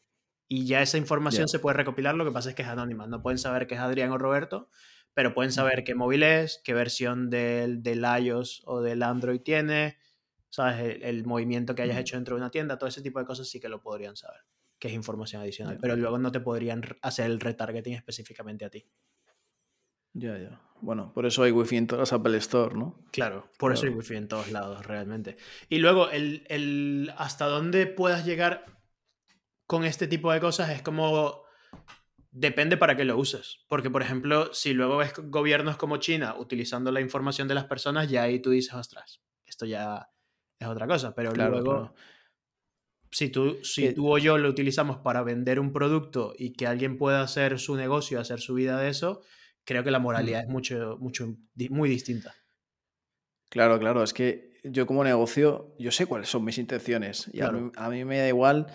Y 0.48 0.66
ya 0.66 0.82
esa 0.82 0.98
información 0.98 1.46
yeah. 1.46 1.48
se 1.48 1.59
puede 1.59 1.76
recopilar, 1.76 2.14
lo 2.14 2.24
que 2.24 2.30
pasa 2.30 2.50
es 2.50 2.55
que 2.55 2.62
es 2.62 2.68
anónima. 2.68 3.07
No 3.07 3.22
pueden 3.22 3.38
saber 3.38 3.66
que 3.66 3.74
es 3.74 3.80
Adrián 3.80 4.11
o 4.11 4.18
Roberto, 4.18 4.68
pero 5.14 5.34
pueden 5.34 5.52
saber 5.52 5.84
qué 5.84 5.94
móvil 5.94 6.22
es, 6.22 6.60
qué 6.64 6.74
versión 6.74 7.30
del, 7.30 7.82
del 7.82 8.04
iOS 8.04 8.62
o 8.66 8.80
del 8.80 9.02
Android 9.02 9.40
tiene, 9.40 9.98
sabes, 10.48 10.80
el, 10.80 11.02
el, 11.02 11.24
movimiento 11.24 11.74
que 11.74 11.82
hayas 11.82 11.98
hecho 11.98 12.16
dentro 12.16 12.36
de 12.36 12.40
una 12.40 12.50
tienda, 12.50 12.78
todo 12.78 12.88
ese 12.88 13.02
tipo 13.02 13.18
de 13.18 13.26
cosas 13.26 13.48
sí 13.48 13.60
que 13.60 13.68
lo 13.68 13.80
podrían 13.80 14.16
saber, 14.16 14.40
que 14.78 14.88
es 14.88 14.94
información 14.94 15.42
adicional, 15.42 15.78
pero 15.80 15.96
luego 15.96 16.18
no 16.18 16.32
te 16.32 16.40
podrían 16.40 16.82
hacer 17.02 17.26
el 17.26 17.40
retargeting 17.40 17.94
específicamente 17.94 18.64
a 18.64 18.70
ti. 18.70 18.86
Ya, 20.14 20.36
ya. 20.38 20.60
Bueno, 20.80 21.12
por 21.14 21.24
eso 21.26 21.42
hay 21.42 21.52
wifi 21.52 21.76
en 21.76 21.86
todas 21.86 22.10
las 22.10 22.12
Apple 22.12 22.36
Store, 22.38 22.74
¿no? 22.74 23.02
Claro, 23.12 23.48
por 23.58 23.70
claro. 23.70 23.74
eso 23.74 23.86
hay 23.86 23.92
wifi 23.92 24.16
en 24.16 24.28
todos 24.28 24.50
lados, 24.50 24.84
realmente. 24.84 25.36
Y 25.68 25.78
luego, 25.78 26.10
el, 26.10 26.44
el 26.48 27.12
hasta 27.16 27.46
dónde 27.46 27.86
puedas 27.86 28.26
llegar 28.26 28.66
con 29.66 29.84
este 29.84 30.06
tipo 30.06 30.32
de 30.32 30.40
cosas 30.40 30.70
es 30.70 30.82
como 30.82 31.41
Depende 32.32 32.78
para 32.78 32.96
qué 32.96 33.04
lo 33.04 33.16
uses. 33.18 33.60
Porque, 33.68 33.90
por 33.90 34.02
ejemplo, 34.02 34.52
si 34.52 34.72
luego 34.72 34.96
ves 34.96 35.12
gobiernos 35.16 35.76
como 35.76 35.98
China 35.98 36.34
utilizando 36.38 36.90
la 36.90 37.00
información 37.00 37.46
de 37.46 37.54
las 37.54 37.66
personas, 37.66 38.08
ya 38.10 38.22
ahí 38.22 38.40
tú 38.40 38.50
dices, 38.50 38.74
ostras, 38.74 39.20
esto 39.44 39.66
ya 39.66 40.08
es 40.58 40.66
otra 40.66 40.86
cosa. 40.86 41.14
Pero 41.14 41.32
luego, 41.32 41.94
si, 43.10 43.28
tú, 43.28 43.58
si 43.62 43.92
tú 43.92 44.10
o 44.10 44.18
yo 44.18 44.38
lo 44.38 44.48
utilizamos 44.48 44.98
para 44.98 45.22
vender 45.22 45.60
un 45.60 45.72
producto 45.72 46.32
y 46.36 46.54
que 46.54 46.66
alguien 46.66 46.96
pueda 46.96 47.20
hacer 47.20 47.58
su 47.58 47.76
negocio, 47.76 48.18
hacer 48.18 48.40
su 48.40 48.54
vida 48.54 48.80
de 48.80 48.88
eso, 48.88 49.20
creo 49.64 49.84
que 49.84 49.90
la 49.90 49.98
moralidad 49.98 50.40
es 50.40 50.48
mucho, 50.48 50.96
mucho, 50.98 51.36
muy 51.68 51.90
distinta. 51.90 52.34
Claro, 53.50 53.78
claro, 53.78 54.02
es 54.02 54.14
que 54.14 54.58
yo 54.64 54.86
como 54.86 55.04
negocio, 55.04 55.74
yo 55.78 55.90
sé 55.90 56.06
cuáles 56.06 56.30
son 56.30 56.44
mis 56.44 56.56
intenciones 56.56 57.28
y 57.32 57.40
a, 57.40 57.50
mí, 57.50 58.04
me 58.04 58.18
da 58.18 58.28
igual 58.28 58.66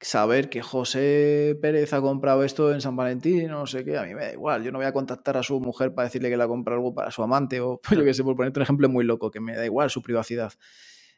saber 0.00 0.48
que 0.48 0.62
José 0.62 1.58
Pérez 1.60 1.92
ha 1.92 2.00
comprado 2.00 2.44
esto 2.44 2.72
en 2.72 2.80
San 2.80 2.96
Valentín, 2.96 3.48
no 3.48 3.66
sé 3.66 3.84
qué, 3.84 3.98
a 3.98 4.04
mí 4.04 4.14
me 4.14 4.26
da 4.26 4.32
igual. 4.32 4.62
Yo 4.62 4.70
no 4.70 4.78
voy 4.78 4.86
a 4.86 4.92
contactar 4.92 5.36
a 5.36 5.42
su 5.42 5.60
mujer 5.60 5.94
para 5.94 6.06
decirle 6.06 6.30
que 6.30 6.36
le 6.36 6.42
ha 6.44 6.48
comprado 6.48 6.78
algo 6.78 6.94
para 6.94 7.10
su 7.10 7.22
amante 7.22 7.60
o 7.60 7.80
yo 7.90 8.04
que 8.04 8.14
sé, 8.14 8.22
por 8.22 8.36
ponerte 8.36 8.60
un 8.60 8.62
ejemplo 8.62 8.88
muy 8.88 9.04
loco, 9.04 9.30
que 9.30 9.40
me 9.40 9.56
da 9.56 9.64
igual 9.64 9.90
su 9.90 10.02
privacidad. 10.02 10.52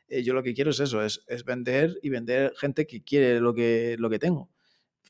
Eh, 0.08 0.22
yo 0.22 0.34
lo 0.34 0.42
que 0.42 0.54
quiero 0.54 0.70
es 0.70 0.80
eso, 0.80 1.02
es, 1.02 1.20
vender 1.44 1.98
y 2.02 2.08
vender 2.08 2.52
gente 2.56 2.86
que 2.86 3.02
quiere 3.02 3.40
lo 3.40 3.54
que, 3.54 3.96
lo 3.98 4.10
que 4.10 4.18
tengo. 4.18 4.50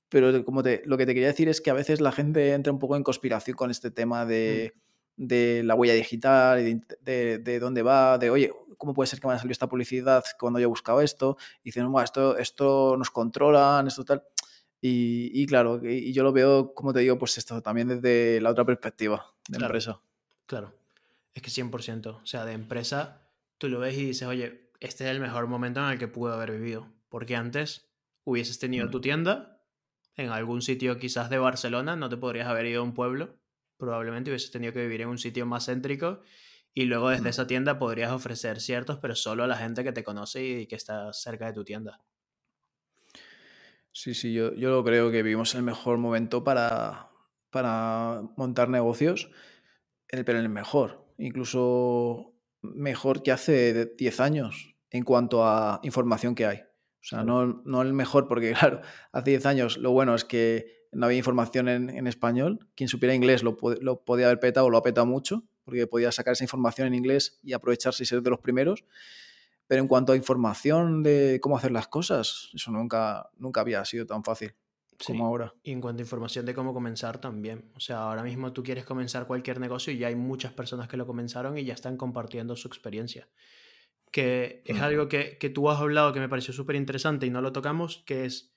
Pero 0.08 0.44
como 0.44 0.62
te, 0.62 0.82
lo 0.84 0.98
que 0.98 1.06
te 1.06 1.14
quería 1.14 1.28
decir 1.28 1.48
es 1.48 1.60
que 1.60 1.70
a 1.70 1.74
veces 1.74 2.00
la 2.00 2.12
gente 2.12 2.52
entra 2.52 2.72
un 2.72 2.80
poco 2.80 2.96
en 2.96 3.04
conspiración 3.04 3.56
con 3.56 3.70
este 3.70 3.90
tema 3.90 4.26
de, 4.26 4.72
mm. 4.74 4.89
De 5.20 5.62
la 5.64 5.74
huella 5.74 5.92
digital, 5.92 6.66
y 6.66 6.80
de, 7.02 7.38
de, 7.38 7.60
dónde 7.60 7.82
va, 7.82 8.16
de, 8.16 8.30
oye, 8.30 8.50
¿cómo 8.78 8.94
puede 8.94 9.06
ser 9.06 9.20
que 9.20 9.26
me 9.26 9.34
haya 9.34 9.40
salido 9.40 9.52
esta 9.52 9.68
publicidad 9.68 10.24
cuando 10.38 10.58
yo 10.58 10.64
he 10.64 10.66
buscado 10.66 11.02
esto? 11.02 11.36
Y 11.62 11.68
dicen, 11.68 11.86
esto, 12.02 12.38
esto 12.38 12.96
nos 12.96 13.10
controlan, 13.10 13.86
esto 13.86 14.02
tal. 14.02 14.24
Y, 14.80 15.44
claro, 15.44 15.78
y, 15.84 16.10
yo 16.14 16.22
lo 16.22 16.32
veo, 16.32 16.72
como 16.72 16.94
te 16.94 17.00
digo, 17.00 17.18
pues 17.18 17.36
esto 17.36 17.60
también 17.60 17.88
desde 17.88 18.40
la 18.40 18.48
otra 18.50 18.64
perspectiva 18.64 19.34
de 19.46 19.58
empresa. 19.58 20.00
Claro, 20.46 20.72
es 21.34 21.42
que 21.42 21.50
100%, 21.50 22.06
o 22.22 22.26
sea, 22.26 22.46
de 22.46 22.52
empresa, 22.52 23.20
tú 23.58 23.68
lo 23.68 23.78
ves 23.78 23.98
y 23.98 24.06
dices, 24.06 24.26
oye, 24.26 24.70
este 24.80 25.04
es 25.04 25.10
el 25.10 25.20
mejor 25.20 25.48
momento 25.48 25.80
en 25.80 25.92
el 25.92 25.98
que 25.98 26.08
pude 26.08 26.32
haber 26.32 26.52
vivido, 26.52 26.88
porque 27.10 27.36
antes 27.36 27.90
hubieses 28.24 28.58
tenido 28.58 28.86
mm. 28.86 28.90
tu 28.90 29.02
tienda 29.02 29.60
en 30.16 30.30
algún 30.30 30.62
sitio 30.62 30.96
quizás 30.96 31.28
de 31.28 31.36
Barcelona, 31.36 31.94
no 31.94 32.08
te 32.08 32.16
podrías 32.16 32.48
haber 32.48 32.64
ido 32.64 32.80
a 32.80 32.84
un 32.84 32.94
pueblo, 32.94 33.36
probablemente 33.80 34.30
hubieses 34.30 34.52
tenido 34.52 34.72
que 34.72 34.82
vivir 34.82 35.00
en 35.00 35.08
un 35.08 35.18
sitio 35.18 35.46
más 35.46 35.66
céntrico 35.66 36.20
y 36.72 36.84
luego 36.84 37.10
desde 37.10 37.30
esa 37.30 37.46
tienda 37.46 37.78
podrías 37.78 38.12
ofrecer 38.12 38.60
ciertos, 38.60 38.98
pero 38.98 39.16
solo 39.16 39.42
a 39.42 39.46
la 39.48 39.56
gente 39.56 39.82
que 39.82 39.92
te 39.92 40.04
conoce 40.04 40.44
y 40.44 40.66
que 40.66 40.76
está 40.76 41.12
cerca 41.12 41.46
de 41.46 41.52
tu 41.52 41.64
tienda. 41.64 42.00
Sí, 43.92 44.14
sí, 44.14 44.32
yo, 44.32 44.54
yo 44.54 44.84
creo 44.84 45.10
que 45.10 45.24
vivimos 45.24 45.54
el 45.56 45.62
mejor 45.62 45.98
momento 45.98 46.44
para, 46.44 47.10
para 47.50 48.22
montar 48.36 48.68
negocios, 48.68 49.30
pero 50.06 50.38
en 50.38 50.44
el 50.44 50.48
mejor, 50.48 51.12
incluso 51.18 52.34
mejor 52.62 53.22
que 53.22 53.32
hace 53.32 53.86
10 53.96 54.20
años 54.20 54.76
en 54.90 55.04
cuanto 55.04 55.44
a 55.44 55.80
información 55.82 56.34
que 56.34 56.46
hay. 56.46 56.58
O 56.58 57.02
sea, 57.02 57.24
no, 57.24 57.62
no, 57.64 57.82
el 57.82 57.94
mejor, 57.94 58.28
porque 58.28 58.52
claro, 58.58 58.80
hace 59.12 59.30
10 59.30 59.46
años 59.46 59.78
lo 59.78 59.90
bueno 59.90 60.14
es 60.14 60.24
que 60.24 60.79
no 60.92 61.06
había 61.06 61.18
información 61.18 61.68
en, 61.68 61.90
en 61.90 62.06
español. 62.06 62.66
Quien 62.74 62.88
supiera 62.88 63.14
inglés 63.14 63.42
lo, 63.42 63.56
lo 63.80 64.04
podía 64.04 64.26
haber 64.26 64.40
petado 64.40 64.66
o 64.66 64.70
lo 64.70 64.78
ha 64.78 64.82
petado 64.82 65.06
mucho 65.06 65.44
porque 65.64 65.86
podía 65.86 66.10
sacar 66.10 66.32
esa 66.32 66.44
información 66.44 66.88
en 66.88 66.94
inglés 66.94 67.38
y 67.42 67.52
aprovecharse 67.52 68.02
y 68.02 68.06
ser 68.06 68.22
de 68.22 68.30
los 68.30 68.40
primeros. 68.40 68.84
Pero 69.66 69.82
en 69.82 69.88
cuanto 69.88 70.12
a 70.12 70.16
información 70.16 71.04
de 71.04 71.38
cómo 71.40 71.56
hacer 71.56 71.70
las 71.70 71.86
cosas, 71.86 72.50
eso 72.52 72.72
nunca, 72.72 73.30
nunca 73.36 73.60
había 73.60 73.84
sido 73.84 74.04
tan 74.04 74.24
fácil 74.24 74.54
como 75.06 75.24
ahora. 75.24 75.54
Y 75.62 75.72
en 75.72 75.80
cuanto 75.80 76.00
a 76.00 76.04
información 76.04 76.44
de 76.44 76.54
cómo 76.54 76.74
comenzar 76.74 77.20
también. 77.20 77.70
O 77.74 77.80
sea, 77.80 78.02
ahora 78.02 78.22
mismo 78.22 78.52
tú 78.52 78.62
quieres 78.62 78.84
comenzar 78.84 79.26
cualquier 79.26 79.60
negocio 79.60 79.92
y 79.92 79.98
ya 79.98 80.08
hay 80.08 80.16
muchas 80.16 80.52
personas 80.52 80.88
que 80.88 80.96
lo 80.96 81.06
comenzaron 81.06 81.56
y 81.56 81.64
ya 81.64 81.74
están 81.74 81.96
compartiendo 81.96 82.56
su 82.56 82.68
experiencia. 82.68 83.28
Que 84.10 84.62
es 84.66 84.80
algo 84.80 85.08
que, 85.08 85.38
que 85.38 85.50
tú 85.50 85.70
has 85.70 85.78
hablado 85.78 86.12
que 86.12 86.18
me 86.18 86.28
pareció 86.28 86.52
súper 86.52 86.74
interesante 86.74 87.26
y 87.26 87.30
no 87.30 87.40
lo 87.40 87.52
tocamos, 87.52 88.02
que 88.06 88.24
es 88.24 88.49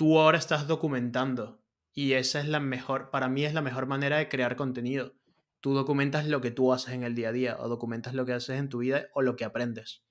tú 0.00 0.18
ahora 0.18 0.38
estás 0.38 0.66
documentando 0.66 1.62
y 1.92 2.14
esa 2.14 2.40
es 2.40 2.48
la 2.48 2.60
mejor, 2.60 3.10
para 3.10 3.28
mí 3.28 3.44
es 3.44 3.52
la 3.52 3.60
mejor 3.60 3.86
manera 3.86 4.16
de 4.16 4.28
crear 4.30 4.56
contenido 4.56 5.14
tú 5.60 5.74
documentas 5.74 6.26
lo 6.26 6.40
que 6.40 6.50
tú 6.50 6.72
haces 6.72 6.94
en 6.94 7.04
el 7.04 7.14
día 7.14 7.28
a 7.28 7.32
día 7.32 7.56
o 7.60 7.68
documentas 7.68 8.14
lo 8.14 8.26
que 8.26 8.32
haces 8.32 8.58
en 8.58 8.68
tu 8.68 8.78
vida 8.78 9.08
o 9.14 9.22
lo 9.22 9.36
que 9.36 9.44
aprendes. 9.44 10.02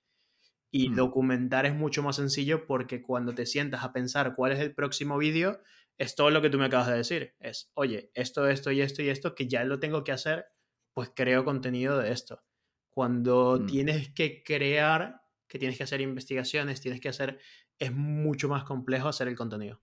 Y 0.71 0.89
mm. 0.89 0.95
documentar 0.95 1.65
es 1.65 1.75
mucho 1.75 2.03
más 2.03 2.15
sencillo 2.15 2.67
porque 2.67 3.01
cuando 3.01 3.33
te 3.33 3.45
sientas 3.45 3.83
a 3.83 3.91
pensar 3.91 4.35
cuál 4.35 4.51
es 4.51 4.59
el 4.59 4.73
próximo 4.73 5.17
vídeo, 5.17 5.61
es 5.97 6.15
todo 6.15 6.29
lo 6.29 6.41
que 6.41 6.49
tú 6.49 6.59
me 6.59 6.65
acabas 6.65 6.87
de 6.87 6.97
decir. 6.97 7.35
Es, 7.39 7.71
oye, 7.73 8.11
esto, 8.13 8.47
esto 8.47 8.71
y 8.71 8.81
esto 8.81 9.01
y 9.01 9.09
esto, 9.09 9.35
que 9.35 9.47
ya 9.47 9.63
lo 9.63 9.79
tengo 9.79 10.03
que 10.03 10.11
hacer, 10.11 10.45
pues 10.93 11.11
creo 11.15 11.43
contenido 11.43 11.97
de 11.97 12.11
esto. 12.11 12.43
Cuando 12.91 13.59
mm. 13.59 13.65
tienes 13.65 14.13
que 14.13 14.43
crear, 14.43 15.21
que 15.47 15.57
tienes 15.57 15.77
que 15.77 15.83
hacer 15.83 16.01
investigaciones, 16.01 16.81
tienes 16.81 17.01
que 17.01 17.09
hacer, 17.09 17.39
es 17.79 17.93
mucho 17.93 18.49
más 18.49 18.63
complejo 18.65 19.07
hacer 19.07 19.27
el 19.27 19.35
contenido. 19.35 19.81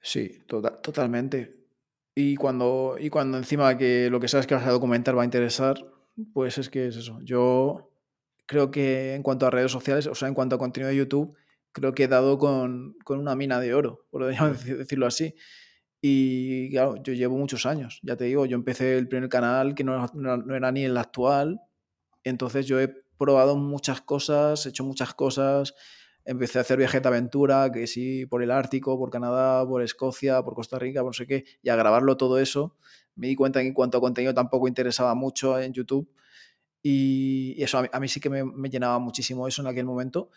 Sí, 0.00 0.42
tota-, 0.46 0.80
totalmente. 0.82 1.56
Y 2.14 2.36
cuando, 2.36 2.96
y 2.98 3.08
cuando 3.08 3.38
encima 3.38 3.76
que 3.78 4.10
lo 4.10 4.20
que 4.20 4.28
sabes 4.28 4.46
que 4.46 4.54
vas 4.54 4.66
a 4.66 4.70
documentar 4.70 5.16
va 5.16 5.22
a 5.22 5.24
interesar, 5.24 5.76
pues 6.34 6.58
es 6.58 6.68
que 6.68 6.88
es 6.88 6.96
eso. 6.96 7.18
Yo 7.22 7.90
creo 8.46 8.70
que 8.70 9.14
en 9.14 9.22
cuanto 9.22 9.46
a 9.46 9.50
redes 9.50 9.72
sociales, 9.72 10.06
o 10.06 10.14
sea, 10.14 10.28
en 10.28 10.34
cuanto 10.34 10.56
a 10.56 10.58
contenido 10.58 10.90
de 10.90 10.96
YouTube, 10.96 11.34
creo 11.72 11.94
que 11.94 12.04
he 12.04 12.08
dado 12.08 12.36
con, 12.38 12.96
con 13.04 13.18
una 13.18 13.34
mina 13.34 13.60
de 13.60 13.74
oro, 13.74 14.06
por 14.10 14.26
decirlo 14.66 15.06
así. 15.06 15.34
Y 16.02 16.70
claro, 16.70 16.96
yo 17.02 17.14
llevo 17.14 17.38
muchos 17.38 17.64
años, 17.64 18.00
ya 18.02 18.16
te 18.16 18.24
digo, 18.24 18.44
yo 18.44 18.56
empecé 18.56 18.98
el 18.98 19.08
primer 19.08 19.28
canal 19.28 19.74
que 19.74 19.84
no, 19.84 20.04
no 20.14 20.56
era 20.56 20.72
ni 20.72 20.84
el 20.84 20.96
actual, 20.96 21.60
entonces 22.24 22.66
yo 22.66 22.80
he 22.80 23.01
probado 23.22 23.56
muchas 23.56 24.00
cosas, 24.00 24.66
he 24.66 24.70
hecho 24.70 24.84
muchas 24.84 25.14
cosas, 25.14 25.74
empecé 26.24 26.58
a 26.58 26.62
hacer 26.62 26.76
viajes 26.78 27.02
de 27.02 27.08
aventura, 27.08 27.70
que 27.72 27.86
sí, 27.86 28.26
por 28.26 28.42
el 28.42 28.50
Ártico, 28.50 28.98
por 28.98 29.10
Canadá, 29.10 29.66
por 29.66 29.82
Escocia, 29.82 30.42
por 30.42 30.54
Costa 30.54 30.78
Rica, 30.78 31.00
por 31.00 31.10
no 31.10 31.12
sé 31.12 31.26
qué, 31.26 31.44
y 31.62 31.68
a 31.68 31.76
grabarlo 31.76 32.16
todo 32.16 32.38
eso, 32.38 32.76
me 33.14 33.28
di 33.28 33.36
cuenta 33.36 33.60
que 33.60 33.68
en 33.68 33.74
cuanto 33.74 33.98
a 33.98 34.00
contenido 34.00 34.34
tampoco 34.34 34.68
interesaba 34.68 35.14
mucho 35.14 35.58
en 35.58 35.72
YouTube. 35.72 36.10
Y 36.82 37.62
eso 37.62 37.78
a 37.92 38.00
mí, 38.00 38.08
sí 38.08 38.18
que 38.18 38.28
me, 38.28 38.68
llenaba 38.68 38.98
muchísimo 38.98 39.46
eso 39.46 39.62
en 39.62 39.68
aquel 39.68 39.84
momento, 39.84 40.30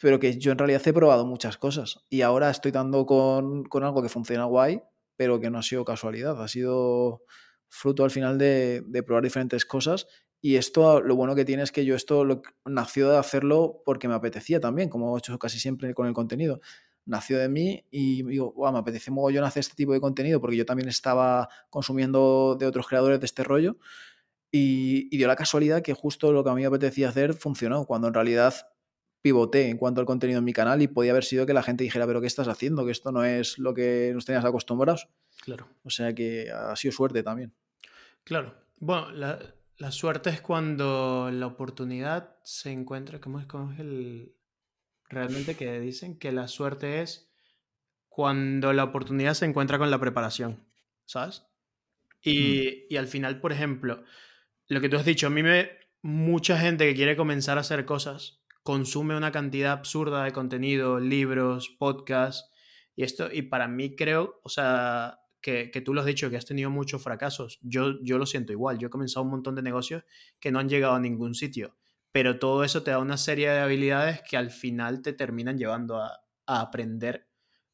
pero 0.00 0.18
que 0.18 0.36
yo 0.36 0.50
en 0.50 0.58
realidad 0.58 0.82
he 0.84 0.92
probado 0.92 1.24
muchas 1.26 1.58
cosas. 1.58 2.04
Y 2.08 2.22
ahora 2.22 2.50
estoy 2.50 2.72
dando 2.72 3.06
con, 3.06 3.68
algo 3.82 4.02
que 4.02 4.08
funciona 4.08 4.44
guay, 4.46 4.82
pero 5.16 5.38
que 5.38 5.50
no 5.50 5.58
ha 5.58 5.62
sido 5.62 5.84
casualidad, 5.84 6.42
ha 6.42 6.48
sido 6.48 7.22
fruto 7.68 8.02
al 8.02 8.10
final 8.10 8.36
de 8.36 9.02
probar 9.06 9.22
diferentes 9.22 9.64
cosas 9.64 10.08
y 10.42 10.56
esto, 10.56 11.00
lo 11.00 11.16
bueno 11.16 11.34
que 11.34 11.44
tiene 11.44 11.62
es 11.62 11.70
que 11.70 11.84
yo 11.84 11.94
esto 11.94 12.24
lo, 12.24 12.42
nació 12.64 13.10
de 13.10 13.18
hacerlo 13.18 13.82
porque 13.84 14.08
me 14.08 14.14
apetecía 14.14 14.58
también, 14.58 14.88
como 14.88 15.14
he 15.14 15.18
hecho 15.18 15.38
casi 15.38 15.58
siempre 15.58 15.92
con 15.92 16.06
el 16.06 16.14
contenido. 16.14 16.60
Nació 17.04 17.38
de 17.38 17.48
mí 17.48 17.84
y 17.90 18.22
digo, 18.22 18.52
wow, 18.52 18.72
me 18.72 18.78
apetece 18.78 19.10
yo 19.32 19.44
hacer 19.44 19.60
este 19.60 19.74
tipo 19.74 19.92
de 19.92 20.00
contenido 20.00 20.40
porque 20.40 20.56
yo 20.56 20.64
también 20.64 20.88
estaba 20.88 21.48
consumiendo 21.68 22.56
de 22.58 22.66
otros 22.66 22.86
creadores 22.86 23.20
de 23.20 23.26
este 23.26 23.44
rollo. 23.44 23.76
Y, 24.50 25.14
dio 25.16 25.28
la 25.28 25.36
casualidad 25.36 25.82
que 25.82 25.92
justo 25.92 26.32
lo 26.32 26.42
que 26.42 26.50
a 26.50 26.54
mí 26.54 26.62
me 26.62 26.66
apetecía 26.66 27.10
hacer 27.10 27.34
funcionó, 27.34 27.84
cuando 27.84 28.08
en 28.08 28.14
realidad 28.14 28.54
pivoté 29.22 29.68
en 29.68 29.76
cuanto 29.76 30.00
al 30.00 30.06
contenido 30.06 30.38
en 30.38 30.44
mi 30.44 30.54
canal 30.54 30.80
y 30.80 30.88
podía 30.88 31.10
haber 31.12 31.24
sido 31.24 31.44
que 31.44 31.52
la 31.52 31.62
gente 31.62 31.84
dijera, 31.84 32.06
pero 32.06 32.22
¿qué 32.22 32.26
estás 32.26 32.48
haciendo? 32.48 32.86
Que 32.86 32.92
esto 32.92 33.12
no 33.12 33.24
es 33.24 33.58
lo 33.58 33.74
que 33.74 34.12
nos 34.14 34.24
tenías 34.24 34.44
acostumbrados. 34.44 35.08
Claro. 35.42 35.68
O 35.84 35.90
sea 35.90 36.14
que 36.14 36.50
ha 36.50 36.74
sido 36.76 36.92
suerte 36.92 37.22
también. 37.22 37.52
Claro. 38.24 38.54
Bueno, 38.78 39.10
la, 39.12 39.38
la 39.80 39.90
suerte 39.90 40.28
es 40.28 40.42
cuando 40.42 41.30
la 41.32 41.46
oportunidad 41.46 42.36
se 42.44 42.70
encuentra, 42.70 43.18
¿cómo 43.18 43.40
es, 43.40 43.80
el... 43.80 44.36
Realmente 45.08 45.56
que 45.56 45.80
dicen 45.80 46.18
que 46.18 46.32
la 46.32 46.48
suerte 46.48 47.00
es 47.00 47.32
cuando 48.08 48.74
la 48.74 48.84
oportunidad 48.84 49.32
se 49.32 49.46
encuentra 49.46 49.78
con 49.78 49.90
la 49.90 49.98
preparación, 49.98 50.62
¿sabes? 51.06 51.46
Y, 52.20 52.86
mm. 52.90 52.92
y 52.92 52.96
al 52.98 53.08
final, 53.08 53.40
por 53.40 53.52
ejemplo, 53.52 54.04
lo 54.68 54.80
que 54.82 54.90
tú 54.90 54.96
has 54.98 55.04
dicho, 55.04 55.26
a 55.26 55.30
mí 55.30 55.42
me... 55.42 55.70
Mucha 56.02 56.58
gente 56.58 56.86
que 56.86 56.94
quiere 56.94 57.16
comenzar 57.16 57.56
a 57.56 57.62
hacer 57.62 57.84
cosas 57.84 58.42
consume 58.62 59.16
una 59.16 59.32
cantidad 59.32 59.72
absurda 59.72 60.24
de 60.24 60.32
contenido, 60.32 61.00
libros, 61.00 61.70
podcasts, 61.70 62.50
y 62.96 63.04
esto, 63.04 63.32
y 63.32 63.42
para 63.42 63.66
mí 63.66 63.96
creo, 63.96 64.40
o 64.42 64.50
sea, 64.50 65.20
que, 65.40 65.82
tú 65.84 65.94
lo 65.94 66.00
has 66.00 66.06
dicho, 66.06 66.30
que 66.30 66.36
has 66.36 66.46
tenido 66.46 66.70
muchos 66.70 67.02
fracasos. 67.02 67.58
Yo, 67.62 68.00
yo 68.02 68.18
lo 68.18 68.26
siento 68.26 68.52
igual. 68.52 68.78
Yo 68.78 68.88
he 68.88 68.90
comenzado 68.90 69.24
un 69.24 69.30
montón 69.30 69.54
de 69.54 69.62
negocios 69.62 70.04
que 70.38 70.52
no 70.52 70.58
han 70.58 70.68
llegado 70.68 70.94
a 70.94 71.00
ningún 71.00 71.34
sitio. 71.34 71.76
Pero 72.12 72.38
todo 72.38 72.64
eso 72.64 72.82
te 72.82 72.90
da 72.90 72.98
una 72.98 73.16
serie 73.16 73.50
de 73.50 73.60
habilidades 73.60 74.22
que 74.28 74.36
al 74.36 74.50
final 74.50 75.02
te 75.02 75.12
terminan 75.12 75.58
llevando 75.58 75.98
a, 75.98 76.20
aprender 76.52 77.28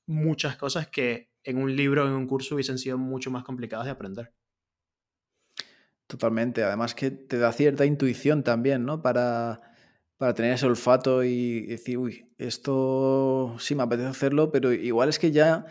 muchas 0.06 0.56
cosas 0.58 0.88
que 0.88 1.30
en 1.42 1.56
un 1.56 1.74
libro 1.74 2.04
o 2.04 2.06
en 2.06 2.12
un 2.12 2.26
curso 2.26 2.54
hubiesen 2.54 2.76
sido 2.76 2.98
mucho 2.98 3.30
más 3.30 3.42
complicadas 3.42 3.86
de 3.86 3.92
aprender. 3.92 4.34
Totalmente. 6.06 6.62
Además 6.62 6.94
que 6.94 7.10
te 7.10 7.38
da 7.38 7.52
cierta 7.52 7.86
intuición 7.86 8.42
también, 8.42 8.84
¿no? 8.84 9.00
Para, 9.00 9.62
para 10.18 10.34
tener 10.34 10.52
ese 10.52 10.66
olfato 10.66 11.24
y 11.24 11.62
decir, 11.62 11.96
uy, 11.96 12.30
esto 12.36 13.56
sí 13.58 13.74
me 13.74 13.84
apetece 13.84 14.08
hacerlo, 14.08 14.52
pero 14.52 14.74
igual 14.74 15.08
es 15.08 15.18
que 15.18 15.32
ya 15.32 15.64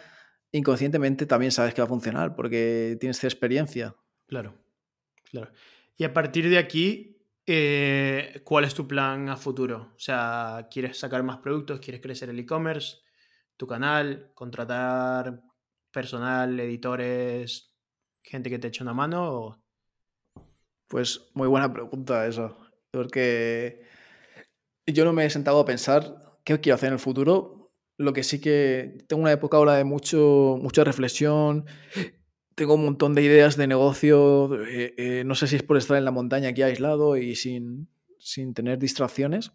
inconscientemente 0.55 1.25
también 1.25 1.51
sabes 1.51 1.73
que 1.73 1.81
va 1.81 1.85
a 1.85 1.89
funcionar 1.89 2.35
porque 2.35 2.97
tienes 2.99 3.23
experiencia. 3.23 3.95
Claro, 4.27 4.55
claro. 5.29 5.51
Y 5.97 6.03
a 6.03 6.13
partir 6.13 6.49
de 6.49 6.57
aquí, 6.57 7.17
eh, 7.45 8.41
¿cuál 8.43 8.65
es 8.65 8.73
tu 8.73 8.87
plan 8.87 9.29
a 9.29 9.37
futuro? 9.37 9.93
O 9.95 9.99
sea, 9.99 10.67
¿quieres 10.71 10.97
sacar 10.97 11.23
más 11.23 11.37
productos? 11.37 11.79
¿Quieres 11.79 12.01
crecer 12.01 12.29
el 12.29 12.39
e-commerce? 12.39 12.97
¿Tu 13.57 13.67
canal? 13.67 14.31
¿Contratar 14.33 15.41
personal, 15.91 16.59
editores, 16.59 17.73
gente 18.23 18.49
que 18.49 18.59
te 18.59 18.67
eche 18.67 18.83
una 18.83 18.93
mano? 18.93 19.61
Pues 20.87 21.29
muy 21.33 21.47
buena 21.47 21.71
pregunta 21.71 22.25
eso. 22.27 22.57
Porque 22.91 23.85
yo 24.85 25.05
no 25.05 25.13
me 25.13 25.25
he 25.25 25.29
sentado 25.29 25.59
a 25.59 25.65
pensar 25.65 26.39
qué 26.43 26.59
quiero 26.59 26.75
hacer 26.75 26.87
en 26.87 26.93
el 26.93 26.99
futuro. 26.99 27.54
Lo 27.97 28.13
que 28.13 28.23
sí 28.23 28.39
que 28.39 28.97
tengo 29.07 29.21
una 29.21 29.31
época 29.31 29.57
ahora 29.57 29.75
de 29.75 29.83
mucho, 29.83 30.57
mucha 30.61 30.83
reflexión. 30.83 31.65
Tengo 32.55 32.75
un 32.75 32.85
montón 32.85 33.15
de 33.15 33.23
ideas 33.23 33.57
de 33.57 33.67
negocio. 33.67 34.63
Eh, 34.65 34.93
eh, 34.97 35.23
no 35.25 35.35
sé 35.35 35.47
si 35.47 35.55
es 35.55 35.63
por 35.63 35.77
estar 35.77 35.97
en 35.97 36.05
la 36.05 36.11
montaña 36.11 36.49
aquí 36.49 36.61
aislado 36.61 37.17
y 37.17 37.35
sin, 37.35 37.89
sin 38.19 38.53
tener 38.53 38.79
distracciones. 38.79 39.53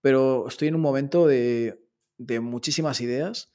Pero 0.00 0.46
estoy 0.48 0.68
en 0.68 0.74
un 0.74 0.80
momento 0.80 1.26
de, 1.26 1.80
de 2.18 2.40
muchísimas 2.40 3.00
ideas. 3.00 3.52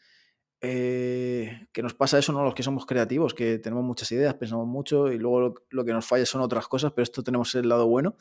Eh, 0.66 1.68
que 1.74 1.84
nos 1.84 1.94
pasa 1.94 2.18
eso, 2.18 2.32
¿no? 2.32 2.42
Los 2.46 2.56
que 2.56 2.64
somos 2.64 2.86
creativos, 2.86 3.34
que 3.34 3.60
tenemos 3.60 3.84
muchas 3.84 4.10
ideas, 4.14 4.36
pensamos 4.36 4.66
mucho 4.66 5.12
y 5.12 5.18
luego 5.18 5.42
lo, 5.42 5.54
lo, 5.70 5.84
que 5.84 5.92
nos 5.92 6.06
falla 6.06 6.26
son 6.26 6.40
otras 6.40 6.70
cosas, 6.70 6.94
pero 6.94 7.04
esto 7.04 7.22
tenemos 7.22 7.54
el 7.56 7.68
lado 7.68 7.86
bueno. 7.88 8.16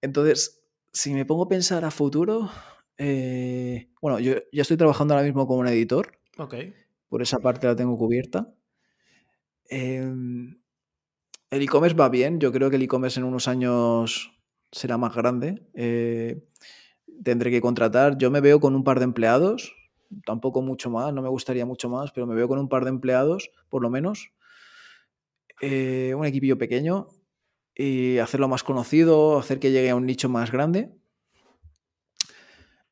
Entonces, 0.00 0.62
si 0.92 1.12
me 1.12 1.24
pongo 1.24 1.44
a 1.44 1.48
pensar 1.48 1.84
a 1.84 1.90
futuro, 1.90 2.50
eh, 3.02 3.88
bueno, 4.02 4.18
yo 4.18 4.34
ya 4.52 4.60
estoy 4.60 4.76
trabajando 4.76 5.14
ahora 5.14 5.24
mismo 5.24 5.46
como 5.46 5.60
un 5.60 5.68
editor. 5.68 6.12
Ok. 6.36 6.54
Por 7.08 7.22
esa 7.22 7.38
parte 7.38 7.66
la 7.66 7.74
tengo 7.74 7.96
cubierta. 7.96 8.52
Em, 9.70 10.60
el 11.50 11.62
e-commerce 11.62 11.96
va 11.96 12.10
bien. 12.10 12.40
Yo 12.40 12.52
creo 12.52 12.68
que 12.68 12.76
el 12.76 12.82
e-commerce 12.82 13.18
en 13.18 13.24
unos 13.24 13.48
años 13.48 14.38
será 14.70 14.98
más 14.98 15.14
grande. 15.14 15.66
Eh, 15.72 16.44
tendré 17.24 17.50
que 17.50 17.62
contratar. 17.62 18.18
Yo 18.18 18.30
me 18.30 18.42
veo 18.42 18.60
con 18.60 18.76
un 18.76 18.84
par 18.84 18.98
de 18.98 19.04
empleados. 19.04 19.74
Tampoco 20.26 20.60
mucho 20.60 20.90
más. 20.90 21.14
No 21.14 21.22
me 21.22 21.30
gustaría 21.30 21.64
mucho 21.64 21.88
más, 21.88 22.12
pero 22.12 22.26
me 22.26 22.34
veo 22.34 22.48
con 22.48 22.58
un 22.58 22.68
par 22.68 22.84
de 22.84 22.90
empleados, 22.90 23.50
por 23.70 23.80
lo 23.80 23.88
menos. 23.88 24.30
Eh, 25.62 26.14
un 26.14 26.26
equipillo 26.26 26.58
pequeño. 26.58 27.08
Y 27.74 28.18
hacerlo 28.18 28.46
más 28.46 28.62
conocido, 28.62 29.38
hacer 29.38 29.58
que 29.58 29.70
llegue 29.70 29.88
a 29.88 29.96
un 29.96 30.04
nicho 30.04 30.28
más 30.28 30.52
grande. 30.52 30.99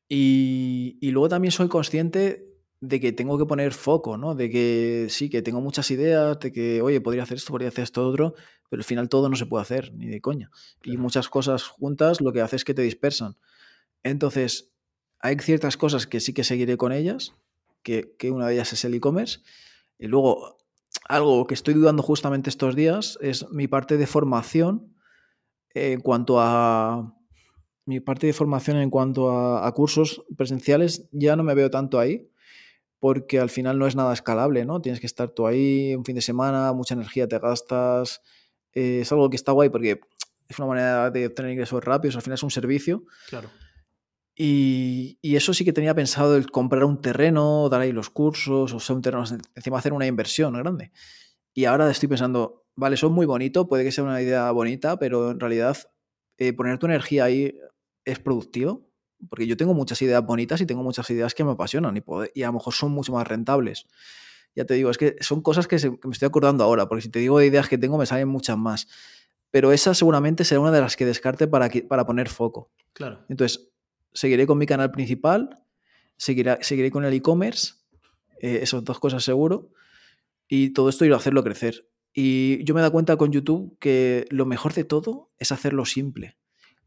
Y, 0.09 0.97
luego 1.11 1.29
también 1.29 1.51
soy 1.51 1.69
consciente 1.69 2.47
de 2.81 2.99
que 2.99 3.11
tengo 3.11 3.37
que 3.37 3.45
poner 3.45 3.73
foco, 3.73 4.17
¿no? 4.17 4.33
De 4.33 4.49
que 4.49 5.07
sí, 5.09 5.29
que 5.29 5.43
tengo 5.43 5.61
muchas 5.61 5.91
ideas, 5.91 6.39
de 6.39 6.51
que, 6.51 6.81
oye, 6.81 6.99
podría 6.99 7.23
hacer 7.23 7.37
esto, 7.37 7.51
podría 7.51 7.69
hacer 7.69 7.83
esto 7.83 8.07
otro, 8.07 8.33
pero 8.69 8.79
al 8.79 8.85
final 8.85 9.07
todo 9.07 9.29
no 9.29 9.35
se 9.35 9.45
puede 9.45 9.61
hacer, 9.61 9.93
ni 9.93 10.07
de 10.07 10.19
coña. 10.19 10.49
Y 10.83 10.97
muchas 10.97 11.29
cosas 11.29 11.63
juntas 11.63 12.21
lo 12.21 12.33
que 12.33 12.41
hace 12.41 12.55
es 12.55 12.65
que 12.65 12.73
te 12.73 12.81
dispersan. 12.81 13.37
Entonces, 14.01 14.71
hay 15.19 15.37
ciertas 15.39 15.77
cosas 15.77 16.07
que 16.07 16.19
sí 16.19 16.33
que 16.33 16.43
seguiré 16.43 16.77
con 16.77 16.91
ellas, 16.91 17.35
que, 17.83 18.15
una 18.31 18.47
de 18.47 18.55
ellas 18.55 18.73
es 18.73 18.83
el 18.85 18.95
e-commerce. 18.95 19.41
Y 19.99 20.07
luego, 20.07 20.57
algo 21.07 21.45
que 21.45 21.53
estoy 21.53 21.75
dudando 21.75 22.01
justamente 22.01 22.49
estos 22.49 22.75
días 22.75 23.19
es 23.21 23.47
mi 23.51 23.67
parte 23.67 23.97
de 23.97 24.07
formación 24.07 24.95
en 25.73 26.01
cuanto 26.01 26.39
a 26.39 27.18
mi 27.89 27.99
parte 27.99 28.27
de 28.27 28.33
formación 28.33 28.77
en 28.77 28.91
cuanto 28.91 29.31
a, 29.31 29.73
cursos 29.73 30.23
presenciales 30.37 31.09
ya 31.11 31.35
no 31.35 31.41
me 31.41 31.55
veo 31.55 31.71
tanto 31.71 31.97
ahí, 31.97 32.29
porque 32.99 33.39
al 33.39 33.49
final 33.49 33.79
no 33.79 33.87
es 33.87 33.95
nada 33.95 34.13
escalable, 34.13 34.63
¿no? 34.63 34.79
Tienes 34.79 34.99
que 34.99 35.07
estar 35.07 35.29
tú 35.29 35.47
ahí 35.47 35.95
un 35.95 36.05
fin 36.05 36.13
de 36.13 36.21
semana, 36.21 36.71
mucha 36.71 36.93
energía 36.93 37.27
te 37.27 37.39
gastas. 37.39 38.21
Eh, 38.73 38.99
es 39.01 39.11
algo 39.11 39.27
que 39.31 39.37
está 39.37 39.53
guay 39.53 39.69
porque 39.69 40.01
es 40.47 40.59
una 40.59 40.67
manera 40.67 41.09
de 41.09 41.25
obtener 41.25 41.51
ingresos 41.51 41.83
rápidos, 41.83 42.15
al 42.15 42.21
final 42.21 42.35
es 42.35 42.43
un 42.43 42.51
servicio. 42.51 43.05
Claro. 43.27 43.49
Y, 44.35 45.17
y, 45.23 45.35
eso 45.35 45.55
sí 45.55 45.65
que 45.65 45.73
tenía 45.73 45.95
pensado 45.95 46.37
el 46.37 46.51
comprar 46.51 46.83
un 46.83 47.01
terreno, 47.01 47.69
dar 47.69 47.81
ahí 47.81 47.91
los 47.91 48.11
cursos, 48.11 48.71
o 48.71 48.79
sea, 48.79 48.95
un 48.95 49.01
terreno, 49.01 49.23
encima 49.55 49.79
hacer 49.79 49.93
una 49.93 50.05
inversión 50.05 50.53
grande. 50.53 50.91
Y 51.55 51.65
ahora 51.65 51.89
estoy 51.89 52.07
pensando, 52.07 52.67
vale, 52.75 52.93
eso 52.93 53.07
es 53.07 53.13
muy 53.13 53.25
bonito, 53.25 53.67
puede 53.67 53.83
que 53.83 53.91
sea 53.91 54.03
una 54.03 54.21
idea 54.21 54.51
bonita, 54.51 54.99
pero 54.99 55.31
en 55.31 55.39
realidad 55.39 55.75
eh, 56.37 56.53
poner 56.53 56.77
tu 56.77 56.85
energía 56.85 57.25
ahí 57.25 57.53
es 58.11 58.19
productivo, 58.19 58.89
porque 59.27 59.47
yo 59.47 59.57
tengo 59.57 59.73
muchas 59.73 60.01
ideas 60.01 60.25
bonitas 60.25 60.61
y 60.61 60.65
tengo 60.65 60.83
muchas 60.83 61.09
ideas 61.09 61.33
que 61.33 61.43
me 61.43 61.51
apasionan 61.51 61.97
y, 61.97 62.03
y 62.33 62.43
a 62.43 62.47
lo 62.47 62.53
mejor 62.53 62.73
son 62.73 62.91
mucho 62.91 63.11
más 63.11 63.27
rentables. 63.27 63.87
Ya 64.55 64.65
te 64.65 64.73
digo, 64.73 64.89
es 64.89 64.97
que 64.97 65.15
son 65.19 65.41
cosas 65.41 65.67
que, 65.67 65.75
me 65.75 66.11
estoy 66.11 66.25
acordando 66.25 66.63
ahora, 66.63 66.87
porque 66.87 67.03
si 67.03 67.09
te 67.09 67.19
digo 67.19 67.39
de 67.39 67.47
ideas 67.47 67.67
que 67.67 67.77
tengo 67.77 67.97
me 67.97 68.05
salen 68.05 68.27
muchas 68.27 68.57
más. 68.57 68.87
Pero 69.51 69.71
esa 69.71 69.93
seguramente 69.93 70.43
será 70.43 70.61
una 70.61 70.71
de 70.71 70.81
las 70.81 70.95
que 70.95 71.05
descarte 71.05 71.47
para, 71.47 71.69
para 71.87 72.05
poner 72.05 72.29
foco. 72.29 72.71
Claro. 72.93 73.25
Entonces, 73.29 73.69
seguiré 74.13 74.45
con 74.47 74.57
mi 74.57 74.65
canal 74.65 74.91
principal, 74.91 75.59
seguiré, 76.17 76.57
seguiré 76.61 76.91
con 76.91 77.03
el 77.03 77.13
e-commerce, 77.13 77.73
eh, 78.41 78.59
esas 78.61 78.83
dos 78.83 78.99
cosas 78.99 79.23
seguro, 79.23 79.71
y 80.47 80.71
todo 80.71 80.89
esto 80.89 81.05
irá 81.05 81.15
a 81.15 81.19
hacerlo 81.19 81.43
crecer. 81.43 81.87
Y 82.13 82.63
yo 82.63 82.73
me 82.73 82.81
dado 82.81 82.91
cuenta 82.91 83.17
con 83.17 83.31
YouTube 83.31 83.77
que 83.79 84.25
lo 84.29 84.45
mejor 84.45 84.73
de 84.73 84.83
todo 84.83 85.31
es 85.37 85.51
hacerlo 85.51 85.85
simple 85.85 86.38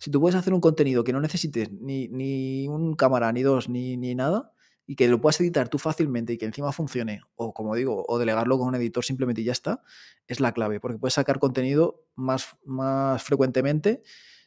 si 0.02 0.10
tú 0.10 0.20
puedes 0.20 0.34
hacer 0.34 0.52
un 0.52 0.60
contenido 0.60 1.04
que 1.04 1.12
no 1.12 1.20
necesites 1.20 1.70
ni, 1.70 2.08
ni 2.08 2.66
un 2.66 2.96
cámara, 2.96 3.30
ni 3.30 3.42
dos, 3.42 3.68
ni, 3.68 3.96
ni, 3.96 4.16
nada, 4.16 4.52
y 4.84 4.96
que 4.96 5.06
lo 5.06 5.20
puedas 5.20 5.40
editar 5.40 5.68
tú 5.68 5.78
fácilmente 5.78 6.32
y 6.32 6.38
que 6.38 6.44
encima 6.44 6.72
funcione, 6.72 7.20
o 7.36 7.54
como 7.54 7.76
digo, 7.76 8.04
o 8.08 8.18
delegarlo 8.18 8.58
con 8.58 8.66
un 8.66 8.74
editor 8.74 9.04
simplemente 9.04 9.42
y 9.42 9.44
ya 9.44 9.52
está, 9.52 9.80
es 10.26 10.40
la 10.40 10.50
clave, 10.50 10.80
porque 10.80 10.98
puedes 10.98 11.14
sacar 11.14 11.38
contenido 11.38 12.02
más, 12.16 12.56
más 12.64 13.22
frecuentemente 13.22 14.02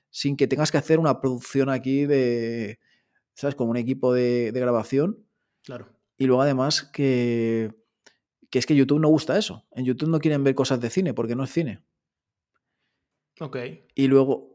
sin 0.10 0.36
que 0.36 0.48
tengas 0.48 0.74
que 0.74 0.78
hacer 0.78 1.00
una 1.00 1.22
producción 1.22 1.70
aquí 1.70 2.06
de, 2.06 2.82
¿sabes? 3.34 3.56
Como 3.56 3.72
un 3.72 3.78
equipo 3.78 4.14
de, 4.14 4.52
de 4.52 4.60
grabación. 4.60 5.26
Claro. 5.64 5.88
Y 6.18 6.26
luego 6.26 6.42
además 6.42 6.84
que, 6.84 7.74
que 8.50 8.60
es 8.60 8.66
que 8.66 8.76
YouTube 8.76 9.00
no 9.00 9.08
gusta 9.08 9.38
eso. 9.38 9.66
En 9.72 9.86
YouTube 9.86 10.10
no 10.10 10.20
quieren 10.20 10.44
ver 10.44 10.54
cosas 10.54 10.82
de 10.82 10.90
cine 10.90 11.14
porque 11.14 11.34
no 11.34 11.46
es 11.46 11.54
cine. 11.54 11.82
Ok. 13.40 13.58
Y 13.96 14.08
luego, 14.08 14.55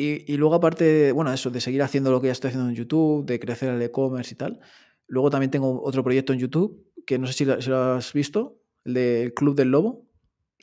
y, 0.00 0.36
luego, 0.36 0.54
aparte, 0.54 1.12
bueno, 1.12 1.32
eso, 1.32 1.50
de 1.50 1.60
seguir 1.60 1.82
haciendo 1.82 2.10
lo 2.10 2.20
que 2.20 2.28
ya 2.28 2.32
estoy 2.32 2.48
haciendo 2.48 2.70
en 2.70 2.74
YouTube, 2.74 3.26
de 3.26 3.38
crecer 3.38 3.74
el 3.74 3.82
e-commerce 3.82 4.34
y 4.34 4.36
tal. 4.36 4.60
Luego 5.06 5.28
también 5.28 5.50
tengo 5.50 5.82
otro 5.82 6.02
proyecto 6.02 6.32
en 6.32 6.38
YouTube, 6.38 6.86
que 7.06 7.18
no 7.18 7.26
sé 7.26 7.32
si 7.32 7.44
lo, 7.44 7.54
has 7.54 8.12
visto, 8.12 8.56
el 8.84 8.94
del 8.94 9.34
Club 9.34 9.54
del 9.54 9.70
Lobo. 9.70 10.06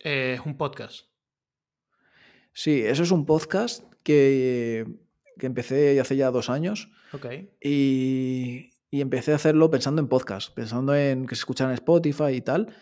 Eh, 0.04 0.38
es 0.40 0.46
un 0.46 0.58
podcast. 0.58 1.08
Sí, 2.54 2.82
eso 2.82 3.04
es 3.04 3.12
un 3.12 3.26
podcast 3.26 3.84
que, 4.04 4.88
que 5.38 5.46
empecé 5.46 6.00
hace 6.00 6.16
ya 6.16 6.32
dos 6.32 6.50
años. 6.50 6.90
Ok. 7.14 7.28
Y, 7.62 8.72
y, 8.90 9.02
empecé 9.02 9.34
a 9.34 9.36
hacerlo 9.36 9.70
pensando 9.70 10.02
en 10.02 10.08
podcast, 10.08 10.54
pensando 10.54 10.96
en 10.96 11.28
que 11.28 11.36
se 11.36 11.42
escuchan 11.42 11.68
en 11.70 11.76
Spotify 11.76 12.32
y 12.34 12.42
tal. 12.42 12.76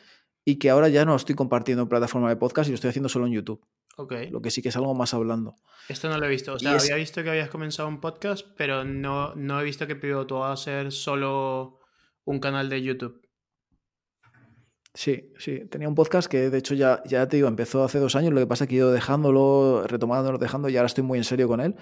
Y 0.46 0.58
que 0.58 0.70
ahora 0.70 0.88
ya 0.88 1.04
no 1.04 1.16
estoy 1.16 1.36
compartiendo 1.36 1.82
en 1.84 1.90
plataforma 1.90 2.30
de 2.30 2.36
podcast 2.38 2.70
y 2.70 2.72
lo 2.72 2.76
estoy 2.76 2.92
haciendo 2.92 3.10
solo 3.10 3.26
en 3.26 3.34
YouTube. 3.34 3.66
Lo 3.98 4.42
que 4.42 4.52
sí 4.52 4.62
que 4.62 4.70
es 4.70 4.76
algo 4.76 4.94
más 4.94 5.14
hablando. 5.14 5.56
Esto 5.88 6.10
no 6.10 6.18
lo 6.18 6.26
he 6.26 6.30
visto. 6.30 6.54
O 6.54 6.60
sea, 6.60 6.72
había 6.72 6.96
visto 6.96 7.24
que 7.24 7.30
habías 7.30 7.50
comenzado 7.50 7.88
un 7.88 8.02
podcast, 8.02 8.46
pero 8.58 8.84
no, 8.84 9.34
no 9.36 9.62
he 9.62 9.64
visto 9.64 9.88
que 9.88 9.96
pivotó 9.96 10.44
a 10.44 10.58
ser 10.58 10.92
solo 10.92 11.80
un 12.26 12.40
canal 12.40 12.70
de 12.70 12.82
YouTube. 12.82 13.22
Sí, 14.94 15.34
sí. 15.38 15.66
Tenía 15.70 15.88
un 15.88 15.96
podcast 15.96 16.30
que 16.30 16.50
de 16.50 16.58
hecho 16.58 16.74
ya, 16.74 17.04
ya 17.06 17.28
te 17.28 17.38
digo, 17.38 17.48
empezó 17.48 17.84
hace 17.84 18.00
dos 18.00 18.16
años. 18.16 18.34
Lo 18.34 18.40
que 18.40 18.48
pasa 18.48 18.64
es 18.64 18.70
que 18.70 18.76
he 18.76 18.78
ido 18.80 18.92
dejándolo, 18.92 19.86
retomándolo, 19.88 20.38
dejando 20.38 20.70
y 20.70 20.78
ahora 20.78 20.88
estoy 20.88 21.04
muy 21.04 21.18
en 21.18 21.26
serio 21.26 21.48
con 21.48 21.62
él. 21.62 21.76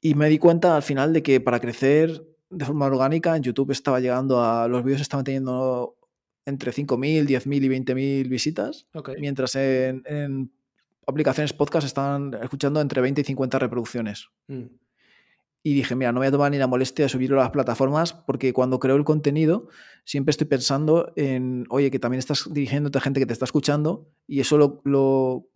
Y 0.00 0.14
me 0.14 0.28
di 0.28 0.38
cuenta 0.38 0.76
al 0.76 0.82
final 0.82 1.12
de 1.12 1.22
que 1.22 1.40
para 1.40 1.60
crecer 1.60 2.24
de 2.48 2.64
forma 2.64 2.86
orgánica 2.86 3.36
en 3.36 3.42
YouTube 3.42 3.70
estaba 3.70 4.00
llegando 4.00 4.42
a. 4.42 4.66
Los 4.66 4.82
vídeos 4.82 5.00
estaban 5.00 5.24
teniendo 5.24 5.96
entre 6.46 6.72
5.000, 6.72 7.26
10.000 7.26 7.64
y 7.64 7.68
20.000 7.68 8.28
visitas. 8.28 8.86
Mientras 9.18 9.54
en, 9.56 10.02
en 10.06 10.52
aplicaciones 11.10 11.52
podcast 11.52 11.86
están 11.86 12.34
escuchando 12.42 12.80
entre 12.80 13.00
20 13.00 13.20
y 13.20 13.24
50 13.24 13.58
reproducciones. 13.58 14.28
Mm. 14.48 14.66
Y 15.62 15.74
dije, 15.74 15.94
mira, 15.94 16.10
no 16.12 16.20
voy 16.20 16.28
a 16.28 16.30
tomar 16.30 16.50
ni 16.50 16.56
la 16.56 16.66
molestia 16.66 17.04
de 17.04 17.08
subirlo 17.10 17.38
a 17.38 17.44
las 17.44 17.50
plataformas 17.50 18.14
porque 18.14 18.52
cuando 18.54 18.78
creo 18.78 18.96
el 18.96 19.04
contenido 19.04 19.68
siempre 20.04 20.30
estoy 20.30 20.46
pensando 20.46 21.12
en, 21.16 21.66
oye, 21.68 21.90
que 21.90 21.98
también 21.98 22.18
estás 22.18 22.48
dirigiéndote 22.50 22.96
a 22.96 23.02
gente 23.02 23.20
que 23.20 23.26
te 23.26 23.34
está 23.34 23.44
escuchando 23.44 24.08
y 24.26 24.40
eso 24.40 24.80
lo, 24.84 25.46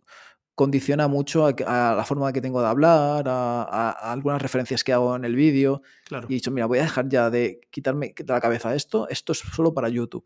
condiciona 0.53 1.07
mucho 1.07 1.47
a, 1.47 1.95
la 1.97 2.03
forma 2.05 2.31
que 2.31 2.39
tengo 2.39 2.61
de 2.61 2.67
hablar, 2.67 3.25
a, 3.27 3.89
algunas 4.11 4.41
referencias 4.41 4.83
que 4.83 4.93
hago 4.93 5.15
en 5.15 5.25
el 5.25 5.35
vídeo. 5.35 5.81
Y 6.11 6.15
he 6.15 6.35
dicho, 6.35 6.51
mira, 6.51 6.67
voy 6.67 6.79
a 6.79 6.83
dejar 6.83 7.09
ya 7.09 7.29
de 7.29 7.59
quitarme 7.71 8.13
de 8.15 8.31
la 8.31 8.39
cabeza 8.39 8.75
esto, 8.75 9.09
esto 9.09 9.33
es 9.33 9.39
solo 9.39 9.73
para 9.73 9.89
YouTube. 9.89 10.23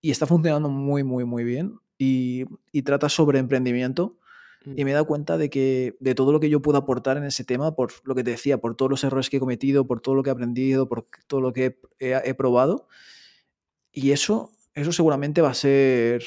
Y 0.00 0.10
está 0.10 0.26
funcionando 0.26 0.68
muy, 0.68 1.02
muy, 1.02 1.24
muy 1.24 1.44
bien. 1.44 1.76
Y, 1.98 2.44
y 2.72 2.82
trata 2.82 3.08
sobre 3.08 3.38
emprendimiento 3.38 4.18
y 4.64 4.84
me 4.84 4.90
he 4.90 4.94
dado 4.94 5.06
cuenta 5.06 5.38
de 5.38 5.50
que 5.50 5.96
de 6.00 6.14
todo 6.14 6.32
lo 6.32 6.40
que 6.40 6.48
yo 6.48 6.62
puedo 6.62 6.78
aportar 6.78 7.16
en 7.16 7.24
ese 7.24 7.44
tema, 7.44 7.74
por 7.74 7.92
lo 8.04 8.14
que 8.14 8.24
te 8.24 8.30
decía, 8.30 8.58
por 8.58 8.76
todos 8.76 8.90
los 8.90 9.04
errores 9.04 9.30
que 9.30 9.38
he 9.38 9.40
cometido, 9.40 9.86
por 9.86 10.00
todo 10.00 10.14
lo 10.14 10.22
que 10.22 10.30
he 10.30 10.32
aprendido, 10.32 10.88
por 10.88 11.06
todo 11.26 11.40
lo 11.40 11.52
que 11.52 11.78
he, 11.98 12.34
probado. 12.34 12.86
Y 13.92 14.12
eso 14.12 14.52
eso 14.74 14.92
seguramente 14.92 15.40
va 15.40 15.50
a 15.50 15.54
ser 15.54 16.24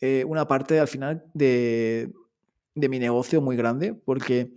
eh, 0.00 0.24
una 0.26 0.46
parte 0.46 0.78
al 0.78 0.88
final 0.88 1.24
de, 1.32 2.12
de, 2.74 2.88
mi 2.88 2.98
negocio 2.98 3.40
muy 3.40 3.56
grande, 3.56 3.94
porque 3.94 4.52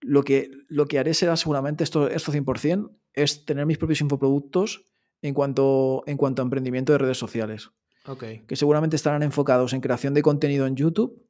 lo 0.00 0.22
que, 0.24 0.50
lo 0.68 0.86
que 0.86 0.98
haré 0.98 1.14
será 1.14 1.36
seguramente 1.36 1.84
esto, 1.84 2.08
esto 2.08 2.32
100%, 2.32 2.90
es 3.14 3.44
tener 3.44 3.66
mis 3.66 3.78
propios 3.78 4.00
infoproductos 4.00 4.84
en 5.22 5.34
cuanto, 5.34 6.02
en 6.06 6.16
cuanto 6.16 6.42
a 6.42 6.44
emprendimiento 6.44 6.92
de 6.92 6.98
redes 6.98 7.18
sociales. 7.18 7.70
Okay. 8.06 8.44
Que 8.46 8.56
seguramente 8.56 8.96
estarán 8.96 9.22
enfocados 9.22 9.72
en 9.72 9.80
creación 9.80 10.14
de 10.14 10.22
contenido 10.22 10.66
en 10.66 10.76
YouTube, 10.76 11.25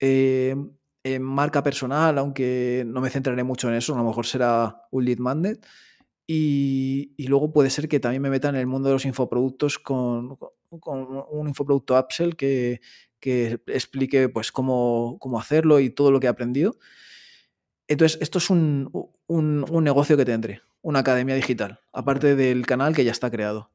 eh, 0.00 0.56
en 1.04 1.22
marca 1.22 1.62
personal, 1.62 2.18
aunque 2.18 2.84
no 2.86 3.00
me 3.00 3.10
centraré 3.10 3.44
mucho 3.44 3.68
en 3.68 3.74
eso, 3.74 3.94
a 3.94 3.98
lo 3.98 4.04
mejor 4.04 4.26
será 4.26 4.86
un 4.90 5.04
lead 5.04 5.18
magnet. 5.18 5.64
Y, 6.26 7.12
y, 7.18 7.26
luego 7.26 7.52
puede 7.52 7.68
ser 7.68 7.86
que 7.86 8.00
también 8.00 8.22
me 8.22 8.30
meta 8.30 8.48
en 8.48 8.56
el 8.56 8.66
mundo 8.66 8.88
de 8.88 8.94
los 8.94 9.04
infoproductos 9.04 9.78
con, 9.78 10.38
con 10.80 11.06
un 11.30 11.48
infoproducto 11.48 11.98
Upsell 11.98 12.34
que, 12.34 12.80
que 13.20 13.60
explique 13.66 14.30
pues, 14.30 14.50
cómo, 14.50 15.18
cómo, 15.20 15.38
hacerlo 15.38 15.80
y 15.80 15.90
todo 15.90 16.10
lo 16.10 16.20
que 16.20 16.26
he 16.26 16.30
aprendido. 16.30 16.76
Entonces, 17.88 18.18
esto 18.22 18.38
es 18.38 18.48
un, 18.48 18.90
un, 19.26 19.66
un, 19.70 19.84
negocio 19.84 20.16
que 20.16 20.24
tendré, 20.24 20.62
una 20.80 21.00
academia 21.00 21.34
digital, 21.34 21.80
aparte 21.92 22.36
del 22.36 22.64
canal 22.64 22.94
que 22.94 23.04
ya 23.04 23.12
está 23.12 23.30
creado. 23.30 23.70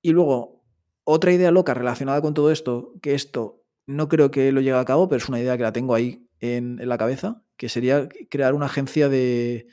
Y 0.00 0.12
luego, 0.12 0.64
otra 1.04 1.32
idea 1.32 1.50
loca 1.50 1.74
relacionada 1.74 2.22
con 2.22 2.32
todo 2.32 2.50
esto, 2.50 2.94
que 3.02 3.14
esto 3.14 3.63
no 3.86 4.08
creo 4.08 4.30
que 4.30 4.52
lo 4.52 4.60
llegue 4.60 4.76
a 4.76 4.84
cabo, 4.84 5.08
pero 5.08 5.18
es 5.18 5.28
una 5.28 5.40
idea 5.40 5.56
que 5.56 5.62
la 5.62 5.72
tengo 5.72 5.94
ahí 5.94 6.26
en, 6.40 6.80
en 6.80 6.88
la 6.88 6.98
cabeza, 6.98 7.42
que 7.56 7.68
sería 7.68 8.08
crear 8.30 8.54
una 8.54 8.66
agencia 8.66 9.08
de, 9.08 9.66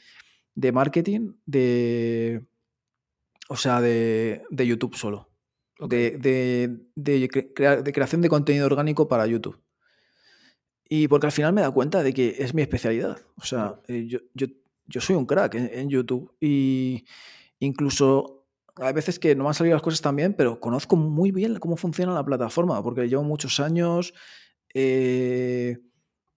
de 0.55 0.71
marketing 0.71 1.33
de. 1.45 2.45
O 3.49 3.57
sea, 3.57 3.81
de, 3.81 4.43
de 4.49 4.67
YouTube 4.67 4.95
solo. 4.95 5.29
Okay. 5.79 6.11
De, 6.11 6.77
de, 6.95 7.51
crea, 7.53 7.81
de, 7.81 7.91
creación 7.91 8.21
de 8.21 8.29
contenido 8.29 8.67
orgánico 8.67 9.07
para 9.07 9.25
YouTube. 9.25 9.59
Y 10.87 11.07
porque 11.07 11.27
al 11.27 11.31
final 11.31 11.53
me 11.53 11.61
da 11.61 11.71
cuenta 11.71 12.03
de 12.03 12.13
que 12.13 12.35
es 12.39 12.53
mi 12.53 12.61
especialidad. 12.61 13.17
O 13.35 13.43
sea, 13.43 13.81
eh, 13.87 14.05
yo, 14.07 14.19
yo, 14.33 14.47
yo, 14.85 15.01
soy 15.01 15.15
un 15.15 15.25
crack 15.25 15.55
en, 15.55 15.69
en, 15.73 15.89
YouTube. 15.89 16.33
Y 16.39 17.05
incluso 17.59 18.40
hay 18.75 18.93
veces 18.93 19.19
que 19.19 19.35
no 19.35 19.43
me 19.43 19.49
han 19.49 19.53
salido 19.53 19.75
las 19.75 19.83
cosas 19.83 20.01
tan 20.01 20.15
bien, 20.15 20.33
pero 20.33 20.59
conozco 20.59 20.95
muy 20.95 21.31
bien 21.31 21.57
cómo 21.59 21.77
funciona 21.77 22.13
la 22.13 22.23
plataforma, 22.23 22.81
porque 22.81 23.07
llevo 23.07 23.23
muchos 23.23 23.59
años. 23.59 24.13
Eh, 24.73 25.77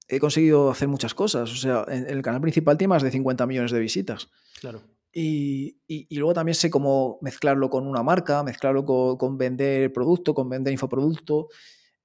he 0.09 0.21
conseguido 0.21 0.71
hacer 0.71 0.89
muchas 0.89 1.15
cosas. 1.15 1.51
O 1.51 1.57
sea, 1.57 1.85
en, 1.89 2.09
el 2.09 2.23
canal 2.23 2.41
principal 2.41 2.77
tiene 2.77 2.89
más 2.89 3.03
de 3.03 3.11
50 3.11 3.47
millones 3.47 3.71
de 3.71 3.81
visitas. 3.81 4.29
Claro. 4.61 4.83
Y, 5.13 5.79
y, 5.87 6.07
y 6.09 6.17
luego 6.17 6.35
también 6.35 6.55
sé 6.55 6.71
cómo 6.71 7.19
mezclarlo 7.23 7.71
con 7.71 7.87
una 7.87 8.03
marca, 8.03 8.43
mezclarlo 8.43 8.85
con, 8.85 9.17
con, 9.17 9.39
vender 9.39 9.93
producto, 9.93 10.35
con 10.35 10.49
vender 10.49 10.73
infoproducto. 10.73 11.49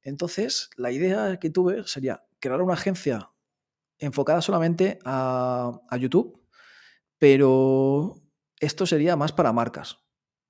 Entonces, 0.04 0.70
la 0.78 0.92
idea 0.92 1.38
que 1.40 1.50
tuve 1.50 1.88
sería 1.88 2.24
crear 2.40 2.62
una 2.62 2.74
agencia 2.74 3.32
enfocada 3.98 4.42
solamente 4.42 5.00
a, 5.04 5.82
a 5.90 5.98
YouTube, 5.98 6.40
pero 7.18 8.16
esto 8.60 8.86
sería 8.86 9.16
más 9.16 9.32
para 9.32 9.52
marcas. 9.52 9.98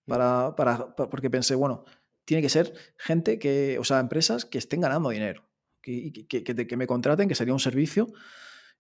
Para, 0.10 0.56
para, 0.56 0.96
para, 0.96 1.10
porque 1.10 1.30
pensé, 1.30 1.56
bueno, 1.56 1.86
tiene 2.26 2.42
que 2.42 2.50
ser 2.50 2.74
gente 2.98 3.40
que, 3.40 3.78
o 3.80 3.84
sea, 3.84 4.00
empresas 4.00 4.46
que 4.46 4.58
estén 4.58 4.82
ganando 4.82 5.10
dinero 5.10 5.50
que, 5.82 6.68
que, 6.68 6.78
me 6.78 6.88
contraten, 6.88 7.28
que 7.28 7.36
sería 7.36 7.54
un 7.54 7.60
servicio. 7.60 8.08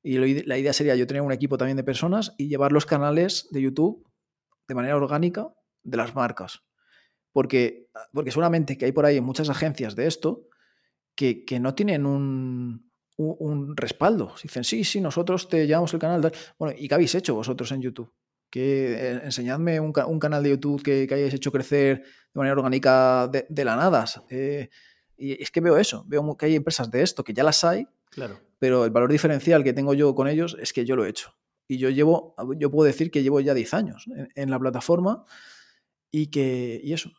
Y 0.02 0.18
la 0.18 0.58
idea 0.58 0.74
sería 0.74 0.96
yo 0.96 1.08
tener 1.08 1.22
un 1.22 1.32
equipo 1.32 1.58
también 1.58 1.78
de 1.78 1.84
personas 1.84 2.34
y 2.38 2.48
llevar 2.48 2.72
los 2.72 2.86
canales 2.86 3.48
de 3.52 3.62
YouTube 3.62 4.08
de 4.68 4.76
manera 4.76 4.96
orgánica 4.96 5.54
de 5.84 5.98
las 5.98 6.16
marcas. 6.16 6.62
Porque, 7.32 7.90
porque 8.14 8.32
seguramente 8.32 8.78
que 8.78 8.86
hay 8.86 8.92
por 8.92 9.06
ahí 9.06 9.20
muchas 9.20 9.50
agencias 9.50 9.96
de 9.96 10.08
esto 10.08 10.48
que, 11.16 11.44
que 11.44 11.60
no 11.60 11.76
tienen 11.76 12.06
un, 12.06 12.92
un, 13.18 13.36
un, 13.40 13.78
respaldo. 13.78 14.34
Dicen, 14.42 14.64
sí, 14.64 14.84
sí, 14.84 15.02
nosotros 15.02 15.50
te 15.50 15.68
llevamos 15.68 15.94
el 15.94 16.00
canal. 16.00 16.32
Bueno, 16.58 16.76
¿y 16.78 16.88
qué 16.88 16.96
habéis 16.96 17.16
hecho 17.16 17.36
vosotros 17.36 17.72
en 17.72 17.82
YouTube? 17.82 18.14
Que 18.50 18.94
eh, 18.94 19.22
enseñadme 19.24 19.80
un, 19.80 19.94
un, 20.08 20.20
canal 20.20 20.44
de 20.44 20.50
YouTube 20.52 20.82
que, 20.82 21.08
que, 21.08 21.14
hayáis 21.14 21.34
hecho 21.34 21.52
crecer 21.52 22.02
de 22.02 22.38
manera 22.38 22.56
orgánica 22.56 23.28
de, 23.28 23.46
de 23.50 23.66
la 23.66 23.76
nada. 23.76 24.06
Eh, 24.30 24.70
y 25.18 25.42
es 25.42 25.52
que 25.52 25.62
veo 25.62 25.78
eso, 25.78 26.04
veo 26.08 26.36
que 26.38 26.48
hay 26.48 26.56
empresas 26.56 26.90
de 26.90 27.02
esto 27.02 27.24
que 27.24 27.34
ya 27.34 27.44
las 27.44 27.64
hay, 27.64 27.88
claro. 28.10 28.40
pero 28.58 28.86
el 28.86 28.92
valor 28.92 29.12
diferencial 29.12 29.64
que 29.64 29.74
tengo 29.74 29.94
yo 29.94 30.16
con 30.16 30.28
ellos 30.28 30.58
es 30.60 30.74
que 30.74 30.86
yo 30.86 30.96
lo 30.96 31.06
he 31.06 31.10
hecho. 31.10 31.36
Y 31.68 31.78
yo 31.78 31.90
llevo, 31.90 32.36
yo 32.58 32.72
puedo 32.72 32.88
decir 32.88 33.12
que 33.12 33.22
llevo 33.22 33.40
ya 33.42 33.54
10 33.54 33.74
años 33.74 34.06
en, 34.08 34.30
en 34.34 34.50
la 34.50 34.58
plataforma 34.58 35.26
y 36.10 36.28
que, 36.28 36.82
y 36.84 36.94
eso. 36.94 37.12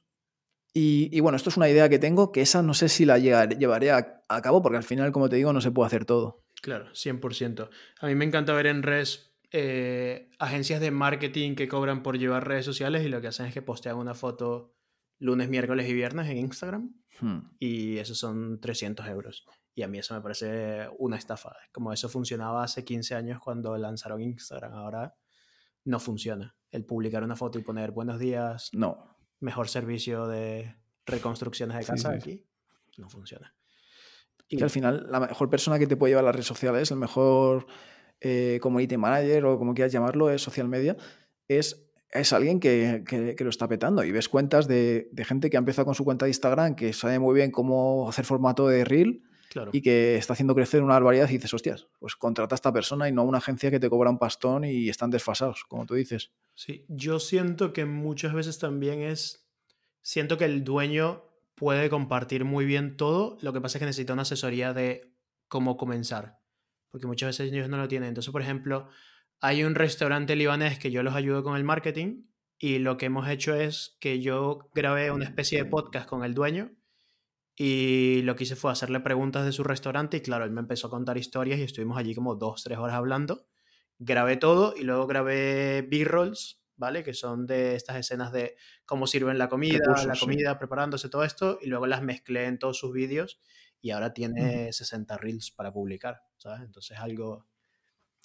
Y, 0.73 1.09
y, 1.17 1.21
bueno, 1.21 1.37
esto 1.37 1.51
es 1.51 1.57
una 1.57 1.69
idea 1.69 1.89
que 1.89 1.99
tengo 1.99 2.31
que 2.31 2.43
esa 2.43 2.63
no 2.63 2.75
sé 2.75 2.89
si 2.89 3.05
la 3.05 3.19
llevaré 3.19 3.91
a, 3.91 4.23
a, 4.29 4.43
cabo 4.43 4.63
porque 4.63 4.77
al 4.77 4.85
final, 4.85 5.11
como 5.11 5.29
te 5.29 5.37
digo, 5.37 5.53
no 5.53 5.61
se 5.61 5.73
puede 5.73 5.89
hacer 5.89 6.05
todo. 6.05 6.45
Claro, 6.63 6.87
100%. 6.93 7.69
A 8.01 8.07
mí 8.07 8.15
me 8.15 8.25
encanta 8.25 8.53
ver 8.53 8.67
en 8.67 8.83
redes 8.83 9.30
eh, 9.53 10.31
agencias 10.39 10.81
de 10.81 10.91
marketing 10.91 11.55
que 11.55 11.69
cobran 11.69 12.03
por 12.03 12.19
llevar 12.19 12.47
redes 12.47 12.65
sociales 12.65 13.05
y 13.05 13.09
lo 13.09 13.21
que 13.21 13.29
hacen 13.29 13.47
es 13.47 13.55
que 13.55 13.63
postean 13.63 13.97
una 13.97 14.15
foto 14.15 14.75
lunes, 15.19 15.49
miércoles 15.49 15.89
y 15.89 15.95
viernes 15.95 16.29
en 16.29 16.39
Instagram 16.39 17.01
Hmm. 17.21 17.41
Y 17.59 17.99
esos 17.99 18.19
son 18.19 18.61
300 18.61 19.07
euros. 19.09 19.45
Y 19.75 19.83
a 19.83 19.89
mí 19.89 19.99
eso 19.99 20.15
me 20.15 20.21
parece 20.21 20.89
una 20.99 21.17
estafa. 21.17 21.55
Como 21.73 21.93
eso 21.93 22.09
funcionaba 22.09 22.65
hace 22.65 22.85
15 22.85 23.15
años 23.15 23.41
cuando 23.41 23.77
lanzaron 23.77 24.21
Instagram. 24.21 24.75
Ahora 24.75 25.15
no 25.85 26.01
funciona. 26.01 26.57
El 26.71 26.85
publicar 26.85 27.23
una 27.23 27.37
foto 27.37 27.59
y 27.59 27.63
poner 27.63 27.93
buenos 27.93 28.19
días. 28.19 28.71
No. 28.73 29.17
Mejor 29.41 29.69
servicio 29.69 30.27
de 30.27 30.77
reconstrucciones 31.07 31.77
de 31.79 31.85
casa 31.85 32.13
sí, 32.15 32.21
sí. 32.21 32.31
aquí. 32.31 32.47
No 32.99 33.09
funciona. 33.09 33.55
Y 34.49 34.57
que 34.57 34.65
al 34.65 34.71
final 34.71 35.07
la 35.11 35.21
mejor 35.21 35.49
persona 35.49 35.79
que 35.79 35.87
te 35.87 35.97
puede 35.97 36.11
llevar 36.11 36.25
a 36.25 36.27
las 36.27 36.35
redes 36.35 36.47
sociales, 36.47 36.91
el 36.91 36.97
mejor 36.97 37.67
eh, 38.21 38.59
community 38.63 38.97
manager 38.97 39.45
o 39.47 39.59
como 39.59 39.75
quieras 39.75 39.93
llamarlo, 39.93 40.31
es 40.31 40.43
social 40.43 40.69
media, 40.69 40.97
es 41.49 41.87
es 42.13 42.33
alguien 42.33 42.59
que, 42.59 43.05
que, 43.07 43.37
que, 43.37 43.45
lo 43.45 43.51
está 43.51 43.69
petando 43.69 44.03
y 44.03 44.11
ves 44.11 44.29
cuentas 44.29 44.67
de, 44.67 45.09
de, 45.13 45.25
gente 45.25 45.49
que 45.49 45.57
ha 45.57 45.61
empezado 45.61 45.87
con 45.87 45.95
su 45.95 46.05
cuenta 46.05 46.25
de 46.25 46.31
Instagram, 46.31 46.75
que 46.75 46.93
sabe 46.93 47.21
muy 47.21 47.37
bien 47.37 47.53
cómo 47.53 48.09
hacer 48.09 48.25
formato 48.25 48.67
de 48.67 48.85
reel 48.85 49.23
claro. 49.51 49.71
y 49.73 49.83
que 49.83 50.17
está 50.17 50.33
haciendo 50.33 50.55
crecer 50.55 50.83
una 50.83 50.95
barbaridad 50.95 51.29
y 51.29 51.35
dices, 51.35 51.53
hostias, 51.53 51.89
pues 51.99 52.17
contrata 52.17 52.55
a 52.55 52.57
esta 52.57 52.73
persona 52.73 53.09
y 53.09 53.13
no 53.13 53.23
a 53.23 53.25
una 53.25 53.39
agencia 53.39 53.71
que 53.71 53.79
te 53.79 53.91
cobra 53.91 54.11
un 54.11 54.19
pastón 54.19 54.65
y 54.65 54.89
están 54.89 55.11
desfasados, 55.11 55.65
como 55.69 55.87
tú 55.87 55.95
dices. 55.95 56.33
Sí, 56.55 56.85
yo 56.89 57.21
siento 57.21 57.73
que 57.73 57.85
muchas 57.85 58.33
veces 58.33 58.59
también 58.59 59.03
es, 59.03 59.47
siento 60.01 60.39
que 60.39 60.47
el 60.47 60.65
dueño 60.65 61.25
puede 61.55 61.91
compartir 61.91 62.45
muy 62.45 62.65
bien 62.65 62.97
todo, 62.97 63.37
lo 63.43 63.53
que 63.53 63.61
pasa 63.61 63.79
es 63.79 63.81
que 63.81 63.87
necesita 63.87 64.15
una 64.15 64.23
asesoría 64.23 64.73
de 64.73 65.13
cómo 65.47 65.77
comenzar, 65.77 66.40
porque 66.91 67.07
muchas 67.07 67.29
veces 67.29 67.53
ellos 67.53 67.69
no 67.69 67.77
lo 67.77 67.89
tienen. 67.89 68.09
Entonces, 68.09 68.33
por 68.33 68.43
ejemplo, 68.43 68.89
hay 69.41 69.65
un 69.65 69.75
restaurante 69.75 70.37
libanés 70.37 70.79
que 70.79 70.91
yo 70.91 71.03
los 71.03 71.15
ayudo 71.15 71.43
con 71.43 71.57
el 71.57 71.65
marketing 71.65 72.25
y 72.59 72.79
lo 72.79 72.97
que 72.97 73.07
hemos 73.07 73.29
hecho 73.29 73.55
es 73.55 73.97
que 74.01 74.21
yo 74.21 74.71
grabé 74.75 75.11
una 75.11 75.25
especie 75.25 75.59
de 75.59 75.65
podcast 75.65 76.09
con 76.09 76.25
el 76.25 76.35
dueño 76.35 76.73
y 77.57 78.23
lo 78.23 78.37
que 78.37 78.45
hice 78.45 78.57
fue 78.57 78.73
hacerle 78.73 79.01
preguntas 79.01 79.45
de 79.45 79.53
su 79.53 79.65
restaurante 79.65 80.19
y 80.19 80.21
claro, 80.21 80.45
él 80.45 80.51
me 80.51 80.61
empezó 80.61 80.87
a 80.87 80.91
contar 80.91 81.17
historias 81.17 81.59
y 81.59 81.63
estuvimos 81.63 81.99
allí 81.99 82.15
como 82.15 82.35
dos, 82.35 82.63
tres 82.65 82.79
horas 82.79 82.97
hablando. 82.97 83.47
Grabé 83.99 84.37
todo 84.37 84.75
y 84.77 84.83
luego 84.83 85.07
grabé 85.07 85.87
B-rolls, 85.91 86.63
¿vale? 86.77 87.03
Que 87.03 87.13
son 87.13 87.47
de 87.47 87.77
estas 87.77 87.97
escenas 87.97 88.33
de 88.33 88.57
cómo 88.87 89.07
sirven 89.07 89.37
la 89.37 89.49
comida, 89.49 89.79
Recursos, 89.79 90.07
la 90.07 90.17
comida, 90.19 90.53
sí. 90.53 90.59
preparándose 90.59 91.09
todo 91.11 91.25
esto 91.25 91.59
y 91.61 91.67
luego 91.67 91.87
las 91.87 92.03
mezclé 92.03 92.47
en 92.47 92.59
todos 92.59 92.79
sus 92.79 92.93
vídeos 92.93 93.41
y 93.81 93.91
ahora 93.91 94.13
tiene 94.13 94.69
mm. 94.69 94.73
60 94.73 95.17
reels 95.19 95.51
para 95.51 95.73
publicar, 95.73 96.23
¿sabes? 96.37 96.63
Entonces 96.63 96.99
algo 96.99 97.47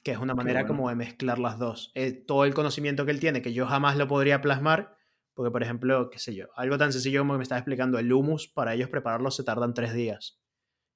que 0.05 0.11
es 0.11 0.19
una 0.19 0.35
manera 0.35 0.61
bueno. 0.61 0.75
como 0.75 0.89
de 0.89 0.95
mezclar 0.95 1.39
las 1.39 1.57
dos. 1.57 1.91
Eh, 1.95 2.11
todo 2.11 2.45
el 2.45 2.53
conocimiento 2.53 3.05
que 3.05 3.11
él 3.11 3.19
tiene, 3.19 3.41
que 3.41 3.53
yo 3.53 3.65
jamás 3.65 3.97
lo 3.97 4.07
podría 4.07 4.39
plasmar, 4.39 4.95
porque 5.33 5.49
por 5.49 5.63
ejemplo, 5.63 6.11
qué 6.11 6.19
sé 6.19 6.35
yo, 6.35 6.45
algo 6.55 6.77
tan 6.77 6.93
sencillo 6.93 7.21
como 7.21 7.37
me 7.37 7.43
estaba 7.43 7.57
explicando, 7.57 7.97
el 7.97 8.13
humus, 8.13 8.47
para 8.47 8.75
ellos 8.75 8.89
prepararlo 8.89 9.31
se 9.31 9.43
tardan 9.43 9.73
tres 9.73 9.93
días. 9.95 10.39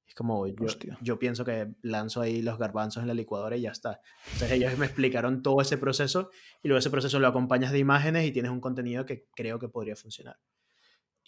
Es 0.06 0.14
como, 0.14 0.45
yo, 0.48 0.56
yo, 1.02 1.19
pienso 1.19 1.44
que 1.44 1.73
lanzo 1.81 2.22
ahí 2.22 2.41
los 2.41 2.57
garbanzos 2.57 3.02
en 3.02 3.07
la 3.07 3.15
licuadora 3.15 3.57
y 3.57 3.61
ya 3.61 3.72
está. 3.72 3.99
Entonces 4.26 4.52
ellos 4.52 4.77
me 4.77 4.86
explicaron 4.86 5.41
todo 5.41 5.61
ese 5.61 5.77
proceso 5.77 6.30
y 6.64 6.68
luego 6.68 6.80
ese 6.80 6.90
proceso 6.90 7.19
lo 7.19 7.27
acompañas 7.27 7.72
de 7.72 7.80
imágenes 7.80 8.27
y 8.27 8.31
tienes 8.31 8.52
un 8.52 8.60
contenido 8.60 9.06
que 9.06 9.27
creo 9.36 9.60
que 9.60 9.69
podría 9.69 9.95
funcionar. 9.95 10.38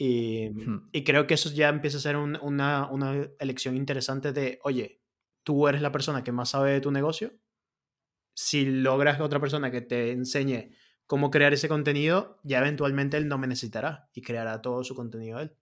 Y, 0.03 0.49
hmm. 0.49 0.89
y 0.93 1.03
creo 1.03 1.27
que 1.27 1.35
eso 1.35 1.51
ya 1.51 1.69
empieza 1.69 1.99
a 1.99 2.01
ser 2.01 2.17
un, 2.17 2.35
una, 2.41 2.89
una 2.89 3.29
elección 3.37 3.77
interesante 3.77 4.33
de, 4.33 4.59
oye, 4.63 5.03
tú 5.43 5.67
eres 5.67 5.83
la 5.83 5.91
persona 5.91 6.23
que 6.23 6.31
más 6.31 6.49
sabe 6.49 6.71
de 6.71 6.81
tu 6.81 6.89
negocio, 6.89 7.33
si 8.33 8.65
logras 8.65 9.17
que 9.17 9.23
otra 9.23 9.39
persona 9.39 9.69
que 9.69 9.81
te 9.81 10.11
enseñe 10.11 10.71
cómo 11.05 11.29
crear 11.29 11.53
ese 11.53 11.69
contenido, 11.69 12.39
ya 12.41 12.57
eventualmente 12.57 13.15
él 13.17 13.27
no 13.27 13.37
me 13.37 13.45
necesitará 13.45 14.09
y 14.11 14.23
creará 14.23 14.63
todo 14.63 14.83
su 14.83 14.95
contenido 14.95 15.39
él. 15.39 15.55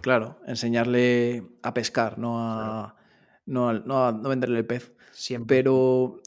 Claro, 0.00 0.40
enseñarle 0.46 1.46
a 1.62 1.74
pescar, 1.74 2.18
no 2.18 2.40
a, 2.40 2.94
claro. 2.94 2.96
no, 3.44 3.68
a, 3.68 3.72
no, 3.74 4.06
a 4.06 4.12
no 4.12 4.30
venderle 4.30 4.60
el 4.60 4.66
pez. 4.66 4.94
Siempre. 5.12 5.58
Pero 5.58 6.22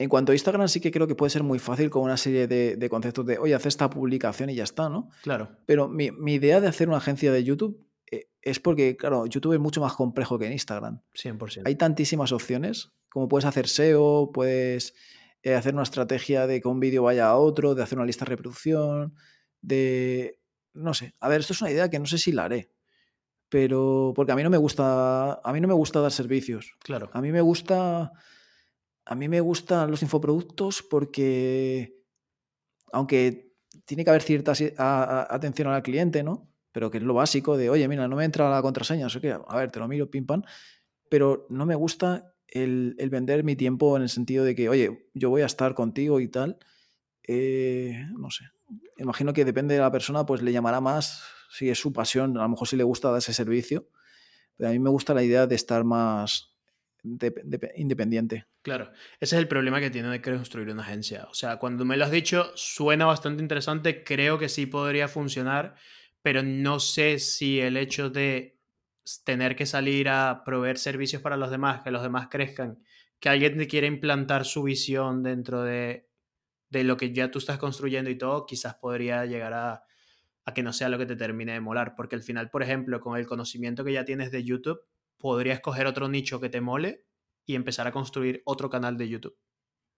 En 0.00 0.08
cuanto 0.08 0.32
a 0.32 0.34
Instagram, 0.34 0.66
sí 0.66 0.80
que 0.80 0.90
creo 0.90 1.06
que 1.06 1.14
puede 1.14 1.28
ser 1.28 1.42
muy 1.42 1.58
fácil 1.58 1.90
con 1.90 2.02
una 2.02 2.16
serie 2.16 2.46
de, 2.46 2.88
conceptos 2.88 3.26
de, 3.26 3.36
oye, 3.36 3.54
haz 3.54 3.66
esta 3.66 3.90
publicación 3.90 4.48
y 4.48 4.54
ya 4.54 4.64
está, 4.64 4.88
¿no? 4.88 5.10
Claro. 5.22 5.50
Pero 5.66 5.88
mi, 5.88 6.06
idea 6.32 6.58
de 6.62 6.68
hacer 6.68 6.88
una 6.88 6.96
agencia 6.96 7.30
de 7.30 7.44
YouTube 7.44 7.86
eh, 8.10 8.30
es 8.40 8.60
porque, 8.60 8.96
claro, 8.96 9.26
YouTube 9.26 9.52
es 9.52 9.60
mucho 9.60 9.82
más 9.82 9.92
complejo 9.92 10.38
que 10.38 10.46
en 10.46 10.52
Instagram. 10.52 11.02
100%. 11.14 11.64
Hay 11.66 11.74
tantísimas 11.74 12.32
opciones, 12.32 12.92
como 13.10 13.28
puedes 13.28 13.44
hacer 13.44 13.68
SEO, 13.68 14.30
puedes 14.32 14.94
eh, 15.42 15.52
hacer 15.52 15.74
una 15.74 15.82
estrategia 15.82 16.46
de 16.46 16.62
que 16.62 16.68
un 16.68 16.80
vídeo 16.80 17.02
vaya 17.02 17.28
a 17.28 17.36
otro, 17.36 17.74
de 17.74 17.82
hacer 17.82 17.98
una 17.98 18.06
lista 18.06 18.24
de 18.24 18.30
reproducción, 18.30 19.14
de... 19.60 20.38
No 20.72 20.94
sé, 20.94 21.14
a 21.20 21.28
ver, 21.28 21.40
esto 21.40 21.52
es 21.52 21.60
una 21.60 21.72
idea 21.72 21.90
que 21.90 21.98
no 21.98 22.06
sé 22.06 22.16
si 22.16 22.32
la 22.32 22.44
haré, 22.46 22.72
pero 23.50 24.14
porque 24.16 24.32
a 24.32 24.36
mí 24.36 24.42
no 24.42 24.48
me 24.48 24.56
gusta, 24.56 25.34
a 25.44 25.52
mí 25.52 25.60
no 25.60 25.68
me 25.68 25.74
gusta 25.74 26.00
dar 26.00 26.12
servicios. 26.12 26.72
Claro. 26.82 27.10
A 27.12 27.20
mí 27.20 27.32
me 27.32 27.42
gusta 27.42 28.12
a 29.10 29.16
mí 29.16 29.28
me 29.28 29.40
gustan 29.40 29.90
los 29.90 30.02
infoproductos 30.02 30.84
porque, 30.84 32.00
aunque 32.92 33.56
tiene 33.84 34.04
que 34.04 34.10
haber 34.10 34.22
cierta 34.22 34.52
atención 35.34 35.66
al 35.66 35.82
cliente, 35.82 36.22
¿no? 36.22 36.48
Pero 36.70 36.92
que 36.92 36.98
es 36.98 37.02
lo 37.02 37.14
básico 37.14 37.56
de, 37.56 37.70
oye, 37.70 37.88
mira, 37.88 38.06
no 38.06 38.14
me 38.14 38.24
entra 38.24 38.48
la 38.48 38.62
contraseña, 38.62 39.02
no 39.02 39.10
sé 39.10 39.20
qué, 39.20 39.32
a 39.32 39.56
ver, 39.56 39.72
te 39.72 39.80
lo 39.80 39.88
miro, 39.88 40.08
pim 40.08 40.26
pam. 40.26 40.44
Pero 41.08 41.48
no 41.50 41.66
me 41.66 41.74
gusta 41.74 42.36
el, 42.46 42.94
vender 43.10 43.42
mi 43.42 43.56
tiempo 43.56 43.96
en 43.96 44.02
el 44.02 44.08
sentido 44.08 44.44
de 44.44 44.54
que, 44.54 44.68
oye, 44.68 45.10
yo 45.12 45.28
voy 45.28 45.42
a 45.42 45.46
estar 45.46 45.74
contigo 45.74 46.20
y 46.20 46.28
tal. 46.28 46.58
Eh, 47.26 48.06
no 48.16 48.30
sé. 48.30 48.44
Imagino 48.96 49.32
que 49.32 49.44
depende 49.44 49.74
de 49.74 49.80
la 49.80 49.90
persona, 49.90 50.24
pues 50.24 50.40
le 50.40 50.52
llamará 50.52 50.80
más 50.80 51.24
si 51.50 51.68
es 51.68 51.80
su 51.80 51.92
pasión, 51.92 52.38
a 52.38 52.42
lo 52.42 52.48
mejor 52.48 52.68
si 52.68 52.76
le 52.76 52.84
gusta 52.84 53.08
dar 53.08 53.18
ese 53.18 53.34
servicio. 53.34 53.88
A 54.60 54.68
mí 54.68 54.78
me 54.78 54.90
gusta 54.90 55.14
la 55.14 55.24
idea 55.24 55.48
de 55.48 55.56
estar 55.56 55.82
más, 55.82 56.49
independiente. 57.02 58.46
Claro, 58.62 58.90
ese 59.20 59.36
es 59.36 59.40
el 59.40 59.48
problema 59.48 59.80
que 59.80 59.90
tiene 59.90 60.08
de 60.08 60.20
construir 60.20 60.70
una 60.70 60.82
agencia. 60.82 61.26
O 61.30 61.34
sea, 61.34 61.56
cuando 61.56 61.84
me 61.84 61.96
lo 61.96 62.04
has 62.04 62.10
dicho, 62.10 62.52
suena 62.54 63.06
bastante 63.06 63.42
interesante, 63.42 64.04
creo 64.04 64.38
que 64.38 64.48
sí 64.48 64.66
podría 64.66 65.08
funcionar, 65.08 65.74
pero 66.22 66.42
no 66.42 66.80
sé 66.80 67.18
si 67.18 67.60
el 67.60 67.76
hecho 67.76 68.10
de 68.10 68.58
tener 69.24 69.56
que 69.56 69.66
salir 69.66 70.08
a 70.08 70.42
proveer 70.44 70.78
servicios 70.78 71.22
para 71.22 71.36
los 71.36 71.50
demás, 71.50 71.82
que 71.82 71.90
los 71.90 72.02
demás 72.02 72.28
crezcan, 72.30 72.82
que 73.18 73.28
alguien 73.28 73.56
te 73.56 73.66
quiera 73.66 73.86
implantar 73.86 74.44
su 74.44 74.62
visión 74.62 75.22
dentro 75.22 75.62
de, 75.62 76.08
de 76.68 76.84
lo 76.84 76.96
que 76.96 77.12
ya 77.12 77.30
tú 77.30 77.38
estás 77.38 77.58
construyendo 77.58 78.10
y 78.10 78.18
todo, 78.18 78.46
quizás 78.46 78.74
podría 78.74 79.26
llegar 79.26 79.52
a, 79.52 79.84
a 80.44 80.54
que 80.54 80.62
no 80.62 80.72
sea 80.72 80.88
lo 80.88 80.98
que 80.98 81.06
te 81.06 81.16
termine 81.16 81.52
de 81.52 81.60
molar, 81.60 81.94
porque 81.96 82.16
al 82.16 82.22
final, 82.22 82.50
por 82.50 82.62
ejemplo, 82.62 83.00
con 83.00 83.18
el 83.18 83.26
conocimiento 83.26 83.84
que 83.84 83.92
ya 83.92 84.04
tienes 84.04 84.30
de 84.30 84.44
YouTube, 84.44 84.80
podrías 85.20 85.60
coger 85.60 85.86
otro 85.86 86.08
nicho 86.08 86.40
que 86.40 86.48
te 86.48 86.60
mole 86.60 87.06
y 87.46 87.54
empezar 87.54 87.86
a 87.86 87.92
construir 87.92 88.42
otro 88.44 88.70
canal 88.70 88.96
de 88.96 89.08
YouTube, 89.08 89.36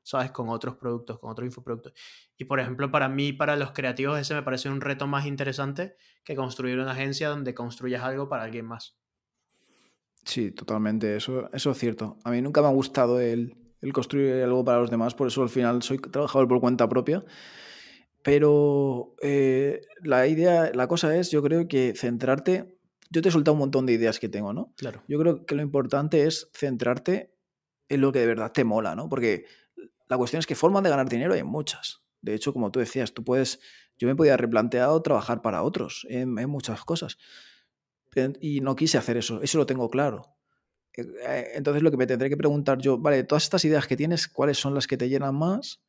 ¿sabes? 0.03 0.33
Con 0.33 0.49
otros 0.49 0.77
productos, 0.77 1.19
con 1.19 1.31
otros 1.31 1.47
infoproductos. 1.47 1.93
Y 2.37 2.45
por 2.45 2.61
ejemplo, 2.61 2.91
para 2.91 3.09
mí, 3.09 3.33
para 3.33 3.57
los 3.57 3.73
creativos, 3.73 4.19
ese 4.19 4.35
me 4.35 4.43
parece 4.43 4.69
un 4.69 4.81
reto 4.81 5.07
más 5.07 5.27
interesante 5.27 5.97
que 6.25 6.37
construir 6.37 6.79
una 6.79 6.93
agencia 6.93 7.29
donde 7.29 7.55
construyas 7.55 8.03
algo 8.03 8.29
para 8.29 8.43
alguien 8.43 8.67
más. 8.67 8.99
Sí, 10.25 10.53
totalmente, 10.53 11.17
eso, 11.17 11.49
eso 11.53 11.71
es 11.71 11.79
cierto. 11.79 12.19
A 12.25 12.31
mí 12.31 12.41
nunca 12.43 12.61
me 12.61 12.69
ha 12.69 12.73
gustado 12.73 13.21
el, 13.21 13.57
construir 13.93 14.43
algo 14.43 14.65
para 14.65 14.79
los 14.79 14.91
demás, 14.91 15.15
por 15.15 15.27
eso 15.29 15.43
al 15.43 15.49
final 15.49 15.83
soy 15.83 15.99
trabajador 15.99 16.49
por 16.49 16.61
cuenta 16.61 16.89
propia. 16.89 17.25
Pero 18.23 19.17
eh, 19.21 19.81
la 20.03 20.29
idea, 20.29 20.71
la 20.75 20.87
cosa 20.87 21.17
es, 21.17 21.31
yo 21.33 21.43
creo 21.43 21.67
que 21.67 21.95
centrarte 21.97 22.79
yo 23.13 23.21
te 23.21 23.29
he 23.29 23.33
soltado 23.33 23.53
un 23.53 23.59
montón 23.59 23.85
de 23.85 23.93
ideas 23.93 24.19
que 24.19 24.29
tengo, 24.29 24.53
¿no? 24.55 24.73
Claro. 24.77 25.03
Yo 25.07 25.19
creo 25.19 25.45
que 25.45 25.55
lo 25.55 25.63
importante 25.63 26.27
es 26.27 26.49
centrarte 26.55 27.35
en 27.89 28.01
lo 28.01 28.11
que 28.11 28.21
de 28.21 28.27
verdad 28.27 28.53
te 28.53 28.65
mola, 28.65 28.97
¿no? 28.97 29.09
Porque 29.11 29.45
la 30.09 30.17
cuestión 30.17 30.41
es 30.41 30.47
que 30.47 30.55
formas 30.55 30.83
de 30.83 30.89
ganar 30.91 31.09
dinero 31.09 31.35
hay 31.35 31.43
muchas. 31.43 32.03
De 32.23 32.35
hecho, 32.35 32.55
como 32.55 32.71
tú 32.71 32.81
decías, 32.81 33.13
tú 33.13 33.23
puedes, 33.23 33.61
yo 33.99 34.09
me 34.09 34.17
podía 34.17 34.39
replanteado 34.39 35.03
trabajar 35.03 35.43
para 35.43 35.63
otros 35.63 36.07
en, 36.09 36.33
muchas 36.49 36.85
cosas. 36.85 37.19
Y 38.41 38.61
no 38.63 38.77
quise 38.77 38.97
hacer 38.97 39.19
eso, 39.19 39.43
eso 39.43 39.59
lo 39.59 39.67
tengo 39.67 39.91
claro. 39.91 40.37
Eh, 40.97 41.03
eh, 41.27 41.47
entonces 41.55 41.83
lo 41.83 41.91
que 41.91 41.97
me 41.97 42.07
tendré 42.07 42.31
que 42.31 42.37
preguntar 42.37 42.79
yo, 42.79 42.99
vale, 42.99 43.25
todas 43.25 43.45
estas 43.45 43.65
ideas 43.67 43.87
que 43.87 43.97
tienes, 43.97 44.29
¿cuáles 44.29 44.59
son 44.59 44.75
las 44.75 44.87
que 44.87 44.97
te 44.97 45.09
llenan 45.09 45.35
más? 45.35 45.83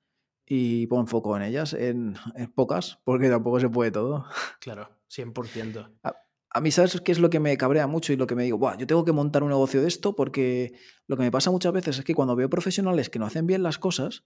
Y 0.45 0.87
pon 0.87 1.07
foco 1.07 1.37
en 1.37 1.43
ellas, 1.43 1.73
en, 1.73 2.15
pocas, 2.53 2.99
porque 3.05 3.29
tampoco 3.29 3.61
se 3.61 3.69
puede 3.69 3.91
todo. 3.91 4.25
Claro, 4.59 4.89
100% 5.09 5.99
a 6.03 6.22
mí, 6.61 6.71
¿sabes 6.71 7.01
qué 7.01 7.11
es 7.11 7.19
lo 7.19 7.29
que 7.29 7.39
me 7.39 7.57
cabrea 7.57 7.87
mucho 7.87 8.13
y 8.13 8.15
lo 8.15 8.27
que 8.27 8.35
me 8.35 8.43
digo? 8.43 8.57
Buah, 8.57 8.77
yo 8.77 8.87
tengo 8.87 9.05
que 9.05 9.11
montar 9.11 9.43
un 9.43 9.49
negocio 9.49 9.81
de 9.81 9.87
esto 9.87 10.15
porque 10.15 10.73
lo 11.07 11.17
que 11.17 11.23
me 11.23 11.31
pasa 11.31 11.51
muchas 11.51 11.73
veces 11.73 11.97
es 11.97 12.05
que 12.05 12.13
cuando 12.13 12.35
veo 12.35 12.49
profesionales 12.49 13.09
que 13.09 13.19
no 13.19 13.25
hacen 13.25 13.47
bien 13.47 13.63
las 13.63 13.79
cosas 13.79 14.23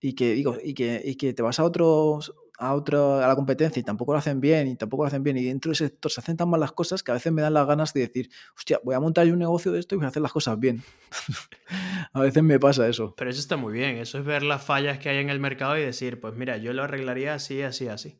y 0.00 0.14
que 0.14 0.34
digo 0.34 0.56
y 0.62 0.74
que, 0.74 1.02
y 1.04 1.16
que 1.16 1.32
te 1.32 1.42
vas 1.42 1.58
a 1.58 1.64
otros 1.64 2.34
a 2.58 2.74
otra 2.74 3.24
a 3.24 3.28
la 3.28 3.34
competencia 3.34 3.80
y 3.80 3.82
tampoco 3.82 4.12
lo 4.12 4.18
hacen 4.18 4.40
bien 4.40 4.68
y 4.68 4.76
tampoco 4.76 5.02
lo 5.02 5.08
hacen 5.08 5.22
bien 5.22 5.36
y 5.36 5.44
dentro 5.44 5.70
de 5.70 5.74
ese 5.74 5.88
sector 5.88 6.10
se 6.10 6.20
hacen 6.20 6.36
tan 6.36 6.48
mal 6.48 6.60
las 6.60 6.72
cosas 6.72 7.02
que 7.02 7.10
a 7.10 7.14
veces 7.14 7.32
me 7.32 7.42
dan 7.42 7.54
las 7.54 7.66
ganas 7.66 7.92
de 7.92 8.00
decir, 8.00 8.30
hostia, 8.56 8.80
voy 8.82 8.94
a 8.94 9.00
montar 9.00 9.26
un 9.26 9.38
negocio 9.38 9.72
de 9.72 9.80
esto 9.80 9.94
y 9.94 9.98
voy 9.98 10.06
a 10.06 10.08
hacer 10.08 10.22
las 10.22 10.32
cosas 10.32 10.58
bien. 10.58 10.82
a 12.12 12.20
veces 12.20 12.42
me 12.42 12.58
pasa 12.58 12.88
eso. 12.88 13.14
Pero 13.16 13.30
eso 13.30 13.40
está 13.40 13.56
muy 13.56 13.74
bien, 13.74 13.96
eso 13.96 14.18
es 14.18 14.24
ver 14.24 14.42
las 14.42 14.62
fallas 14.64 14.98
que 14.98 15.08
hay 15.08 15.18
en 15.18 15.28
el 15.28 15.40
mercado 15.40 15.76
y 15.76 15.82
decir, 15.82 16.20
pues 16.20 16.34
mira, 16.34 16.56
yo 16.56 16.72
lo 16.72 16.82
arreglaría 16.82 17.34
así, 17.34 17.62
así, 17.62 17.88
así. 17.88 18.18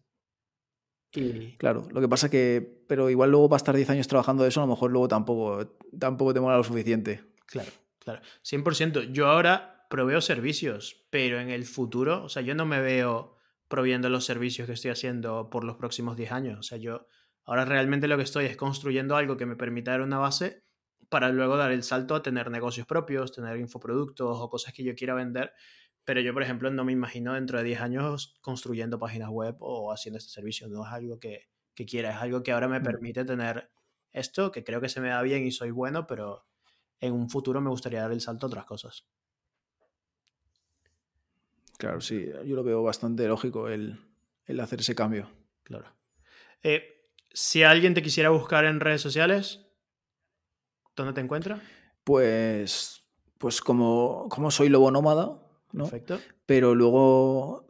Claro, 1.59 1.89
lo 1.91 2.01
que 2.01 2.09
pasa 2.09 2.29
que, 2.29 2.83
pero 2.87 3.09
igual 3.09 3.31
luego 3.31 3.49
va 3.49 3.57
a 3.57 3.59
estar 3.59 3.75
10 3.75 3.89
años 3.91 4.07
trabajando 4.07 4.43
de 4.43 4.51
eso, 4.51 4.61
a 4.61 4.67
lo 4.67 4.71
mejor 4.73 4.91
luego 4.91 5.09
tampoco, 5.09 5.79
tampoco 5.99 6.35
te 6.35 6.41
mola 6.41 6.59
lo 6.59 6.65
suficiente. 6.65 7.23
Claro, 7.47 7.71
claro. 7.99 8.21
100%. 8.43 9.13
Yo 9.13 9.27
ahora 9.29 9.87
proveo 9.89 10.21
servicios, 10.21 11.07
pero 11.11 11.41
en 11.41 11.51
el 11.51 11.65
futuro, 11.65 12.25
o 12.25 12.29
sea, 12.29 12.43
yo 12.43 12.55
no 12.55 12.67
me 12.67 12.81
veo 12.81 13.37
proviendo 13.69 14.09
los 14.09 14.25
servicios 14.25 14.67
que 14.67 14.75
estoy 14.75 14.91
haciendo 14.91 15.51
por 15.51 15.65
los 15.65 15.77
próximos 15.77 16.17
10 16.17 16.33
años. 16.33 16.59
O 16.59 16.63
sea, 16.63 16.79
yo 16.79 17.07
ahora 17.45 17.65
realmente 17.65 18.09
lo 18.09 18.17
que 18.17 18.25
estoy 18.25 18.45
es 18.45 18.57
construyendo 18.57 19.17
algo 19.17 19.37
que 19.37 19.47
me 19.47 19.57
permita 19.57 19.93
dar 19.93 20.03
una 20.03 20.19
base 20.19 20.65
para 21.09 21.31
luego 21.31 21.57
dar 21.57 21.73
el 21.73 21.83
salto 21.83 22.15
a 22.15 22.23
tener 22.23 22.51
negocios 22.51 22.87
propios, 22.87 23.33
tener 23.33 23.57
infoproductos 23.59 24.39
o 24.41 24.51
cosas 24.51 24.73
que 24.73 24.83
yo 24.83 24.95
quiera 24.95 25.15
vender 25.15 25.53
pero 26.07 26.21
yo, 26.21 26.33
por 26.33 26.45
ejemplo, 26.45 26.71
no 26.71 26.85
me 26.85 26.93
imagino 26.93 27.35
dentro 27.35 27.59
de 27.59 27.65
10 27.65 27.81
años 27.81 28.39
construyendo 28.41 28.97
páginas 28.97 29.29
web 29.29 29.57
o 29.59 29.93
haciendo 29.93 30.19
este 30.19 30.31
servicio. 30.31 30.69
No 30.69 30.87
es 30.87 30.93
algo 30.93 31.19
que, 31.19 31.49
quiera, 31.75 32.11
es 32.11 32.17
algo 32.19 32.45
que 32.45 32.53
ahora 32.53 32.69
me 32.69 32.81
permite 32.81 33.25
tener 33.25 33.69
esto, 34.13 34.53
que 34.53 34.63
creo 34.63 34.81
que 34.81 34.89
se 34.89 35.01
me 35.01 35.09
da 35.09 35.21
bien 35.23 35.45
y 35.45 35.51
soy 35.51 35.73
bueno, 35.73 36.07
pero 36.07 36.47
en 37.01 37.13
un 37.13 37.29
futuro 37.29 37.61
me 37.61 37.71
gustaría 37.71 38.03
dar 38.03 38.13
el 38.13 38.21
salto 38.21 38.47
a 38.47 38.49
otras 38.49 38.65
cosas. 38.67 39.09
Claro, 41.77 42.01
sí, 42.01 42.25
yo 42.45 42.55
lo 42.55 42.63
veo 42.63 42.85
bastante 42.85 43.27
lógico 43.27 43.69
el, 43.69 43.99
hacer 44.61 44.79
ese 44.79 44.95
cambio. 44.95 45.29
Claro. 45.65 45.93
Eh, 46.63 47.03
si 47.33 47.65
alguien 47.65 47.95
te 47.95 48.03
quisiera 48.03 48.31
buscar 48.31 48.65
en 48.65 48.79
redes 48.79 49.01
sociales, 49.01 49.67
¿dónde 50.95 51.15
te 51.15 51.21
encuentra? 51.21 51.61
Pues, 52.05 53.03
pues 53.39 53.61
como, 53.61 54.29
como 54.31 54.53
soy 54.53 54.69
lobo 54.69 54.93
nómada, 54.93 55.43
Perfecto. 55.85 56.19
Pero 56.47 56.75
luego 56.75 57.67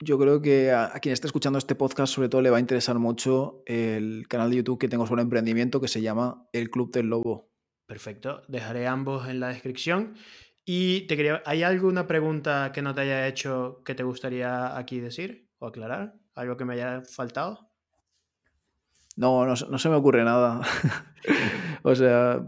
yo 0.00 0.18
creo 0.18 0.40
que 0.40 0.70
a, 0.70 0.92
quien 1.00 1.12
esté 1.12 1.26
escuchando 1.26 1.58
este 1.58 1.74
podcast 1.74 2.12
sobre 2.12 2.28
todo 2.28 2.40
le 2.40 2.50
va 2.50 2.58
a 2.58 2.60
interesar 2.60 2.98
mucho 2.98 3.62
el 3.66 4.26
canal 4.28 4.50
de 4.50 4.56
YouTube 4.56 4.78
que 4.78 4.88
tengo 4.88 5.06
sobre 5.06 5.22
emprendimiento 5.22 5.80
que 5.80 5.88
se 5.88 6.02
llama 6.02 6.46
El 6.52 6.70
Club 6.70 6.92
del 6.92 7.06
Lobo. 7.06 7.50
Perfecto, 7.86 8.42
dejaré 8.48 8.86
ambos 8.86 9.28
en 9.28 9.40
la 9.40 9.48
descripción. 9.48 10.14
Y 10.64 11.06
te 11.06 11.16
quería, 11.16 11.42
¿hay 11.46 11.62
alguna 11.62 12.06
pregunta 12.06 12.70
que 12.72 12.82
no 12.82 12.94
te 12.94 13.00
haya 13.00 13.26
hecho 13.26 13.82
que 13.84 13.94
te 13.94 14.02
gustaría 14.02 14.76
aquí 14.76 15.00
decir 15.00 15.48
o 15.58 15.66
aclarar? 15.66 16.14
¿Algo 16.34 16.56
que 16.56 16.66
me 16.66 16.74
haya 16.74 17.02
faltado? 17.10 17.70
No, 19.16 19.46
no, 19.46 19.56
se 19.56 19.88
me 19.88 19.96
ocurre 19.96 20.22
nada. 20.22 20.60
o 21.82 21.94
sea, 21.94 22.40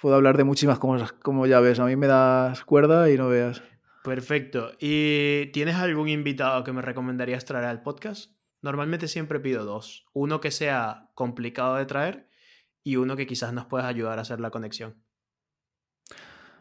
puedo 0.00 0.14
hablar 0.16 0.36
de 0.36 0.44
muchísimas 0.44 0.80
cosas, 0.80 1.12
como 1.12 1.46
ya 1.46 1.60
ves. 1.60 1.78
A 1.78 1.84
mí 1.84 1.94
me 1.94 2.08
das 2.08 2.64
cuerda 2.64 3.10
y 3.10 3.16
no 3.16 3.28
veas. 3.28 3.62
Perfecto. 4.02 4.72
¿Y 4.78 5.46
tienes 5.52 5.76
algún 5.76 6.08
invitado 6.08 6.64
que 6.64 6.72
me 6.72 6.82
recomendarías 6.82 7.44
traer 7.44 7.66
al 7.66 7.82
podcast? 7.82 8.32
Normalmente 8.62 9.08
siempre 9.08 9.40
pido 9.40 9.64
dos. 9.64 10.06
Uno 10.12 10.40
que 10.40 10.50
sea 10.50 11.10
complicado 11.14 11.76
de 11.76 11.86
traer 11.86 12.28
y 12.82 12.96
uno 12.96 13.16
que 13.16 13.26
quizás 13.26 13.52
nos 13.52 13.66
pueda 13.66 13.88
ayudar 13.88 14.18
a 14.18 14.22
hacer 14.22 14.40
la 14.40 14.50
conexión. 14.50 15.02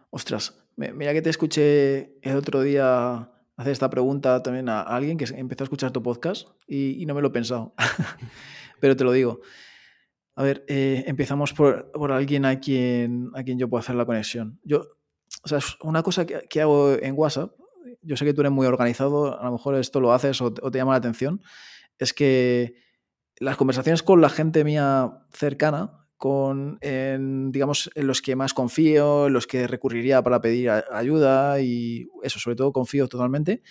Ostras, 0.10 0.66
mira 0.76 1.14
que 1.14 1.22
te 1.22 1.30
escuché 1.30 2.20
el 2.22 2.36
otro 2.36 2.62
día 2.62 3.32
hacer 3.56 3.72
esta 3.72 3.90
pregunta 3.90 4.42
también 4.42 4.70
a 4.70 4.82
alguien 4.82 5.18
que 5.18 5.26
empezó 5.26 5.64
a 5.64 5.66
escuchar 5.66 5.92
tu 5.92 6.02
podcast 6.02 6.48
y, 6.68 7.06
no 7.06 7.14
me 7.14 7.22
lo 7.22 7.28
he 7.28 7.32
pensado. 7.32 7.74
Pero 8.80 8.96
te 8.96 9.04
lo 9.04 9.12
digo. 9.12 9.42
A 10.36 10.44
ver, 10.44 10.64
eh, 10.68 11.04
empezamos 11.06 11.54
por, 11.54 11.92
por, 11.92 12.14
alguien 12.14 12.46
a 12.46 12.60
quien, 12.62 13.30
a 13.36 13.44
quien 13.44 13.60
yo 13.60 13.70
puedo 13.70 13.80
hacer 13.80 13.96
la 13.96 14.06
conexión. 14.06 14.60
Yo 14.64 14.88
o 15.44 15.48
sea, 15.48 15.60
una 15.82 16.04
cosa 16.04 16.26
que, 16.26 16.62
hago 16.62 16.94
en 16.94 17.14
WhatsApp, 17.18 17.52
yo 18.02 18.18
sé 18.18 18.26
que 18.26 18.34
tú 18.34 18.42
eres 18.42 18.52
muy 18.52 18.68
organizado, 18.68 19.40
a 19.40 19.46
lo 19.46 19.54
mejor 19.54 19.76
esto 19.76 20.00
lo 20.00 20.14
haces 20.14 20.42
o 20.42 20.52
te, 20.54 20.78
llama 20.78 20.92
la 20.92 20.98
atención, 20.98 21.42
es 21.98 22.14
que 22.14 22.76
las 23.38 23.58
conversaciones 23.58 24.04
con 24.04 24.22
la 24.22 24.30
gente 24.30 24.64
mía 24.64 25.26
cercana, 25.32 26.08
con 26.18 26.78
en, 26.82 27.52
digamos, 27.52 27.90
en 27.96 28.08
los 28.08 28.22
que 28.22 28.36
más 28.36 28.54
confío, 28.54 29.28
en 29.28 29.34
los 29.34 29.48
que 29.48 29.68
recurriría 29.68 30.22
para 30.22 30.42
pedir 30.42 30.70
ayuda 30.70 31.62
y 31.62 32.10
eso, 32.24 32.40
sobre 32.40 32.58
todo 32.58 32.74
confío 32.74 33.08
totalmente. 33.08 33.62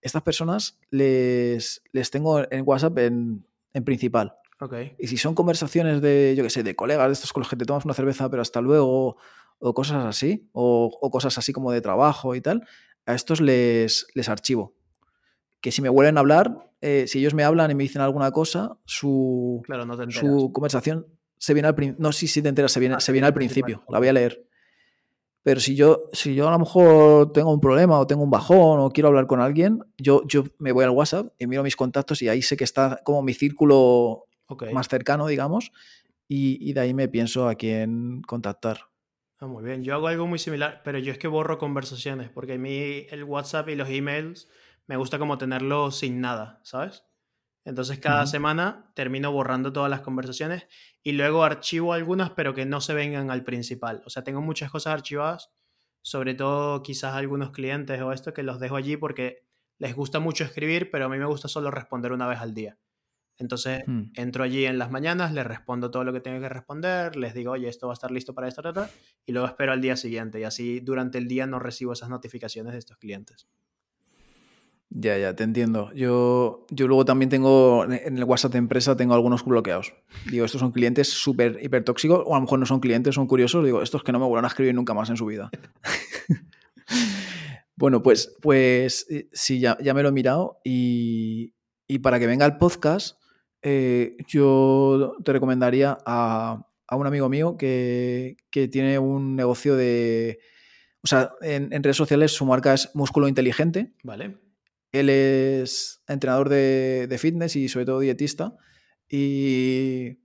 Estas 0.00 0.22
personas 0.22 0.78
les, 0.90 1.82
les 1.92 2.10
tengo 2.10 2.40
en 2.50 2.62
WhatsApp 2.66 2.98
en, 2.98 3.46
en 3.72 3.84
principal. 3.84 4.34
Okay. 4.60 4.94
Y 4.98 5.08
si 5.08 5.16
son 5.16 5.34
conversaciones 5.34 6.00
de, 6.00 6.34
yo 6.36 6.44
qué 6.44 6.50
sé, 6.50 6.62
de 6.62 6.76
colegas, 6.76 7.06
de 7.08 7.12
estos 7.12 7.32
con 7.32 7.42
los 7.42 7.48
que 7.48 7.56
te 7.56 7.64
tomas 7.64 7.84
una 7.84 7.94
cerveza, 7.94 8.30
pero 8.30 8.40
hasta 8.42 8.60
luego, 8.60 9.16
o 9.58 9.74
cosas 9.74 10.04
así, 10.04 10.48
o, 10.52 10.90
o 11.00 11.10
cosas 11.10 11.38
así 11.38 11.52
como 11.52 11.72
de 11.72 11.80
trabajo 11.80 12.34
y 12.34 12.40
tal, 12.40 12.66
a 13.06 13.14
estos 13.14 13.40
les, 13.40 14.06
les 14.14 14.28
archivo. 14.28 14.74
Que 15.60 15.72
si 15.72 15.82
me 15.82 15.88
vuelven 15.88 16.16
a 16.18 16.20
hablar, 16.20 16.70
eh, 16.80 17.06
si 17.06 17.20
ellos 17.20 17.34
me 17.34 17.44
hablan 17.44 17.70
y 17.70 17.74
me 17.74 17.82
dicen 17.82 18.02
alguna 18.02 18.30
cosa, 18.30 18.76
su, 18.84 19.62
claro, 19.64 19.86
no 19.86 19.96
su 20.10 20.52
conversación 20.52 21.06
se 21.38 21.54
viene 21.54 21.68
al 21.68 21.74
principio. 21.74 22.02
No, 22.02 22.12
sí, 22.12 22.26
sí 22.26 22.42
te 22.42 22.48
enteras, 22.48 22.72
se 22.72 22.80
viene, 22.80 22.96
ah, 22.96 23.00
se 23.00 23.12
viene 23.12 23.26
al 23.26 23.34
principio. 23.34 23.84
La 23.88 23.98
voy 23.98 24.08
a 24.08 24.12
leer. 24.12 24.46
Pero 25.42 25.60
si 25.60 25.74
yo, 25.74 26.08
si 26.12 26.34
yo 26.34 26.48
a 26.48 26.50
lo 26.50 26.58
mejor 26.58 27.32
tengo 27.32 27.52
un 27.52 27.60
problema 27.60 27.98
o 27.98 28.06
tengo 28.06 28.22
un 28.22 28.30
bajón 28.30 28.80
o 28.80 28.90
quiero 28.90 29.08
hablar 29.08 29.26
con 29.26 29.40
alguien, 29.40 29.84
yo, 29.98 30.22
yo 30.26 30.44
me 30.58 30.72
voy 30.72 30.84
al 30.84 30.90
WhatsApp 30.90 31.34
y 31.38 31.46
miro 31.46 31.62
mis 31.62 31.76
contactos 31.76 32.22
y 32.22 32.30
ahí 32.30 32.40
sé 32.40 32.56
que 32.56 32.64
está 32.64 33.00
como 33.04 33.22
mi 33.22 33.34
círculo 33.34 34.24
más 34.72 34.88
cercano, 34.88 35.26
digamos, 35.26 35.70
y, 36.28 36.72
de 36.72 36.80
ahí 36.80 36.94
me 36.94 37.08
pienso 37.08 37.46
a 37.46 37.54
quién 37.56 38.22
contactar. 38.22 38.86
Ah, 39.38 39.46
muy 39.46 39.64
bien, 39.64 39.82
yo 39.82 39.94
hago 39.94 40.06
algo 40.08 40.26
muy 40.26 40.38
similar, 40.38 40.82
pero 40.84 40.98
yo 40.98 41.12
es 41.12 41.18
que 41.18 41.26
borro 41.28 41.58
conversaciones, 41.58 42.30
porque 42.30 42.54
a 42.54 42.58
mí 42.58 43.06
el 43.10 43.24
WhatsApp 43.24 43.68
y 43.68 43.74
los 43.74 43.88
emails 43.90 44.48
me 44.86 44.96
gusta 44.96 45.18
como 45.18 45.38
tenerlos 45.38 45.98
sin 45.98 46.20
nada, 46.20 46.60
¿sabes? 46.62 47.04
Entonces 47.64 47.98
cada 48.00 48.26
semana 48.26 48.92
termino 48.94 49.32
borrando 49.32 49.72
todas 49.72 49.90
las 49.90 50.02
conversaciones 50.02 50.66
y 51.02 51.12
luego 51.12 51.44
archivo 51.44 51.92
algunas, 51.94 52.30
pero 52.30 52.54
que 52.54 52.66
no 52.66 52.80
se 52.80 52.94
vengan 52.94 53.30
al 53.30 53.44
principal. 53.44 54.02
O 54.06 54.10
sea, 54.10 54.24
tengo 54.24 54.40
muchas 54.42 54.70
cosas 54.70 54.94
archivadas, 54.94 55.52
sobre 56.02 56.34
todo 56.34 56.82
quizás 56.82 57.14
algunos 57.14 57.50
clientes 57.52 58.00
o 58.02 58.12
esto 58.12 58.34
que 58.34 58.42
los 58.44 58.60
dejo 58.60 58.76
allí 58.76 58.96
porque 58.96 59.46
les 59.78 59.94
gusta 59.96 60.20
mucho 60.20 60.44
escribir, 60.44 60.90
pero 60.90 61.06
a 61.06 61.08
mí 61.10 61.18
me 61.18 61.26
gusta 61.26 61.48
solo 61.48 61.70
responder 61.70 62.12
una 62.12 62.28
vez 62.28 62.40
al 62.40 62.54
día. 62.54 62.78
Entonces 63.38 63.82
hmm. 63.86 64.12
entro 64.14 64.44
allí 64.44 64.64
en 64.64 64.78
las 64.78 64.90
mañanas, 64.90 65.32
les 65.32 65.46
respondo 65.46 65.90
todo 65.90 66.04
lo 66.04 66.12
que 66.12 66.20
tengo 66.20 66.40
que 66.40 66.48
responder, 66.48 67.16
les 67.16 67.34
digo, 67.34 67.52
oye, 67.52 67.68
esto 67.68 67.86
va 67.86 67.92
a 67.92 67.94
estar 67.94 68.10
listo 68.10 68.34
para 68.34 68.48
esta 68.48 68.62
data, 68.62 68.90
y 69.26 69.32
luego 69.32 69.48
espero 69.48 69.72
al 69.72 69.80
día 69.80 69.96
siguiente. 69.96 70.40
Y 70.40 70.44
así 70.44 70.80
durante 70.80 71.18
el 71.18 71.26
día 71.26 71.46
no 71.46 71.58
recibo 71.58 71.92
esas 71.92 72.08
notificaciones 72.08 72.72
de 72.72 72.78
estos 72.78 72.96
clientes. 72.98 73.48
Ya, 74.96 75.18
ya, 75.18 75.34
te 75.34 75.42
entiendo. 75.42 75.92
Yo, 75.92 76.66
yo 76.70 76.86
luego 76.86 77.04
también 77.04 77.28
tengo 77.28 77.84
en 77.84 78.16
el 78.16 78.22
WhatsApp 78.22 78.52
de 78.52 78.58
empresa 78.58 78.96
tengo 78.96 79.14
algunos 79.14 79.44
bloqueados. 79.44 79.92
Digo, 80.30 80.44
estos 80.44 80.60
son 80.60 80.70
clientes 80.70 81.08
súper 81.08 81.58
hipertóxicos, 81.60 82.22
o 82.24 82.34
a 82.34 82.38
lo 82.38 82.42
mejor 82.42 82.60
no 82.60 82.66
son 82.66 82.78
clientes, 82.78 83.16
son 83.16 83.26
curiosos. 83.26 83.64
Digo, 83.64 83.82
estos 83.82 84.04
que 84.04 84.12
no 84.12 84.20
me 84.20 84.26
vuelvan 84.26 84.44
a 84.44 84.48
escribir 84.48 84.72
nunca 84.72 84.94
más 84.94 85.10
en 85.10 85.16
su 85.16 85.26
vida. 85.26 85.50
bueno, 87.76 88.04
pues, 88.04 88.36
pues 88.40 89.06
eh, 89.10 89.28
sí, 89.32 89.58
ya, 89.58 89.76
ya 89.82 89.94
me 89.94 90.02
lo 90.04 90.10
he 90.10 90.12
mirado 90.12 90.60
y, 90.62 91.54
y 91.88 91.98
para 91.98 92.20
que 92.20 92.28
venga 92.28 92.46
el 92.46 92.56
podcast, 92.56 93.18
eh, 93.66 94.18
yo 94.28 95.16
te 95.24 95.32
recomendaría 95.32 95.96
a, 96.04 96.62
un 96.92 97.06
amigo 97.06 97.30
mío 97.30 97.56
que, 97.56 98.36
tiene 98.70 98.98
un 98.98 99.34
negocio 99.34 99.74
de... 99.74 100.38
O 101.02 101.06
sea, 101.06 101.32
en, 101.40 101.70
redes 101.82 101.96
sociales 101.96 102.32
su 102.32 102.44
marca 102.44 102.74
es 102.74 102.90
Músculo 102.94 103.26
Inteligente. 103.26 103.94
Vale. 104.02 104.36
Él 104.92 105.08
es 105.08 106.02
entrenador 106.06 106.50
de, 106.50 107.16
fitness 107.18 107.56
y 107.56 107.68
sobre 107.68 107.86
todo 107.86 108.00
dietista. 108.00 108.54
Y, 109.08 110.18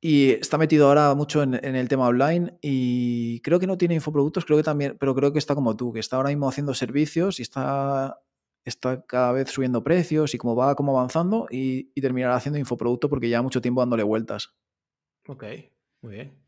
y 0.00 0.32
está 0.32 0.58
metido 0.58 0.88
ahora 0.88 1.14
mucho 1.14 1.42
en, 1.42 1.54
en, 1.54 1.74
el 1.74 1.88
tema 1.88 2.06
online 2.06 2.58
y 2.60 3.40
creo 3.40 3.58
que 3.58 3.66
no 3.66 3.78
tiene 3.78 3.94
infoproductos, 3.94 4.44
creo 4.44 4.58
que 4.58 4.64
también, 4.64 4.96
pero 5.00 5.14
creo 5.14 5.32
que 5.32 5.38
está 5.38 5.54
como 5.54 5.76
tú, 5.76 5.92
que 5.92 6.00
está 6.00 6.16
ahora 6.16 6.30
mismo 6.30 6.48
haciendo 6.48 6.74
servicios 6.74 7.38
y 7.38 7.42
está 7.42 8.18
está 8.64 9.04
cada 9.06 9.32
vez 9.32 9.50
subiendo 9.50 9.82
precios 9.82 10.34
y 10.34 10.38
como 10.38 10.56
va 10.56 10.74
como 10.74 10.96
avanzando 10.96 11.46
y, 11.50 11.90
terminará 12.00 12.36
haciendo 12.36 12.58
infoproducto 12.58 13.08
porque 13.08 13.28
ya 13.28 13.42
mucho 13.42 13.60
tiempo 13.60 13.80
dándole 13.80 14.02
vueltas. 14.02 14.54
Ok, 15.26 15.44
muy 16.02 16.14
bien. 16.14 16.40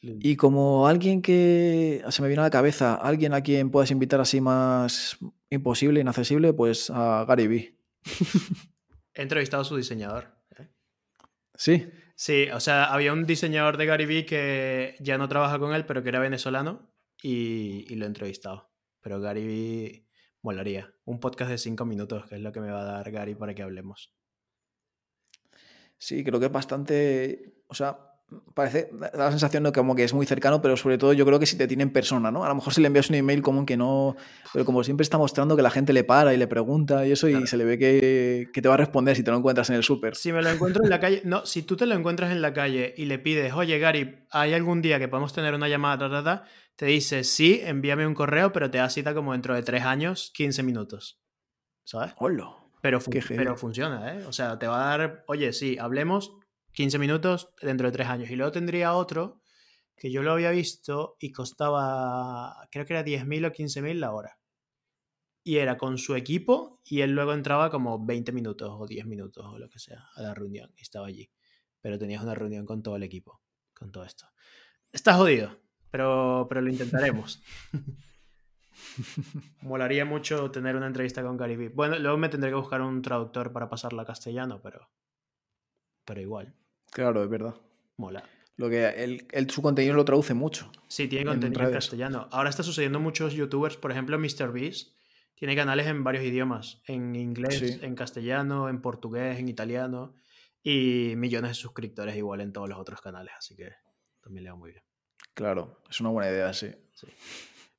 Y 0.00 0.36
como 0.36 0.86
alguien 0.86 1.22
que 1.22 2.04
se 2.08 2.22
me 2.22 2.28
viene 2.28 2.42
a 2.42 2.44
la 2.44 2.50
cabeza, 2.50 2.94
alguien 2.94 3.34
a 3.34 3.40
quien 3.40 3.70
puedas 3.70 3.90
invitar 3.90 4.20
así 4.20 4.40
más 4.40 5.18
imposible, 5.50 6.00
inaccesible, 6.00 6.52
pues 6.52 6.90
a 6.90 7.24
Gary 7.26 7.48
Vee. 7.48 7.78
He 9.14 9.22
entrevistado 9.22 9.62
a 9.62 9.64
su 9.64 9.76
diseñador. 9.76 10.28
¿eh? 10.56 10.68
Sí. 11.56 11.90
Sí, 12.14 12.48
o 12.52 12.60
sea, 12.60 12.84
había 12.84 13.12
un 13.12 13.26
diseñador 13.26 13.76
de 13.76 13.86
Gary 13.86 14.06
Vee 14.06 14.26
que 14.26 14.96
ya 15.00 15.18
no 15.18 15.28
trabaja 15.28 15.58
con 15.58 15.74
él, 15.74 15.84
pero 15.84 16.02
que 16.04 16.10
era 16.10 16.20
venezolano 16.20 16.92
y, 17.20 17.84
y 17.92 17.96
lo 17.96 18.04
he 18.04 18.08
entrevistado. 18.08 18.70
Pero 19.00 19.20
Gary 19.20 19.46
Vee 19.46 20.07
Molaría. 20.42 20.94
Un 21.04 21.20
podcast 21.20 21.50
de 21.50 21.58
cinco 21.58 21.84
minutos, 21.84 22.26
que 22.26 22.36
es 22.36 22.40
lo 22.40 22.52
que 22.52 22.60
me 22.60 22.70
va 22.70 22.82
a 22.82 22.84
dar 22.84 23.10
Gary 23.10 23.34
para 23.34 23.54
que 23.54 23.62
hablemos. 23.62 24.14
Sí, 25.98 26.22
creo 26.24 26.38
que 26.38 26.46
es 26.46 26.52
bastante. 26.52 27.62
O 27.66 27.74
sea, 27.74 28.07
parece. 28.54 28.90
Da 28.92 29.10
la 29.14 29.30
sensación 29.30 29.62
de 29.62 29.72
como 29.72 29.94
que 29.94 30.04
es 30.04 30.12
muy 30.12 30.26
cercano, 30.26 30.60
pero 30.60 30.76
sobre 30.76 30.98
todo 30.98 31.12
yo 31.12 31.24
creo 31.24 31.38
que 31.38 31.46
si 31.46 31.56
te 31.56 31.66
tiene 31.66 31.82
en 31.82 31.92
persona, 31.92 32.30
¿no? 32.30 32.44
A 32.44 32.48
lo 32.48 32.54
mejor 32.54 32.74
si 32.74 32.80
le 32.80 32.88
envías 32.88 33.08
un 33.08 33.16
email 33.16 33.42
como 33.42 33.64
que 33.64 33.76
no. 33.76 34.16
Pero 34.52 34.64
como 34.64 34.84
siempre 34.84 35.02
está 35.02 35.18
mostrando 35.18 35.56
que 35.56 35.62
la 35.62 35.70
gente 35.70 35.92
le 35.92 36.04
para 36.04 36.34
y 36.34 36.36
le 36.36 36.46
pregunta 36.46 37.06
y 37.06 37.12
eso, 37.12 37.28
y 37.28 37.46
se 37.46 37.56
le 37.56 37.64
ve 37.64 37.78
que, 37.78 38.48
que, 38.52 38.62
te 38.62 38.68
va 38.68 38.74
a 38.74 38.78
responder 38.78 39.16
si 39.16 39.22
te 39.22 39.30
lo 39.30 39.38
encuentras 39.38 39.70
en 39.70 39.76
el 39.76 39.84
súper. 39.84 40.16
Si 40.16 40.32
me 40.32 40.42
lo 40.42 40.50
encuentro 40.50 40.84
en 40.84 40.90
la 40.90 41.00
calle. 41.00 41.22
No, 41.24 41.46
si 41.46 41.62
tú 41.62 41.76
te 41.76 41.86
lo 41.86 41.94
encuentras 41.94 42.30
en 42.32 42.42
la 42.42 42.52
calle 42.52 42.94
y 42.96 43.06
le 43.06 43.18
pides, 43.18 43.52
oye, 43.54 43.78
Gary, 43.78 44.26
¿hay 44.30 44.54
algún 44.54 44.82
día 44.82 44.98
que 44.98 45.08
podemos 45.08 45.32
tener 45.32 45.54
una 45.54 45.68
llamada? 45.68 46.22
Ta, 46.22 46.44
te 46.76 46.86
dice, 46.86 47.24
sí, 47.24 47.60
envíame 47.64 48.06
un 48.06 48.14
correo, 48.14 48.52
pero 48.52 48.70
te 48.70 48.78
da 48.78 48.88
cita 48.88 49.14
como 49.14 49.32
dentro 49.32 49.54
de 49.54 49.62
tres 49.62 49.84
años, 49.84 50.30
15 50.34 50.62
minutos. 50.62 51.20
¿Sabes? 51.84 52.12
Hola. 52.18 52.54
Pero, 52.80 53.00
pero 53.28 53.56
funciona, 53.56 54.14
¿eh? 54.14 54.24
O 54.26 54.32
sea, 54.32 54.56
te 54.58 54.68
va 54.68 54.84
a 54.84 54.96
dar, 54.96 55.24
oye, 55.26 55.52
sí, 55.52 55.76
hablemos 55.80 56.38
15 56.72 56.98
minutos 56.98 57.50
dentro 57.60 57.88
de 57.88 57.92
tres 57.92 58.08
años. 58.08 58.30
Y 58.30 58.36
luego 58.36 58.52
tendría 58.52 58.94
otro 58.94 59.40
que 59.96 60.10
yo 60.10 60.22
lo 60.22 60.32
había 60.32 60.50
visto 60.50 61.16
y 61.18 61.32
costaba, 61.32 62.68
creo 62.70 62.86
que 62.86 62.92
era 62.92 63.04
10.000 63.04 63.46
o 63.46 63.52
15.000 63.52 63.94
la 63.94 64.12
hora. 64.12 64.38
Y 65.42 65.56
era 65.56 65.76
con 65.78 65.98
su 65.98 66.14
equipo 66.14 66.80
y 66.84 67.00
él 67.00 67.12
luego 67.12 67.32
entraba 67.32 67.70
como 67.70 68.04
20 68.04 68.32
minutos 68.32 68.70
o 68.70 68.86
10 68.86 69.06
minutos 69.06 69.44
o 69.46 69.58
lo 69.58 69.68
que 69.68 69.78
sea 69.78 70.08
a 70.14 70.22
la 70.22 70.34
reunión 70.34 70.72
y 70.76 70.82
estaba 70.82 71.06
allí. 71.06 71.30
Pero 71.80 71.98
tenías 71.98 72.22
una 72.22 72.34
reunión 72.34 72.66
con 72.66 72.82
todo 72.82 72.96
el 72.96 73.02
equipo, 73.02 73.40
con 73.74 73.90
todo 73.90 74.04
esto. 74.04 74.26
Estás 74.92 75.16
jodido 75.16 75.68
pero, 75.90 76.46
pero 76.48 76.60
lo 76.60 76.70
intentaremos. 76.70 77.42
Molaría 79.62 80.04
mucho 80.04 80.50
tener 80.50 80.76
una 80.76 80.86
entrevista 80.86 81.22
con 81.22 81.36
Gary 81.36 81.68
Bueno, 81.68 81.98
luego 81.98 82.16
me 82.16 82.28
tendré 82.28 82.50
que 82.50 82.56
buscar 82.56 82.80
un 82.80 83.02
traductor 83.02 83.52
para 83.52 83.68
pasarla 83.68 84.02
a 84.02 84.06
castellano, 84.06 84.60
pero, 84.62 84.88
pero 86.08 86.22
igual. 86.22 86.54
Claro, 86.90 87.22
es 87.22 87.28
verdad. 87.28 87.54
Mola. 87.98 88.24
Lo 88.56 88.70
que 88.70 88.88
él, 88.88 89.50
su 89.50 89.60
contenido 89.60 89.94
lo 89.94 90.06
traduce 90.06 90.32
mucho. 90.32 90.72
Sí, 90.88 91.06
tiene 91.06 91.26
contenido 91.26 91.62
en, 91.64 91.72
castellano. 91.72 92.28
Ahora 92.32 92.48
está 92.48 92.62
sucediendo 92.62 92.98
muchos 92.98 93.34
youtubers, 93.34 93.76
por 93.76 93.92
ejemplo, 93.92 94.18
MrBeast, 94.18 94.96
tiene 95.34 95.54
canales 95.54 95.86
en 95.86 96.02
varios 96.02 96.24
idiomas, 96.24 96.82
en 96.86 97.14
inglés, 97.14 97.78
en 97.82 97.94
castellano, 97.94 98.70
en 98.70 98.80
portugués, 98.80 99.38
en 99.38 99.48
italiano, 99.48 100.14
y 100.62 101.12
millones 101.16 101.50
de 101.50 101.54
suscriptores 101.54 102.16
igual 102.16 102.40
en 102.40 102.52
todos 102.52 102.68
los 102.68 102.78
otros 102.78 103.00
canales, 103.00 103.34
así 103.36 103.54
que 103.54 103.70
también 104.20 104.44
le 104.44 104.50
va 104.50 104.56
muy 104.56 104.72
bien. 104.72 104.82
Claro, 105.34 105.82
es 105.88 106.00
una 106.00 106.08
buena 106.08 106.30
idea, 106.30 106.52
sí. 106.54 106.68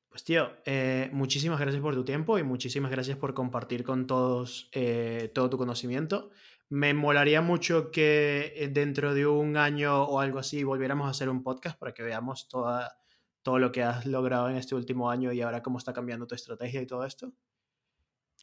Pues 0.08 0.24
tío, 0.24 0.52
eh, 0.64 1.10
muchísimas 1.12 1.60
gracias 1.60 1.82
por 1.82 1.94
tu 1.94 2.04
tiempo 2.04 2.38
y 2.38 2.42
muchísimas 2.42 2.90
gracias 2.90 3.18
por 3.18 3.34
compartir 3.34 3.84
con 3.84 4.06
todos 4.06 4.70
eh, 4.72 5.30
todo 5.34 5.50
tu 5.50 5.58
conocimiento. 5.58 6.30
Me 6.70 6.94
molaría 6.94 7.42
mucho 7.42 7.90
que 7.90 8.52
eh, 8.56 8.68
dentro 8.68 9.12
de 9.12 9.26
un 9.26 9.56
año 9.56 10.04
o 10.04 10.20
algo 10.20 10.38
así 10.38 10.62
volviéramos 10.64 11.06
a 11.06 11.10
hacer 11.10 11.28
un 11.28 11.42
podcast 11.42 11.78
para 11.78 11.92
que 11.92 12.02
veamos 12.02 12.48
toda, 12.48 12.96
todo 13.42 13.58
lo 13.58 13.72
que 13.72 13.82
has 13.82 14.06
logrado 14.06 14.48
en 14.48 14.56
este 14.56 14.74
último 14.74 15.10
año 15.10 15.32
y 15.32 15.42
ahora 15.42 15.62
cómo 15.62 15.78
está 15.78 15.92
cambiando 15.92 16.26
tu 16.26 16.34
estrategia 16.34 16.80
y 16.80 16.86
todo 16.86 17.04
esto. 17.04 17.32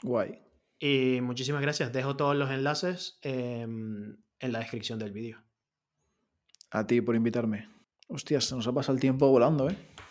Guay. 0.04 0.40
Y 0.80 1.20
muchísimas 1.22 1.62
gracias. 1.62 1.92
Dejo 1.92 2.16
todos 2.16 2.36
los 2.36 2.52
enlaces 2.52 3.18
em, 3.22 4.18
en 4.40 4.52
la 4.52 4.60
descripción 4.60 5.00
del 5.00 5.12
vídeo. 5.12 5.42
A 6.70 6.86
ti 6.86 7.02
por 7.02 7.16
invitarme. 7.16 7.70
Hostias, 8.10 8.46
se 8.46 8.56
nos 8.56 8.68
ha 8.68 8.74
pasado 8.74 8.94
el 8.96 9.02
tiempo 9.02 9.28
volando, 9.30 9.70
¿eh? 9.70 9.78